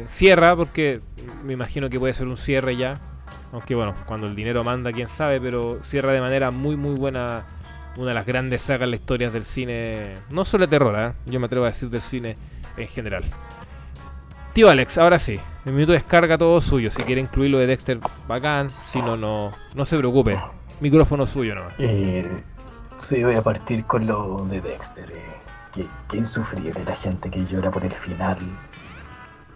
cierra, 0.06 0.56
porque 0.56 1.00
me 1.44 1.52
imagino 1.52 1.88
que 1.88 1.98
puede 1.98 2.14
ser 2.14 2.26
un 2.26 2.36
cierre 2.36 2.76
ya. 2.76 3.00
Aunque 3.52 3.74
bueno, 3.74 3.94
cuando 4.06 4.26
el 4.26 4.34
dinero 4.34 4.64
manda, 4.64 4.92
quién 4.92 5.08
sabe, 5.08 5.40
pero 5.40 5.78
cierra 5.82 6.12
de 6.12 6.20
manera 6.20 6.50
muy, 6.50 6.76
muy 6.76 6.94
buena. 6.94 7.44
Una 7.96 8.08
de 8.08 8.14
las 8.14 8.26
grandes 8.26 8.62
sagas 8.62 8.88
la 8.88 8.96
historia 8.96 9.30
del 9.30 9.44
cine, 9.44 10.16
no 10.28 10.44
solo 10.44 10.66
de 10.66 10.70
terror, 10.70 11.14
yo 11.24 11.40
me 11.40 11.46
atrevo 11.46 11.64
a 11.64 11.68
decir 11.68 11.88
del 11.88 12.02
cine 12.02 12.36
en 12.76 12.88
general. 12.88 13.24
Tío 14.56 14.70
Alex, 14.70 14.96
ahora 14.96 15.18
sí. 15.18 15.38
El 15.66 15.74
minuto 15.74 15.92
descarga 15.92 16.38
todo 16.38 16.62
suyo. 16.62 16.90
Si 16.90 17.02
quiere 17.02 17.20
incluirlo 17.20 17.58
de 17.58 17.66
Dexter, 17.66 18.00
bacán. 18.26 18.70
Si 18.84 19.02
no, 19.02 19.14
no, 19.14 19.52
no 19.74 19.84
se 19.84 19.98
preocupe. 19.98 20.40
Micrófono 20.80 21.26
suyo 21.26 21.54
no. 21.54 21.64
Eh, 21.76 22.42
sí, 22.96 23.22
voy 23.22 23.34
a 23.34 23.42
partir 23.42 23.84
con 23.84 24.06
lo 24.06 24.46
de 24.46 24.62
Dexter. 24.62 25.12
Eh. 25.12 25.86
Que 26.08 26.16
insufrible 26.16 26.72
la 26.86 26.96
gente 26.96 27.28
que 27.28 27.44
llora 27.44 27.70
por 27.70 27.84
el 27.84 27.92
final. 27.92 28.38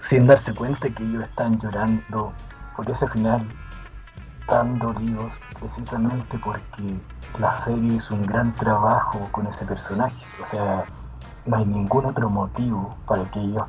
Sin 0.01 0.27
darse 0.27 0.55
cuenta 0.55 0.91
que 0.91 1.03
ellos 1.03 1.25
están 1.25 1.59
llorando 1.59 2.35
por 2.77 2.91
ese 2.91 3.09
final 3.09 3.43
tan 4.47 4.79
dolidos 4.79 5.33
precisamente 5.59 6.39
porque 6.45 6.83
la 7.39 7.51
serie 7.51 7.95
hizo 7.95 8.15
un 8.15 8.27
gran 8.27 8.55
trabajo 8.55 9.27
con 9.33 9.47
ese 9.47 9.65
personaje. 9.65 10.27
O 10.43 10.47
sea, 10.47 10.85
no 11.47 11.57
hay 11.57 11.65
ningún 11.65 12.05
otro 12.05 12.29
motivo 12.29 12.95
para 13.07 13.25
que 13.31 13.41
ellos 13.41 13.63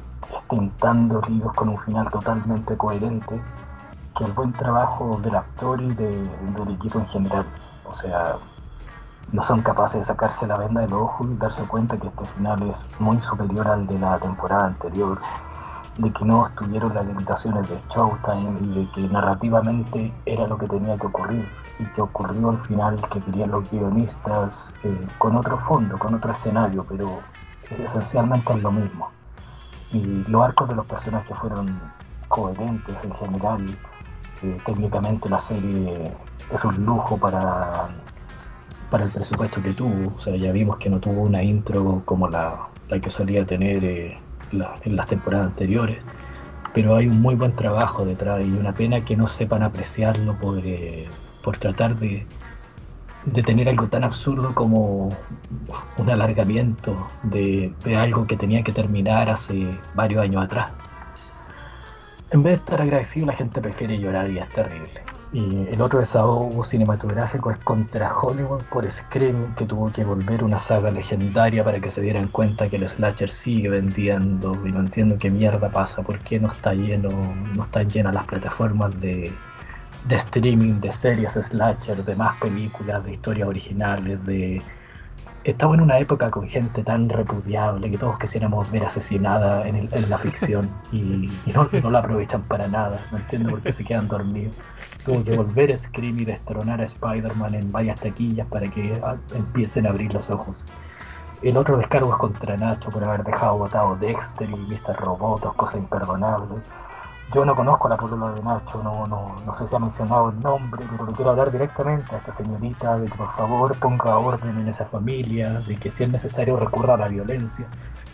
tan 0.80 1.08
dolidos 1.08 1.54
con 1.54 1.70
un 1.70 1.80
final 1.80 2.10
totalmente 2.10 2.76
coherente 2.76 3.42
que 4.18 4.24
el 4.26 4.32
buen 4.34 4.52
trabajo 4.54 5.20
del 5.24 5.36
actor 5.36 5.82
y 5.82 5.94
del 5.94 6.30
equipo 6.70 7.00
en 7.00 7.08
general. 7.08 7.46
O 7.86 7.94
sea, 7.94 8.36
no 9.32 9.44
son 9.44 9.62
capaces 9.62 10.02
de 10.02 10.06
sacarse 10.06 10.46
la 10.48 10.58
venda 10.58 10.82
del 10.82 10.94
ojo 10.94 11.26
y 11.26 11.38
darse 11.38 11.64
cuenta 11.64 11.98
que 11.98 12.08
este 12.08 12.26
final 12.26 12.62
es 12.64 12.78
muy 13.00 13.20
superior 13.22 13.68
al 13.68 13.88
de 13.88 13.98
la 14.00 14.20
temporada 14.20 14.68
anterior, 14.68 15.20
de 15.98 16.12
que 16.12 16.26
no 16.26 16.48
estuvieron 16.48 16.94
las 16.94 17.06
limitaciones 17.06 17.70
de 17.70 17.80
Showtime 17.90 18.60
y 18.62 18.68
de 18.74 18.92
que 18.94 19.14
narrativamente 19.14 20.14
era 20.26 20.48
lo 20.48 20.58
que 20.58 20.68
tenía 20.68 20.98
que 20.98 21.08
ocurrir 21.08 21.48
y 21.80 21.86
que 21.86 22.02
ocurrió 22.02 22.50
al 22.50 22.58
final 22.60 22.96
que 23.10 23.22
querían 23.22 23.52
los 23.52 23.70
guionistas 23.72 24.74
eh, 24.84 25.08
con 25.18 25.38
otro 25.38 25.58
fondo, 25.60 25.98
con 25.98 26.16
otro 26.16 26.32
escenario, 26.32 26.86
pero 26.88 27.20
esencialmente 27.80 28.54
es 28.54 28.62
lo 28.62 28.72
mismo 28.72 29.10
y 29.94 30.24
los 30.28 30.42
arcos 30.42 30.70
de 30.70 30.76
los 30.76 30.86
personajes 30.86 31.38
fueron 31.38 31.80
coherentes 32.28 32.96
en 33.04 33.14
general. 33.14 33.66
Eh, 34.44 34.58
técnicamente 34.66 35.30
la 35.30 35.40
serie 35.40 36.12
es 36.52 36.66
un 36.66 36.86
lujo 36.86 37.18
para, 37.18 37.90
para 38.90 39.04
el 39.04 39.12
presupuesto 39.12 39.62
que 39.62 39.74
tuvo. 39.74 40.14
O 40.16 40.20
sea, 40.20 40.36
ya 40.36 40.52
vimos 40.52 40.78
que 40.78 40.90
no 40.90 41.00
tuvo 41.00 41.24
una 41.24 41.44
intro 41.44 42.02
como 42.06 42.28
la, 42.28 42.68
que 42.90 43.10
solía 43.10 43.46
tener 43.46 43.84
eh, 43.84 44.18
en 44.52 44.96
las 44.96 45.08
temporadas 45.08 45.48
anteriores. 45.48 45.98
Pero 46.74 46.96
hay 46.96 47.08
un 47.08 47.22
muy 47.22 47.36
buen 47.36 47.56
trabajo 47.56 48.06
detrás 48.06 48.46
y 48.46 48.52
una 48.52 48.74
pena 48.74 49.04
que 49.04 49.18
no 49.18 49.28
sepan 49.28 49.62
apreciarlo 49.62 50.38
por, 50.40 50.60
eh, 50.60 51.08
por 51.44 51.58
tratar 51.58 51.98
de, 51.98 52.26
de 53.26 53.44
tener 53.44 53.70
algo 53.70 53.88
tan 53.88 54.04
absurdo 54.04 54.54
como 54.54 55.10
un 55.98 56.10
alargamiento 56.10 56.96
de, 57.24 57.74
algo 57.98 58.26
que 58.26 58.36
tenía 58.36 58.64
que 58.64 58.72
terminar 58.72 59.30
hace 59.30 59.68
varios 59.94 60.22
años 60.22 60.44
atrás. 60.46 60.72
En 62.32 62.44
vez 62.44 62.54
de 62.54 62.58
estar 62.58 62.82
agradecido, 62.82 63.28
la 63.28 63.34
gente 63.34 63.62
prefiere 63.62 64.00
llorar 64.00 64.30
y 64.30 64.40
es 64.40 64.50
terrible. 64.50 65.02
Y 65.34 65.68
el 65.70 65.82
otro 65.82 66.00
desahogo 66.00 66.64
cinematográfico 66.64 67.52
es 67.52 67.58
contra 67.60 68.14
Hollywood 68.14 68.64
por 68.64 68.90
Scream, 68.90 69.56
que 69.56 69.66
tuvo 69.66 69.90
que 69.92 70.04
volver 70.04 70.44
una 70.44 70.60
saga 70.60 70.92
legendaria 70.92 71.64
para 71.64 71.80
que 71.80 71.90
se 71.90 72.02
dieran 72.02 72.28
cuenta 72.28 72.68
que 72.70 72.76
el 72.76 72.88
slasher 72.88 73.30
sigue 73.30 73.70
vendiendo 73.70 74.58
y 74.66 74.72
no 74.72 74.82
entiendo 74.82 75.18
qué 75.18 75.30
mierda 75.30 75.70
pasa, 75.70 76.02
por 76.02 76.20
qué 76.20 76.40
no 76.40 76.52
está 76.52 76.74
lleno, 76.74 77.10
no 77.56 77.64
están 77.64 77.90
llenas 77.90 78.14
las 78.14 78.26
plataformas 78.26 79.00
de, 79.00 79.32
de 80.08 80.16
streaming, 80.16 80.80
de 80.80 80.92
series 80.92 81.34
slasher, 81.34 82.04
de 82.04 82.16
más 82.16 82.38
películas, 82.38 83.04
de 83.06 83.14
historias 83.14 83.48
originales, 83.48 84.24
de... 84.26 84.62
Estamos 85.44 85.76
en 85.78 85.82
una 85.82 85.98
época 85.98 86.30
con 86.30 86.48
gente 86.48 86.84
tan 86.84 87.10
repudiable 87.10 87.90
que 87.90 87.98
todos 87.98 88.20
quisiéramos 88.20 88.70
ver 88.70 88.86
asesinada 88.86 89.68
en, 89.68 89.90
la 90.08 90.18
ficción 90.20 90.70
y, 90.92 91.32
no, 91.52 91.90
la 91.90 92.00
aprovechan 92.00 92.44
para 92.44 92.68
nada. 92.68 93.00
No 93.12 93.18
entiendo 93.18 93.50
por 93.50 93.62
qué 93.62 93.74
se 93.74 93.84
quedan 93.84 94.08
dormidos. 94.08 94.54
Tuvo 95.04 95.24
que 95.24 95.36
volver 95.36 95.72
a 95.72 95.78
Scream 95.78 96.20
y 96.20 96.26
destronar 96.26 96.80
a 96.80 96.84
Spider-Man 96.84 97.56
en 97.56 97.72
varias 97.72 98.00
taquillas 98.00 98.46
para 98.48 98.68
que 98.70 99.02
ah, 99.04 99.16
empiecen 99.34 99.88
a 99.88 99.90
abrir 99.90 100.14
los 100.14 100.30
ojos. 100.30 100.64
El 101.42 101.58
otro 101.58 101.76
descargo 101.76 102.12
es 102.12 102.18
contra 102.18 102.56
Nacho 102.56 102.92
por 102.92 103.04
haber 103.04 103.24
dejado 103.24 103.58
votado 103.58 103.96
Dexter 103.96 104.48
y 104.48 104.54
Mr. 104.54 104.96
Robotos, 104.96 105.56
cosa 105.56 105.80
imperdonable. 105.80 106.62
Yo 107.34 107.46
no 107.46 107.56
conozco 107.56 107.88
la 107.88 107.96
polola 107.96 108.32
de 108.34 108.44
Nacho, 108.44 108.84
no, 108.84 109.08
no, 109.08 109.36
no 109.46 109.56
sé 109.56 109.66
si 109.66 109.74
ha 109.74 109.80
mencionado 109.80 110.32
el 110.32 110.40
nombre, 110.42 110.86
pero 110.92 111.06
le 111.06 111.14
quiero 111.14 111.32
hablar 111.32 111.50
directamente 111.50 112.14
a 112.14 112.18
esta 112.18 112.34
señorita 112.34 112.98
de 112.98 113.08
que 113.08 113.16
por 113.16 113.34
favor 113.36 113.78
ponga 113.80 114.18
orden 114.18 114.58
en 114.60 114.68
esa 114.68 114.86
familia, 114.86 115.62
de 115.62 115.78
que 115.78 115.90
si 115.90 116.04
es 116.04 116.12
necesario 116.12 116.58
recurra 116.58 116.96
a 116.96 116.98
la 116.98 117.08
violencia, 117.08 117.68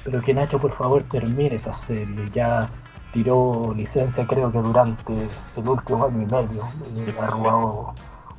pero 0.04 0.22
que 0.22 0.36
Nacho 0.36 0.60
por 0.60 0.72
favor 0.72 1.02
termine 1.04 1.56
esa 1.56 1.74
serie. 1.74 2.30
Ya 2.32 2.70
tiró 3.12 3.74
licencia 3.76 4.28
creo 4.28 4.52
que 4.52 4.60
durante 4.60 5.30
el 5.56 5.68
último 5.68 6.06
año 6.06 6.22
y 6.22 6.26
medio, 6.26 6.62
eh, 6.98 7.16
ha 7.20 7.26
robado 7.26 7.94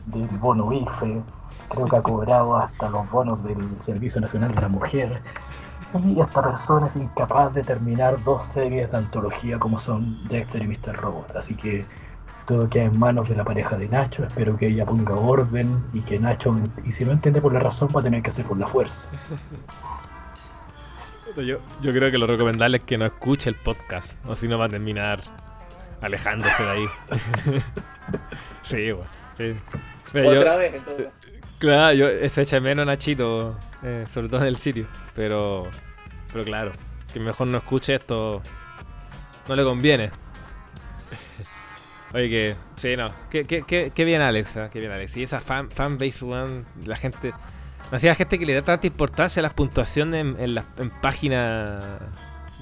del 0.07 0.29
bono 0.39 0.73
IFE, 0.73 1.23
creo 1.71 1.87
que 1.87 1.97
ha 1.97 2.03
cobrado 2.03 2.57
hasta 2.57 2.89
los 2.89 3.11
bonos 3.11 3.43
del 3.43 3.59
Servicio 3.81 4.21
Nacional 4.21 4.55
de 4.55 4.63
la 4.63 4.69
Mujer 4.69 5.23
y 5.95 6.21
esta 6.21 6.43
persona 6.43 6.87
es 6.87 6.97
incapaz 6.97 7.55
de 7.55 7.63
terminar 7.63 8.23
dos 8.25 8.45
series 8.47 8.91
de 8.91 8.99
antología 8.99 9.59
como 9.59 9.79
son 9.79 10.17
Dexter 10.29 10.63
y 10.63 10.69
Mr. 10.69 10.97
Robot. 10.97 11.37
Así 11.37 11.55
que 11.55 11.85
todo 12.47 12.69
queda 12.69 12.85
en 12.85 12.99
manos 12.99 13.29
de 13.29 13.37
la 13.37 13.45
pareja 13.45 13.77
de 13.77 13.89
Nacho. 13.89 14.25
Espero 14.25 14.57
que 14.57 14.69
ella 14.69 14.85
ponga 14.85 15.15
orden 15.15 15.85
y 15.93 16.01
que 16.01 16.19
Nacho, 16.19 16.59
y 16.85 16.93
si 16.93 17.05
no 17.05 17.13
entiende 17.13 17.41
por 17.41 17.53
la 17.53 17.61
razón, 17.61 17.89
va 17.95 18.01
a 18.01 18.03
tener 18.03 18.23
que 18.23 18.31
hacer 18.31 18.45
por 18.45 18.59
la 18.59 18.67
fuerza. 18.67 19.09
Yo, 21.37 21.59
yo 21.83 21.93
creo 21.93 22.11
que 22.11 22.19
lo 22.19 22.27
recomendable 22.27 22.79
es 22.79 22.83
que 22.83 22.99
no 22.99 23.05
escuche 23.05 23.49
el 23.49 23.57
podcast, 23.57 24.15
o 24.27 24.35
si 24.35 24.49
no 24.49 24.59
va 24.59 24.65
a 24.65 24.69
terminar 24.69 25.23
alejándose 26.01 26.63
de 26.63 26.71
ahí. 26.71 26.87
sí, 28.63 28.93
bueno. 28.93 30.41
Otra 30.41 30.57
vez, 30.57 30.75
entonces. 30.75 31.09
Claro, 31.59 31.95
yo, 31.95 32.29
se 32.29 32.43
echa 32.43 32.61
menos 32.61 32.87
Nachito, 32.87 33.57
eh, 33.83 34.07
sobre 34.13 34.29
todo 34.29 34.41
en 34.41 34.49
el 34.49 34.57
sitio. 34.57 34.87
Pero, 35.15 35.69
pero 36.33 36.45
claro, 36.45 36.73
que 37.13 37.21
mejor 37.21 37.47
no 37.47 37.59
escuche 37.59 37.95
esto. 37.95 38.43
No 39.49 39.57
le 39.57 39.65
conviene. 39.65 40.11
Oye, 42.15 42.29
que. 42.29 42.57
Sí, 42.77 42.97
no. 42.97 43.13
Qué, 43.31 43.45
qué, 43.45 44.05
bien, 44.05 44.21
Alexa. 44.21 44.67
¿eh? 44.67 44.71
Qué 44.73 44.81
bien, 44.81 44.93
Alex. 44.93 45.17
Y 45.17 45.23
esa 45.23 45.41
fan, 45.41 45.71
fanbase, 45.71 46.25
one, 46.25 46.65
la 46.85 46.97
gente. 46.97 47.33
Me 47.91 47.97
hacía 47.97 48.15
gente 48.15 48.39
que 48.39 48.45
le 48.45 48.55
da 48.55 48.63
tanta 48.63 48.87
importancia 48.87 49.41
a 49.41 49.43
las 49.43 49.55
puntuaciones 49.55 50.21
en, 50.21 50.37
en, 50.39 50.65
en 50.79 50.91
páginas 51.01 51.83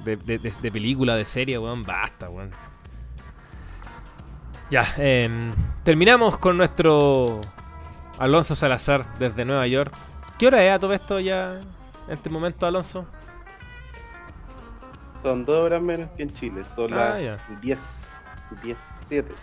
de, 0.04 0.16
de, 0.16 0.38
de, 0.38 0.70
película, 0.70 1.16
de 1.16 1.24
serie, 1.24 1.58
weón. 1.58 1.82
Basta, 1.82 2.28
weón. 2.28 2.50
Ya, 4.70 4.94
em, 4.98 5.52
terminamos 5.84 6.38
con 6.38 6.56
nuestro 6.56 7.40
Alonso 8.18 8.56
Salazar 8.56 9.06
desde 9.18 9.44
Nueva 9.44 9.66
York. 9.66 9.94
¿Qué 10.38 10.46
hora 10.46 10.62
es 10.64 10.72
a 10.72 10.78
todo 10.78 10.92
esto 10.92 11.18
ya 11.18 11.62
en 12.08 12.12
este 12.12 12.28
momento, 12.28 12.66
Alonso? 12.66 13.06
Son 15.14 15.46
dos 15.46 15.64
horas 15.64 15.80
menos 15.80 16.10
que 16.14 16.24
en 16.24 16.32
Chile, 16.34 16.62
son 16.64 16.92
ah, 16.92 17.18
las 17.18 17.60
10, 17.62 18.24
7. 19.08 19.34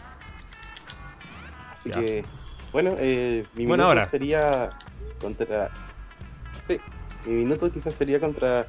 Así 1.74 1.90
que, 1.90 2.24
bueno, 2.72 2.94
eh, 3.00 3.44
mi 3.56 3.66
minuto 3.66 4.06
sería 4.06 4.70
contra. 5.20 5.72
Sí, 6.68 6.80
mi 7.26 7.34
minuto 7.34 7.72
quizás 7.72 7.96
sería 7.96 8.20
contra 8.20 8.68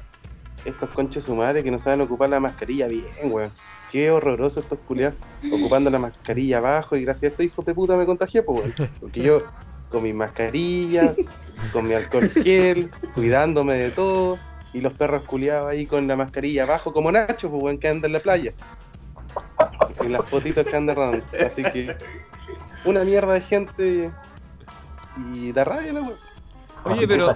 estos 0.65 0.89
conches 0.89 1.25
sumares 1.25 1.63
que 1.63 1.69
no 1.69 1.77
saben 1.77 2.01
ocupar 2.01 2.29
la 2.29 2.39
mascarilla 2.39 2.87
bien, 2.87 3.05
weón. 3.25 3.51
Qué 3.91 4.09
horroroso 4.09 4.61
estos 4.61 4.79
culiados 4.79 5.15
ocupando 5.53 5.91
la 5.91 5.99
mascarilla 5.99 6.57
abajo 6.57 6.95
y 6.95 7.03
gracias 7.03 7.23
a 7.23 7.27
estos 7.27 7.45
hijos 7.45 7.65
de 7.65 7.75
puta 7.75 7.95
me 7.95 8.05
contagié, 8.07 8.41
pues, 8.41 8.61
weón. 8.61 8.73
Porque 8.99 9.21
yo 9.21 9.43
con 9.89 10.03
mi 10.03 10.13
mascarilla, 10.13 11.13
con 11.73 11.87
mi 11.87 11.93
alcohol 11.93 12.29
gel, 12.29 12.91
cuidándome 13.13 13.73
de 13.75 13.91
todo, 13.91 14.37
y 14.73 14.81
los 14.81 14.93
perros 14.93 15.23
culiados 15.23 15.69
ahí 15.69 15.85
con 15.85 16.07
la 16.07 16.15
mascarilla 16.15 16.63
abajo, 16.63 16.93
como 16.93 17.11
Nacho, 17.11 17.49
pues 17.49 17.61
buen 17.61 17.77
que 17.77 17.87
anda 17.87 18.07
en 18.07 18.13
la 18.13 18.19
playa. 18.19 18.53
Y 20.03 20.07
las 20.09 20.27
fotitos 20.29 20.65
que 20.65 20.75
andan 20.75 20.95
rodando. 20.95 21.25
Así 21.45 21.63
que, 21.63 21.95
una 22.83 23.03
mierda 23.03 23.33
de 23.33 23.41
gente 23.41 24.11
y 25.33 25.51
da 25.51 25.63
rabia, 25.63 25.93
¿no? 25.93 26.11
Oye, 26.83 27.07
pero. 27.07 27.29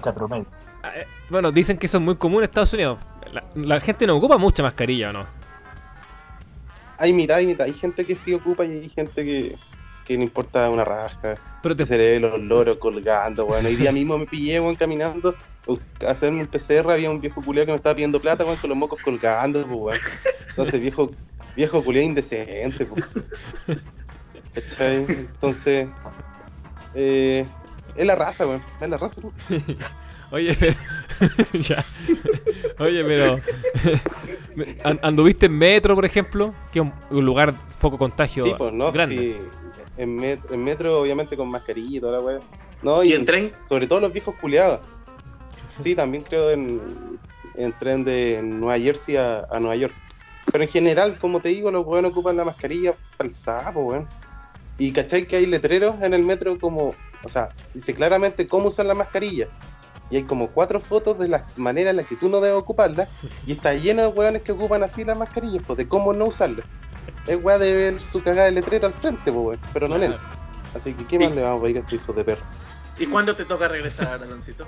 Ah, 0.81 0.91
eh, 0.95 1.05
bueno, 1.29 1.51
dicen 1.51 1.77
que 1.77 1.87
eso 1.87 1.97
es 1.97 2.03
muy 2.03 2.15
común 2.15 2.39
en 2.39 2.45
Estados 2.45 2.73
Unidos. 2.73 2.99
La, 3.33 3.43
la 3.55 3.79
gente 3.79 4.07
no 4.07 4.15
ocupa 4.15 4.37
mucha 4.37 4.63
mascarilla, 4.63 5.09
¿o 5.09 5.13
no? 5.13 5.39
hay 6.99 7.13
mitad 7.13 7.39
y 7.39 7.47
mitad. 7.47 7.65
Hay 7.65 7.73
gente 7.73 8.05
que 8.05 8.15
sí 8.15 8.33
ocupa 8.33 8.65
y 8.65 8.71
hay 8.71 8.89
gente 8.89 9.23
que, 9.23 9.55
que 10.09 10.17
no 10.17 10.23
importa 10.23 10.67
una 10.71 10.83
rasca. 10.83 11.35
Pero 11.61 11.75
te, 11.75 11.85
Se 11.85 11.95
ve 11.95 12.19
los 12.19 12.39
loros 12.41 12.77
colgando, 12.79 13.45
weón. 13.45 13.63
Hoy 13.67 13.75
día 13.75 13.91
mismo 13.91 14.17
me 14.17 14.25
pillé, 14.25 14.59
weón, 14.59 14.75
caminando 14.75 15.35
a 16.05 16.09
hacerme 16.09 16.41
un 16.41 16.47
PCR. 16.47 16.89
Había 16.91 17.11
un 17.11 17.21
viejo 17.21 17.41
culiao 17.43 17.65
que 17.67 17.71
me 17.73 17.75
estaba 17.77 17.93
pidiendo 17.93 18.19
plata, 18.19 18.43
weón, 18.43 18.57
con 18.57 18.69
los 18.71 18.77
mocos 18.77 18.99
colgando, 19.03 19.63
pues, 19.67 19.77
weón. 19.79 19.97
Entonces, 20.49 20.79
viejo, 20.81 21.11
viejo 21.55 21.83
culiao 21.83 22.03
indecente, 22.03 22.85
pues. 22.87 23.07
¿Cachai? 24.53 25.05
Entonces, 25.07 25.87
eh, 26.95 27.45
es 27.95 28.05
la 28.07 28.15
raza, 28.15 28.47
weón. 28.47 28.61
Es 28.81 28.89
la 28.89 28.97
raza, 28.97 29.21
¿no? 29.21 29.31
Oye, 30.31 30.55
pero. 30.59 30.75
ya. 31.53 31.83
Oye, 32.79 33.03
pero. 33.03 33.37
¿an- 34.83 34.99
¿Anduviste 35.03 35.45
en 35.45 35.57
metro, 35.57 35.93
por 35.93 36.05
ejemplo? 36.05 36.53
Que 36.71 36.79
es 36.79 36.85
un, 36.85 36.93
un 37.11 37.25
lugar 37.25 37.53
foco 37.77 37.97
contagio 37.99 38.43
Sí, 38.45 38.53
pues, 38.57 38.73
¿no? 38.73 38.91
grande. 38.91 39.15
Sí, 39.15 39.37
en, 39.99 40.17
met- 40.17 40.45
en 40.49 40.63
metro, 40.63 41.01
obviamente, 41.01 41.35
con 41.37 41.49
mascarilla 41.49 41.97
y 41.97 42.01
toda 42.01 42.13
la 42.13 42.21
weá. 42.21 42.39
No, 42.81 43.03
y, 43.03 43.09
¿Y 43.09 43.13
en 43.13 43.25
tren? 43.25 43.53
sobre 43.63 43.87
todo 43.87 43.99
los 43.99 44.13
viejos 44.13 44.35
culiados. 44.35 44.81
Sí, 45.71 45.95
también 45.95 46.23
creo 46.23 46.51
en, 46.51 47.19
en 47.55 47.71
tren 47.79 48.03
de 48.03 48.41
Nueva 48.43 48.79
Jersey 48.79 49.15
a, 49.17 49.45
a 49.49 49.59
Nueva 49.59 49.75
York. 49.75 49.93
Pero 50.51 50.63
en 50.63 50.69
general, 50.69 51.19
como 51.19 51.41
te 51.41 51.49
digo, 51.49 51.69
los 51.71 51.85
weones 51.85 52.11
ocupan 52.11 52.37
la 52.37 52.45
mascarilla 52.45 52.95
para 53.17 53.27
el 53.27 53.33
sapo, 53.33 53.81
weón. 53.81 54.07
Y 54.77 54.93
cachai 54.93 55.27
que 55.27 55.35
hay 55.35 55.45
letreros 55.45 56.01
en 56.01 56.13
el 56.13 56.23
metro 56.23 56.57
como, 56.59 56.95
o 57.23 57.29
sea, 57.29 57.51
dice 57.73 57.93
claramente 57.93 58.47
cómo 58.47 58.69
usar 58.69 58.85
la 58.85 58.95
mascarilla. 58.95 59.47
Y 60.09 60.15
hay 60.17 60.23
como 60.23 60.47
cuatro 60.51 60.79
fotos 60.79 61.19
de 61.19 61.27
la 61.27 61.45
manera 61.55 61.91
en 61.91 61.97
la 61.97 62.03
que 62.03 62.15
tú 62.15 62.29
no 62.29 62.41
debes 62.41 62.59
ocuparla. 62.59 63.09
Y 63.45 63.51
está 63.51 63.73
lleno 63.75 64.01
de 64.01 64.07
weones 64.07 64.41
que 64.41 64.53
ocupan 64.53 64.81
así 64.83 65.03
las 65.03 65.17
mascarillas, 65.17 65.63
pues 65.67 65.77
de 65.77 65.87
cómo 65.87 66.13
no 66.13 66.25
usarla. 66.27 66.63
Es 67.27 67.37
weá 67.41 67.57
de 67.57 67.73
ver 67.73 68.01
su 68.01 68.21
cagada 68.23 68.45
de 68.45 68.51
letrero 68.53 68.87
al 68.87 68.93
frente, 68.93 69.31
pues 69.31 69.35
weón. 69.35 69.59
Pero 69.73 69.87
no 69.87 69.95
en 69.97 70.03
él. 70.03 70.17
Así 70.75 70.93
que, 70.93 71.05
¿qué 71.05 71.19
más 71.19 71.35
le 71.35 71.41
vamos 71.41 71.63
a 71.63 71.69
ir 71.69 71.77
a 71.77 71.79
estos 71.81 71.93
hijos 71.95 72.15
de 72.15 72.23
perro? 72.23 72.41
¿Y 72.99 73.05
cuándo 73.07 73.33
te 73.35 73.45
toca 73.45 73.67
regresar, 73.67 74.21
Aloncito? 74.23 74.65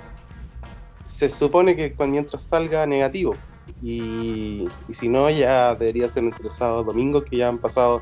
se 1.04 1.28
supone 1.28 1.76
que 1.76 1.92
cuando 1.94 2.12
mientras 2.12 2.42
salga 2.44 2.86
negativo. 2.86 3.34
Y, 3.82 4.66
y 4.88 4.94
si 4.94 5.08
no, 5.08 5.28
ya 5.30 5.74
debería 5.74 6.08
ser 6.08 6.24
entre 6.24 6.48
sábado 6.48 6.84
domingo, 6.84 7.22
que 7.24 7.36
ya 7.36 7.48
han 7.48 7.58
pasado, 7.58 8.00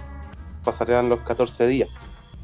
pasarán 0.64 1.08
los 1.08 1.20
14 1.20 1.66
días, 1.66 1.88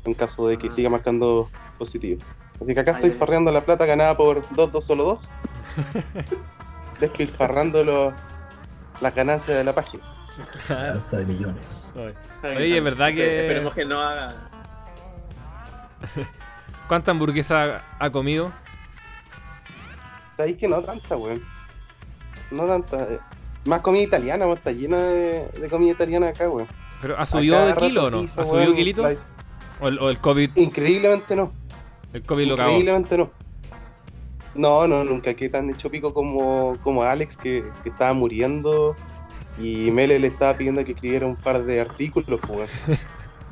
en 0.05 0.15
caso 0.15 0.47
de 0.49 0.57
que 0.59 0.69
Ah. 0.69 0.73
siga 0.73 0.91
marcando 0.91 1.49
positivo. 1.79 2.21
Así 2.61 2.75
que 2.75 2.81
acá 2.81 2.93
estoy 2.93 3.11
farreando 3.11 3.53
la 3.53 3.61
plata 3.65 3.87
ganada 3.87 4.17
por 4.17 4.43
2, 4.55 4.73
2, 4.73 4.85
solo 4.85 5.05
2. 5.05 5.31
Despilfarrando 7.01 7.85
los- 7.85 8.15
las 9.01 9.15
ganancias 9.15 9.57
de 9.59 9.65
la 9.65 9.75
página. 9.75 10.03
Alza 10.69 11.19
de 11.19 11.27
millones. 11.27 11.65
Oye, 11.97 12.57
Oye, 12.57 12.77
es 12.79 12.85
verdad 12.85 13.09
que- 13.09 13.41
Esperemos 13.41 13.75
que 13.75 13.85
no 13.85 14.01
haga. 14.01 14.35
¿Cuánta 16.89 17.11
hamburguesa 17.11 17.83
ha 17.99 18.11
comido? 18.11 18.53
Sabéis 20.37 20.57
que 20.59 20.69
no 20.69 20.83
tanta, 20.83 21.17
weón. 21.17 21.43
No 22.51 22.67
tanta. 22.67 23.03
eh. 23.15 23.19
Más 23.65 23.81
comida 23.81 24.03
italiana, 24.03 24.45
weón. 24.47 24.59
Está 24.59 24.73
llena 24.73 24.99
de, 24.99 25.49
de 25.61 25.69
comida 25.71 25.93
italiana 25.93 26.29
acá, 26.29 26.49
weón. 26.49 26.69
¿Pero 27.01 27.19
ha 27.19 27.27
subido 27.27 27.67
de 27.67 27.75
kilo 27.75 28.05
o 28.05 28.11
no? 28.11 28.21
pizza, 28.21 28.43
¿Ha 28.43 28.45
subido 28.45 28.65
weón, 28.67 28.77
kilito? 28.77 29.05
¿O 29.81 29.89
el, 29.89 29.99
o 29.99 30.09
el 30.11 30.19
COVID, 30.19 30.51
Increíblemente 30.57 31.37
no. 31.37 31.53
el 32.13 32.23
COVID 32.23 32.49
lo 32.49 32.57
cagó? 32.57 32.71
Increíblemente 32.71 33.19
no. 33.19 33.31
No, 34.55 34.87
no, 34.89 35.05
nunca 35.05 35.35
que 35.35 35.51
tan 35.51 35.69
hecho 35.69 35.91
pico 35.91 36.15
como, 36.15 36.79
como 36.83 37.03
Alex, 37.03 37.37
que, 37.37 37.63
que 37.83 37.91
estaba 37.91 38.15
muriendo 38.15 38.97
y 39.59 39.91
Mele 39.91 40.19
le 40.19 40.29
estaba 40.29 40.55
pidiendo 40.57 40.85
que 40.85 40.93
escribiera 40.93 41.27
un 41.27 41.37
par 41.37 41.63
de 41.65 41.81
artículos 41.81 42.41
pues, 42.47 42.71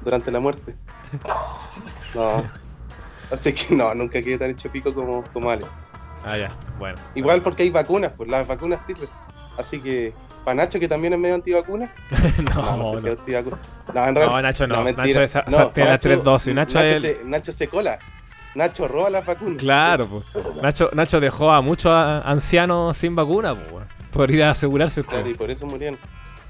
durante 0.05 0.31
la 0.31 0.41
muerte. 0.41 0.75
No. 2.15 2.43
Así 3.31 3.53
que 3.53 3.75
no, 3.75 3.95
nunca 3.95 4.21
quedé 4.21 4.39
tan 4.39 4.51
hecho 4.51 4.71
pico 4.71 4.93
como, 4.93 5.25
como 5.33 5.51
Alex. 5.51 5.67
Ah, 6.25 6.37
ya, 6.39 6.49
bueno. 6.79 6.97
Igual 7.15 7.43
porque 7.43 7.65
hay 7.65 7.71
vacunas, 7.71 8.13
pues 8.17 8.29
las 8.29 8.47
vacunas 8.47 8.85
sirven. 8.87 9.09
Así 9.59 9.81
que, 9.81 10.13
para 10.45 10.57
Nacho, 10.57 10.79
que 10.81 10.89
también 10.89 11.13
es 11.15 11.19
medio 11.19 11.35
antivacuna. 11.35 11.93
no, 12.55 12.63
no, 12.63 12.77
no. 12.77 12.95
sé 12.95 13.01
si 13.03 13.09
es 13.09 13.19
antivacuna. 13.21 13.59
No, 13.95 14.07
en 14.09 14.15
No, 14.15 14.21
realidad- 14.21 14.43
Nacho 14.43 14.67
no. 14.67 14.85
Nacho 14.85 15.21
es- 15.23 15.39
tiene 15.75 15.91
las 15.91 16.01
tres 16.01 16.23
dosis. 16.25 16.55
Nacho, 16.55 16.81
es 16.81 16.93
el- 16.93 17.03
se, 17.03 17.25
Nacho 17.25 17.53
se 17.53 17.69
cola. 17.69 17.99
Nacho 18.55 18.87
roba 18.89 19.11
las 19.11 19.27
vacunas. 19.27 19.59
Claro, 19.59 20.07
pues. 20.07 20.25
Nacho, 20.63 20.91
Nacho 20.93 21.19
dejó 21.21 21.51
a 21.51 21.61
muchos 21.61 21.93
ancianos 21.93 22.97
sin 22.97 23.17
vacuna, 23.17 23.55
pues, 23.55 23.85
por 24.13 24.31
ir 24.31 24.43
a 24.45 24.51
asegurarse 24.53 25.03
po, 25.03 25.11
Claro, 25.11 25.29
y 25.29 25.35
por 25.35 25.51
eso 25.51 25.67
murieron. 25.67 25.99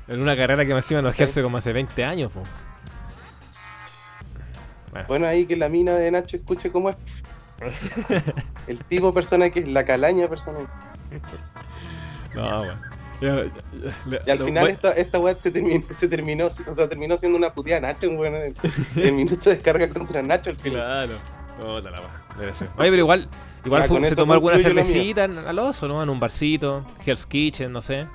en 0.09 0.21
una 0.21 0.37
carrera 0.37 0.65
que 0.67 0.73
me 0.73 0.77
encima 0.81 1.01
no 1.01 1.09
ejerce 1.09 1.43
como 1.43 1.57
hace 1.57 1.73
20 1.73 2.05
años, 2.05 2.31
pues. 2.33 2.47
Bueno, 5.09 5.27
ahí 5.27 5.45
que 5.47 5.57
la 5.57 5.69
mina 5.69 5.95
de 5.95 6.11
Nacho 6.11 6.37
escuche 6.37 6.71
cómo 6.71 6.91
es. 6.91 6.97
El 8.67 8.79
tipo 8.85 9.09
de 9.09 9.13
persona 9.13 9.51
que 9.51 9.61
es 9.61 9.69
la 9.69 9.85
calaña 9.85 10.29
persona. 10.29 10.59
No, 12.35 12.61
weón. 12.63 12.95
Ya- 13.21 13.45
ya- 13.45 13.51
le- 14.07 14.21
Y 14.27 14.31
al 14.31 14.39
final 14.41 14.65
voy- 14.65 14.73
esta, 14.73 14.91
esta 14.93 15.19
weá 15.21 15.35
se 15.35 15.51
terminó, 15.51 15.85
se 15.91 16.09
terminó, 16.09 16.47
o 16.47 16.51
sea, 16.51 16.89
terminó 16.89 17.17
siendo 17.17 17.39
una 17.39 17.53
puteada 17.53 17.81
Nacho, 17.81 18.09
weón. 18.11 18.35
El, 18.35 18.55
el 18.97 19.13
minuto 19.13 19.49
de 19.51 19.57
descarga 19.57 19.89
contra 19.89 20.23
Nacho 20.23 20.51
al 20.51 20.57
final. 20.57 20.81
Claro. 20.83 21.19
Puta 21.61 21.91
la 21.91 22.01
weá, 22.01 22.23
debe 22.39 22.55
ser. 22.55 22.69
Oye, 22.77 22.91
pero 22.91 22.97
igual, 22.99 23.29
igual 23.65 23.83
Ya, 23.83 23.89
fue- 23.89 24.01
con 24.01 24.07
se 24.09 24.17
tomó 24.17 24.33
alguna 24.33 24.59
cervecita 24.59 25.25
al 25.25 25.59
oso, 25.59 25.87
¿no? 25.89 26.03
En 26.03 26.09
un 26.09 26.19
barcito, 26.21 26.85
Hell's 27.05 27.27
Kitchen, 27.27 27.73
no 27.73 27.81
sé. 27.81 28.07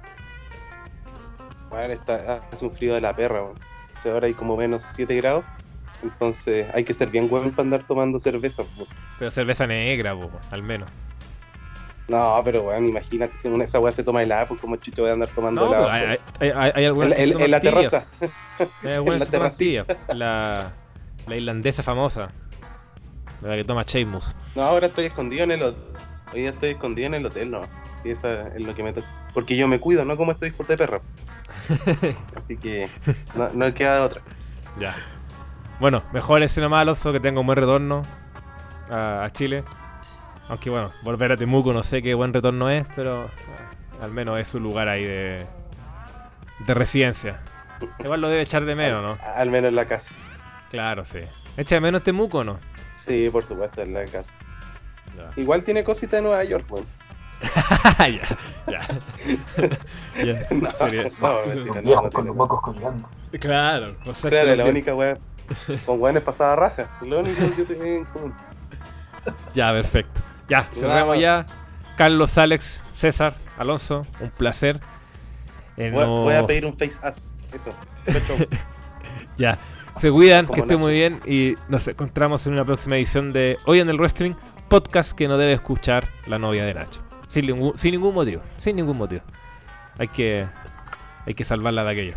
Weón, 1.72 1.92
está, 1.92 2.42
hace 2.52 2.66
un 2.66 2.72
frío 2.76 2.96
de 2.96 3.02
la 3.02 3.16
perra, 3.16 3.44
weón. 3.44 3.56
O 3.98 4.02
sea, 4.02 4.14
ahora 4.14 4.28
hay 4.28 4.34
como 4.34 4.56
menos 4.58 4.84
7 4.84 5.16
grados. 5.16 5.44
Entonces 6.02 6.66
hay 6.74 6.84
que 6.86 6.94
ser 6.94 7.10
bien 7.10 7.28
weón 7.30 7.52
para 7.52 7.64
andar 7.64 7.84
tomando 7.84 8.20
cerveza. 8.20 8.64
Pero 9.20 9.30
cerveza 9.32 9.68
negra, 9.68 10.16
al 10.52 10.64
menos. 10.64 10.90
No, 12.08 12.42
pero 12.44 12.64
weón, 12.64 12.88
imagínate 12.88 13.34
si 13.40 13.48
una, 13.50 13.66
esa 13.66 13.80
weá 13.80 13.92
se 13.92 14.04
toma 14.04 14.24
helada, 14.24 14.48
pues 14.48 14.60
como 14.62 14.78
chucho 14.78 15.04
voy 15.04 15.12
a 15.12 15.14
andar 15.14 15.30
tomando 15.30 15.66
No, 15.66 15.70
pero 15.70 15.84
helada. 15.84 16.12
hay, 16.12 16.18
hay, 16.40 16.50
hay, 16.50 16.72
hay 16.76 16.86
en, 16.86 17.34
se 17.38 17.48
la 17.48 17.60
terraza. 17.62 18.06
En 18.84 19.20
la 19.20 19.52
tibia. 19.52 19.86
La, 20.16 20.72
la 21.28 21.36
irlandesa 21.36 21.84
famosa. 21.84 22.30
La 23.42 23.56
que 23.56 23.64
toma 23.64 23.84
Sheamus. 23.84 24.36
No, 24.56 24.64
ahora 24.64 24.88
estoy 24.88 25.06
escondido 25.06 25.44
en 25.44 25.52
el 25.52 25.64
hotel. 25.64 25.84
Hoy 26.34 26.42
día 26.42 26.50
estoy 26.52 26.72
escondido 26.72 27.08
en 27.08 27.14
el 27.16 27.26
hotel, 27.26 27.52
no. 27.52 27.62
Y 28.04 28.12
esa 28.12 28.48
es 28.50 28.64
lo 28.64 28.76
que 28.76 28.84
me 28.84 28.94
toca. 28.94 29.08
Porque 29.34 29.56
yo 29.56 29.68
me 29.68 29.80
cuido, 29.80 30.06
no 30.06 30.16
como 30.18 30.32
estos 30.32 30.50
hijos 30.50 30.68
de 30.68 30.78
perra. 30.78 31.02
Así 32.36 32.58
que 32.58 32.90
no, 33.36 33.50
no 33.54 33.74
queda 33.74 33.96
de 33.96 34.02
otra. 34.02 34.22
Ya. 34.80 34.96
Bueno, 35.80 36.04
mejor 36.14 36.44
ese 36.44 36.62
nomás 36.62 36.82
Alonso 36.82 37.12
que 37.12 37.20
tenga 37.20 37.40
un 37.40 37.46
buen 37.46 37.58
retorno 37.58 38.04
a, 38.90 39.24
a 39.24 39.30
Chile. 39.32 39.64
Aunque 40.50 40.70
bueno, 40.70 40.92
volver 41.04 41.32
a 41.32 41.38
Temuco 41.38 41.74
no 41.74 41.84
sé 41.84 42.02
qué 42.02 42.14
buen 42.14 42.34
retorno 42.34 42.70
es, 42.70 42.86
pero 42.96 43.26
eh, 43.26 43.30
al 44.02 44.12
menos 44.12 44.40
es 44.40 44.54
un 44.56 44.64
lugar 44.64 44.88
ahí 44.90 45.04
de, 45.04 45.46
de 46.66 46.74
residencia. 46.74 47.40
Igual 48.00 48.22
lo 48.22 48.30
debe 48.30 48.42
echar 48.42 48.66
de 48.66 48.76
menos, 48.76 49.04
¿no? 49.04 49.18
Al 49.36 49.50
menos 49.50 49.70
en 49.70 49.76
la 49.76 49.86
casa. 49.88 50.12
Claro, 50.70 51.06
sí. 51.06 51.20
¿Echa 51.56 51.76
de 51.76 51.82
menos 51.82 52.04
Temuco 52.04 52.40
o 52.40 52.44
no? 52.44 52.60
Sí, 53.10 53.28
por 53.32 53.44
supuesto, 53.44 53.82
en 53.82 53.94
la 53.96 54.06
casa. 54.06 54.32
Ya. 55.18 55.32
Igual 55.42 55.64
tiene 55.64 55.84
cositas 55.84 56.12
de 56.20 56.22
Nueva 56.22 56.44
York, 56.44 56.66
weón. 56.70 56.86
ya, 57.98 58.08
ya. 58.68 58.88
ya. 60.24 60.48
No, 60.52 60.72
sería- 60.74 61.10
no, 61.20 61.40
mentira, 61.48 61.82
no, 62.04 62.10
con 62.12 62.26
los 62.28 62.36
mocos 62.36 62.62
colgando. 62.62 63.10
Claro, 63.40 63.96
con 64.04 64.14
suerte 64.14 64.40
Claro, 64.42 64.56
la 64.56 64.66
única 64.66 64.94
weá. 64.94 65.18
Con 65.88 66.00
weones 66.00 66.22
pasada 66.22 66.56
raja. 66.56 66.88
Lo 67.02 67.22
único 67.22 67.42
que 67.56 67.64
tengo 67.64 67.84
en 67.84 68.06
común. 68.06 68.34
Ya, 69.56 69.72
perfecto. 69.72 70.22
Ya, 70.48 70.70
cerramos 70.72 71.18
ya. 71.20 71.48
Carlos, 71.98 72.38
Alex, 72.38 72.80
César, 72.96 73.34
Alonso, 73.58 74.06
un 74.20 74.30
placer. 74.30 74.80
Eh, 75.78 75.90
Voy, 75.92 76.04
a- 76.04 76.06
no- 76.06 76.22
voy 76.22 76.36
a 76.36 76.46
pedir 76.46 76.66
un 76.68 76.78
face 76.78 77.00
ass. 77.02 77.34
Eso. 77.52 77.74
Ya, 79.38 79.58
se 80.00 80.12
cuidan, 80.12 80.48
que 80.48 80.62
estén 80.62 80.80
muy 80.80 80.94
bien 80.94 81.20
y 81.26 81.56
nos 81.68 81.86
encontramos 81.90 82.48
en 82.48 82.54
una 82.54 82.64
próxima 82.64 82.96
edición 82.96 83.34
de 83.34 83.58
Hoy 83.66 83.82
en 83.82 83.90
el 83.90 83.98
Wrestling, 83.98 84.32
podcast 84.70 85.12
que 85.12 85.28
no 85.28 85.38
debe 85.38 85.52
escuchar 85.52 86.08
la 86.26 86.40
novia 86.40 86.64
de 86.64 86.74
Nacho. 86.74 87.02
Sin 87.28 87.48
ningún, 87.48 87.78
sin 87.78 87.92
ningún 87.92 88.14
motivo, 88.14 88.42
sin 88.58 88.78
ningún 88.78 88.98
motivo. 88.98 89.22
Hay 89.98 90.08
que, 90.08 90.48
hay 91.26 91.34
que 91.34 91.44
salvarla 91.44 91.84
de 91.84 91.92
aquello. 91.92 92.14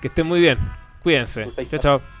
Que 0.00 0.08
estén 0.08 0.26
muy 0.26 0.40
bien, 0.40 0.58
cuídense. 1.02 1.50
Chao, 1.70 1.78
chao. 1.78 2.17